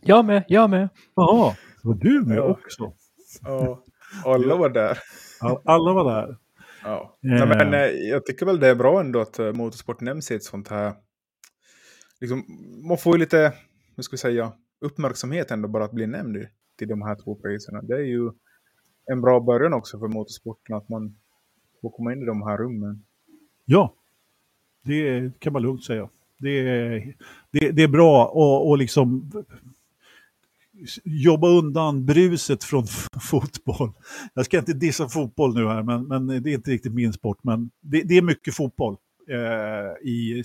Jag 0.00 0.24
med, 0.24 0.44
jag 0.48 0.70
med. 0.70 0.88
Ja, 1.14 1.56
var 1.82 1.94
du 1.94 2.22
med 2.26 2.36
ja. 2.36 2.42
också? 2.42 2.92
Ja, 3.42 3.84
alla 4.24 4.56
var 4.56 4.68
där. 4.68 4.98
Ja, 5.40 5.62
alla 5.64 5.92
var 5.92 6.14
där. 6.14 6.36
Ja. 6.84 7.18
ja. 7.20 7.46
men, 7.46 7.74
eh, 7.74 7.80
jag 7.80 8.26
tycker 8.26 8.46
väl 8.46 8.60
det 8.60 8.68
är 8.68 8.74
bra 8.74 9.00
ändå 9.00 9.20
att 9.20 9.38
eh, 9.38 9.52
motorsport 9.52 10.00
nämns 10.00 10.30
i 10.30 10.34
ett 10.34 10.44
sånt 10.44 10.68
här... 10.68 10.94
Liksom, 12.20 12.44
man 12.88 12.98
får 12.98 13.12
ju 13.14 13.18
lite, 13.18 13.52
hur 13.96 14.02
ska 14.02 14.14
vi 14.14 14.18
säga, 14.18 14.52
uppmärksamhet 14.80 15.50
ändå 15.50 15.68
bara 15.68 15.84
att 15.84 15.92
bli 15.92 16.06
nämnd 16.06 16.46
till 16.78 16.88
de 16.88 17.02
här 17.02 17.16
två 17.24 17.34
priserna. 17.34 17.82
Det 17.82 17.94
är 17.94 18.06
ju 18.06 18.30
en 19.06 19.20
bra 19.20 19.40
början 19.40 19.74
också 19.74 19.98
för 19.98 20.08
motorsporten 20.08 20.76
att 20.76 20.88
man 20.88 21.16
får 21.82 21.90
komma 21.90 22.12
in 22.12 22.22
i 22.22 22.26
de 22.26 22.42
här 22.42 22.56
rummen. 22.56 23.04
Ja, 23.64 23.94
det 24.84 25.32
kan 25.38 25.52
man 25.52 25.62
lugnt 25.62 25.84
säga. 25.84 26.08
Det 26.44 26.68
är, 26.68 27.14
det, 27.50 27.70
det 27.70 27.82
är 27.82 27.88
bra 27.88 28.24
att 28.24 28.66
och 28.66 28.78
liksom 28.78 29.30
jobba 31.04 31.48
undan 31.48 32.06
bruset 32.06 32.64
från 32.64 32.86
fotboll. 33.20 33.92
Jag 34.34 34.44
ska 34.44 34.58
inte 34.58 34.72
dissa 34.72 35.08
fotboll 35.08 35.54
nu 35.54 35.66
här, 35.68 35.82
men, 35.82 36.04
men 36.08 36.26
det 36.42 36.50
är 36.50 36.54
inte 36.54 36.70
riktigt 36.70 36.94
min 36.94 37.12
sport. 37.12 37.38
Men 37.42 37.70
det, 37.80 38.02
det 38.02 38.16
är 38.16 38.22
mycket 38.22 38.54
fotboll 38.54 38.96
eh, 39.28 40.08
i, 40.08 40.42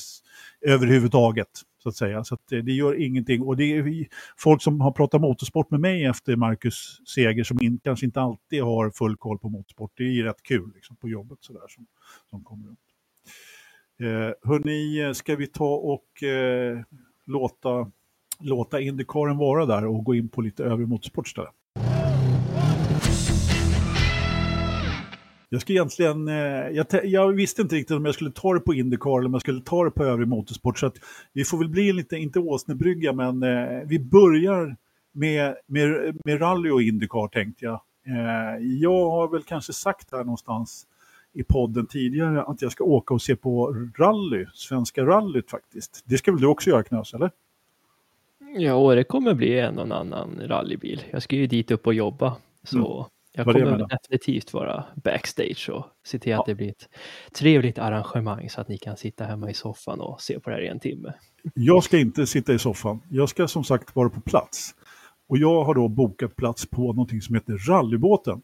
överhuvudtaget, 0.61 1.49
så 1.83 1.89
att 1.89 1.95
säga. 1.95 2.23
Så 2.23 2.33
att 2.33 2.41
det, 2.49 2.61
det, 2.61 2.71
gör 2.71 3.01
ingenting. 3.01 3.41
Och 3.41 3.57
det 3.57 3.63
är 3.63 4.07
folk 4.37 4.61
som 4.61 4.81
har 4.81 4.91
pratat 4.91 5.21
motorsport 5.21 5.71
med 5.71 5.79
mig 5.79 6.05
efter 6.05 6.35
Marcus 6.35 7.01
seger, 7.15 7.43
som 7.43 7.61
in, 7.61 7.79
kanske 7.83 8.05
inte 8.05 8.21
alltid 8.21 8.63
har 8.63 8.91
full 8.91 9.17
koll 9.17 9.39
på 9.39 9.49
motorsport. 9.49 9.91
Det 9.95 10.03
är 10.03 10.11
ju 10.11 10.23
rätt 10.23 10.43
kul 10.43 10.71
liksom, 10.75 10.95
på 10.95 11.09
jobbet 11.09 11.37
sådär 11.41 11.67
som, 11.69 11.85
som 12.29 12.43
kommer 12.43 12.67
upp. 12.67 12.79
Eh, 13.99 14.49
hörni, 14.49 14.99
eh, 14.99 15.11
ska 15.11 15.35
vi 15.35 15.47
ta 15.47 15.75
och 15.75 16.23
eh, 16.23 16.79
låta 17.25 17.91
låta 18.39 18.81
Indycaren 18.81 19.37
vara 19.37 19.65
där 19.65 19.85
och 19.85 20.03
gå 20.03 20.15
in 20.15 20.29
på 20.29 20.41
lite 20.41 20.63
övrig 20.63 20.87
motorsport 20.87 21.27
istället. 21.27 21.51
Jag 25.51 25.61
ska 25.61 25.73
egentligen, 25.73 26.27
eh, 26.27 26.35
jag, 26.71 26.85
jag, 27.03 27.33
visste 27.33 27.61
inte 27.61 27.75
riktigt 27.75 27.97
om 27.97 28.05
jag 28.05 28.15
skulle 28.15 28.31
ta 28.31 28.53
det 28.53 28.59
på 28.59 28.73
Indycar 28.73 29.19
eller 29.19 29.27
om 29.27 29.33
jag 29.33 29.41
skulle 29.41 29.61
ta 29.61 29.83
det 29.83 29.91
på 29.91 30.03
övrig 30.03 30.27
motorsport. 30.27 30.79
Så 30.79 30.85
att 30.85 30.95
vi 31.33 31.43
får 31.43 31.57
väl 31.57 31.69
bli 31.69 31.93
lite, 31.93 32.17
inte 32.17 32.39
åsnebrygga, 32.39 33.13
men 33.13 33.43
eh, 33.43 33.81
vi 33.85 33.99
börjar 33.99 34.75
med, 35.11 35.55
med, 35.65 36.17
med 36.25 36.41
rally 36.41 36.69
och 36.69 36.81
Indycar 36.81 37.27
tänkte 37.27 37.65
jag. 37.65 37.81
Eh, 38.07 38.63
jag 38.63 39.09
har 39.09 39.27
väl 39.27 39.43
kanske 39.43 39.73
sagt 39.73 40.11
här 40.11 40.23
någonstans 40.23 40.85
i 41.33 41.43
podden 41.43 41.85
tidigare 41.85 42.43
att 42.43 42.61
jag 42.61 42.71
ska 42.71 42.83
åka 42.83 43.13
och 43.13 43.21
se 43.21 43.35
på 43.35 43.67
rally, 43.97 44.45
svenska 44.53 45.05
rallyt 45.05 45.49
faktiskt. 45.49 46.03
Det 46.05 46.17
ska 46.17 46.31
väl 46.31 46.41
du 46.41 46.47
också 46.47 46.69
göra 46.69 46.83
Knös, 46.83 47.13
eller? 47.13 47.31
Ja, 48.57 48.95
det 48.95 49.03
kommer 49.03 49.33
bli 49.33 49.59
en 49.59 49.79
och 49.79 49.97
annan 49.97 50.41
rallybil. 50.41 51.03
Jag 51.11 51.23
ska 51.23 51.35
ju 51.35 51.47
dit 51.47 51.71
upp 51.71 51.87
och 51.87 51.93
jobba. 51.93 52.35
Så 52.63 52.77
mm. 52.77 53.09
jag 53.31 53.45
kommer 53.45 53.87
definitivt 53.87 54.53
vara 54.53 54.85
backstage 54.95 55.69
och 55.69 55.85
se 56.03 56.19
till 56.19 56.35
att 56.35 56.45
det 56.45 56.55
blir 56.55 56.69
ett 56.69 56.89
trevligt 57.33 57.79
arrangemang 57.79 58.49
så 58.49 58.61
att 58.61 58.67
ni 58.67 58.77
kan 58.77 58.97
sitta 58.97 59.25
hemma 59.25 59.49
i 59.49 59.53
soffan 59.53 59.99
och 59.99 60.21
se 60.21 60.39
på 60.39 60.49
det 60.49 60.55
här 60.55 60.63
i 60.63 60.67
en 60.67 60.79
timme. 60.79 61.13
Jag 61.53 61.83
ska 61.83 61.97
inte 61.97 62.27
sitta 62.27 62.53
i 62.53 62.59
soffan. 62.59 63.01
Jag 63.09 63.29
ska 63.29 63.47
som 63.47 63.63
sagt 63.63 63.95
vara 63.95 64.09
på 64.09 64.21
plats. 64.21 64.75
Och 65.27 65.37
jag 65.37 65.63
har 65.63 65.73
då 65.73 65.87
bokat 65.87 66.35
plats 66.35 66.65
på 66.65 66.81
någonting 66.81 67.21
som 67.21 67.35
heter 67.35 67.57
Rallybåten. 67.69 68.41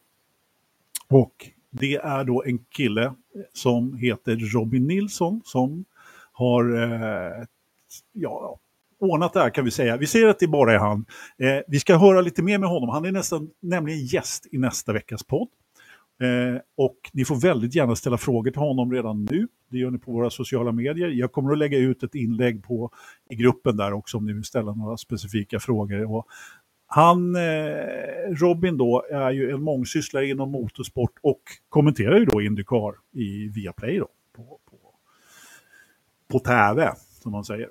Och 1.09 1.49
det 1.79 1.95
är 1.95 2.23
då 2.23 2.43
en 2.43 2.57
kille 2.57 3.13
som 3.53 3.97
heter 3.97 4.35
Robin 4.35 4.87
Nilsson 4.87 5.41
som 5.45 5.85
har 6.31 6.83
eh, 6.83 7.45
ja, 8.13 8.59
ordnat 8.99 9.33
det 9.33 9.39
här 9.39 9.49
kan 9.49 9.65
vi 9.65 9.71
säga. 9.71 9.97
Vi 9.97 10.07
ser 10.07 10.27
att 10.27 10.39
det 10.39 10.47
bara 10.47 10.73
är 10.73 10.77
han. 10.77 11.05
Eh, 11.37 11.59
vi 11.67 11.79
ska 11.79 11.97
höra 11.97 12.21
lite 12.21 12.43
mer 12.43 12.57
med 12.57 12.69
honom. 12.69 12.89
Han 12.89 13.05
är 13.05 13.11
nästan, 13.11 13.49
nämligen 13.59 14.05
gäst 14.05 14.47
i 14.51 14.57
nästa 14.57 14.93
veckas 14.93 15.23
podd. 15.23 15.47
Eh, 16.21 16.61
och 16.77 16.97
ni 17.13 17.25
får 17.25 17.35
väldigt 17.35 17.75
gärna 17.75 17.95
ställa 17.95 18.17
frågor 18.17 18.51
till 18.51 18.61
honom 18.61 18.91
redan 18.91 19.25
nu. 19.25 19.47
Det 19.71 19.77
gör 19.77 19.91
ni 19.91 19.97
på 19.97 20.11
våra 20.11 20.29
sociala 20.29 20.71
medier. 20.71 21.07
Jag 21.07 21.31
kommer 21.31 21.51
att 21.51 21.57
lägga 21.57 21.77
ut 21.77 22.03
ett 22.03 22.15
inlägg 22.15 22.63
på, 22.63 22.91
i 23.29 23.35
gruppen 23.35 23.77
där 23.77 23.93
också 23.93 24.17
om 24.17 24.25
ni 24.25 24.33
vill 24.33 24.43
ställa 24.43 24.73
några 24.73 24.97
specifika 24.97 25.59
frågor. 25.59 26.15
Och 26.15 26.27
han, 26.87 27.35
eh, 27.35 27.41
Robin 28.29 28.77
då, 28.77 29.05
är 29.11 29.31
ju 29.31 29.51
en 29.51 29.61
mångsysslare 29.61 30.27
inom 30.27 30.51
motorsport 30.51 31.13
och 31.21 31.41
kommenterar 31.69 32.17
ju 32.19 32.25
då 32.25 32.41
Indycar 32.41 32.95
i 33.11 33.47
Viaplay 33.47 33.97
då, 33.97 34.07
på, 34.35 34.43
på, 34.43 34.77
på 36.31 36.39
TV, 36.39 36.93
som 37.21 37.31
man 37.31 37.45
säger. 37.45 37.69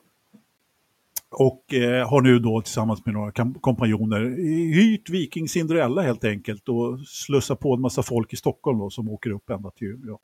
Och 1.31 1.75
eh, 1.75 2.09
har 2.09 2.21
nu 2.21 2.39
då 2.39 2.61
tillsammans 2.61 3.07
med 3.07 3.15
några 3.15 3.33
kompanjoner 3.61 4.21
hyrt 4.75 5.11
Viking 5.11 5.49
Cinderella 5.49 6.03
helt 6.03 6.25
enkelt 6.25 6.69
och 6.69 7.01
slussat 7.01 7.61
på 7.61 7.75
en 7.75 7.81
massa 7.81 8.03
folk 8.03 8.33
i 8.33 8.37
Stockholm 8.37 8.79
då, 8.79 8.91
som 8.91 9.09
åker 9.09 9.31
upp 9.31 9.51
ända 9.51 9.71
till 9.71 9.89
Umeå. 9.89 10.19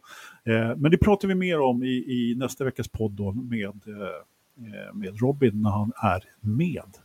Eh, 0.45 0.77
men 0.77 0.91
det 0.91 0.99
pratar 0.99 1.29
vi 1.29 1.35
mer 1.35 1.61
om 1.61 1.83
i, 1.83 1.89
i 1.89 2.35
nästa 2.37 2.65
veckas 2.65 2.89
podd 2.89 3.13
då 3.13 3.33
med, 3.33 3.67
eh, 3.67 4.67
eh 4.67 4.95
med 4.95 5.21
Robin 5.21 5.63
när 5.63 5.71
han 5.71 5.93
är 5.97 6.25
med. 6.41 6.97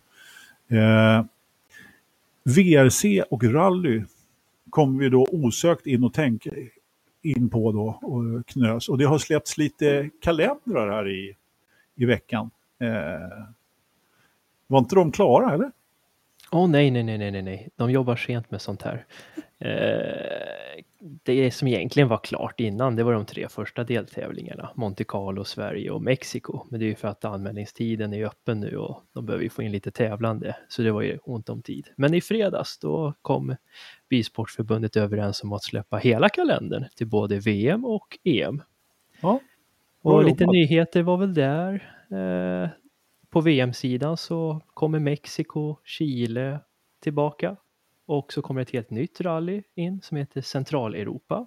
Eh, 0.68 1.26
VRC 2.46 3.24
och 3.30 3.44
rally 3.44 4.04
kommer 4.70 5.00
vi 5.00 5.10
då 5.10 5.28
osökt 5.32 5.88
in 5.88 6.04
och 6.04 6.14
tänka 6.14 6.52
in 7.22 7.50
på 7.50 7.72
då 7.72 8.00
och 8.02 8.48
knös. 8.48 8.90
Och 8.90 8.98
det 8.98 9.06
har 9.06 9.18
släppts 9.18 9.58
lite 9.58 10.10
kalendrar 10.22 10.92
här 10.92 11.10
i, 11.10 11.36
i 11.96 12.06
veckan. 12.06 12.50
Eh, 12.80 13.46
var 14.68 14.80
inte 14.80 14.96
de 14.96 15.12
klara 15.12 15.54
eller? 15.54 15.72
Åh 16.52 16.66
oh, 16.66 16.70
nej, 16.70 16.92
nej, 16.92 17.04
nej, 17.04 17.18
nej, 17.18 17.42
nej, 17.42 17.70
de 17.76 17.92
jobbar 17.92 18.16
sent 18.16 18.52
med 18.52 18.62
sånt 18.62 18.82
här. 18.82 19.06
Eh, 19.60 20.84
det 21.24 21.52
som 21.52 21.68
egentligen 21.68 22.10
var 22.10 22.18
klart 22.18 22.60
innan, 22.60 22.96
det 22.96 23.04
var 23.04 23.14
de 23.14 23.26
tre 23.26 23.50
första 23.50 23.84
deltävlingarna, 23.84 24.70
Monte 24.76 25.04
Carlo, 25.04 25.44
Sverige 25.44 25.92
och 25.92 26.02
Mexiko. 26.02 26.66
Men 26.70 26.80
det 26.80 26.86
är 26.86 26.88
ju 26.88 26.96
för 26.96 27.08
att 27.08 27.26
anmälningstiden 27.26 28.14
är 28.14 28.26
öppen 28.26 28.60
nu 28.60 28.78
och 28.78 29.04
de 29.14 29.26
behöver 29.26 29.44
ju 29.44 29.50
få 29.50 29.62
in 29.62 29.72
lite 29.72 29.92
tävlande, 29.92 30.56
så 30.68 30.82
det 30.82 30.92
var 30.92 31.02
ju 31.02 31.18
ont 31.24 31.50
om 31.50 31.62
tid. 31.62 31.88
Men 31.96 32.14
i 32.14 32.22
fredags, 32.22 32.80
då 32.80 33.14
kom 33.22 33.56
Bilsportförbundet 34.10 34.96
överens 34.96 35.44
om 35.44 35.54
att 35.54 35.64
släppa 35.64 35.98
hela 35.98 36.30
kalendern 36.30 36.86
till 36.96 37.08
både 37.08 37.40
VM 37.40 37.86
och 37.86 38.20
EM. 38.24 38.62
Ja, 39.22 39.40
och 40.02 40.24
lite 40.24 40.46
nyheter 40.46 41.02
var 41.02 41.18
väl 41.18 41.34
där. 41.34 41.74
Eh, 42.12 42.70
på 43.30 43.42
VM-sidan 43.42 44.18
så 44.18 44.62
kommer 44.74 45.00
Mexiko, 45.00 45.76
Chile 45.84 46.60
tillbaka 47.00 47.56
och 48.06 48.34
så 48.34 48.42
kommer 48.42 48.62
ett 48.62 48.72
helt 48.72 48.90
nytt 48.90 49.22
rally 49.22 49.64
in 49.76 50.02
som 50.02 50.18
heter 50.18 50.42
Centraleuropa. 50.42 51.46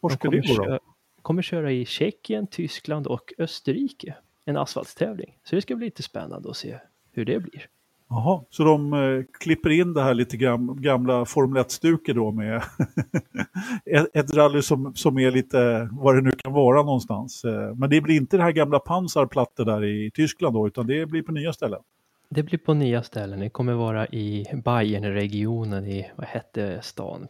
Var 0.00 0.10
ska 0.10 0.30
det 0.30 0.48
gå 0.48 0.64
då? 0.64 0.78
kommer 1.22 1.42
köra 1.42 1.72
i 1.72 1.84
Tjeckien, 1.84 2.46
Tyskland 2.46 3.06
och 3.06 3.32
Österrike. 3.38 4.14
En 4.44 4.56
asfaltstävling. 4.56 5.38
Så 5.44 5.56
det 5.56 5.62
ska 5.62 5.76
bli 5.76 5.86
lite 5.86 6.02
spännande 6.02 6.50
att 6.50 6.56
se 6.56 6.78
hur 7.12 7.24
det 7.24 7.40
blir. 7.40 7.66
Jaha, 8.08 8.44
så 8.50 8.64
de 8.64 8.92
eh, 8.92 9.24
klipper 9.40 9.70
in 9.70 9.94
det 9.94 10.02
här 10.02 10.14
lite 10.14 10.36
gam, 10.36 10.82
gamla 10.82 11.24
Formel 11.24 11.62
1-stuket 11.62 12.14
då 12.14 12.30
med 12.30 12.62
ett, 13.84 14.06
ett 14.14 14.34
rally 14.34 14.62
som, 14.62 14.94
som 14.94 15.18
är 15.18 15.30
lite 15.30 15.88
vad 15.92 16.14
det 16.14 16.20
nu 16.20 16.30
kan 16.30 16.52
vara 16.52 16.82
någonstans. 16.82 17.44
Eh, 17.44 17.74
men 17.74 17.90
det 17.90 18.00
blir 18.00 18.16
inte 18.16 18.36
det 18.36 18.42
här 18.42 18.52
gamla 18.52 18.78
pansarplattor 18.78 19.64
där 19.64 19.84
i 19.84 20.10
Tyskland 20.14 20.54
då, 20.54 20.66
utan 20.66 20.86
det 20.86 21.06
blir 21.06 21.22
på 21.22 21.32
nya 21.32 21.52
ställen. 21.52 21.80
Det 22.34 22.42
blir 22.42 22.58
på 22.58 22.74
nya 22.74 23.02
ställen. 23.02 23.40
Det 23.40 23.50
kommer 23.50 23.72
vara 23.72 24.06
i 24.06 24.46
Bayernregionen 24.64 25.86
i, 25.86 26.10
vad 26.16 26.26
hette 26.26 26.82
stan? 26.82 27.28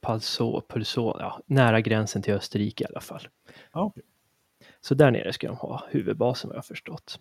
Palso, 0.00 0.62
Pulso, 0.68 1.16
ja, 1.18 1.40
nära 1.46 1.80
gränsen 1.80 2.22
till 2.22 2.34
Österrike 2.34 2.84
i 2.84 2.86
alla 2.86 3.00
fall. 3.00 3.28
okay. 3.72 4.02
Så 4.80 4.94
där 4.94 5.10
nere 5.10 5.32
ska 5.32 5.46
de 5.46 5.56
ha 5.56 5.84
huvudbasen 5.90 6.48
vad 6.48 6.56
jag 6.56 6.64
förstått. 6.64 7.20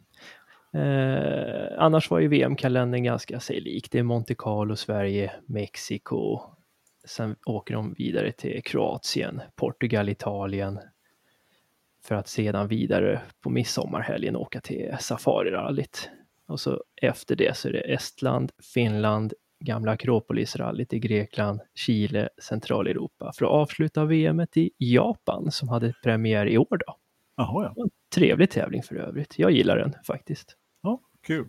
Eh, 0.73 1.67
annars 1.77 2.11
var 2.11 2.19
ju 2.19 2.27
VM-kalendern 2.27 3.03
ganska 3.03 3.39
sig 3.39 3.61
lik. 3.61 3.91
Det 3.91 3.99
är 3.99 4.03
Monte 4.03 4.35
Carlo, 4.35 4.75
Sverige, 4.75 5.31
Mexiko. 5.45 6.41
Sen 7.05 7.35
åker 7.45 7.73
de 7.73 7.93
vidare 7.93 8.31
till 8.31 8.63
Kroatien, 8.63 9.41
Portugal, 9.55 10.09
Italien. 10.09 10.79
För 12.03 12.15
att 12.15 12.27
sedan 12.27 12.67
vidare 12.67 13.21
på 13.41 13.49
midsommarhelgen 13.49 14.35
åka 14.35 14.61
till 14.61 14.95
Safarirallyt. 14.99 16.09
Och 16.53 16.59
så 16.59 16.83
efter 17.01 17.35
det 17.35 17.57
så 17.57 17.67
är 17.67 17.71
det 17.71 17.93
Estland, 17.93 18.51
Finland, 18.73 19.33
gamla 19.59 19.91
Akropolisrallyt 19.91 20.93
i 20.93 20.99
Grekland, 20.99 21.61
Chile, 21.75 22.29
Centraleuropa 22.41 23.31
för 23.37 23.45
att 23.45 23.51
avsluta 23.51 24.05
VMet 24.05 24.57
i 24.57 24.71
Japan 24.77 25.51
som 25.51 25.69
hade 25.69 25.93
premiär 26.03 26.45
i 26.45 26.57
år 26.57 26.77
då. 26.87 26.97
Jaha, 27.35 27.73
ja. 27.75 27.85
trevlig 28.15 28.49
tävling 28.49 28.83
för 28.83 28.95
övrigt. 28.95 29.39
Jag 29.39 29.51
gillar 29.51 29.77
den 29.77 29.93
faktiskt. 30.07 30.57
Kul. 31.27 31.47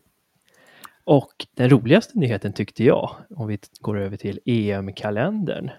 Och 1.05 1.47
den 1.57 1.71
roligaste 1.71 2.19
nyheten 2.19 2.53
tyckte 2.53 2.85
jag, 2.85 3.17
om 3.31 3.49
vi 3.49 3.59
går 3.81 3.99
över 3.99 4.17
till 4.17 4.41
EM-kalendern. 4.45 5.71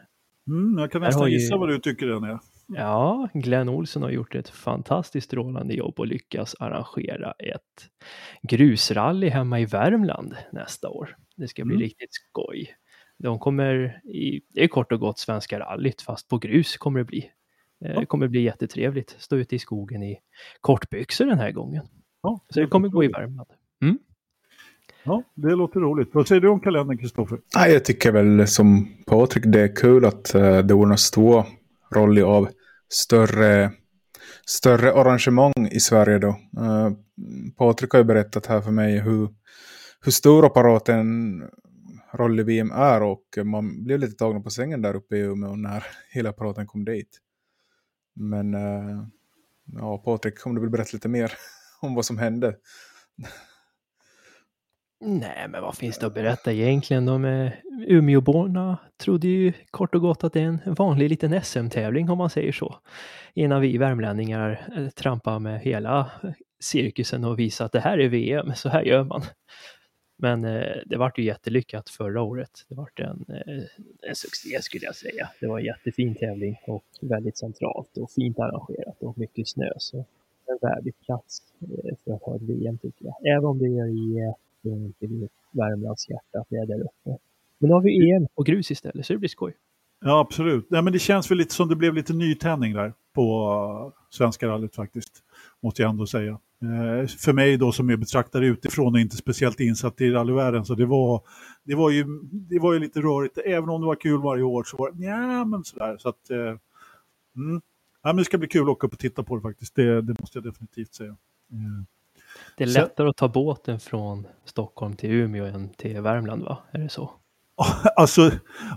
Mm, 0.48 0.78
jag 0.78 0.92
kan 0.92 1.02
nästan 1.02 1.32
gissa 1.32 1.56
ju... 1.56 1.60
vad 1.60 1.70
du 1.70 1.80
tycker 1.80 2.08
den 2.08 2.24
är. 2.24 2.40
Ja, 2.68 3.30
Glenn 3.34 3.70
Olsson 3.70 4.04
har 4.04 4.10
gjort 4.10 4.36
ett 4.36 4.50
fantastiskt 4.50 5.28
strålande 5.28 5.74
jobb 5.74 6.00
och 6.00 6.08
lyckas 6.08 6.56
arrangera 6.60 7.32
ett 7.32 7.90
grusrally 8.42 9.30
hemma 9.30 9.60
i 9.60 9.66
Värmland 9.66 10.36
nästa 10.52 10.90
år. 10.90 11.16
Det 11.36 11.48
ska 11.48 11.66
bli 11.66 11.76
mm. 11.76 11.84
riktigt 11.84 12.14
skoj. 12.14 12.76
De 13.18 13.40
kommer 13.40 14.02
i, 14.06 14.42
det 14.50 14.64
är 14.64 14.68
kort 14.68 14.92
och 14.92 15.00
gott 15.00 15.20
Svenska 15.20 15.60
rallyt, 15.60 16.02
fast 16.02 16.30
på 16.30 16.38
grus 16.38 16.78
kommer 16.78 17.00
det 17.00 17.06
bli. 17.06 17.30
Eh, 17.86 18.00
det 18.00 18.06
kommer 18.06 18.28
bli 18.28 18.42
jättetrevligt. 18.42 19.16
Stå 19.20 19.36
ute 19.36 19.56
i 19.56 19.60
skogen 19.60 20.04
i 20.04 20.20
kortbyxor 20.62 21.26
den 21.26 21.40
här 21.40 21.52
gången. 21.52 21.88
Ja, 22.22 22.40
Så 22.50 22.60
det 22.60 22.68
kommer 22.68 22.90
gå 22.90 23.04
i 23.04 23.08
Värmland. 23.08 23.50
Mm. 23.82 23.98
Ja, 25.04 25.24
det 25.34 25.56
låter 25.56 25.80
roligt. 25.80 26.10
Vad 26.14 26.28
säger 26.28 26.42
du 26.42 26.48
om 26.48 26.60
kalendern, 26.60 26.98
Kristoffer? 26.98 27.40
Jag 27.54 27.86
tycker 27.86 28.12
väl 28.12 28.48
som 28.48 28.88
Patrik, 29.08 29.44
det 29.48 29.62
är 29.62 29.76
kul 29.76 30.06
att 30.06 30.36
uh, 30.36 30.58
det 30.58 30.74
ordnas 30.74 31.12
två 31.12 31.44
Rolli 31.96 32.22
av 32.22 32.50
större, 32.90 33.72
större 34.46 34.94
arrangemang 34.94 35.68
i 35.72 35.80
Sverige. 35.80 36.20
Då. 36.20 36.28
Uh, 36.60 36.92
Patrik 37.58 37.92
har 37.92 38.00
ju 38.00 38.06
berättat 38.06 38.46
här 38.46 38.62
för 38.62 38.72
mig 38.72 39.00
hur, 39.00 39.30
hur 40.02 40.12
stor 40.12 40.46
apparaten 40.46 41.42
Rolli-VM 42.14 42.72
är 42.72 43.02
och 43.02 43.26
man 43.44 43.84
blev 43.84 44.00
lite 44.00 44.16
tagen 44.16 44.44
på 44.44 44.50
sängen 44.50 44.82
där 44.82 44.96
uppe 44.96 45.16
i 45.16 45.20
Umeå 45.20 45.56
när 45.56 45.84
hela 46.10 46.30
apparaten 46.30 46.68
kom 46.68 46.86
dit. 46.86 47.20
Men 48.16 48.56
uh, 48.56 49.08
ja, 49.66 49.98
Patrik, 49.98 50.46
om 50.46 50.56
du 50.56 50.62
vill 50.62 50.70
berätta 50.70 50.90
lite 50.94 51.10
mer 51.10 51.34
om 51.82 51.96
vad 51.96 52.06
som 52.06 52.18
hände? 52.18 52.56
Nej, 55.00 55.48
men 55.50 55.62
vad 55.62 55.78
finns 55.78 55.98
det 55.98 56.08
att 56.08 56.14
berätta 56.14 56.54
egentligen? 56.54 57.06
De 57.06 57.52
Umeåborna 57.88 58.78
trodde 58.98 59.28
ju 59.28 59.54
kort 59.72 59.96
och 59.96 60.02
gott 60.02 60.24
att 60.24 60.34
det 60.34 60.42
är 60.42 60.46
en 60.46 60.74
vanlig 60.74 61.10
liten 61.10 61.42
SM-tävling 61.44 62.10
om 62.10 62.18
man 62.18 62.30
säger 62.30 62.52
så. 62.52 62.76
Innan 63.34 63.62
vi 63.62 63.78
värmlänningar 63.78 64.68
eh, 64.78 64.90
trampar 64.90 65.40
med 65.40 65.60
hela 65.60 66.12
eh, 66.24 66.30
cirkusen 66.60 67.24
och 67.24 67.40
visar 67.40 67.66
att 67.66 67.72
det 67.72 67.80
här 67.80 67.98
är 67.98 68.10
VM, 68.10 68.56
så 68.56 68.70
här 68.70 68.82
gör 68.82 69.04
man. 69.04 69.22
Men 70.18 70.46
eh, 70.46 70.78
det 70.86 70.98
vart 70.98 71.20
ju 71.20 71.24
jättelyckat 71.24 71.90
förra 71.90 72.22
året. 72.22 72.66
Det 72.70 72.76
vart 72.76 73.00
en, 73.00 73.26
eh, 73.30 73.64
en 74.10 74.16
succé 74.16 74.62
skulle 74.62 74.86
jag 74.86 74.96
säga. 74.96 75.30
Det 75.40 75.48
var 75.48 75.60
en 75.60 75.66
jättefin 75.66 76.16
tävling 76.16 76.58
och 76.68 76.86
väldigt 77.02 77.38
centralt 77.38 77.98
och 77.98 78.12
fint 78.12 78.40
arrangerat 78.40 78.98
och 79.00 79.18
mycket 79.18 79.48
snö. 79.48 79.72
Så 79.78 80.06
en 80.46 80.58
värdig 80.62 81.00
plats 81.00 81.42
eh, 81.62 81.96
för 82.04 82.14
att 82.14 82.24
ha 82.24 82.36
ett 82.36 82.42
VM 82.42 82.78
tycker 82.78 83.06
jag. 83.06 83.36
Även 83.38 83.46
om 83.46 83.60
det 83.60 83.66
är 83.66 83.88
i, 83.88 84.20
eh, 84.20 84.36
eh, 84.66 84.72
det 85.00 85.06
är 85.06 85.10
inte 85.10 85.26
i 85.26 85.30
Värmlands 85.52 86.10
hjärta 86.10 86.40
att 86.40 86.48
det 86.50 86.56
är 86.56 86.66
där 86.66 86.82
uppe. 86.82 87.18
Men 87.58 87.68
nu 87.68 87.74
har 87.74 87.82
vi 87.82 88.12
EM 88.12 88.28
och 88.34 88.46
grus 88.46 88.72
istället 88.72 89.06
så 89.06 89.14
det 89.14 89.20
blir 89.20 89.30
skoj. 89.30 89.54
Ja, 90.02 90.20
absolut. 90.20 90.68
Nej, 90.70 90.82
men 90.82 90.94
det 90.94 91.00
känns 91.00 91.32
väl 91.32 91.38
lite 91.38 91.54
som 91.54 91.70
det 91.70 91.76
blev 91.76 91.94
lite 91.94 92.14
nytändning 92.14 92.74
där 92.74 92.94
på 93.14 93.94
Svenska 94.10 94.48
rallyt 94.48 94.76
faktiskt. 94.76 95.24
Måste 95.62 95.82
jag 95.82 95.90
ändå 95.90 96.06
säga. 96.08 96.40
Eh, 96.62 97.08
för 97.08 97.34
mig 97.34 97.58
då 97.58 97.72
som 97.72 97.90
är 97.90 97.98
betraktare 97.98 98.46
utifrån 98.46 98.94
och 98.94 99.00
inte 99.00 99.16
speciellt 99.16 99.60
insatt 99.60 100.02
i 100.02 100.12
rallyvärlden 100.12 100.66
så 100.66 100.76
det 100.76 100.86
var, 100.86 101.22
det 101.64 101.76
var, 101.76 101.90
ju, 101.90 102.06
det 102.32 102.60
var 102.60 102.74
ju 102.74 102.80
lite 102.80 103.00
rörigt. 103.00 103.38
Även 103.38 103.70
om 103.70 103.82
det 103.82 103.88
var 103.88 103.96
kul 103.96 104.22
varje 104.22 104.44
år 104.44 104.64
så 104.64 104.78
var 104.78 104.92
det, 104.92 105.06
ja 105.06 105.46
men 105.46 105.64
sådär. 105.64 105.98
Så 105.98 106.10
att, 106.10 106.30
eh, 106.30 106.38
mm. 107.36 107.62
ja, 108.04 108.10
men 108.10 108.18
det 108.18 108.26
ska 108.26 108.38
bli 108.38 108.48
kul 108.48 108.62
att 108.62 108.70
åka 108.70 108.88
upp 108.88 108.94
och 108.94 109.00
titta 109.00 109.24
på 109.24 109.36
det 109.36 109.42
faktiskt. 109.42 109.76
Det, 109.76 110.02
det 110.02 110.20
måste 110.20 110.38
jag 110.38 110.44
definitivt 110.44 110.94
säga. 110.94 111.18
Eh. 111.52 111.84
Det 112.58 112.64
är 112.64 112.68
lättare 112.68 113.08
så, 113.08 113.10
att 113.10 113.18
ta 113.18 113.28
båten 113.28 113.80
från 113.80 114.28
Stockholm 114.46 114.96
till 114.96 115.12
Umeå 115.12 115.46
än 115.46 115.70
till 115.70 116.02
Värmland 116.02 116.44
va? 116.44 116.58
Är 116.72 116.80
det 116.80 116.90
så? 116.90 117.12
Alltså, 117.96 118.32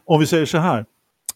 om 0.04 0.20
vi 0.20 0.26
säger 0.26 0.46
så 0.46 0.58
här. 0.58 0.86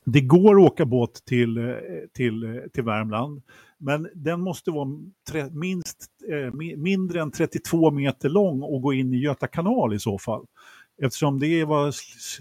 Det 0.05 0.20
går 0.20 0.61
att 0.61 0.73
åka 0.73 0.85
båt 0.85 1.24
till, 1.24 1.59
eh, 1.59 1.74
till, 2.12 2.44
eh, 2.44 2.62
till 2.73 2.85
Värmland. 2.85 3.43
Men 3.78 4.09
den 4.15 4.40
måste 4.40 4.70
vara 4.70 4.89
tre, 5.31 5.44
minst, 5.51 6.07
eh, 6.31 6.77
mindre 6.77 7.20
än 7.20 7.31
32 7.31 7.90
meter 7.90 8.28
lång 8.28 8.62
och 8.62 8.82
gå 8.82 8.93
in 8.93 9.15
i 9.15 9.16
Göta 9.16 9.47
kanal 9.47 9.94
i 9.94 9.99
så 9.99 10.19
fall. 10.19 10.47
Eftersom 11.03 11.39
det 11.39 11.65
var 11.65 11.94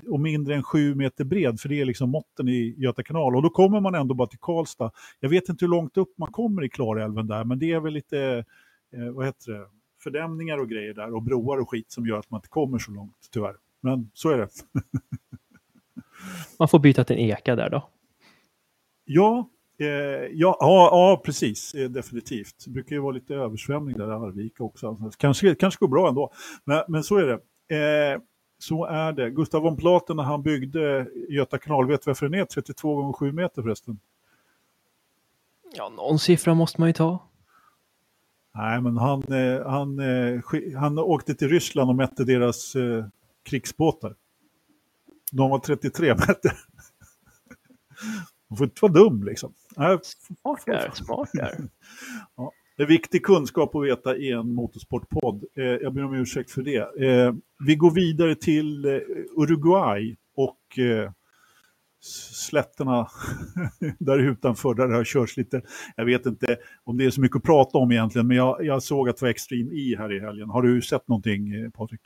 och 0.07 0.19
mindre 0.19 0.55
än 0.55 0.63
7 0.63 0.95
meter 0.95 1.23
bred, 1.23 1.59
för 1.59 1.69
det 1.69 1.81
är 1.81 1.85
liksom 1.85 2.09
måtten 2.09 2.49
i 2.49 2.75
Göta 2.77 3.03
kanal. 3.03 3.35
Och 3.35 3.41
då 3.41 3.49
kommer 3.49 3.79
man 3.79 3.95
ändå 3.95 4.13
bara 4.15 4.27
till 4.27 4.39
Karlstad. 4.39 4.91
Jag 5.19 5.29
vet 5.29 5.49
inte 5.49 5.65
hur 5.65 5.69
långt 5.69 5.97
upp 5.97 6.17
man 6.17 6.31
kommer 6.31 6.63
i 6.63 6.69
Klarälven 6.69 7.27
där, 7.27 7.43
men 7.43 7.59
det 7.59 7.71
är 7.71 7.79
väl 7.79 7.93
lite, 7.93 8.45
eh, 8.93 9.11
vad 9.11 9.25
heter 9.25 9.51
det, 9.51 9.67
fördämningar 10.03 10.57
och 10.57 10.69
grejer 10.69 10.93
där 10.93 11.15
och 11.15 11.23
broar 11.23 11.57
och 11.57 11.69
skit 11.69 11.91
som 11.91 12.05
gör 12.05 12.19
att 12.19 12.31
man 12.31 12.37
inte 12.37 12.49
kommer 12.49 12.79
så 12.79 12.91
långt, 12.91 13.29
tyvärr. 13.31 13.55
Men 13.81 14.11
så 14.13 14.29
är 14.29 14.37
det. 14.37 14.49
man 16.59 16.67
får 16.67 16.79
byta 16.79 17.03
till 17.03 17.15
en 17.15 17.21
eka 17.21 17.55
där 17.55 17.69
då? 17.69 17.89
Ja, 19.05 19.49
Eh, 19.81 19.87
ja, 19.87 20.57
ja, 20.59 20.89
ja, 20.91 21.21
precis. 21.25 21.73
Eh, 21.73 21.89
definitivt. 21.89 22.55
Det 22.65 22.71
brukar 22.71 22.95
ju 22.95 23.01
vara 23.01 23.11
lite 23.11 23.35
översvämning 23.35 23.97
där 23.97 24.07
i 24.07 24.11
Arvika 24.11 24.63
också. 24.63 25.11
Kanske, 25.17 25.55
kanske 25.55 25.79
går 25.79 25.87
bra 25.87 26.07
ändå. 26.09 26.31
Men, 26.63 26.83
men 26.87 27.03
så 27.03 27.17
är 27.17 27.27
det. 27.27 27.33
Eh, 27.75 28.21
så 28.59 28.85
är 28.85 29.11
det. 29.11 29.29
Gustav 29.29 29.61
von 29.61 29.77
Platen 29.77 30.17
när 30.17 30.23
han 30.23 30.43
byggde 30.43 31.07
Göta 31.29 31.57
kanal, 31.57 31.87
vet 31.87 32.01
du 32.01 32.09
varför 32.09 32.29
den 32.29 32.39
är 32.39 32.45
32 32.45 32.95
gånger 32.95 33.13
7 33.13 33.31
meter 33.31 33.61
förresten? 33.61 33.99
Ja, 35.73 35.89
någon 35.89 36.19
siffra 36.19 36.53
måste 36.53 36.81
man 36.81 36.89
ju 36.89 36.93
ta. 36.93 37.19
Nej, 38.55 38.81
men 38.81 38.97
han, 38.97 39.23
eh, 39.33 39.67
han, 39.67 39.99
eh, 39.99 40.41
han 40.79 40.99
åkte 40.99 41.35
till 41.35 41.49
Ryssland 41.49 41.89
och 41.89 41.95
mätte 41.95 42.23
deras 42.23 42.75
eh, 42.75 43.05
krigsbåtar. 43.43 44.15
De 45.31 45.49
var 45.49 45.59
33 45.59 46.15
meter. 46.27 46.51
Man 48.49 48.57
får 48.57 48.65
inte 48.65 48.79
vara 48.81 48.91
dum 48.91 49.23
liksom. 49.23 49.53
Smart 49.73 50.65
där, 50.65 50.91
smart 50.93 51.29
där. 51.33 51.57
ja, 52.35 52.51
det 52.77 52.83
är 52.83 52.87
viktig 52.87 53.23
kunskap 53.25 53.75
att 53.75 53.85
veta 53.85 54.15
i 54.17 54.31
en 54.31 54.53
motorsportpodd. 54.53 55.43
Jag 55.53 55.93
ber 55.93 56.03
om 56.03 56.13
ursäkt 56.13 56.51
för 56.51 56.61
det. 56.61 56.89
Vi 57.65 57.75
går 57.75 57.91
vidare 57.91 58.35
till 58.35 58.85
Uruguay 59.37 60.15
och 60.35 60.79
slätterna 62.01 63.07
där 63.99 64.19
utanför 64.19 64.73
där 64.73 64.87
det 64.87 64.95
har 64.95 65.03
körts 65.03 65.37
lite. 65.37 65.61
Jag 65.95 66.05
vet 66.05 66.25
inte 66.25 66.57
om 66.83 66.97
det 66.97 67.05
är 67.05 67.09
så 67.09 67.21
mycket 67.21 67.37
att 67.37 67.43
prata 67.43 67.77
om 67.77 67.91
egentligen, 67.91 68.27
men 68.27 68.37
jag, 68.37 68.65
jag 68.65 68.83
såg 68.83 69.09
att 69.09 69.17
det 69.17 69.25
var 69.25 69.29
Extreme 69.29 69.75
E 69.75 69.95
här 69.97 70.13
i 70.13 70.19
helgen. 70.19 70.49
Har 70.49 70.61
du 70.61 70.81
sett 70.81 71.07
någonting, 71.07 71.53
eh, 71.53 71.69
Patrik? 71.69 72.01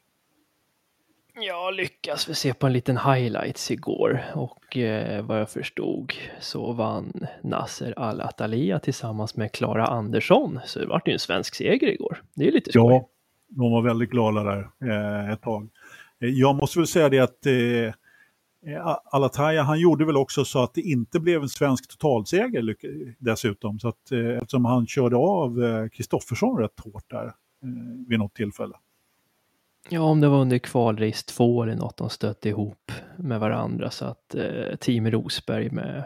Jag 1.40 1.74
lyckas 1.74 2.30
väl 2.30 2.36
se 2.36 2.54
på 2.54 2.68
en 2.68 2.74
liten 2.74 2.98
highlights 2.98 3.72
igår 3.72 4.24
och 4.34 4.78
eh, 4.78 5.26
vad 5.26 5.40
jag 5.40 5.50
förstod 5.50 6.14
så 6.40 6.72
vann 6.72 7.28
Nasser 7.44 8.00
Al-Attaliya 8.00 8.80
tillsammans 8.80 9.36
med 9.36 9.52
Klara 9.52 9.86
Andersson. 9.86 10.60
Så 10.66 10.80
det 10.80 10.86
vart 10.86 11.08
ju 11.08 11.14
en 11.14 11.20
svensk 11.20 11.56
seger 11.56 11.88
igår. 11.88 12.22
Det 12.34 12.48
är 12.48 12.52
lite 12.52 12.72
skoj. 12.72 12.94
Ja, 12.94 13.10
de 13.48 13.72
var 13.72 13.82
väldigt 13.82 14.10
glada 14.10 14.44
där 14.44 14.70
eh, 14.92 15.34
ett 15.34 15.42
tag. 15.42 15.70
Eh, 16.22 16.30
jag 16.30 16.56
måste 16.56 16.80
väl 16.80 16.88
säga 16.88 17.10
det 17.10 17.20
att 17.20 17.46
eh 17.46 17.94
Alataya, 19.06 19.64
han 19.64 19.80
gjorde 19.80 20.06
väl 20.06 20.18
också 20.18 20.46
så 20.46 20.64
att 20.64 20.74
det 20.74 20.82
inte 20.82 21.20
blev 21.20 21.42
en 21.42 21.50
svensk 21.50 21.88
totalseger 21.88 22.76
dessutom. 23.20 23.80
Så 23.80 23.88
att, 23.88 24.12
eh, 24.12 24.20
eftersom 24.20 24.66
han 24.66 24.88
körde 24.88 25.16
av 25.16 25.60
Kristoffersson 25.90 26.58
rätt 26.58 26.80
hårt 26.80 27.10
där 27.10 27.26
eh, 27.26 27.32
vid 28.08 28.20
något 28.20 28.36
tillfälle. 28.36 28.76
Ja, 29.90 30.02
om 30.02 30.22
det 30.22 30.28
var 30.28 30.42
under 30.42 30.58
kvalrace 30.58 31.26
två 31.26 31.64
eller 31.64 31.76
något 31.76 31.98
de 31.98 32.10
stötte 32.10 32.50
ihop 32.50 32.92
med 33.18 33.40
varandra 33.40 33.90
så 33.92 34.06
att 34.06 34.36
eh, 34.36 34.76
Team 34.80 35.12
Rosberg 35.12 35.70
med 35.70 36.04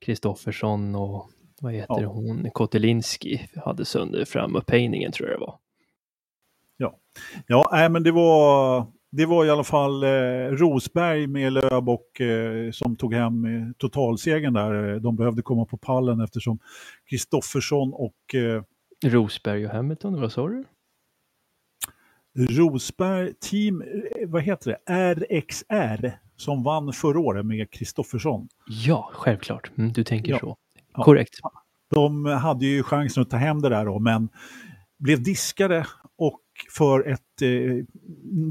Kristoffersson 0.00 0.94
och 0.94 1.30
vad 1.60 1.72
heter 1.72 2.02
ja. 2.02 2.08
hon, 2.08 2.50
Kotelinski 2.50 3.48
hade 3.64 3.84
sönder 3.84 4.24
framupphängningen 4.24 5.12
tror 5.12 5.28
jag 5.28 5.40
det 5.40 5.40
var. 5.40 5.58
Ja, 6.76 6.96
ja 7.46 7.68
nej, 7.72 7.88
men 7.88 8.02
det 8.02 8.12
var, 8.12 8.86
det 9.16 9.26
var 9.26 9.44
i 9.44 9.50
alla 9.50 9.64
fall 9.64 10.02
eh, 10.02 10.08
Rosberg 10.50 11.26
med 11.26 11.52
Löb 11.52 11.88
och 11.88 12.20
eh, 12.20 12.70
som 12.70 12.96
tog 12.96 13.14
hem 13.14 13.44
eh, 13.44 13.72
totalsegern 13.78 14.52
där. 14.52 15.00
De 15.00 15.16
behövde 15.16 15.42
komma 15.42 15.64
på 15.64 15.76
pallen 15.76 16.20
eftersom 16.20 16.58
Kristoffersson 17.10 17.92
och... 17.92 18.34
Eh, 18.34 18.62
Rosberg 19.04 19.66
och 19.66 19.72
Hamilton, 19.72 20.20
vad 20.20 20.32
sa 20.32 20.48
du? 20.48 20.64
Rosberg, 22.38 23.34
team, 23.34 23.82
vad 24.26 24.42
heter 24.42 24.70
det, 24.70 24.92
RXR 25.14 26.18
som 26.36 26.62
vann 26.62 26.92
förra 26.92 27.20
året 27.20 27.46
med 27.46 27.70
Kristoffersson. 27.70 28.48
Ja, 28.66 29.10
självklart. 29.12 29.70
Mm, 29.78 29.92
du 29.92 30.04
tänker 30.04 30.32
ja. 30.32 30.38
så. 30.38 30.56
Korrekt. 30.92 31.38
Ja. 31.42 31.52
De 31.94 32.24
hade 32.24 32.66
ju 32.66 32.82
chansen 32.82 33.22
att 33.22 33.30
ta 33.30 33.36
hem 33.36 33.62
det 33.62 33.68
där 33.68 33.84
då, 33.84 33.98
men 33.98 34.28
blev 34.98 35.22
diskade 35.22 35.86
och 36.18 36.40
för 36.70 37.08
ett... 37.08 37.42
Eh, 37.42 37.84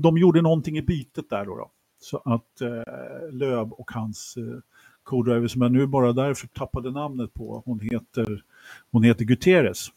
de 0.02 0.18
gjorde 0.18 0.42
någonting 0.42 0.78
i 0.78 0.82
bytet 0.82 1.30
där 1.30 1.46
då. 1.46 1.56
då. 1.56 1.72
Så 2.00 2.18
att 2.18 2.62
eh, 2.62 3.32
Löb 3.32 3.74
och 3.74 3.92
hans 3.92 4.38
eh, 4.38 4.60
co-driver, 5.04 5.48
som 5.48 5.62
jag 5.62 5.72
nu 5.72 5.88
bara 5.88 6.14
därför 6.14 6.48
tappade 6.48 6.92
namnet 6.92 7.34
på, 7.34 7.64
hon 7.66 7.80
heter, 7.80 8.44
hon 8.92 9.04
heter 9.04 9.26
Guterres 9.26 9.92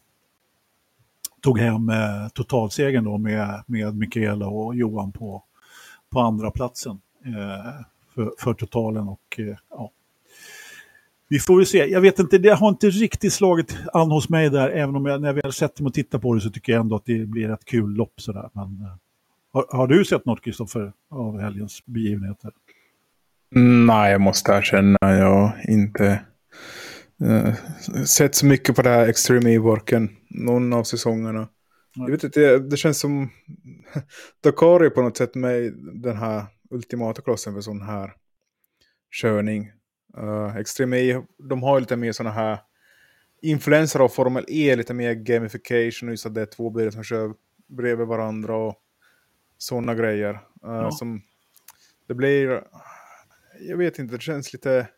tog 1.41 1.59
hem 1.59 1.89
eh, 1.89 2.29
totalsegern 2.35 3.05
då 3.05 3.19
med, 3.19 3.63
med 3.67 3.97
Mikaela 3.97 4.49
och 4.49 4.75
Johan 4.75 5.13
på, 5.13 5.43
på 6.11 6.21
andra 6.21 6.51
platsen 6.51 7.01
eh, 7.25 7.85
för, 8.15 8.33
för, 8.39 8.55
totalen. 8.55 9.09
Och, 9.09 9.41
eh, 9.41 9.57
ja. 9.71 9.91
Vi 11.29 11.39
får 11.39 11.57
väl 11.57 11.67
se. 11.67 11.79
Jag 11.87 12.01
vet 12.01 12.19
inte, 12.19 12.39
det 12.39 12.55
har 12.55 12.69
inte 12.69 12.91
riktigt 12.91 13.33
slagit 13.33 13.77
an 13.93 14.11
hos 14.11 14.29
mig 14.29 14.51
där, 14.51 14.71
även 14.71 14.97
om 14.97 15.07
jag 15.07 15.21
när 15.21 15.33
vi 15.33 15.41
har 15.45 15.51
sett 15.51 15.81
mig 15.81 15.87
och 15.87 15.95
tittat 15.95 16.23
på 16.23 16.35
det 16.35 16.41
så 16.41 16.51
tycker 16.51 16.73
jag 16.73 16.81
ändå 16.81 16.97
att 16.97 17.05
det 17.05 17.27
blir 17.27 17.51
ett 17.51 17.65
kul 17.65 17.91
lopp 17.91 18.21
sådär. 18.21 18.51
Men, 18.53 18.65
eh, 18.65 18.97
har, 19.53 19.67
har, 19.71 19.87
du 19.87 20.05
sett 20.05 20.25
något 20.25 20.45
Kristoffer 20.45 20.93
av 21.11 21.41
helgens 21.41 21.87
begivenheter? 21.87 22.51
Nej, 23.87 24.13
jag 24.13 24.21
måste 24.21 24.53
erkänna, 24.53 24.99
jag 25.01 25.53
inte 25.69 26.21
uh, 27.23 27.55
sett 28.05 28.35
så 28.35 28.47
mycket 28.47 28.77
på 28.77 28.83
det 28.83 28.91
här 28.91 29.09
Extreme 29.09 29.51
E-worken 29.51 30.11
någon 30.31 30.73
av 30.73 30.83
säsongerna. 30.83 31.49
Jag 31.95 32.11
vet 32.11 32.25
inte, 32.25 32.59
det 32.59 32.77
känns 32.77 33.01
som 33.01 33.31
Dakar 34.43 34.85
är 34.85 34.91
på 34.91 35.03
något 35.03 35.17
sätt 35.17 35.35
med 35.35 35.73
den 35.93 36.17
här 36.17 36.47
ultimata 36.71 37.23
klossen 37.23 37.55
för 37.55 37.61
sån 37.61 37.83
här 37.83 38.13
körning. 39.23 39.71
Uh, 40.17 40.57
Extreme 40.57 40.99
E, 40.99 41.23
de 41.39 41.63
har 41.63 41.81
lite 41.81 41.97
mer 41.97 42.13
såna 42.13 42.31
här 42.31 42.59
influenser 43.43 44.01
av 44.01 44.09
Formel 44.09 44.45
E, 44.49 44.77
lite 44.77 44.95
mer 44.95 45.15
gamification, 45.15 46.09
just 46.09 46.27
att 46.27 46.35
det 46.35 46.41
är 46.41 46.47
två 46.47 46.71
bilar 46.71 46.91
som 46.91 47.05
kör 47.05 47.35
bredvid 47.67 48.07
varandra 48.07 48.57
och 48.57 48.75
sådana 49.59 49.95
grejer. 49.95 50.33
Uh, 50.35 50.41
ja. 50.63 50.91
som, 50.91 51.23
det 52.07 52.15
blir, 52.15 52.65
jag 53.61 53.77
vet 53.77 53.99
inte, 53.99 54.15
det 54.15 54.23
känns 54.23 54.53
lite... 54.53 54.89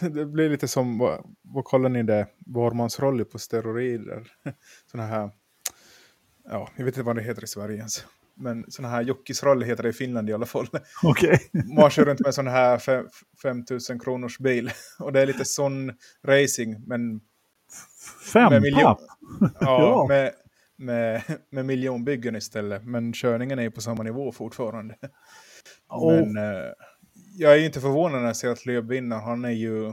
det 0.00 0.26
blir 0.26 0.50
lite 0.50 0.68
som, 0.68 0.98
vad, 0.98 1.34
vad 1.42 1.64
kallar 1.64 1.88
ni 1.88 2.02
det, 2.02 2.26
varmansroller 2.46 3.24
på 3.24 3.38
steroider. 3.38 4.32
Sådana 4.90 5.08
här, 5.08 5.30
ja, 6.44 6.70
jag 6.76 6.84
vet 6.84 6.94
inte 6.94 7.06
vad 7.06 7.16
det 7.16 7.22
heter 7.22 7.44
i 7.44 7.46
Sverige 7.46 7.76
ens. 7.76 8.04
Men 8.40 8.64
sådana 8.68 8.94
här 8.94 9.02
jockisroller 9.02 9.66
heter 9.66 9.82
det 9.82 9.88
i 9.88 9.92
Finland 9.92 10.30
i 10.30 10.32
alla 10.32 10.46
fall. 10.46 10.66
Okay. 11.02 11.38
Man 11.76 11.90
kör 11.90 12.04
runt 12.04 12.20
med 12.20 12.34
sån 12.34 12.46
här 12.46 12.80
5000 13.42 14.00
kronors 14.00 14.38
bil. 14.38 14.70
Och 14.98 15.12
det 15.12 15.20
är 15.20 15.26
lite 15.26 15.44
sån 15.44 15.92
racing, 16.26 16.86
men... 16.86 17.20
Fem 18.32 18.52
med 18.52 18.62
miljon, 18.62 18.80
ja, 19.40 19.56
ja. 19.60 20.06
Med, 20.08 20.32
med, 20.76 21.22
med 21.50 21.66
miljonbyggen 21.66 22.36
istället. 22.36 22.84
Men 22.84 23.12
körningen 23.12 23.58
är 23.58 23.62
ju 23.62 23.70
på 23.70 23.80
samma 23.80 24.02
nivå 24.02 24.32
fortfarande. 24.32 24.96
Oh. 25.88 26.14
Men 26.14 26.36
eh, 26.36 26.70
jag 27.36 27.54
är 27.54 27.64
inte 27.64 27.80
förvånad 27.80 28.20
när 28.20 28.26
jag 28.26 28.36
ser 28.36 28.48
att 28.48 28.66
Lööf 28.66 28.84
vinner. 28.84 29.16
Han 29.16 29.44
är 29.44 29.50
ju... 29.50 29.92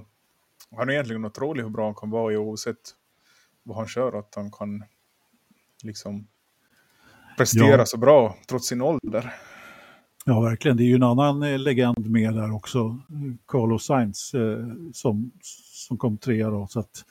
Han 0.77 0.89
är 0.89 0.93
egentligen 0.93 1.25
otroligt 1.25 1.65
hur 1.65 1.69
bra 1.69 1.85
han 1.85 1.95
kan 1.95 2.09
vara 2.09 2.39
oavsett 2.39 2.77
vad 3.63 3.77
han 3.77 3.87
kör. 3.87 4.19
Att 4.19 4.35
han 4.35 4.51
kan 4.51 4.83
liksom 5.83 6.27
prestera 7.37 7.77
ja. 7.77 7.85
så 7.85 7.97
bra 7.97 8.35
trots 8.47 8.67
sin 8.67 8.81
ålder. 8.81 9.33
Ja, 10.25 10.41
verkligen. 10.41 10.77
Det 10.77 10.83
är 10.83 10.85
ju 10.85 10.95
en 10.95 11.03
annan 11.03 11.43
eh, 11.43 11.59
legend 11.59 12.09
med 12.09 12.33
där 12.33 12.55
också, 12.55 12.99
Carlos 13.47 13.85
Sainz, 13.85 14.33
eh, 14.33 14.65
som, 14.93 15.31
som 15.71 15.97
kom 15.97 16.17
trea 16.17 16.49
då. 16.49 16.67
Så 16.69 16.79
att, 16.79 17.05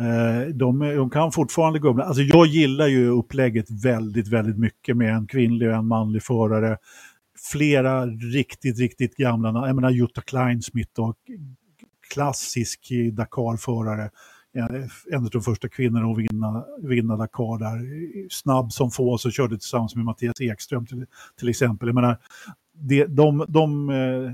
eh, 0.00 0.48
de, 0.54 0.78
de, 0.78 1.10
kan 1.10 1.32
fortfarande 1.32 1.78
gå. 1.78 2.02
Alltså 2.02 2.22
jag 2.22 2.46
gillar 2.46 2.86
ju 2.86 3.08
upplägget 3.08 3.70
väldigt, 3.84 4.28
väldigt 4.28 4.58
mycket 4.58 4.96
med 4.96 5.14
en 5.14 5.26
kvinnlig 5.26 5.68
och 5.68 5.74
en 5.74 5.86
manlig 5.86 6.22
förare. 6.22 6.76
Flera 7.52 8.06
riktigt, 8.06 8.78
riktigt 8.78 9.16
gamla, 9.16 9.66
jag 9.66 9.76
menar 9.76 9.90
Jutta 9.90 10.20
Kleinsmith 10.20 11.00
och 11.00 11.16
klassisk 12.12 12.88
Dakar-förare 13.12 14.10
en 15.10 15.24
av 15.24 15.30
de 15.30 15.42
första 15.42 15.68
kvinnorna 15.68 16.10
att 16.10 16.18
vinna, 16.18 16.64
vinna 16.82 17.16
Dakar 17.16 17.58
där. 17.58 18.28
Snabb 18.30 18.72
som 18.72 18.90
få, 18.90 19.18
så 19.18 19.30
körde 19.30 19.58
tillsammans 19.58 19.96
med 19.96 20.04
Mattias 20.04 20.40
Ekström 20.40 20.86
till, 20.86 21.06
till 21.38 21.48
exempel. 21.48 21.88
Jag 21.88 21.94
menar, 21.94 22.18
det, 22.72 23.06
de, 23.06 23.44
de, 23.48 23.90
eh, 23.90 24.32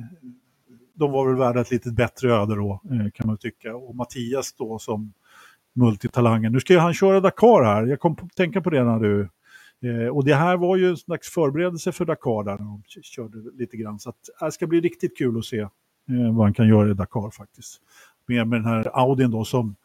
de 0.94 1.12
var 1.12 1.26
väl 1.26 1.36
värda 1.36 1.60
ett 1.60 1.70
lite 1.70 1.90
bättre 1.90 2.32
öde 2.32 2.54
då, 2.54 2.80
eh, 2.90 3.10
kan 3.14 3.26
man 3.26 3.36
tycka. 3.36 3.76
Och 3.76 3.96
Mattias 3.96 4.52
då 4.52 4.78
som 4.78 5.12
multitalangen. 5.72 6.52
Nu 6.52 6.60
ska 6.60 6.72
ju 6.72 6.78
han 6.78 6.94
köra 6.94 7.20
Dakar 7.20 7.64
här, 7.64 7.86
jag 7.86 8.00
kom 8.00 8.12
att 8.12 8.36
tänka 8.36 8.60
på 8.60 8.70
det 8.70 8.84
när 8.84 8.98
du... 8.98 9.28
Eh, 9.82 10.08
och 10.08 10.24
det 10.24 10.34
här 10.34 10.56
var 10.56 10.76
ju 10.76 10.88
en 10.88 10.96
slags 10.96 11.28
förberedelse 11.28 11.92
för 11.92 12.04
Dakar 12.04 12.44
där 12.44 12.58
de 12.58 12.82
körde 13.02 13.38
lite 13.54 13.76
grann. 13.76 13.98
Så 13.98 14.10
att, 14.10 14.16
eh, 14.40 14.46
det 14.46 14.52
ska 14.52 14.66
bli 14.66 14.80
riktigt 14.80 15.18
kul 15.18 15.38
att 15.38 15.44
se 15.44 15.68
vad 16.32 16.46
han 16.46 16.54
kan 16.54 16.68
göra 16.68 16.90
i 16.90 16.94
Dakar 16.94 17.30
faktiskt. 17.30 17.80
Med, 18.26 18.48
med 18.48 18.58
den 18.58 18.66
här 18.66 18.90
Audin 18.92 19.30
då 19.30 19.44
som 19.44 19.76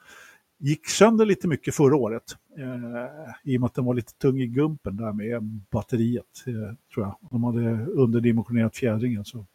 gick 0.58 0.90
sönder 0.90 1.26
lite 1.26 1.48
mycket 1.48 1.76
förra 1.76 1.96
året. 1.96 2.24
Eh, 2.58 3.34
I 3.44 3.58
och 3.58 3.62
med 3.62 3.68
att 3.68 3.74
den 3.74 3.86
var 3.86 3.94
lite 3.94 4.14
tung 4.14 4.42
i 4.42 4.48
gumpen 4.48 4.98
där 4.98 5.14
med 5.14 5.44
batteriet, 5.44 6.44
eh, 6.48 6.76
tror 6.94 7.06
jag. 7.06 7.16
De 7.32 7.44
hade 7.44 7.86
underdimensionerat 7.86 8.76
fjädringen, 8.76 9.26
så 9.26 9.46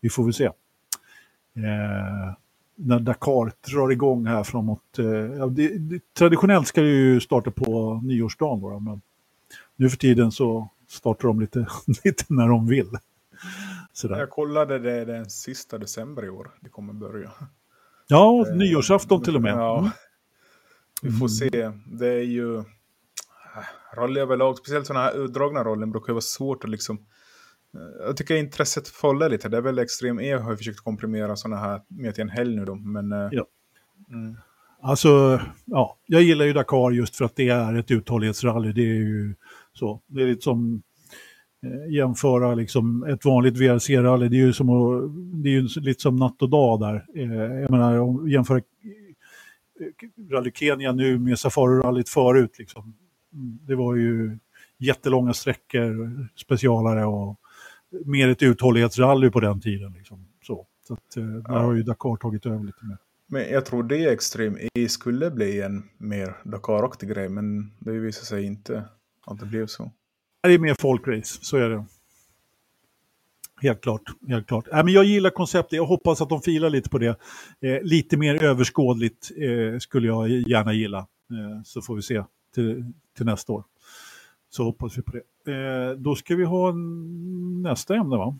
vi 0.00 0.10
får 0.10 0.24
väl 0.24 0.34
se. 0.34 0.44
Eh, 0.44 2.34
när 2.76 3.00
Dakar 3.00 3.52
drar 3.72 3.92
igång 3.92 4.26
här 4.26 4.44
framåt. 4.44 4.98
Eh, 4.98 5.46
det, 5.46 5.78
det, 5.78 6.14
traditionellt 6.14 6.66
ska 6.68 6.80
det 6.80 6.88
ju 6.88 7.20
starta 7.20 7.50
på 7.50 8.00
nyårsdagen, 8.04 8.60
då, 8.60 8.80
men 8.80 9.00
nu 9.76 9.90
för 9.90 9.96
tiden 9.96 10.32
så 10.32 10.68
startar 10.88 11.28
de 11.28 11.40
lite, 11.40 11.66
lite 12.04 12.24
när 12.28 12.48
de 12.48 12.66
vill. 12.66 12.90
Sådär. 13.92 14.18
Jag 14.18 14.30
kollade 14.30 14.78
det 14.78 15.04
den 15.04 15.30
sista 15.30 15.78
december 15.78 16.24
i 16.24 16.28
år, 16.28 16.50
det 16.60 16.68
kommer 16.68 16.92
börja. 16.92 17.30
Ja, 18.06 18.46
nyårsafton 18.54 19.22
till 19.22 19.36
och 19.36 19.42
med. 19.42 19.52
Ja. 19.52 19.90
Vi 21.04 21.10
får 21.10 21.26
mm. 21.26 21.28
se. 21.28 21.70
Det 21.86 22.08
är 22.08 22.22
ju... 22.22 22.56
Äh, 22.56 22.64
rally 23.96 24.20
överlag, 24.20 24.58
speciellt 24.58 24.86
sådana 24.86 25.04
här 25.04 25.24
utdragna 25.24 25.64
rollen 25.64 25.90
brukar 25.90 26.12
vara 26.12 26.20
svårt 26.20 26.64
att 26.64 26.70
liksom... 26.70 26.96
Äh, 27.74 28.06
jag 28.06 28.16
tycker 28.16 28.36
intresset 28.36 28.88
faller 28.88 29.28
lite. 29.28 29.48
Det 29.48 29.56
är 29.56 29.60
väl 29.60 29.78
Extrem 29.78 30.20
E 30.20 30.32
har 30.32 30.56
försökt 30.56 30.80
komprimera 30.80 31.36
sådana 31.36 31.60
här 31.60 31.80
mer 31.88 32.12
till 32.12 32.22
en 32.22 32.28
helg 32.28 32.56
nu 32.56 32.64
då. 32.64 32.74
Men, 32.74 33.12
äh, 33.12 33.28
ja. 33.32 33.46
Mm. 34.10 34.36
Alltså, 34.82 35.40
ja, 35.64 35.98
jag 36.06 36.22
gillar 36.22 36.44
ju 36.44 36.52
Dakar 36.52 36.90
just 36.90 37.16
för 37.16 37.24
att 37.24 37.36
det 37.36 37.48
är 37.48 37.74
ett 37.74 37.90
uthållighetsrally. 37.90 38.72
Det 38.72 38.82
är 38.82 38.94
ju 38.94 39.34
så. 39.72 40.00
Det 40.06 40.22
är 40.22 40.26
lite 40.26 40.42
som 40.42 40.82
jämföra 41.88 42.54
liksom 42.54 43.04
ett 43.04 43.24
vanligt 43.24 43.56
VRC-rally. 43.56 44.28
Det 44.28 44.36
är 44.36 44.46
ju 44.46 44.52
som 44.52 44.68
att, 44.70 45.10
det 45.42 45.48
är 45.48 45.52
ju 45.52 45.68
lite 45.80 46.02
som 46.02 46.16
natt 46.16 46.42
och 46.42 46.48
dag 46.48 46.80
där. 46.80 47.06
jag 47.60 47.70
menar, 47.70 48.28
jämföra 48.28 48.60
Rally 50.30 50.52
Kenya 50.54 50.92
nu 50.92 51.18
med 51.18 51.38
Safari-rallyt 51.38 52.08
förut. 52.08 52.58
Liksom. 52.58 52.94
Det 53.66 53.74
var 53.74 53.94
ju 53.94 54.38
jättelånga 54.78 55.32
sträckor, 55.32 56.28
specialare 56.36 57.04
och 57.04 57.40
mer 58.04 58.28
ett 58.28 58.42
uthållighetsrally 58.42 59.30
på 59.30 59.40
den 59.40 59.60
tiden. 59.60 59.92
Liksom. 59.92 60.26
Så, 60.42 60.66
så 60.88 60.94
att, 60.94 61.16
eh, 61.16 61.24
där 61.24 61.58
har 61.58 61.72
ju 61.72 61.82
Dakar 61.82 62.16
tagit 62.16 62.46
över 62.46 62.64
lite 62.64 62.84
mer. 62.84 62.98
Men 63.26 63.50
jag 63.50 63.66
tror 63.66 63.82
det 63.82 64.12
Extreme 64.12 64.68
E 64.74 64.88
skulle 64.88 65.30
bli 65.30 65.60
en 65.60 65.82
mer 65.98 66.36
Dakar-aktig 66.44 67.08
grej, 67.08 67.28
men 67.28 67.72
det 67.78 67.90
visade 67.90 68.26
sig 68.26 68.44
inte 68.44 68.84
att 69.26 69.40
det 69.40 69.46
blev 69.46 69.66
så. 69.66 69.90
Det 70.42 70.54
är 70.54 70.58
mer 70.58 70.74
folkrace, 70.74 71.38
så 71.44 71.56
är 71.56 71.68
det. 71.70 71.84
Helt 73.64 73.80
klart. 73.80 74.02
Helt 74.28 74.46
klart. 74.46 74.68
Äh, 74.68 74.84
men 74.84 74.88
jag 74.88 75.04
gillar 75.04 75.30
konceptet, 75.30 75.72
jag 75.72 75.86
hoppas 75.86 76.20
att 76.20 76.28
de 76.28 76.42
filar 76.42 76.70
lite 76.70 76.90
på 76.90 76.98
det. 76.98 77.18
Eh, 77.60 77.82
lite 77.82 78.16
mer 78.16 78.44
överskådligt 78.44 79.30
eh, 79.36 79.78
skulle 79.78 80.06
jag 80.06 80.30
gärna 80.30 80.72
gilla. 80.72 80.98
Eh, 80.98 81.62
så 81.64 81.82
får 81.82 81.96
vi 81.96 82.02
se 82.02 82.24
till, 82.54 82.92
till 83.16 83.26
nästa 83.26 83.52
år. 83.52 83.64
Så 84.50 84.64
hoppas 84.64 84.98
vi 84.98 85.02
på 85.02 85.12
det. 85.12 85.52
Eh, 85.52 85.90
då 85.96 86.14
ska 86.14 86.36
vi 86.36 86.44
ha 86.44 86.72
nästa 87.62 87.94
ämne 87.94 88.16
va? 88.16 88.38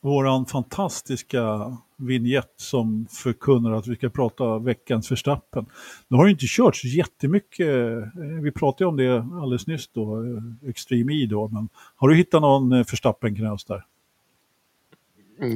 Våran 0.00 0.46
fantastiska 0.46 1.76
vignett 1.96 2.52
som 2.56 3.06
förkunnar 3.10 3.72
att 3.72 3.86
vi 3.86 3.96
ska 3.96 4.08
prata 4.08 4.58
veckans 4.58 5.08
förstappen. 5.08 5.66
Nu 6.08 6.16
har 6.16 6.24
det 6.24 6.30
inte 6.30 6.46
kört 6.48 6.76
så 6.76 6.86
jättemycket, 6.88 7.68
eh, 7.68 8.42
vi 8.42 8.52
pratade 8.52 8.88
om 8.88 8.96
det 8.96 9.18
alldeles 9.42 9.66
nyss 9.66 9.88
då, 9.88 10.24
eh, 10.24 10.68
Extreme 10.70 11.12
E 11.12 11.26
då, 11.26 11.48
men 11.48 11.68
har 11.96 12.08
du 12.08 12.16
hittat 12.16 12.42
någon 12.42 12.72
eh, 12.72 12.84
förstappen 12.84 13.36
knös 13.36 13.64
där? 13.64 13.84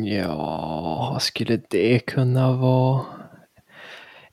Ja, 0.05 1.09
vad 1.13 1.23
skulle 1.23 1.61
det 1.71 1.99
kunna 1.99 2.53
vara? 2.53 3.05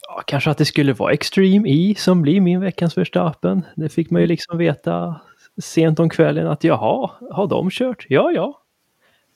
Ja, 0.02 0.22
kanske 0.28 0.50
att 0.50 0.58
det 0.58 0.66
skulle 0.66 0.94
vara 0.94 1.14
Extreme 1.14 1.70
E 1.70 1.96
som 1.98 2.22
blir 2.22 2.42
min 2.42 2.60
veckans 2.60 2.94
förstappen. 2.94 3.66
Det 3.76 3.90
fick 3.90 4.10
man 4.10 4.22
ju 4.22 4.28
liksom 4.28 4.58
veta 4.58 5.22
sent 5.62 6.00
om 6.00 6.10
kvällen 6.10 6.48
att 6.48 6.64
jaha, 6.64 7.12
har 7.32 7.48
de 7.48 7.70
kört? 7.70 8.06
Ja, 8.10 8.32
ja, 8.32 8.65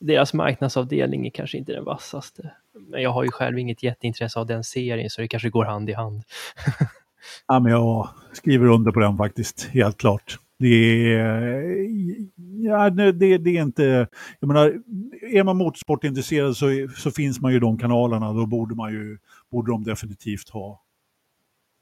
deras 0.00 0.34
marknadsavdelning 0.34 1.26
är 1.26 1.30
kanske 1.30 1.58
inte 1.58 1.72
den 1.72 1.84
vassaste. 1.84 2.50
Men 2.88 3.02
jag 3.02 3.10
har 3.10 3.24
ju 3.24 3.30
själv 3.30 3.58
inget 3.58 3.82
jätteintresse 3.82 4.40
av 4.40 4.46
den 4.46 4.64
serien 4.64 5.10
så 5.10 5.20
det 5.20 5.28
kanske 5.28 5.50
går 5.50 5.64
hand 5.64 5.90
i 5.90 5.92
hand. 5.92 6.22
ja, 7.48 7.60
men 7.60 7.72
jag 7.72 8.08
skriver 8.32 8.66
under 8.66 8.92
på 8.92 9.00
den 9.00 9.16
faktiskt, 9.16 9.64
helt 9.64 9.98
klart. 9.98 10.38
Det 10.58 11.14
är, 11.14 11.74
ja, 12.60 12.90
det, 12.90 13.12
det 13.38 13.56
är 13.56 13.62
inte, 13.62 14.08
jag 14.40 14.48
menar, 14.48 14.82
är 15.22 15.44
man 15.44 15.56
motorsportintresserad 15.56 16.56
så, 16.56 16.88
så 16.96 17.10
finns 17.10 17.40
man 17.40 17.52
ju 17.52 17.60
de 17.60 17.78
kanalerna, 17.78 18.32
då 18.32 18.46
borde 18.46 18.74
man 18.74 18.92
ju, 18.92 19.18
borde 19.50 19.72
de 19.72 19.84
definitivt 19.84 20.48
ha 20.50 20.82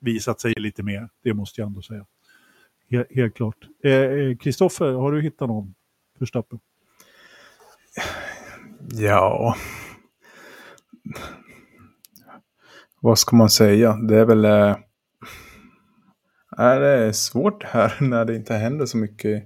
visat 0.00 0.40
sig 0.40 0.54
lite 0.56 0.82
mer, 0.82 1.08
det 1.24 1.34
måste 1.34 1.60
jag 1.60 1.66
ändå 1.66 1.82
säga. 1.82 2.06
Helt, 2.90 3.14
helt 3.14 3.34
klart. 3.34 3.56
Eh, 3.84 3.92
eh, 3.92 4.36
Kristoffer, 4.36 4.90
eh, 4.90 5.00
har 5.00 5.12
du 5.12 5.22
hittat 5.22 5.48
någon 5.48 5.74
Förstappen? 6.18 6.58
Ja. 8.90 9.56
Vad 13.00 13.18
ska 13.18 13.36
man 13.36 13.50
säga? 13.50 13.92
Det 13.92 14.16
är 14.16 14.24
väl... 14.24 14.44
Äh, 14.44 14.76
det 16.56 16.88
är 16.88 17.12
svårt 17.12 17.64
här 17.64 17.96
när 18.00 18.24
det 18.24 18.36
inte 18.36 18.54
händer 18.54 18.86
så 18.86 18.96
mycket 18.96 19.44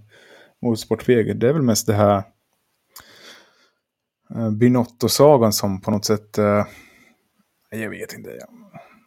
motorsportväg. 0.62 1.40
Det 1.40 1.48
är 1.48 1.52
väl 1.52 1.62
mest 1.62 1.86
det 1.86 1.94
här 1.94 2.22
äh, 4.34 4.50
Binotto-sagan 4.50 5.52
som 5.52 5.80
på 5.80 5.90
något 5.90 6.04
sätt... 6.04 6.38
Äh, 6.38 6.66
Jag 7.70 7.90
vet 7.90 8.12
inte. 8.12 8.38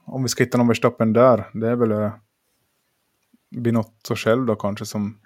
Om 0.05 0.23
vi 0.23 0.29
ska 0.29 0.43
hitta 0.43 0.57
någon 0.57 0.67
Verstappen 0.67 1.13
där, 1.13 1.49
det 1.53 1.69
är 1.69 1.75
väl 1.75 2.11
Binotto 3.55 4.15
själv 4.15 4.45
då 4.45 4.55
kanske 4.55 4.85
som 4.85 5.19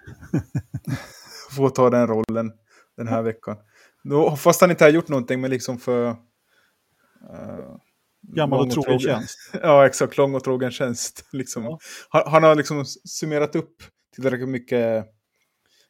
får 1.56 1.70
ta 1.70 1.90
den 1.90 2.08
rollen 2.08 2.52
den 2.98 3.08
här 3.08 3.22
veckan. 3.22 3.58
Då, 4.04 4.36
fast 4.36 4.62
han 4.62 4.72
inte 4.72 4.84
har 4.84 4.92
gjort 4.92 5.08
någonting, 5.08 5.42
men 5.42 5.50
liksom 5.50 5.78
för... 5.78 6.10
Uh, 6.10 7.76
Gammal 8.22 8.60
och 8.60 8.72
trogen 8.72 9.00
tjänst. 9.00 9.38
ja, 9.64 9.86
exakt. 9.86 10.18
Lång 10.18 10.36
och 10.36 10.44
trogen 10.44 10.72
tjänst. 10.72 11.26
Liksom. 11.32 11.64
Ja. 11.64 11.80
Han, 12.10 12.24
han, 12.26 12.44
har 12.44 12.56
liksom 12.56 12.86
summerat 12.86 13.56
upp 13.56 13.76
tillräckligt 14.16 14.50
mycket 14.50 15.06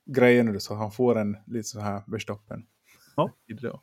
grejer 0.06 0.44
nu 0.44 0.60
så 0.60 0.76
han 0.76 0.92
får 0.92 1.18
en 1.18 1.38
lite 1.48 1.68
så 1.68 1.80
här 1.80 2.04
Verstappen. 2.08 2.64
Ja. 3.16 3.32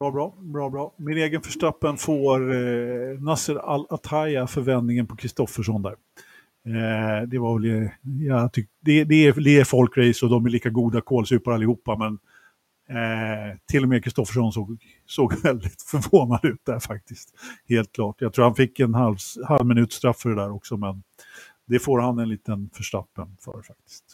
Bra, 0.00 0.10
bra, 0.10 0.36
bra, 0.40 0.70
bra. 0.70 0.94
Min 0.98 1.18
egen 1.18 1.40
Verstappen 1.40 1.96
får 1.96 2.54
eh, 2.54 3.20
Nasser 3.20 3.56
Al-Attaya 3.56 4.46
för 4.46 4.60
vändningen 4.60 5.06
på 5.06 5.16
Kristoffersson 5.16 5.82
där. 5.82 5.96
Eh, 6.66 7.28
det 7.28 7.38
var 7.38 7.58
väl, 7.58 7.90
jag 8.02 8.52
tyck, 8.52 8.68
det, 8.80 9.04
det, 9.04 9.26
är, 9.26 9.44
det 9.44 9.60
är 9.60 9.64
folkrace 9.64 10.26
och 10.26 10.30
de 10.30 10.46
är 10.46 10.50
lika 10.50 10.70
goda 10.70 11.00
kålsupare 11.00 11.54
allihopa, 11.54 11.96
men 11.96 12.18
eh, 12.92 13.56
till 13.66 13.82
och 13.82 13.88
med 13.88 14.04
Kristoffersson 14.04 14.52
såg, 14.52 14.78
såg 15.06 15.40
väldigt 15.42 15.82
förvånad 15.82 16.44
ut 16.44 16.64
där 16.64 16.80
faktiskt. 16.80 17.34
Helt 17.68 17.92
klart. 17.92 18.16
Jag 18.18 18.32
tror 18.32 18.44
han 18.44 18.54
fick 18.54 18.80
en 18.80 18.94
halv, 18.94 19.16
halv 19.46 19.66
minut 19.66 19.92
straff 19.92 20.18
för 20.18 20.28
det 20.28 20.36
där 20.36 20.50
också, 20.50 20.76
men 20.76 21.02
det 21.66 21.78
får 21.78 22.00
han 22.00 22.18
en 22.18 22.28
liten 22.28 22.70
förstappen 22.72 23.36
för 23.40 23.62
faktiskt. 23.62 24.04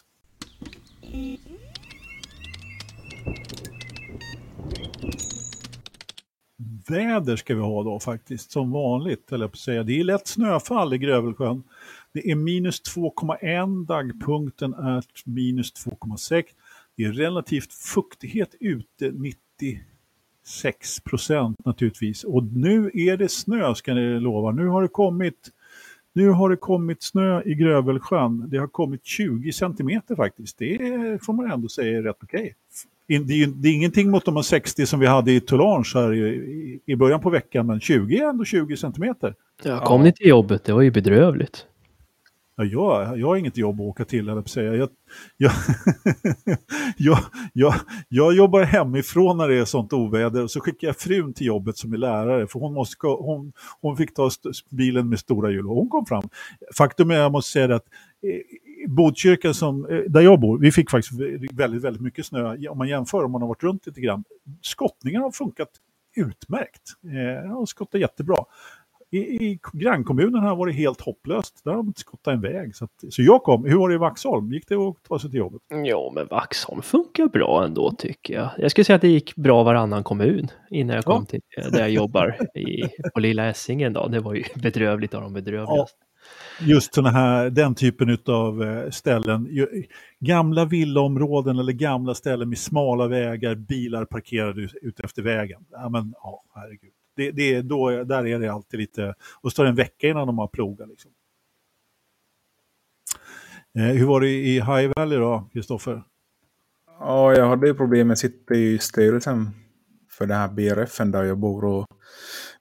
Väder 6.87 7.35
ska 7.35 7.55
vi 7.55 7.61
ha 7.61 7.83
då 7.83 7.99
faktiskt, 7.99 8.51
som 8.51 8.71
vanligt, 8.71 9.31
eller 9.31 9.47
på 9.47 9.53
att 9.53 9.59
säga. 9.59 9.83
Det 9.83 9.99
är 9.99 10.03
lätt 10.03 10.27
snöfall 10.27 10.93
i 10.93 10.97
Grövelsjön. 10.97 11.63
Det 12.13 12.31
är 12.31 12.35
minus 12.35 12.81
2,1, 12.95 13.85
dagpunkten 13.85 14.73
är 14.73 15.03
minus 15.25 15.85
2,6. 15.85 16.43
Det 16.99 17.05
är 17.05 17.11
relativt 17.11 17.73
fuktighet 17.73 18.55
ute, 18.59 19.11
96 19.11 20.99
procent 20.99 21.65
naturligtvis. 21.65 22.23
Och 22.23 22.43
nu 22.43 22.91
är 22.93 23.17
det 23.17 23.29
snö 23.29 23.75
ska 23.75 23.93
ni 23.93 24.19
lova. 24.19 24.51
Nu 24.51 24.67
har 24.67 24.81
det 24.81 24.87
kommit 24.87 25.49
nu 26.13 26.29
har 26.29 26.49
det 26.49 26.57
kommit 26.57 27.03
snö 27.03 27.41
i 27.45 27.55
Grövelsjön. 27.55 28.49
Det 28.49 28.57
har 28.57 28.67
kommit 28.67 29.05
20 29.05 29.51
centimeter 29.51 30.15
faktiskt. 30.15 30.57
Det 30.57 30.77
får 31.25 31.33
man 31.33 31.51
ändå 31.51 31.67
säga 31.67 31.97
är 31.97 32.01
rätt 32.01 32.17
okej. 32.23 32.55
Okay. 33.07 33.19
Det, 33.19 33.43
är, 33.43 33.47
det 33.47 33.69
är 33.69 33.73
ingenting 33.73 34.09
mot 34.11 34.25
de 34.25 34.43
60 34.43 34.85
som 34.85 34.99
vi 34.99 35.07
hade 35.07 35.31
i 35.31 35.39
Toulange 35.39 35.91
här 35.93 36.13
i, 36.13 36.79
i 36.85 36.95
början 36.95 37.21
på 37.21 37.29
veckan, 37.29 37.67
men 37.67 37.79
20 37.79 38.19
är 38.19 38.29
ändå 38.29 38.45
20 38.45 38.77
centimeter. 38.77 39.35
Ja, 39.63 39.79
kom 39.79 40.01
ja. 40.01 40.05
ni 40.05 40.13
till 40.13 40.27
jobbet? 40.27 40.63
Det 40.63 40.73
var 40.73 40.81
ju 40.81 40.91
bedrövligt. 40.91 41.65
Ja, 42.59 42.65
jag, 42.65 43.19
jag 43.19 43.27
har 43.27 43.35
inget 43.35 43.57
jobb 43.57 43.81
att 43.81 43.87
åka 43.87 44.05
till, 44.05 44.29
eller 44.29 44.41
säga. 44.41 44.75
Jag, 44.75 44.89
jag, 45.37 45.51
jag, 46.97 47.19
jag, 47.53 47.73
jag 48.09 48.33
jobbar 48.33 48.63
hemifrån 48.63 49.37
när 49.37 49.47
det 49.47 49.55
är 49.55 49.65
sånt 49.65 49.93
oväder 49.93 50.43
och 50.43 50.51
så 50.51 50.59
skickar 50.59 50.87
jag 50.87 50.97
frun 50.97 51.33
till 51.33 51.47
jobbet 51.47 51.77
som 51.77 51.93
är 51.93 51.97
lärare 51.97 52.47
för 52.47 52.59
hon, 52.59 52.73
måste, 52.73 53.07
hon, 53.07 53.53
hon 53.81 53.97
fick 53.97 54.13
ta 54.13 54.29
bilen 54.69 55.09
med 55.09 55.19
stora 55.19 55.51
hjul 55.51 55.67
och 55.67 55.75
hon 55.75 55.89
kom 55.89 56.05
fram. 56.05 56.29
Faktum 56.77 57.11
är, 57.11 57.15
jag 57.15 57.31
måste 57.31 57.51
säga 57.51 57.75
att 57.75 57.85
eh, 58.23 58.89
Botkyrka 58.89 59.53
som, 59.53 59.85
eh, 59.85 59.99
där 60.07 60.21
jag 60.21 60.39
bor, 60.39 60.59
vi 60.59 60.71
fick 60.71 60.89
faktiskt 60.89 61.19
väldigt, 61.51 61.83
väldigt 61.83 62.01
mycket 62.01 62.25
snö 62.25 62.69
om 62.69 62.77
man 62.77 62.87
jämför 62.87 63.23
om 63.23 63.31
man 63.31 63.41
har 63.41 63.47
varit 63.47 63.63
runt 63.63 63.85
lite 63.87 64.01
grann. 64.01 64.23
Skottningen 64.61 65.21
har 65.21 65.31
funkat 65.31 65.69
utmärkt. 66.15 66.81
Eh, 67.03 67.51
har 67.51 67.65
skottat 67.65 68.01
jättebra 68.01 68.45
i, 69.11 69.17
i 69.17 69.59
grannkommunen 69.73 70.43
har 70.43 70.55
varit 70.55 70.75
helt 70.75 71.01
hopplöst. 71.01 71.61
Där 71.63 71.71
har 71.71 71.77
de 71.77 71.87
inte 71.87 71.99
skottat 71.99 72.33
en 72.33 72.41
väg. 72.41 72.75
Så, 72.75 72.85
att, 72.85 72.91
så 73.09 73.21
jag 73.21 73.43
kom. 73.43 73.65
Hur 73.65 73.77
var 73.77 73.89
det 73.89 73.95
i 73.95 73.97
Vaxholm? 73.97 74.53
Gick 74.53 74.67
det 74.67 74.75
att 74.75 75.03
ta 75.03 75.19
sig 75.19 75.29
till 75.29 75.39
jobbet? 75.39 75.61
Ja, 75.85 76.11
men 76.15 76.27
Vaxholm 76.27 76.81
funkar 76.81 77.27
bra 77.27 77.65
ändå 77.65 77.91
tycker 77.91 78.33
jag. 78.33 78.49
Jag 78.57 78.71
skulle 78.71 78.85
säga 78.85 78.95
att 78.95 79.01
det 79.01 79.07
gick 79.07 79.35
bra 79.35 79.63
varannan 79.63 80.03
kommun 80.03 80.47
innan 80.69 80.95
jag 80.95 81.05
kom 81.05 81.25
ja. 81.29 81.39
till 81.39 81.71
där 81.71 81.79
jag 81.79 81.89
jobbar 81.89 82.37
i, 82.55 82.81
på 83.13 83.19
Lilla 83.19 83.45
Essingen. 83.45 83.93
Då. 83.93 84.07
Det 84.07 84.19
var 84.19 84.33
ju 84.33 84.43
bedrövligt 84.55 85.13
av 85.13 85.21
de 85.21 85.33
bedrövligaste. 85.33 85.97
Ja 85.99 86.05
just 86.61 86.93
såna 86.93 87.09
här, 87.09 87.49
den 87.49 87.75
typen 87.75 88.17
av 88.27 88.63
eh, 88.63 88.89
ställen. 88.89 89.67
Gamla 90.19 90.65
villaområden 90.65 91.59
eller 91.59 91.73
gamla 91.73 92.15
ställen 92.15 92.49
med 92.49 92.57
smala 92.57 93.07
vägar, 93.07 93.55
bilar 93.55 94.05
parkerade 94.05 94.61
ut 94.81 94.99
efter 94.99 95.21
vägen. 95.21 95.65
Ja, 95.71 95.89
men, 95.89 96.13
ja, 96.23 96.43
herregud 96.55 96.91
det, 97.19 97.31
det, 97.31 97.61
då, 97.61 98.03
där 98.03 98.27
är 98.27 98.39
det 98.39 98.47
alltid 98.47 98.79
lite, 98.79 99.15
och 99.41 99.51
så 99.51 99.55
tar 99.55 99.63
det 99.63 99.69
en 99.69 99.75
vecka 99.75 100.07
innan 100.07 100.27
de 100.27 100.37
har 100.37 100.47
plogat. 100.47 100.89
Liksom. 100.89 101.11
Eh, 103.77 103.83
hur 103.83 104.05
var 104.05 104.21
det 104.21 104.29
i 104.29 104.53
High 104.53 104.91
Valley 104.95 105.19
då, 105.19 105.49
Kristoffer? 105.53 106.03
Ja, 106.99 107.33
jag 107.33 107.47
hade 107.47 107.67
ju 107.67 107.73
problem 107.73 108.07
med 108.07 108.13
att 108.13 108.19
sitta 108.19 108.53
i 108.53 108.79
styrelsen 108.79 109.49
för 110.09 110.25
den 110.25 110.37
här 110.37 110.47
BRFen 110.47 111.11
där 111.11 111.23
jag 111.23 111.37
bor. 111.37 111.65
Och 111.65 111.85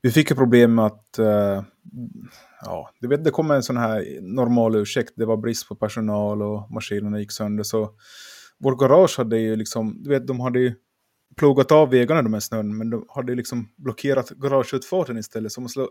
vi 0.03 0.11
fick 0.11 0.31
ju 0.31 0.37
problem 0.37 0.75
med 0.75 0.87
att 0.87 1.17
uh, 1.19 1.63
ja, 2.61 2.91
du 3.01 3.09
vet, 3.09 3.25
det 3.25 3.31
kom 3.31 3.51
en 3.51 3.63
sån 3.63 3.77
här 3.77 4.19
normal 4.21 4.77
ursäkt. 4.77 5.13
Det 5.17 5.27
var 5.27 5.37
brist 5.37 5.69
på 5.69 5.75
personal 5.75 6.43
och 6.43 6.71
maskinerna 6.71 7.21
gick 7.21 7.33
sönder. 7.33 7.65
Så 7.65 7.91
vår 8.59 8.77
garage 8.77 9.19
hade 9.19 9.39
ju 9.39 9.57
liksom, 9.57 10.03
du 10.03 10.11
vet, 10.11 10.27
de 10.27 10.41
hade 10.41 10.61
ju 10.61 10.75
plogat 11.39 11.73
av 11.73 11.91
vägarna 11.91 12.23
med 12.23 12.43
snön, 12.43 12.77
men 12.77 12.91
de 12.91 13.05
hade 13.09 13.35
liksom 13.35 13.69
blockerat 13.77 14.31
garageutfarten 14.31 15.19
istället. 15.19 15.53
Så 15.53 15.69
slå, 15.69 15.91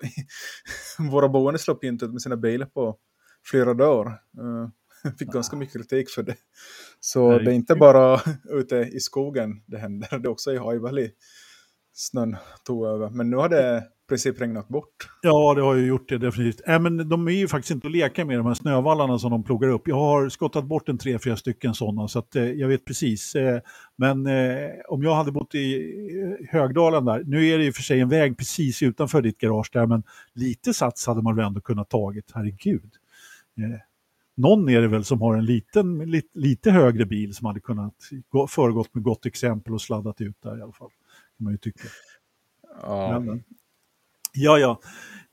våra 1.11 1.29
boende 1.29 1.59
slapp 1.59 1.83
inte 1.83 2.05
ut 2.05 2.11
med 2.11 2.21
sina 2.21 2.37
bilar 2.37 2.65
på 2.65 2.97
flera 3.45 3.73
dagar. 3.73 4.07
Uh, 4.39 4.69
fick 5.19 5.27
ganska 5.27 5.55
mycket 5.55 5.73
kritik 5.73 6.09
för 6.09 6.23
det. 6.23 6.35
Så 6.99 7.29
Nej. 7.29 7.43
det 7.45 7.51
är 7.51 7.55
inte 7.55 7.75
bara 7.75 8.21
ute 8.49 8.75
i 8.75 8.99
skogen 8.99 9.63
det 9.67 9.77
händer, 9.77 10.19
det 10.19 10.27
är 10.27 10.31
också 10.31 10.51
i 10.51 10.57
High 10.57 10.79
Valley 10.79 11.11
snön 11.93 12.37
tog 12.63 12.85
över. 12.85 13.09
Men 13.09 13.29
nu 13.29 13.37
har 13.37 13.49
det 13.49 13.83
princip 14.07 14.41
regnat 14.41 14.67
bort. 14.67 15.09
Ja, 15.21 15.53
det 15.53 15.61
har 15.61 15.75
ju 15.75 15.85
gjort 15.85 16.09
det 16.09 16.17
definitivt. 16.17 16.61
Äh, 16.67 16.79
men 16.79 17.09
de 17.09 17.27
är 17.27 17.31
ju 17.31 17.47
faktiskt 17.47 17.71
inte 17.71 17.87
att 17.87 17.93
leka 17.93 18.25
med, 18.25 18.39
de 18.39 18.45
här 18.45 18.53
snövallarna 18.53 19.19
som 19.19 19.31
de 19.31 19.43
plogar 19.43 19.69
upp. 19.69 19.87
Jag 19.87 19.95
har 19.95 20.29
skottat 20.29 20.65
bort 20.65 20.89
en 20.89 20.97
tre, 20.97 21.19
fyra 21.19 21.37
stycken 21.37 21.73
sådana, 21.73 22.07
så 22.07 22.19
att, 22.19 22.35
eh, 22.35 22.43
jag 22.43 22.67
vet 22.67 22.85
precis. 22.85 23.35
Eh, 23.35 23.59
men 23.95 24.27
eh, 24.27 24.69
om 24.87 25.03
jag 25.03 25.15
hade 25.15 25.31
bott 25.31 25.55
i 25.55 25.75
eh, 26.21 26.47
Högdalen 26.49 27.05
där, 27.05 27.23
nu 27.25 27.47
är 27.47 27.57
det 27.57 27.69
och 27.69 27.75
för 27.75 27.83
sig 27.83 27.99
en 27.99 28.09
väg 28.09 28.37
precis 28.37 28.83
utanför 28.83 29.21
ditt 29.21 29.37
garage 29.37 29.69
där, 29.73 29.85
men 29.85 30.03
lite 30.33 30.73
sats 30.73 31.07
hade 31.07 31.21
man 31.21 31.35
väl 31.35 31.45
ändå 31.45 31.61
kunnat 31.61 31.89
tagit, 31.89 32.31
herregud. 32.33 32.91
Eh, 33.57 33.79
någon 34.35 34.69
är 34.69 34.81
det 34.81 34.87
väl 34.87 35.03
som 35.03 35.21
har 35.21 35.35
en 35.35 35.45
liten, 35.45 36.11
lite, 36.11 36.39
lite 36.39 36.71
högre 36.71 37.05
bil 37.05 37.33
som 37.33 37.45
hade 37.45 37.59
kunnat 37.59 37.93
gå, 38.29 38.47
föregått 38.47 38.93
med 38.95 39.03
gott 39.03 39.25
exempel 39.25 39.73
och 39.73 39.81
sladdat 39.81 40.21
ut 40.21 40.41
där 40.41 40.59
i 40.59 40.61
alla 40.61 40.71
fall. 40.71 40.89
Kan 41.37 41.43
man 41.43 41.53
ju 41.53 41.57
tycka. 41.57 41.87
Ja, 42.81 43.19
men, 43.19 43.43
Ja, 44.37 44.59
ja. 44.59 44.81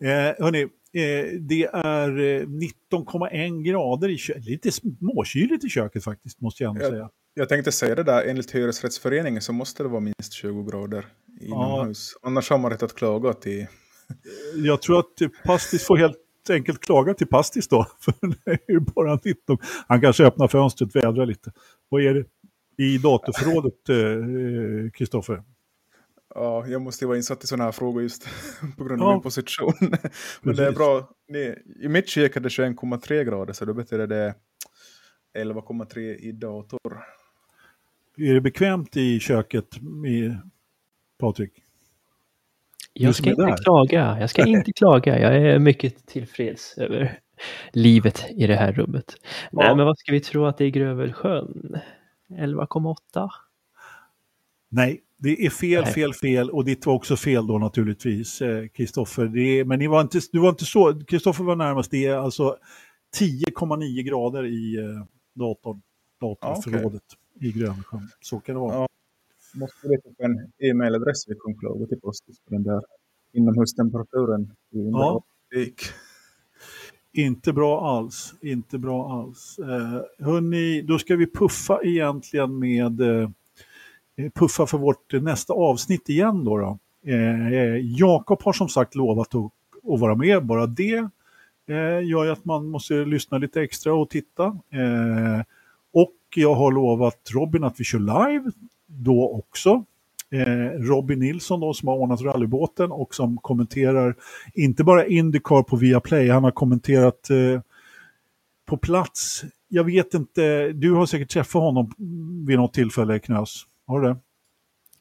Eh, 0.01 0.44
hörni, 0.44 0.62
eh, 0.62 1.40
det 1.40 1.64
är 1.64 2.09
19,1 2.47 3.32
eh, 3.32 3.72
grader 3.72 4.09
i 4.09 4.18
köket. 4.18 4.44
Lite 4.44 4.72
småkyligt 4.72 5.64
i 5.64 5.68
köket 5.68 6.05
faktiskt, 6.05 6.40
måste 6.40 6.62
jag 6.62 6.70
ändå 6.70 6.85
jag, 6.85 6.90
säga. 6.90 7.10
Jag 7.35 7.48
tänkte 7.48 7.72
säga 7.72 7.94
det 7.94 8.02
där, 8.02 8.24
enligt 8.24 8.55
hyresrättsföreningen 8.55 9.43
så 9.43 9.52
måste 9.52 9.82
det 9.82 9.89
vara 9.89 10.01
minst 10.01 10.32
20 10.32 10.62
grader 10.62 11.06
inomhus. 11.40 12.12
Ja. 12.22 12.28
Annars 12.28 12.51
har 12.51 12.59
man 12.59 12.70
rätt 12.70 12.82
att 12.82 12.94
klaga 12.94 13.32
till... 13.32 13.66
Jag 14.55 14.82
tror 14.82 14.98
att 14.98 15.44
Pastis 15.44 15.86
får 15.86 15.97
helt 15.97 16.16
enkelt 16.51 16.81
klaga 16.81 17.14
till 17.14 17.26
Pastis 17.26 17.68
då, 17.68 17.86
för 18.01 18.14
det 18.20 18.51
är 18.51 18.72
ju 18.72 18.81
bara 18.81 19.18
19. 19.24 19.59
Han 19.89 20.01
kanske 20.01 20.24
öppnar 20.24 20.48
fönstret, 20.48 20.97
vädrar 20.97 21.26
lite. 21.26 21.52
Vad 21.89 22.02
är 22.02 22.14
det 22.14 22.24
i 22.85 22.98
datorförrådet, 22.98 23.89
eh, 23.89 24.90
Kristoffer? 24.90 25.43
Ja, 26.35 26.66
jag 26.66 26.82
måste 26.82 27.05
ju 27.05 27.06
vara 27.06 27.16
insatt 27.16 27.44
i 27.44 27.47
sådana 27.47 27.65
här 27.65 27.73
frågor 27.73 28.02
just 28.02 28.28
på 28.78 28.85
grund 28.85 29.02
av 29.02 29.09
ja. 29.09 29.12
min 29.12 29.23
position. 29.23 29.73
Men 29.81 29.90
Precis. 29.90 30.56
det 30.56 30.66
är 30.66 30.73
bra. 30.73 31.11
I 31.81 31.89
mitt 31.89 32.09
kök 32.09 32.36
är 32.36 32.40
det 32.40 32.48
21,3 32.48 33.24
grader 33.24 33.52
så 33.52 33.65
då 33.65 33.74
betyder 33.74 34.06
det 34.06 34.35
11,3 35.39 35.98
i 36.01 36.32
dator. 36.32 37.05
Är 38.16 38.35
det 38.35 38.40
bekvämt 38.40 38.97
i 38.97 39.20
köket, 39.20 39.81
med 39.81 40.51
Patrik? 41.19 41.62
Jag 42.93 43.15
ska 43.15 43.31
inte 43.31 43.56
klaga. 43.65 44.16
Jag 44.20 44.31
ska 44.31 44.47
inte 44.47 44.73
klaga. 44.77 45.19
Jag 45.19 45.36
är 45.36 45.59
mycket 45.59 46.06
tillfreds 46.06 46.78
över 46.78 47.19
livet 47.73 48.24
i 48.31 48.47
det 48.47 48.56
här 48.56 48.73
rummet. 48.73 49.16
Ja. 49.51 49.59
Nej, 49.62 49.77
men 49.77 49.86
vad 49.86 49.98
ska 49.98 50.12
vi 50.12 50.20
tro 50.20 50.47
att 50.47 50.59
det 50.59 50.65
är 50.65 50.70
Grövelsjön? 50.70 51.78
11,8? 52.28 53.28
Nej, 54.69 55.03
det 55.19 55.47
är 55.47 55.51
fel, 55.51 55.85
fel, 55.86 56.15
fel 56.15 56.51
och 56.51 56.65
ditt 56.65 56.86
var 56.86 56.95
också 56.95 57.16
fel 57.16 57.47
då 57.47 57.59
naturligtvis, 57.59 58.43
Kristoffer. 58.73 59.24
Eh, 59.24 59.66
men 59.66 59.78
ni 59.78 59.86
var 59.86 60.01
inte, 60.01 60.20
du 60.32 60.39
var 60.39 60.49
inte 60.49 60.65
så, 60.65 61.05
Kristoffer 61.05 61.45
var 61.45 61.57
närmast, 61.57 61.91
det 61.91 62.07
är 62.07 62.16
alltså 62.16 62.57
10,9 63.20 64.03
grader 64.03 64.47
i 64.47 64.77
eh, 64.77 65.05
datorn, 65.35 65.82
datorförrådet 66.20 67.03
okay. 67.36 67.49
i 67.49 67.53
Grönsjön. 67.53 68.09
Så 68.20 68.41
kan 68.41 68.55
det 68.55 68.61
vara. 68.61 68.74
Ja. 68.74 68.89
Måste 69.55 69.89
leta 69.89 70.09
upp 70.09 70.20
en 70.20 70.53
e-mailadress 70.70 71.28
vi 71.28 71.35
kan 71.35 71.55
klaga 71.59 71.86
till 71.86 72.01
Postis 72.01 72.41
på 72.41 72.55
den 72.55 72.62
där. 72.62 72.82
inomhustemperaturen 73.32 74.53
Ja. 74.70 75.24
Inte 77.12 77.53
bra 77.53 77.97
alls, 77.97 78.35
inte 78.41 78.78
bra 78.78 79.12
alls. 79.12 79.59
Eh, 79.59 80.27
hörni, 80.27 80.82
då 80.82 80.99
ska 80.99 81.16
vi 81.16 81.27
puffa 81.27 81.81
egentligen 81.82 82.59
med 82.59 83.01
eh, 83.01 83.31
Eh, 84.16 84.31
puffa 84.31 84.66
för 84.66 84.78
vårt 84.78 85.12
nästa 85.12 85.53
avsnitt 85.53 86.09
igen 86.09 86.45
då. 86.45 86.59
då. 86.59 86.78
Eh, 87.07 87.53
eh, 87.53 87.77
Jakob 87.82 88.43
har 88.43 88.53
som 88.53 88.69
sagt 88.69 88.95
lovat 88.95 89.35
att, 89.35 89.45
att 89.93 90.01
vara 90.01 90.15
med, 90.15 90.47
bara 90.47 90.66
det 90.66 91.09
eh, 91.69 92.09
gör 92.09 92.24
ju 92.24 92.31
att 92.31 92.45
man 92.45 92.69
måste 92.69 92.95
lyssna 92.95 93.39
lite 93.39 93.62
extra 93.62 93.95
och 93.95 94.11
titta. 94.11 94.45
Eh, 94.47 95.41
och 95.93 96.15
jag 96.35 96.55
har 96.55 96.73
lovat 96.73 97.31
Robin 97.35 97.65
att 97.65 97.81
vi 97.81 97.85
kör 97.85 97.99
live 97.99 98.51
då 98.86 99.31
också. 99.31 99.85
Eh, 100.31 100.81
Robin 100.81 101.19
Nilsson 101.19 101.61
då, 101.61 101.74
som 101.74 101.89
har 101.89 101.97
ordnat 101.97 102.23
rallybåten 102.23 102.93
och 102.93 103.15
som 103.15 103.36
kommenterar 103.36 104.15
inte 104.55 104.85
bara 104.85 105.07
Indycar 105.07 105.62
på 105.62 105.77
Viaplay, 105.77 106.28
han 106.28 106.45
har 106.45 106.51
kommenterat 106.51 107.31
eh, 107.31 107.61
på 108.66 108.77
plats. 108.77 109.45
Jag 109.69 109.85
vet 109.85 110.15
inte, 110.15 110.73
du 110.73 110.93
har 110.93 111.07
säkert 111.07 111.31
träffat 111.31 111.62
honom 111.62 111.93
vid 112.47 112.59
något 112.59 112.74
tillfälle 112.74 113.19
Knös, 113.19 113.66
har 113.86 114.01
du 114.01 114.09
det? 114.09 114.16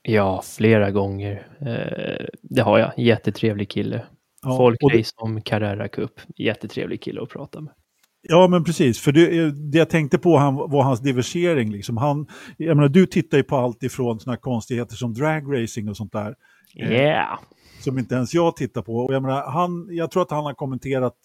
Ja, 0.01 0.41
flera 0.57 0.91
gånger. 0.91 1.47
Eh, 1.61 2.25
det 2.41 2.61
har 2.61 2.79
jag. 2.79 2.91
Jättetrevlig 2.99 3.69
kille. 3.69 4.05
Ja, 4.41 4.57
Folk 4.57 4.83
och 4.83 4.91
det- 4.91 4.99
race 4.99 5.11
om 5.17 5.41
Carrera 5.41 5.87
Cup. 5.87 6.11
Jättetrevlig 6.35 7.01
kille 7.01 7.21
att 7.21 7.29
prata 7.29 7.61
med. 7.61 7.73
Ja, 8.21 8.47
men 8.47 8.63
precis. 8.63 8.99
För 8.99 9.11
det, 9.11 9.51
det 9.51 9.77
jag 9.77 9.89
tänkte 9.89 10.17
på 10.17 10.37
han, 10.37 10.55
var 10.55 10.83
hans 10.83 10.99
diversiering. 11.01 11.71
Liksom. 11.71 11.97
Han, 11.97 12.27
jag 12.57 12.77
menar, 12.77 12.89
du 12.89 13.05
tittar 13.05 13.37
ju 13.37 13.43
på 13.43 13.55
allt 13.57 13.83
ifrån 13.83 14.19
såna 14.19 14.37
konstigheter 14.37 14.95
som 14.95 15.13
dragracing 15.13 15.89
och 15.89 15.97
sånt 15.97 16.11
där. 16.11 16.35
Eh. 16.79 16.91
Yeah! 16.91 17.39
Som 17.79 17.99
inte 17.99 18.15
ens 18.15 18.33
jag 18.33 18.55
tittar 18.55 18.81
på. 18.81 18.95
Och 18.95 19.13
jag, 19.13 19.21
menar, 19.21 19.51
han, 19.51 19.87
jag 19.91 20.11
tror 20.11 20.23
att 20.23 20.31
han 20.31 20.45
har 20.45 20.53
kommenterat 20.53 21.17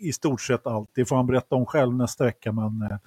i 0.00 0.12
stort 0.12 0.40
sett 0.40 0.66
allt. 0.66 0.90
Det 0.94 1.04
får 1.04 1.16
han 1.16 1.26
berätta 1.26 1.54
om 1.56 1.66
själv 1.66 1.94
nästa 1.94 2.24
vecka. 2.24 2.52
Men 2.52 2.82
eh, 2.90 2.98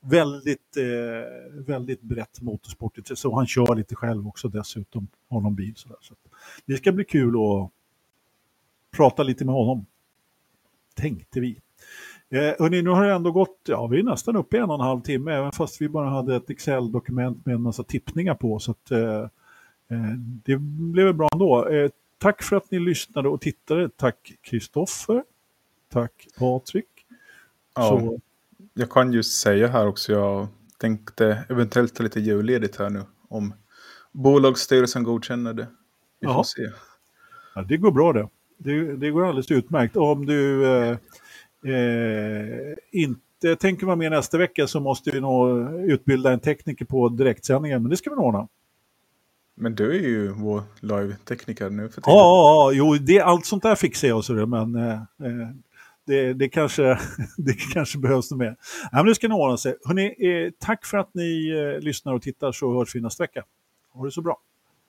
väldigt, 0.00 0.76
eh, 0.76 1.64
väldigt 1.66 2.02
brett 2.02 2.40
motorsportigt. 2.40 3.18
Så 3.18 3.34
han 3.34 3.46
kör 3.46 3.76
lite 3.76 3.94
själv 3.94 4.28
också 4.28 4.48
dessutom. 4.48 5.08
Har 5.28 5.40
någon 5.40 5.54
bil 5.54 5.72
sådär. 5.76 5.98
Så 6.00 6.14
det 6.66 6.76
ska 6.76 6.92
bli 6.92 7.04
kul 7.04 7.34
att 7.36 7.70
prata 8.90 9.22
lite 9.22 9.44
med 9.44 9.54
honom. 9.54 9.86
Tänkte 10.94 11.40
vi. 11.40 11.60
Eh, 12.30 12.54
hörni, 12.58 12.82
nu 12.82 12.90
har 12.90 13.06
det 13.06 13.12
ändå 13.12 13.30
gått, 13.32 13.60
ja 13.68 13.86
vi 13.86 13.98
är 13.98 14.02
nästan 14.02 14.36
uppe 14.36 14.56
i 14.56 14.60
en 14.60 14.70
och 14.70 14.74
en 14.74 14.80
halv 14.80 15.00
timme, 15.00 15.32
även 15.32 15.52
fast 15.52 15.80
vi 15.80 15.88
bara 15.88 16.08
hade 16.08 16.36
ett 16.36 16.50
Excel-dokument 16.50 17.46
med 17.46 17.54
en 17.54 17.62
massa 17.62 17.82
tippningar 17.84 18.34
på. 18.34 18.58
Så 18.58 18.70
att, 18.70 18.90
eh, 18.90 19.22
eh, 19.88 20.14
det 20.18 20.56
blev 20.60 21.14
bra 21.14 21.28
ändå. 21.32 21.68
Eh, 21.68 21.90
tack 22.18 22.42
för 22.42 22.56
att 22.56 22.70
ni 22.70 22.78
lyssnade 22.78 23.28
och 23.28 23.40
tittade. 23.40 23.88
Tack 23.88 24.32
Kristoffer. 24.42 25.24
Tack 25.88 26.28
Patrik. 26.38 26.86
Ja, 27.74 27.82
Så, 27.82 28.20
jag 28.78 28.90
kan 28.90 29.12
ju 29.12 29.22
säga 29.22 29.68
här 29.68 29.86
också, 29.86 30.12
jag 30.12 30.48
tänkte 30.78 31.44
eventuellt 31.48 31.94
ta 31.94 32.02
lite 32.02 32.20
julledigt 32.20 32.76
här 32.76 32.90
nu. 32.90 33.02
Om 33.28 33.54
bolagsstyrelsen 34.12 35.02
godkänner 35.02 35.52
det. 35.52 35.66
Vi 36.20 36.26
får 36.26 36.34
Ja. 36.36 36.44
se. 36.44 36.62
ja, 37.54 37.62
det 37.62 37.76
går 37.76 37.90
bra 37.92 38.12
det. 38.12 38.28
det. 38.58 38.96
Det 38.96 39.10
går 39.10 39.24
alldeles 39.26 39.50
utmärkt. 39.50 39.96
Om 39.96 40.26
du 40.26 40.66
eh, 40.66 40.90
eh, 41.74 42.74
inte 42.92 43.56
tänker 43.58 43.86
vara 43.86 43.96
med 43.96 44.10
nästa 44.10 44.38
vecka 44.38 44.66
så 44.66 44.80
måste 44.80 45.10
vi 45.10 45.20
nog 45.20 45.70
utbilda 45.90 46.32
en 46.32 46.40
tekniker 46.40 46.84
på 46.84 47.08
direktsändningen, 47.08 47.82
men 47.82 47.90
det 47.90 47.96
ska 47.96 48.10
vi 48.10 48.16
nog 48.16 48.24
ordna. 48.24 48.48
Men 49.54 49.74
du 49.74 49.90
är 49.90 50.08
ju 50.08 50.28
vår 50.28 50.62
live-tekniker 50.80 51.70
nu 51.70 51.88
för 51.88 52.02
Ja, 52.04 52.04
tiden. 52.04 52.18
ja, 52.18 52.72
ja, 52.72 52.72
jo, 52.72 52.94
det, 53.06 53.20
allt 53.20 53.46
sånt 53.46 53.62
där 53.62 53.74
fixar 53.74 54.08
jag, 54.08 54.24
så 54.24 54.32
det, 54.32 54.46
men 54.46 54.74
eh, 54.74 54.92
eh, 54.92 55.48
det, 56.08 56.34
det, 56.34 56.48
kanske, 56.48 56.82
det 57.36 57.52
kanske 57.72 57.98
behövs 57.98 58.30
något 58.30 58.38
mer. 58.38 58.46
Nej, 58.46 58.56
men 58.92 59.06
det 59.06 59.14
ska 59.14 59.28
nog 59.28 59.40
ordna 59.40 59.56
sig. 59.56 59.76
Hörrni, 59.84 60.06
eh, 60.18 60.52
tack 60.58 60.86
för 60.86 60.98
att 60.98 61.14
ni 61.14 61.48
eh, 61.48 61.80
lyssnar 61.80 62.14
och 62.14 62.22
tittar 62.22 62.52
så 62.52 62.78
hörs 62.78 62.94
vi 62.94 63.00
nästa 63.00 63.22
vecka. 63.22 63.44
Ha 63.92 64.04
det 64.04 64.10
så 64.10 64.22
bra. 64.22 64.40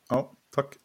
Ja, 0.09 0.31
tack. 0.55 0.75